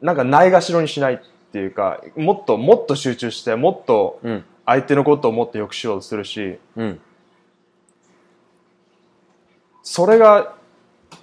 [0.00, 1.18] なんかないがしろにしないっ
[1.52, 4.44] ていうかもっともっと集中してもっとうん。
[4.66, 7.00] 相手のことをもっと良くしようとするしうん。
[9.90, 10.54] それが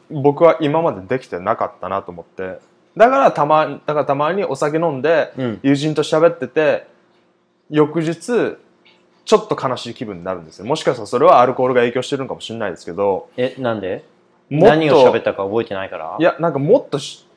[0.09, 2.59] 僕は今までできてなかったなと思って。
[2.97, 5.59] だからたまだからたまにお酒飲んでうん。
[5.61, 6.87] 友人と喋ってて
[7.69, 8.15] 翌日
[9.23, 10.65] ちょっと悲しい気分になるんですよ。
[10.65, 13.29] もしかしたらそれはアルコールが影響してるのかもしれないですけど。
[13.37, 14.03] え、なんで？
[14.49, 16.17] 何を喋ったか覚えてないから？
[16.19, 17.27] いやなんかもっとし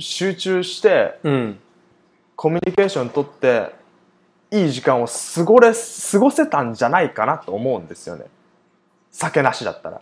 [0.00, 1.58] 集中してうん。
[2.34, 3.70] コミュニケーション取って
[4.50, 8.24] いい時間を過ごれ過ごせたんじゃないかなと思うんですよね
[9.18, 10.00] 酒なしだったら。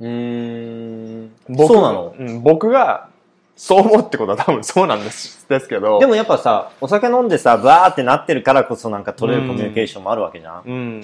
[0.00, 1.30] うーん。
[1.48, 2.14] 僕そうなの？
[2.18, 3.08] うん、僕が
[3.56, 5.98] そう思うってことは多分そうなんですですけど。
[5.98, 11.02] でもやっぱさ、お酒飲んでさ、バーってなってるからこそなんか取れるコミュニケーションもあるわけじゃん、うん。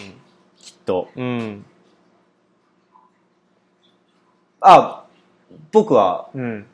[0.59, 1.09] きっと。
[1.17, 1.65] うん。
[4.61, 5.05] あ、
[5.73, 6.67] 僕はうん。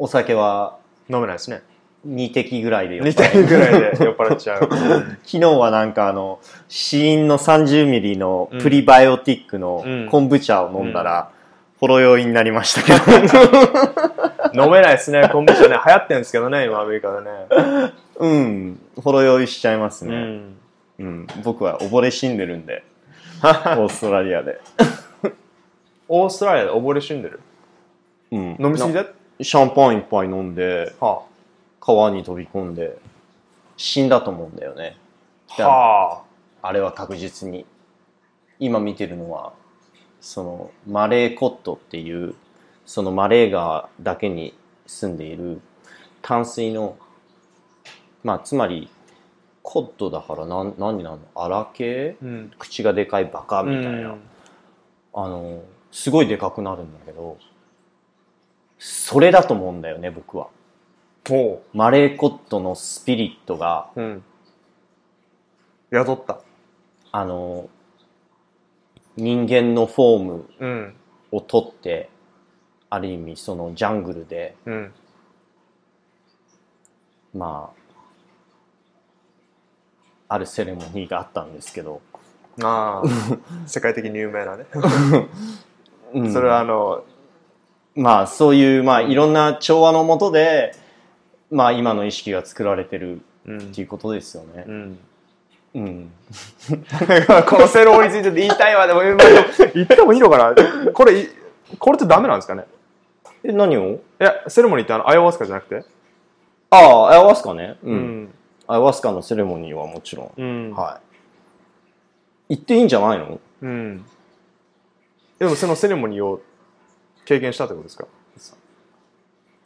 [0.00, 0.78] お酒は
[1.08, 1.62] 飲めないですね
[2.06, 3.98] 2滴ぐらいで酔っ似払うてるぐらいで。
[4.04, 4.68] 酔っ払っちゃう。
[5.24, 6.38] 昨日はなんかあの、
[6.68, 10.08] 死因の30ミリのプリバイオティックのうん。
[10.10, 11.30] 昆布茶を飲んだら、
[11.78, 14.54] ほろ酔いになりましたけど。
[14.64, 15.28] 飲めないですね。
[15.30, 15.68] 昆布茶ね。
[15.68, 17.30] 流行ってるんですけどね今アメリカでね。
[18.18, 20.14] うん、ほろ酔いしちゃいますね。
[20.14, 20.56] うん。
[20.98, 22.82] うん、僕は溺れ死んでるんで、
[23.42, 24.60] オーストラリアで。
[26.08, 27.40] オーストラリアで溺れ死んでる？
[28.32, 29.06] うん、飲みすぎでな
[29.40, 31.22] シャンパンいっぱい飲んで、は
[31.80, 32.98] 川に飛び込んで、
[33.76, 34.96] 死んだと思うんだよね。
[35.58, 36.22] あは
[36.62, 37.66] あれは確実に。
[38.58, 39.54] 今見てるのは、
[40.20, 42.34] そのマレーコットっていう、
[42.84, 44.54] そのマレー川だけに
[44.86, 45.60] 住んでいる
[46.20, 46.98] 淡水の、
[48.22, 48.90] まあつまり、
[49.62, 51.22] コットだから何、何になるの？
[51.34, 53.90] 荒系あうん口がでかいバカみたいな。
[53.90, 54.20] うん
[55.12, 57.36] あの、すごいでかくなるんだけど、
[58.78, 60.46] それだと思うんだよね、僕は。
[61.72, 64.24] マレーコットのスピリットが、うん。
[65.92, 66.40] 宿った。
[67.12, 67.68] あの、
[69.16, 70.94] 人間のフォームうん。
[71.30, 72.10] をとって、
[72.88, 74.92] ある意味そのジャングルで、うん。
[77.34, 77.72] ま
[80.28, 82.00] あ、あるセレモニーがあったんですけど、
[82.62, 83.08] ああ。
[83.66, 84.66] 世界的に有名なね。
[86.14, 86.32] うん。
[86.32, 87.04] それはあの
[87.94, 90.74] まあそういう、まあいろんな調和のもとで、
[91.50, 93.58] まあ今の意識が作られてるうん。
[93.58, 94.64] っていうことですよね。
[94.66, 94.70] う。
[94.70, 94.98] ん。
[95.74, 96.12] うん。
[97.48, 98.86] このセロモについて言いたいわ。
[98.86, 99.16] でもまあ
[99.74, 100.92] 言ってもいいのかな？
[100.92, 101.28] これい
[101.78, 102.66] これってダメなんですかね？
[103.42, 103.92] え、何を？
[103.92, 105.84] いやセレモニーってあのアイアワスカじゃなくて？
[106.70, 107.78] ああ、アヤワスカね。
[107.82, 107.90] う。
[107.90, 108.22] うん。
[108.24, 108.34] ん
[108.66, 110.32] アヤワスカのセレモニーはもちろん。
[110.36, 110.72] うん。
[110.72, 111.00] は
[112.50, 112.56] い。
[112.56, 113.40] 行っていいんじゃないの？
[113.62, 114.04] うん。
[115.38, 116.42] でもそのセレモニーを
[117.24, 118.06] 経験したってことですか？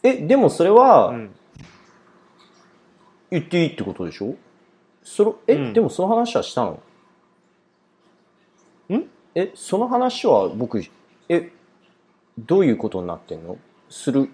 [0.03, 1.35] え、でもそれは、うん
[3.35, 4.35] 言っていいってことでしょ？
[5.03, 5.73] それ、え、うん。
[5.73, 6.81] でもその話はしたの？
[8.91, 9.11] ん？
[9.35, 10.83] え、その話は僕、
[11.29, 11.51] え、
[12.39, 13.59] どういうことになってんの？
[13.89, 14.31] する、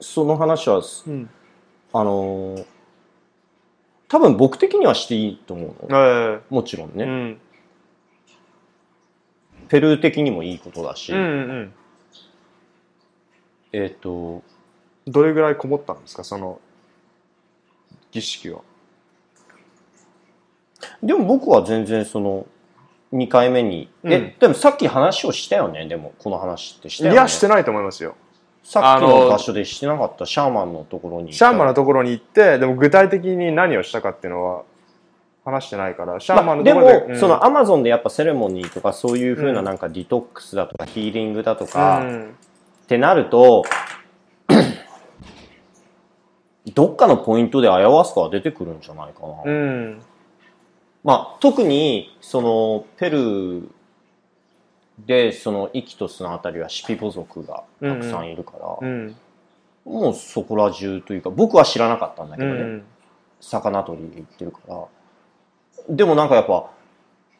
[0.00, 1.30] その話は、うん。
[1.92, 2.66] あのー
[4.10, 5.98] 多分僕的にはしていいと思うの。
[5.98, 7.04] えもちろんね。
[7.04, 7.38] えうん。
[9.68, 11.22] ペルー的にもいいことだし、うんう
[11.64, 11.74] ん。
[13.72, 14.42] えっ、と、
[15.06, 16.24] どれぐらいこもったんですか？
[16.24, 16.58] その
[18.10, 18.60] 儀式は。
[21.02, 22.46] でも僕は全然その、
[23.12, 24.12] 2回目に、うん。
[24.12, 27.14] え、でもさっき話をしたよね、でも、この話ってしたよね？
[27.14, 28.14] いやしてないと思いますよ。
[28.62, 30.26] さっきあのの場所でしてなかった？
[30.26, 31.32] シャーマンのところに。
[31.32, 34.62] シャーマンのところに行ってでも具体的に何をしたかっていうのは
[35.44, 37.20] 話してないからシャーマンのまあでも、ところで、うん。
[37.20, 42.36] そのアマゾンでやっぱセレモニーとかそういうふうなうんなんかディトックスだとかヒーリングだとうか、ん。
[42.84, 43.64] ってなると、
[46.72, 49.42] どっかのポイントでアヤワスカは出てくるんじゃないかな。
[49.44, 50.02] うん。
[51.04, 53.68] まあ、特に、その、ペルー
[55.06, 59.16] でそのイキトスのあたりはシピボ族がたくさんいるから、うん。
[59.84, 62.84] もうそこら中というか僕は知らなかったんだけどね、うん
[63.40, 64.84] 魚取りで行ってるから。
[65.88, 66.72] でもなんかやっぱ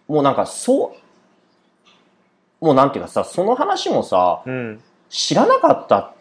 [0.06, 0.94] もうなんかそ
[2.60, 4.80] うもうなんていうかさその話もさうん。
[5.08, 6.12] 知らなかったっ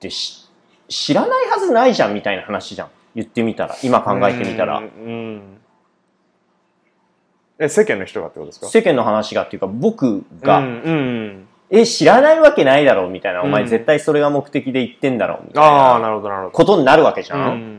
[0.00, 0.45] てし
[0.88, 2.88] 知らないはずないじゃんみたいな話じゃん。
[3.14, 3.76] 言ってみたら。
[3.82, 4.82] 今考えてみたら、
[7.58, 8.66] え世間の人がってことですか？
[8.68, 11.48] 世間の話がっていうか僕が、うんうん。
[11.70, 13.68] え知らないわけないだろうみたいな、お前うん。
[13.68, 15.62] 絶対それが目的で言ってんだろうみたい
[16.02, 16.50] な。
[16.52, 17.78] ことになるわけじゃん、うん。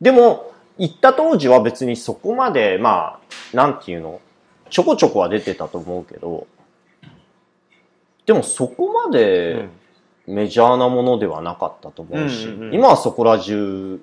[0.00, 3.20] でも行った当時は別にそこまでま
[3.52, 4.20] あなんていうの？
[4.70, 6.46] ちょこちょこは出てたと思うけど。
[8.26, 9.70] でもそこまうでん
[10.28, 12.74] メジャーなものではなかったと思うし、うんうんうん。
[12.74, 14.00] 今はそこら中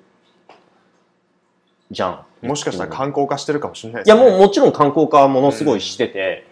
[1.90, 2.08] じゃ
[2.42, 2.46] ん。
[2.46, 4.24] もしかしたら観光化してるかもしれないいですね。
[4.24, 6.46] やもうもちろん観光化はものすごいしてて、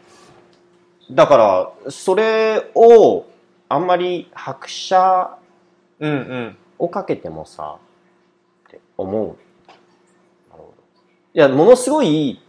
[1.11, 3.27] だからそれを
[3.69, 5.37] あんまり拍車
[5.99, 6.57] うんうん。
[6.79, 7.79] をかけてもさ
[8.69, 9.27] って思う。
[9.27, 9.39] なる
[10.51, 10.75] ほど。
[11.35, 12.41] いやものすごい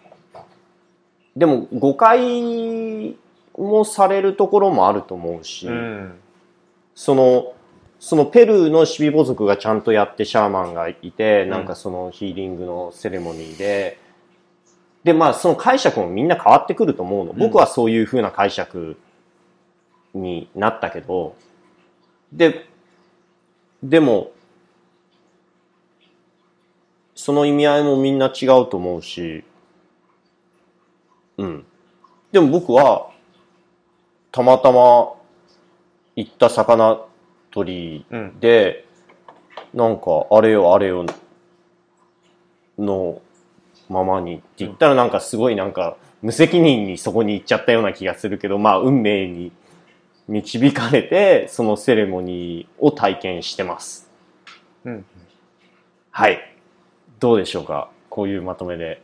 [1.35, 3.15] でも誤解
[3.57, 6.19] もされるところもあると思うし、うん
[6.95, 7.53] その
[7.99, 11.49] そのペルーのシビボ族がちゃんとやってシャーマンがいて、ん。
[11.49, 13.99] なんかそのヒーリングのセレモニーで。
[15.03, 17.33] でまあその解釈もみんな変わってくると思うの。
[17.33, 18.97] 僕はそういう風な解釈
[20.13, 21.35] になったけど。
[22.31, 22.67] で
[23.83, 24.31] でも
[27.13, 29.43] その意味合いもみんな違うと思うし。
[31.37, 31.65] うん。
[32.31, 33.09] でも僕は
[34.31, 35.14] たまたま
[36.15, 37.01] 行った魚
[37.51, 38.85] 取うんりで、
[39.73, 41.05] なんか、あれよあれよ
[42.77, 43.21] の
[43.89, 49.51] ままにって言ったらなんかすごいなんか無責任にそこに行っちゃったような気がするけど、まあ運命に
[50.27, 54.09] 導かれて、そのセレモニーを体験してます。
[54.83, 55.05] うん
[56.11, 56.55] はい。
[57.19, 57.89] どうでしょうか？
[58.09, 59.01] こういうまとめで。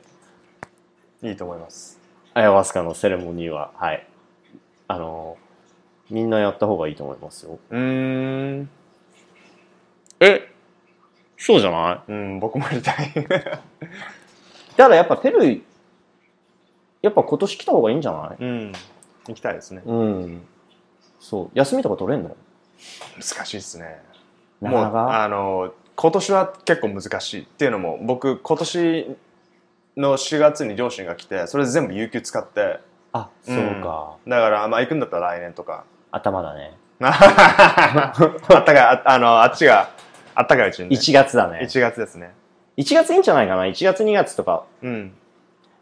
[1.21, 1.99] いいと思います
[2.33, 4.07] アヤワスカのセレモニーは、はい。
[4.87, 5.37] あの、
[6.11, 7.57] みんなやった方がいいと思いますよ。
[7.69, 8.69] うーん。
[10.19, 10.51] え
[11.37, 12.11] そうじゃない？
[12.11, 13.11] うん僕もやりたい。
[14.77, 15.61] た だやっぱペルー、
[17.01, 18.43] やっぱ今年来た方がいいんじゃない？
[18.43, 18.71] うん。
[19.27, 19.81] 行きたいですね。
[19.85, 20.47] うん。
[21.19, 21.49] そう。
[21.53, 22.35] 休みとか取れんの？
[23.15, 24.01] 難しいですね。
[24.61, 24.85] なもうか？
[24.87, 25.23] なか。
[25.23, 29.15] あの今年は結構難しいっていうのも僕今年
[29.97, 32.79] の4月に両親が来てそれで全部有給使って。
[33.13, 34.15] あ、そうか。
[34.27, 36.77] だからまあ行くんだったら来年とか頭だね。
[37.01, 38.13] あ
[38.59, 39.89] ったかいああのあっちが
[40.35, 41.61] あったかいうちに、ね、1月だね。
[41.63, 42.33] 1月ですね
[42.77, 44.63] 1月いいんじゃないかな ?1 月2月とか。
[44.81, 45.13] うん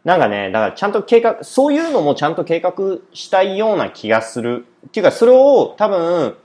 [0.02, 2.72] なんかね、だからちゃんと計画、そういうのもちゃんと計画
[3.12, 4.64] したいような気がする。
[4.86, 6.36] っていうか、それを多分、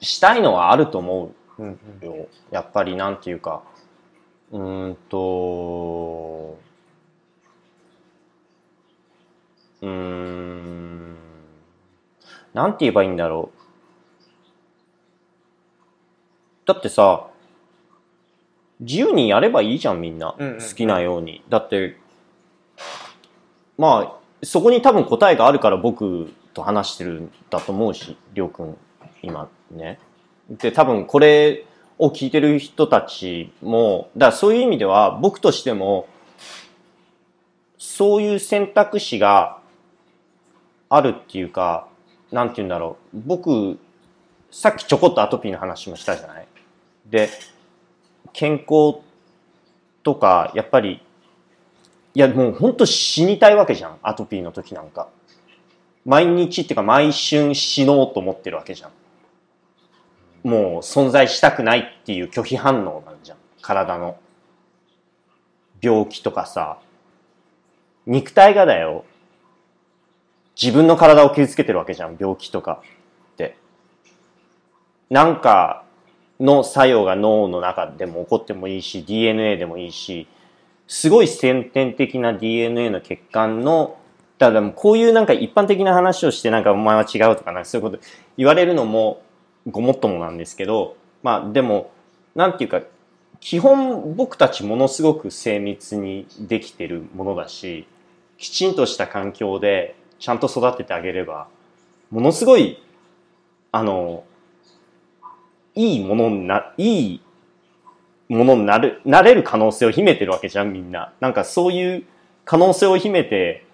[0.00, 2.28] したいのはあると思うんうよ。
[2.50, 3.62] やっぱりなんていうか、
[4.50, 6.58] うーんと、
[9.82, 11.07] うーん、
[12.54, 13.58] なんて言えばいいんだろう。
[16.66, 17.28] だってさ、
[18.80, 20.34] 自由にやればいいじゃん、みんな。
[20.38, 21.42] うんうん好きなように。
[21.48, 21.96] だって、
[23.76, 28.76] まあ、そこに多分答えがあるから僕と話してるんだと思うし、りょうくん、
[29.22, 29.98] 今ね。
[30.50, 31.64] で、多分これ
[31.98, 36.06] を聞いてる人たちも、だからそういう意味では僕としても、
[37.78, 39.58] そういう選択肢が
[40.88, 41.87] あるっていうか、
[42.30, 43.20] なんて言うんだろう。
[43.26, 43.78] 僕、
[44.50, 46.46] さっきちょこっとアトピーの話もしたじゃない？
[47.06, 47.30] で、
[48.32, 49.00] 健康
[50.02, 51.02] とか、やっぱり、
[52.14, 53.98] いやもう本当死にたいわけじゃん。
[54.02, 55.08] アトピーの時なんか。
[56.04, 58.90] 毎日っていうか毎春死のうと思ってるわけじゃん。
[60.48, 63.38] もう存在したくないっていう拒否反応なんじゃん。
[63.60, 64.18] 体の。
[65.80, 66.78] 病気とかさ。
[68.06, 69.04] 肉体がだよ。
[70.60, 72.16] 自分の体を傷つけてるわけじゃん。
[72.18, 72.82] 病気とか
[73.32, 73.56] って。
[75.08, 75.84] なんか
[76.40, 80.26] の作用が脳の中でも起こってもいいし、DNA でもいいし、
[80.88, 83.98] すごい先天的な DNA の血管の、
[84.38, 88.02] ただもうこういうなんか一般的な話をしてなんかお前は違うとかなんかそういうこと
[88.36, 89.20] 言われるのも
[89.66, 91.90] ごもっともなんですけど、まあでも、
[92.34, 92.82] なんていうか、
[93.40, 97.86] 基本僕たちものすごく精密にできてるものだし、
[98.38, 101.48] きちんとした環境でちゃんと育ててあげれば、
[102.10, 102.82] ものすごい、
[103.72, 104.24] あの、
[105.74, 107.20] いいものにな、いい
[108.28, 111.12] ものになる、なれる可能性を秘めてるわけじゃん、みんな。
[111.20, 112.04] なんかそういう
[112.44, 113.64] 可能性を秘めて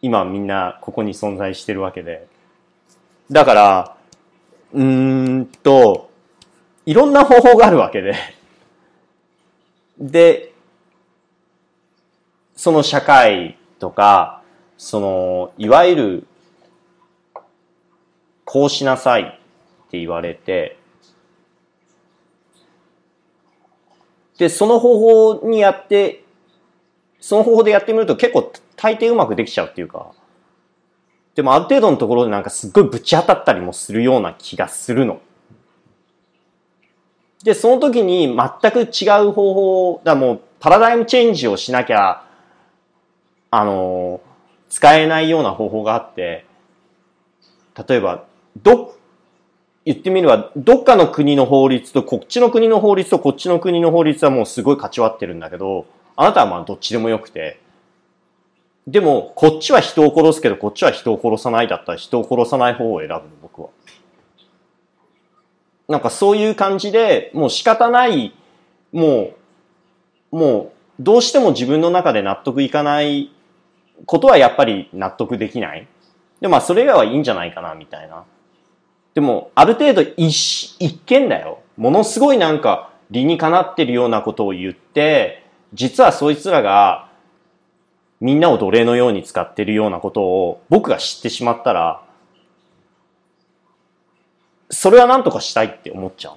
[0.00, 2.26] 今みんなここに存在してるわけで。
[3.30, 3.96] だから、
[4.72, 6.10] うーんと、
[6.84, 8.14] いろんな方法があるわけで。
[9.98, 10.52] で、
[12.56, 14.41] その社会とか、
[14.82, 16.26] その、いわゆる、
[18.44, 19.26] こうしなさいっ
[19.90, 20.76] て言われて、
[24.38, 26.24] で、その方法にやって、
[27.20, 30.10] その方法でやってみると結構大抵うまくできちゃうっていうか、
[31.36, 35.20] でもある程度のところでなんかすっごいぶち当たったりもするような気がするの。
[37.44, 42.24] で、その時に全く違う方法、だもうパラダイムチェンジをしなきゃ、
[43.52, 44.20] あの、
[44.72, 46.46] 使えないような方法があって、
[47.86, 48.24] 例えば、
[48.62, 48.96] ど、
[49.84, 55.84] 言ってみれば、どっかの国の法律とこっちの国の法律とこっちの国の法律はもうすごい勝ち割ってるんだけど、
[56.16, 57.60] あなたはまあどっちでもよくて、
[58.86, 63.68] でも、こっちは人を殺すけど、こっちは人を殺さないだったら人を殺さない方を選ぶの、僕は。
[65.86, 68.34] なんかそういう感じで、もう仕方ない、
[68.90, 69.34] も
[70.32, 73.30] う、もう、どうしても自分の中で納得いかない
[74.06, 75.86] ことはやっぱり納得できない。
[76.40, 78.24] で、まあそれ以外はいいんじゃないかな、みたいな。
[79.14, 81.60] でも、ある程度一、一見だよ。
[81.76, 87.08] ものすごいなんか理にかなってるようなことを言って、実はそいつらが
[88.20, 92.02] みんなを奴隷のように使ってるようなことを僕が知ってしまったら、
[94.70, 96.34] それは何とかしたいって思っちゃう。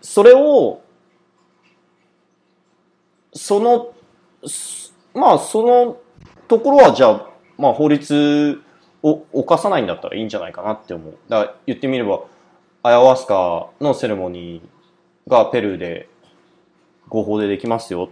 [0.00, 0.80] それを、
[3.34, 3.92] その、
[5.16, 5.96] まあその
[6.46, 8.60] ところはじゃあ、まあ法律
[9.02, 11.18] を犯さないんだったらいいんじゃないかなって思う。
[11.28, 12.20] だから言ってみれば、
[12.82, 16.08] アヤワスカのセレモニーがペルーで
[17.08, 18.10] 合法でできますよ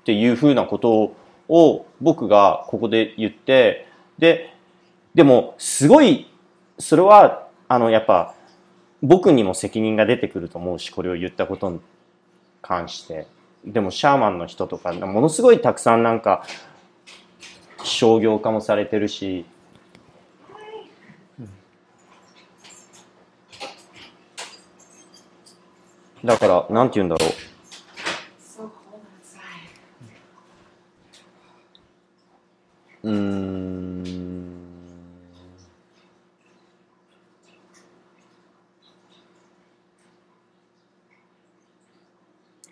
[0.00, 1.14] っていうふうなこと
[1.48, 3.86] を僕がここで言って、
[4.18, 4.52] で、
[5.14, 6.26] でもすごい、
[6.78, 8.34] それは、あの、やっぱ
[9.02, 11.80] 僕にも責任が出てくると思うし、これを言ったことに
[12.60, 13.26] 関して。
[13.68, 16.42] でもシャーマンの人とか、ものすごいたくさんなんか
[17.84, 19.44] 商業化もされてるし、
[26.24, 27.28] だから、なんて言うんだろう。
[33.10, 34.02] うん。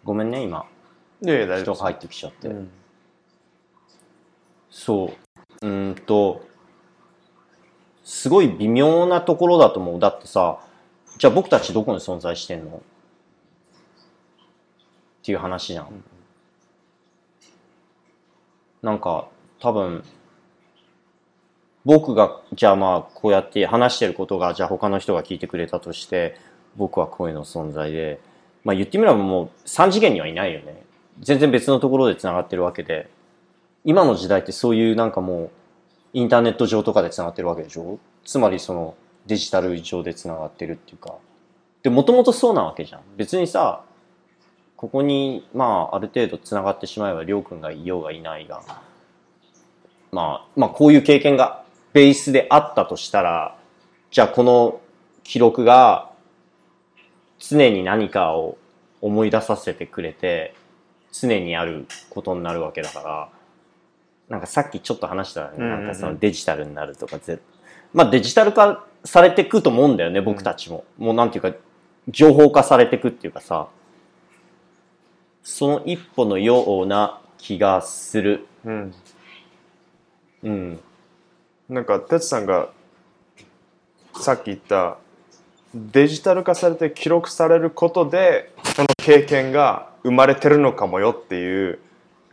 [0.02, 0.64] ごめんね、今。
[1.20, 2.48] 人が入ってきちゃって。
[2.48, 2.70] うん
[4.76, 5.06] そ
[5.62, 5.66] う。
[5.66, 6.46] うーんと、
[8.04, 9.98] すごい微妙なところだと思う。
[9.98, 10.60] だってさ、
[11.16, 12.76] じゃあ僕たちどこに存在してんの？
[12.76, 12.80] っ
[15.22, 16.04] ていう話じゃん。
[18.82, 19.28] なんか、
[19.60, 20.04] 多分、
[21.86, 26.36] 僕が、じゃあまあ、こうやって話してることが、じゃあ他の人が聞いてくれたとして、
[26.76, 28.20] 僕は声の存在で、
[28.62, 30.85] まあ言ってみればもう3次元にはいないよね。
[31.20, 33.08] 全然別のところで繋がってるわけで。
[33.84, 35.50] 今の時代ってそういうなんかもう、
[36.12, 37.98] インターネット上とかで繋がってるわけでしょ？
[38.24, 38.96] つまりその、
[39.26, 41.14] デジタル上で繋がってるっていうか。
[41.82, 43.00] で、もともとそうなわけじゃん。
[43.16, 43.84] 別にさ、
[44.76, 48.62] ここに、まあ、ある程度繋がってしまえば、りょうくんがいようがいないが、
[50.10, 53.56] まあ、まあ、こういう経験がベースであったとしたら、
[54.10, 54.80] じゃあこの
[55.24, 56.10] 記録が
[57.38, 58.58] 常に何かを
[59.00, 60.54] 思い出させてくれて、
[61.20, 63.28] 常にあることになるわけだから、
[64.28, 67.38] なんかさっきちょっと話したなんかそのデジタルになるとかぜ、
[67.92, 70.84] まあデジタル化されてくと思うんだよね、僕たちも。
[70.98, 71.52] もうなんていうか、
[72.08, 73.68] 情報化されてくっていうかさ、
[75.42, 78.46] その一歩のような気がする。
[78.64, 78.94] うん。
[80.42, 80.80] うん。
[81.68, 82.68] なんか、哲さんが
[84.20, 84.98] さっき言った
[85.74, 91.80] デジタル化されて記録されることでその経験が生まれてるのかもよっていう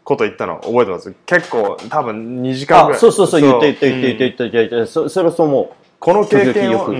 [0.03, 1.13] こと言ったの覚えてます？
[1.25, 2.99] 結構多分2時間ぐらあ、い。
[2.99, 6.99] そうそうそう、言った言ったうん言った言った言った言った、そそれはそう思この経験を、うん。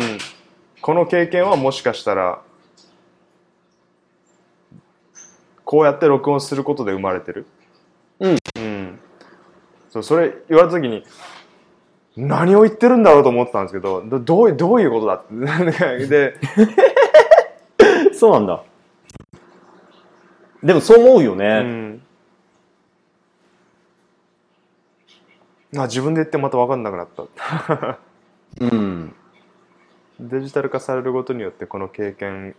[0.82, 2.42] この経験はもしかしたら
[5.64, 7.46] こうやって録音することで生まれてる？
[8.20, 9.00] うん、うん、
[9.90, 11.04] そうそれ言われた時に
[12.18, 16.08] 何を言ってるんだろうと思ってたんですけどどどういうどういうことだって。
[16.08, 16.36] で
[18.12, 18.14] う。
[18.16, 18.64] そうなんだ。
[20.64, 21.60] でもそう思うようね。
[21.60, 22.02] ん。
[25.76, 28.00] あ自分で言ってまた分かんなくなった。
[28.62, 29.14] うん。
[30.20, 32.56] デジタル化されることによってこの経験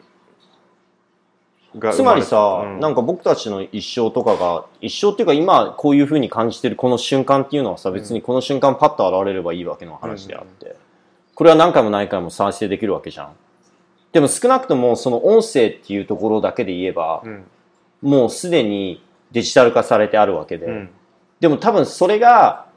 [1.78, 2.81] がつまりさ、うん。
[2.81, 10.76] なんか僕たちの一生とかが、一生っていうか今こういう風に感じてるこの瞬間っていうのはさ、別にこの瞬間パッと現れればいいわけの話であって、
[11.34, 13.33] これは何回も何回も再生できるわけじゃん。
[14.12, 17.44] でも少なくともその音声っていうところだけで言えば、うん
[18.05, 19.02] もうすでに
[19.33, 20.91] デジタル化されてあるわけで、うん
[21.41, 22.68] でも多分それが、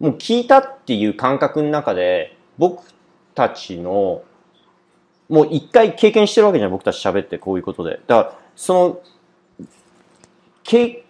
[0.00, 2.82] もう聞いたっていう感覚の中で、僕
[3.36, 4.22] たちの、
[5.28, 8.00] もう一回経験してるわけじゃん、僕たち喋ってこういうことで。
[8.08, 9.00] だから、そ
[9.58, 9.66] の、
[10.64, 11.04] け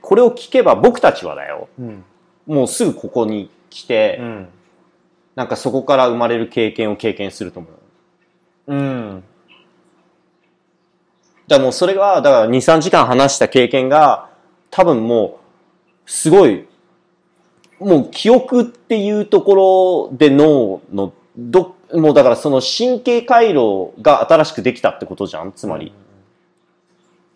[0.00, 1.68] これを聞けば僕たちはだよ。
[1.78, 2.04] うん
[2.46, 4.48] もうすぐここに来て、うん
[5.34, 7.68] なんかそこから生まれる経験を経験すると思
[8.68, 8.74] う。
[8.74, 9.24] うん
[11.46, 14.28] だもうそれが、だから2、3時間話した経験が、
[14.70, 15.38] 多分も
[16.06, 16.66] う、すごい、
[17.78, 25.92] もう記憶っていうところで脳の、ど、もうだからその神経回路が新しくできたってことじゃんつまり。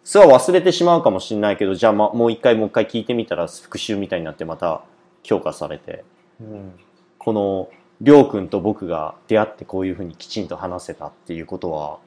[0.05, 4.83] それは忘れてしまうかもしれないけど、じゃあ、ま、もう一回もう一回聞いてみたら復習みたいになってまた
[5.23, 6.05] 強化されて、
[6.41, 6.73] うん
[7.19, 7.69] この、
[8.01, 11.99] りょうくんと僕が出会ってこういうふうにきちんと話せたっていうことは、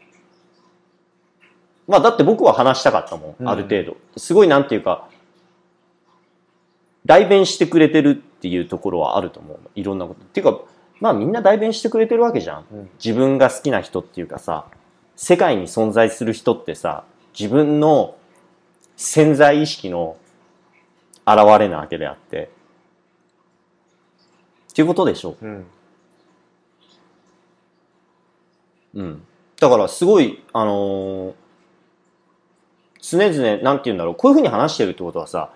[1.91, 3.97] まあだって僕は話したかったもうんん、ある程度。
[4.15, 5.09] すごいなんていうか、
[7.05, 9.59] 代弁してくれてるっていうところはあると思う。
[9.75, 10.21] いろんなこと。
[10.21, 10.61] っていうか、
[11.01, 12.65] まあみんな代弁してくれてるわけじゃん。
[12.71, 14.67] うん自分が好きな人っていうかさ、
[15.17, 17.03] 世界に存在する人ってさ、
[17.37, 18.15] 自分の
[18.95, 20.15] 潜在意識の
[21.27, 22.51] 現れなわけであって。
[24.71, 25.65] っていうことでしょうん
[28.95, 29.23] うん。
[29.59, 31.33] だからすごい、あのー
[33.01, 35.51] 常々、なんて言うんだろう、こういうふうに話してるってことはさ、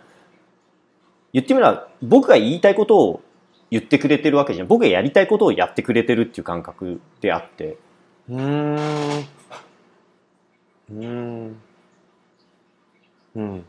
[1.32, 3.22] 言ってみれば、僕が言いたいことを
[3.70, 4.68] 言ってくれてるわけじゃん。
[4.68, 7.78] 僕がやりたいことをやってくれてるっていう感覚であって。
[8.30, 8.76] うーん。
[8.76, 11.56] うーん。
[13.36, 13.66] うん。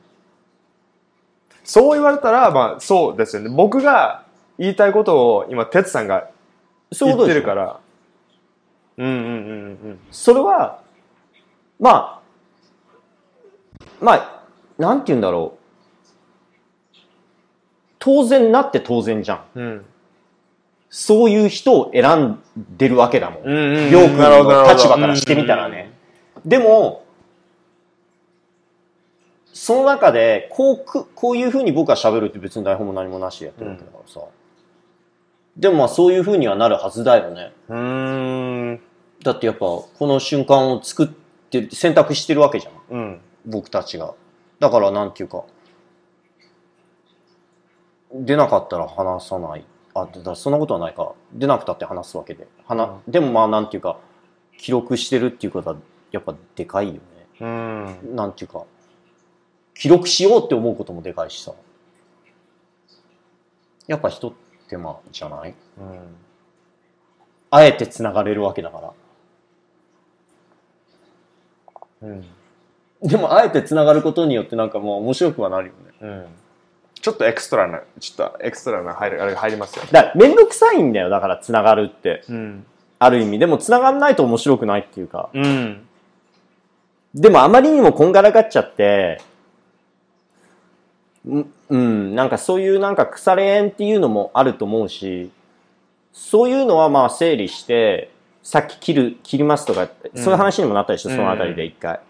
[1.65, 3.49] そう言われたらまあそうですよね。
[3.49, 4.25] 僕が
[4.59, 6.31] 言いたいことを今哲さんが
[6.93, 7.81] 言ってるから。
[8.99, 9.25] うんうんうんう
[9.95, 9.99] ん。
[10.11, 10.81] それは、
[11.79, 12.16] まあ、
[14.01, 14.43] まあ、
[14.79, 15.67] なんて言うんだろう。
[17.99, 19.45] 当然なって当然じゃん。
[19.55, 19.85] うん
[20.89, 22.43] そういう人を選ん
[22.79, 23.43] でるわけだもん。
[23.43, 25.93] うんうんりょうくんの立場からしてみたらね。
[26.45, 27.05] でも、
[29.53, 34.21] その中で、こうく、こういう風に僕は喋るって別に台本も何もなしでやってるわけだからさ。
[35.57, 37.53] でもまあそういう風にはなるはずだよね。
[37.69, 38.81] うーん
[39.23, 41.09] だってやっぱこの瞬間を作っ
[41.51, 42.97] て、選択してるわけじゃん。
[42.97, 44.15] うん僕たちが。
[44.59, 45.45] だからなんていうか、
[48.13, 49.65] 出なかったら話さない。
[49.95, 51.13] あ、だそんなことはないか。
[51.33, 52.47] 出なくたって話すわけで。
[52.67, 53.99] 話、でもまあなんていうか、
[54.59, 55.77] 記録してるっていうことは
[56.13, 57.01] やっぱでかいよね。
[57.41, 58.65] うんなんていうか、
[59.75, 61.53] 記録しようって思うこともでかいしさ。
[63.87, 64.35] やっぱ一
[64.69, 65.55] 手間じゃない？
[65.79, 66.17] うん
[67.51, 68.81] あえて繋がれるわけだか
[72.01, 72.09] ら。
[72.09, 72.25] うん
[73.03, 75.95] でもあえて繋がることによってなんかもう面白くはなるよね。
[76.01, 76.27] うん
[76.99, 82.25] ちょっとエクストラなちょっとエクストラな入るあれが入りますよだからめんどくさいんだよ、だから繋がるって。
[82.29, 82.67] うん
[82.99, 83.39] ある意味。
[83.39, 85.29] でも繋がんないと面白くないっていうか。
[85.35, 85.87] うん
[87.15, 89.23] でもあまりにもこんがらがっちゃって、
[91.27, 95.31] うん、うん、なんかそういうなんか腐れ縁っていうのもあると思うし、
[96.13, 98.11] そういうのはまあ整理して、
[98.43, 102.01] さっき切る、切りますとか、そういう話にもなったでしょ、そのあたりで一回。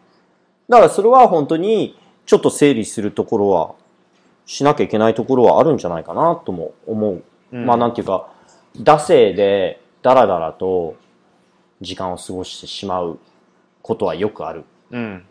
[0.68, 3.74] だからそれは本当にちょっと整理するところは、
[4.46, 7.22] しなきゃいけないところはあるんじゃないかなとも思う。
[7.52, 8.32] うんまあなんていうか、
[8.76, 10.96] 惰性でダラダラと
[11.80, 13.18] 時間を過ごしてしまう
[13.82, 15.24] ことはよくあるうん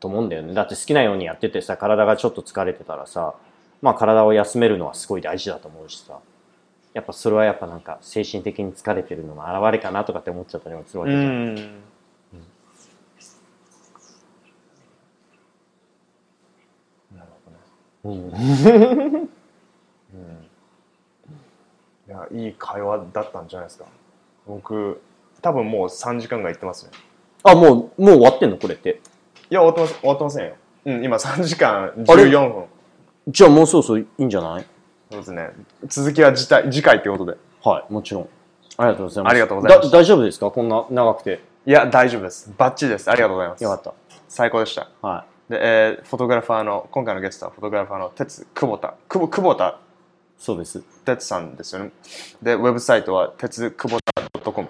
[0.00, 0.54] と思うんだよね。
[0.54, 3.34] だって好きなようにやっててさ、体がちょっと疲れてたらさ、
[3.82, 6.18] まあ体を休めるのはすごい大事だと思うしさ。
[6.92, 11.54] やっぱそれはやっぱなんか精神的に疲れてるのの表れかなとかって思っちゃったりもするわうけじゃん。
[11.54, 11.56] ん
[17.14, 17.28] なる
[18.06, 19.28] ほどね
[20.14, 20.46] うん。
[22.08, 23.84] いやいい会話だったんじゃないですか。
[24.46, 25.00] 僕
[25.42, 26.92] 多分もう3時間がいってますね。
[27.42, 28.56] あ、もう、もう終わってんの？
[28.56, 29.00] これって。
[29.50, 29.94] いや終わってます。
[30.00, 30.54] 終わってませんよ。
[30.84, 32.64] うん今3時間あれ？14分
[33.28, 34.66] じゃあもうそろそろいいんじゃない？
[35.10, 35.50] そうですね。
[35.88, 37.36] 続きは次回次回ってことで。
[37.62, 38.28] はい、もちろん。
[38.76, 39.32] ありがとうございます。
[39.32, 40.50] ありがとうございますだ大丈夫ですか？
[40.50, 41.40] こんな長くて。
[41.66, 42.52] いや大丈夫です。
[42.56, 43.10] バッチリです。
[43.10, 43.64] ありがとうございます。
[43.64, 43.92] よかった。
[44.28, 44.88] 最高でした。
[45.02, 49.74] はで、えーフォトグラファーの今回のゲストはフォトグラファーの鉄久保田久保久保田い。
[50.38, 50.80] そうです。
[51.04, 51.92] 哲さんですよね
[52.42, 54.68] でウェブサイトは鉄久保田 .com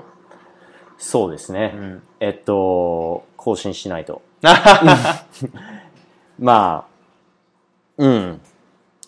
[0.98, 1.72] そうですね。
[1.74, 2.02] うん。
[2.20, 4.22] えっと、更新しないと。
[6.38, 6.86] ま
[7.98, 8.40] あ、うん。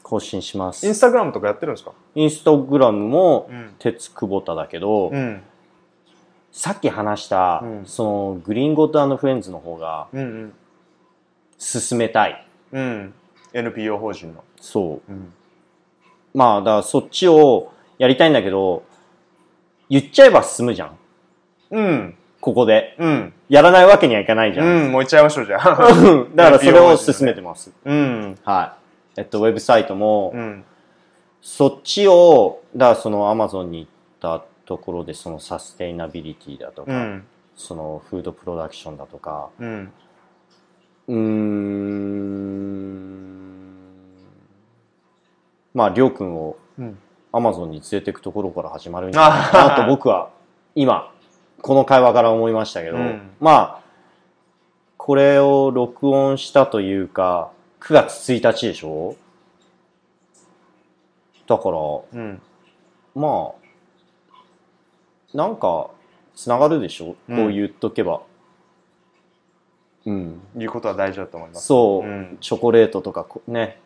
[0.02, 0.86] 更新します。
[0.86, 1.92] インスタグラムとかやってるんですか？
[2.14, 5.42] インスタグラムもうん、鉄久保田だけど、うん。
[6.50, 10.52] さっき話した、うんその、グリーンゴッドフレンズの方がうん
[11.58, 12.46] 進めたい。
[12.72, 12.82] うん。
[12.82, 13.14] うん。
[13.52, 14.44] NPO 法人の。
[14.60, 15.12] そう。
[15.12, 15.32] うん。
[16.34, 18.84] まあ、だからそっちをやりたいんだけど、
[19.90, 20.98] 言っちゃえば進むじゃん。
[21.70, 22.14] うん。
[22.40, 22.94] ここで。
[22.98, 23.32] うん。
[23.48, 24.66] やらないわけにはいかないじゃん。
[24.66, 24.92] うん。
[24.92, 25.64] もう行っちゃいましょう、じゃあ。
[26.34, 27.72] だからそれを進めてます。
[27.84, 28.38] うん。
[28.44, 28.76] は
[29.16, 29.20] い。
[29.20, 30.64] えっと、ウェブサイトも、うん。
[31.40, 37.26] そっちを、だからそのアマゾンに行ったところで、そのサステイナビリティだとか、うん。
[37.56, 39.92] そのフードプロダクションだとか、うん。
[41.08, 41.18] うーん、
[45.74, 46.98] まあ、りょうくんをうん。
[47.30, 50.30] アマゾンに連れていくところから始まるんじゃないかなと僕は
[50.74, 51.12] 今、
[51.60, 53.82] この会話から思いましたけど、うんまあ、
[54.96, 59.16] これを録音したというか、9月1日でしょ？
[61.46, 61.78] だから、
[62.14, 62.40] うん。
[63.14, 63.52] ま
[65.34, 65.90] あ、なんか、
[66.34, 68.22] つながるでしょ、うんこう言っとけば。
[70.08, 70.40] うん。
[70.56, 71.66] いうことは大事だと思います。
[71.66, 73.80] そう、うんチョコレートとかこね、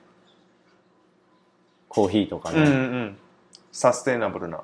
[1.89, 3.17] コーヒーとかね、うんうんうん。
[3.73, 4.61] サステイナブルな。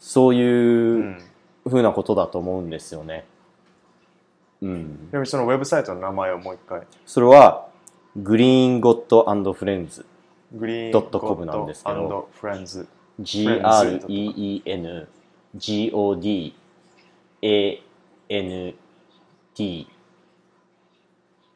[0.00, 1.18] そういううん
[1.66, 3.24] 風なことだと思うんですよね。
[4.60, 5.10] うん。
[5.10, 6.82] でもそのウェブサイトの名前をもう一回。
[7.06, 7.68] それは、
[8.16, 10.04] グリーンゴッドフレンズ。
[10.52, 12.86] グリーンドットコムなんですけどフレンズ。
[13.20, 15.08] G-R-E-E-N
[15.54, 16.54] G-O-D-A-N-T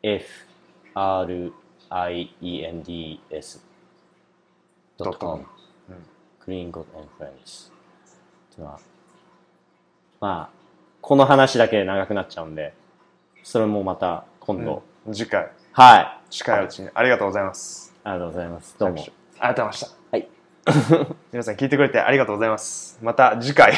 [0.03, 0.31] F-R-I-E-N-D-S
[4.97, 5.45] ドットコム
[5.91, 5.97] うん
[6.47, 8.81] グリーンゴッドフレンズっていうのは
[10.21, 10.59] まあ
[11.01, 12.75] この話だけで長くなっちゃうんで
[13.43, 16.91] それもまた今度、うん次回、はい近いうちに。
[16.93, 17.95] ありがとうございます。
[18.05, 19.89] ありがとうございますどうもありがとうございました。
[20.11, 20.29] はい。
[21.33, 22.99] 皆さん聞いてくれてありがとうございます。
[23.03, 23.73] また次回、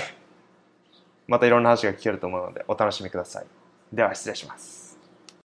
[1.29, 3.47] またいろんな話が聞けると思うのでお楽しみください。
[3.93, 4.80] では失礼します。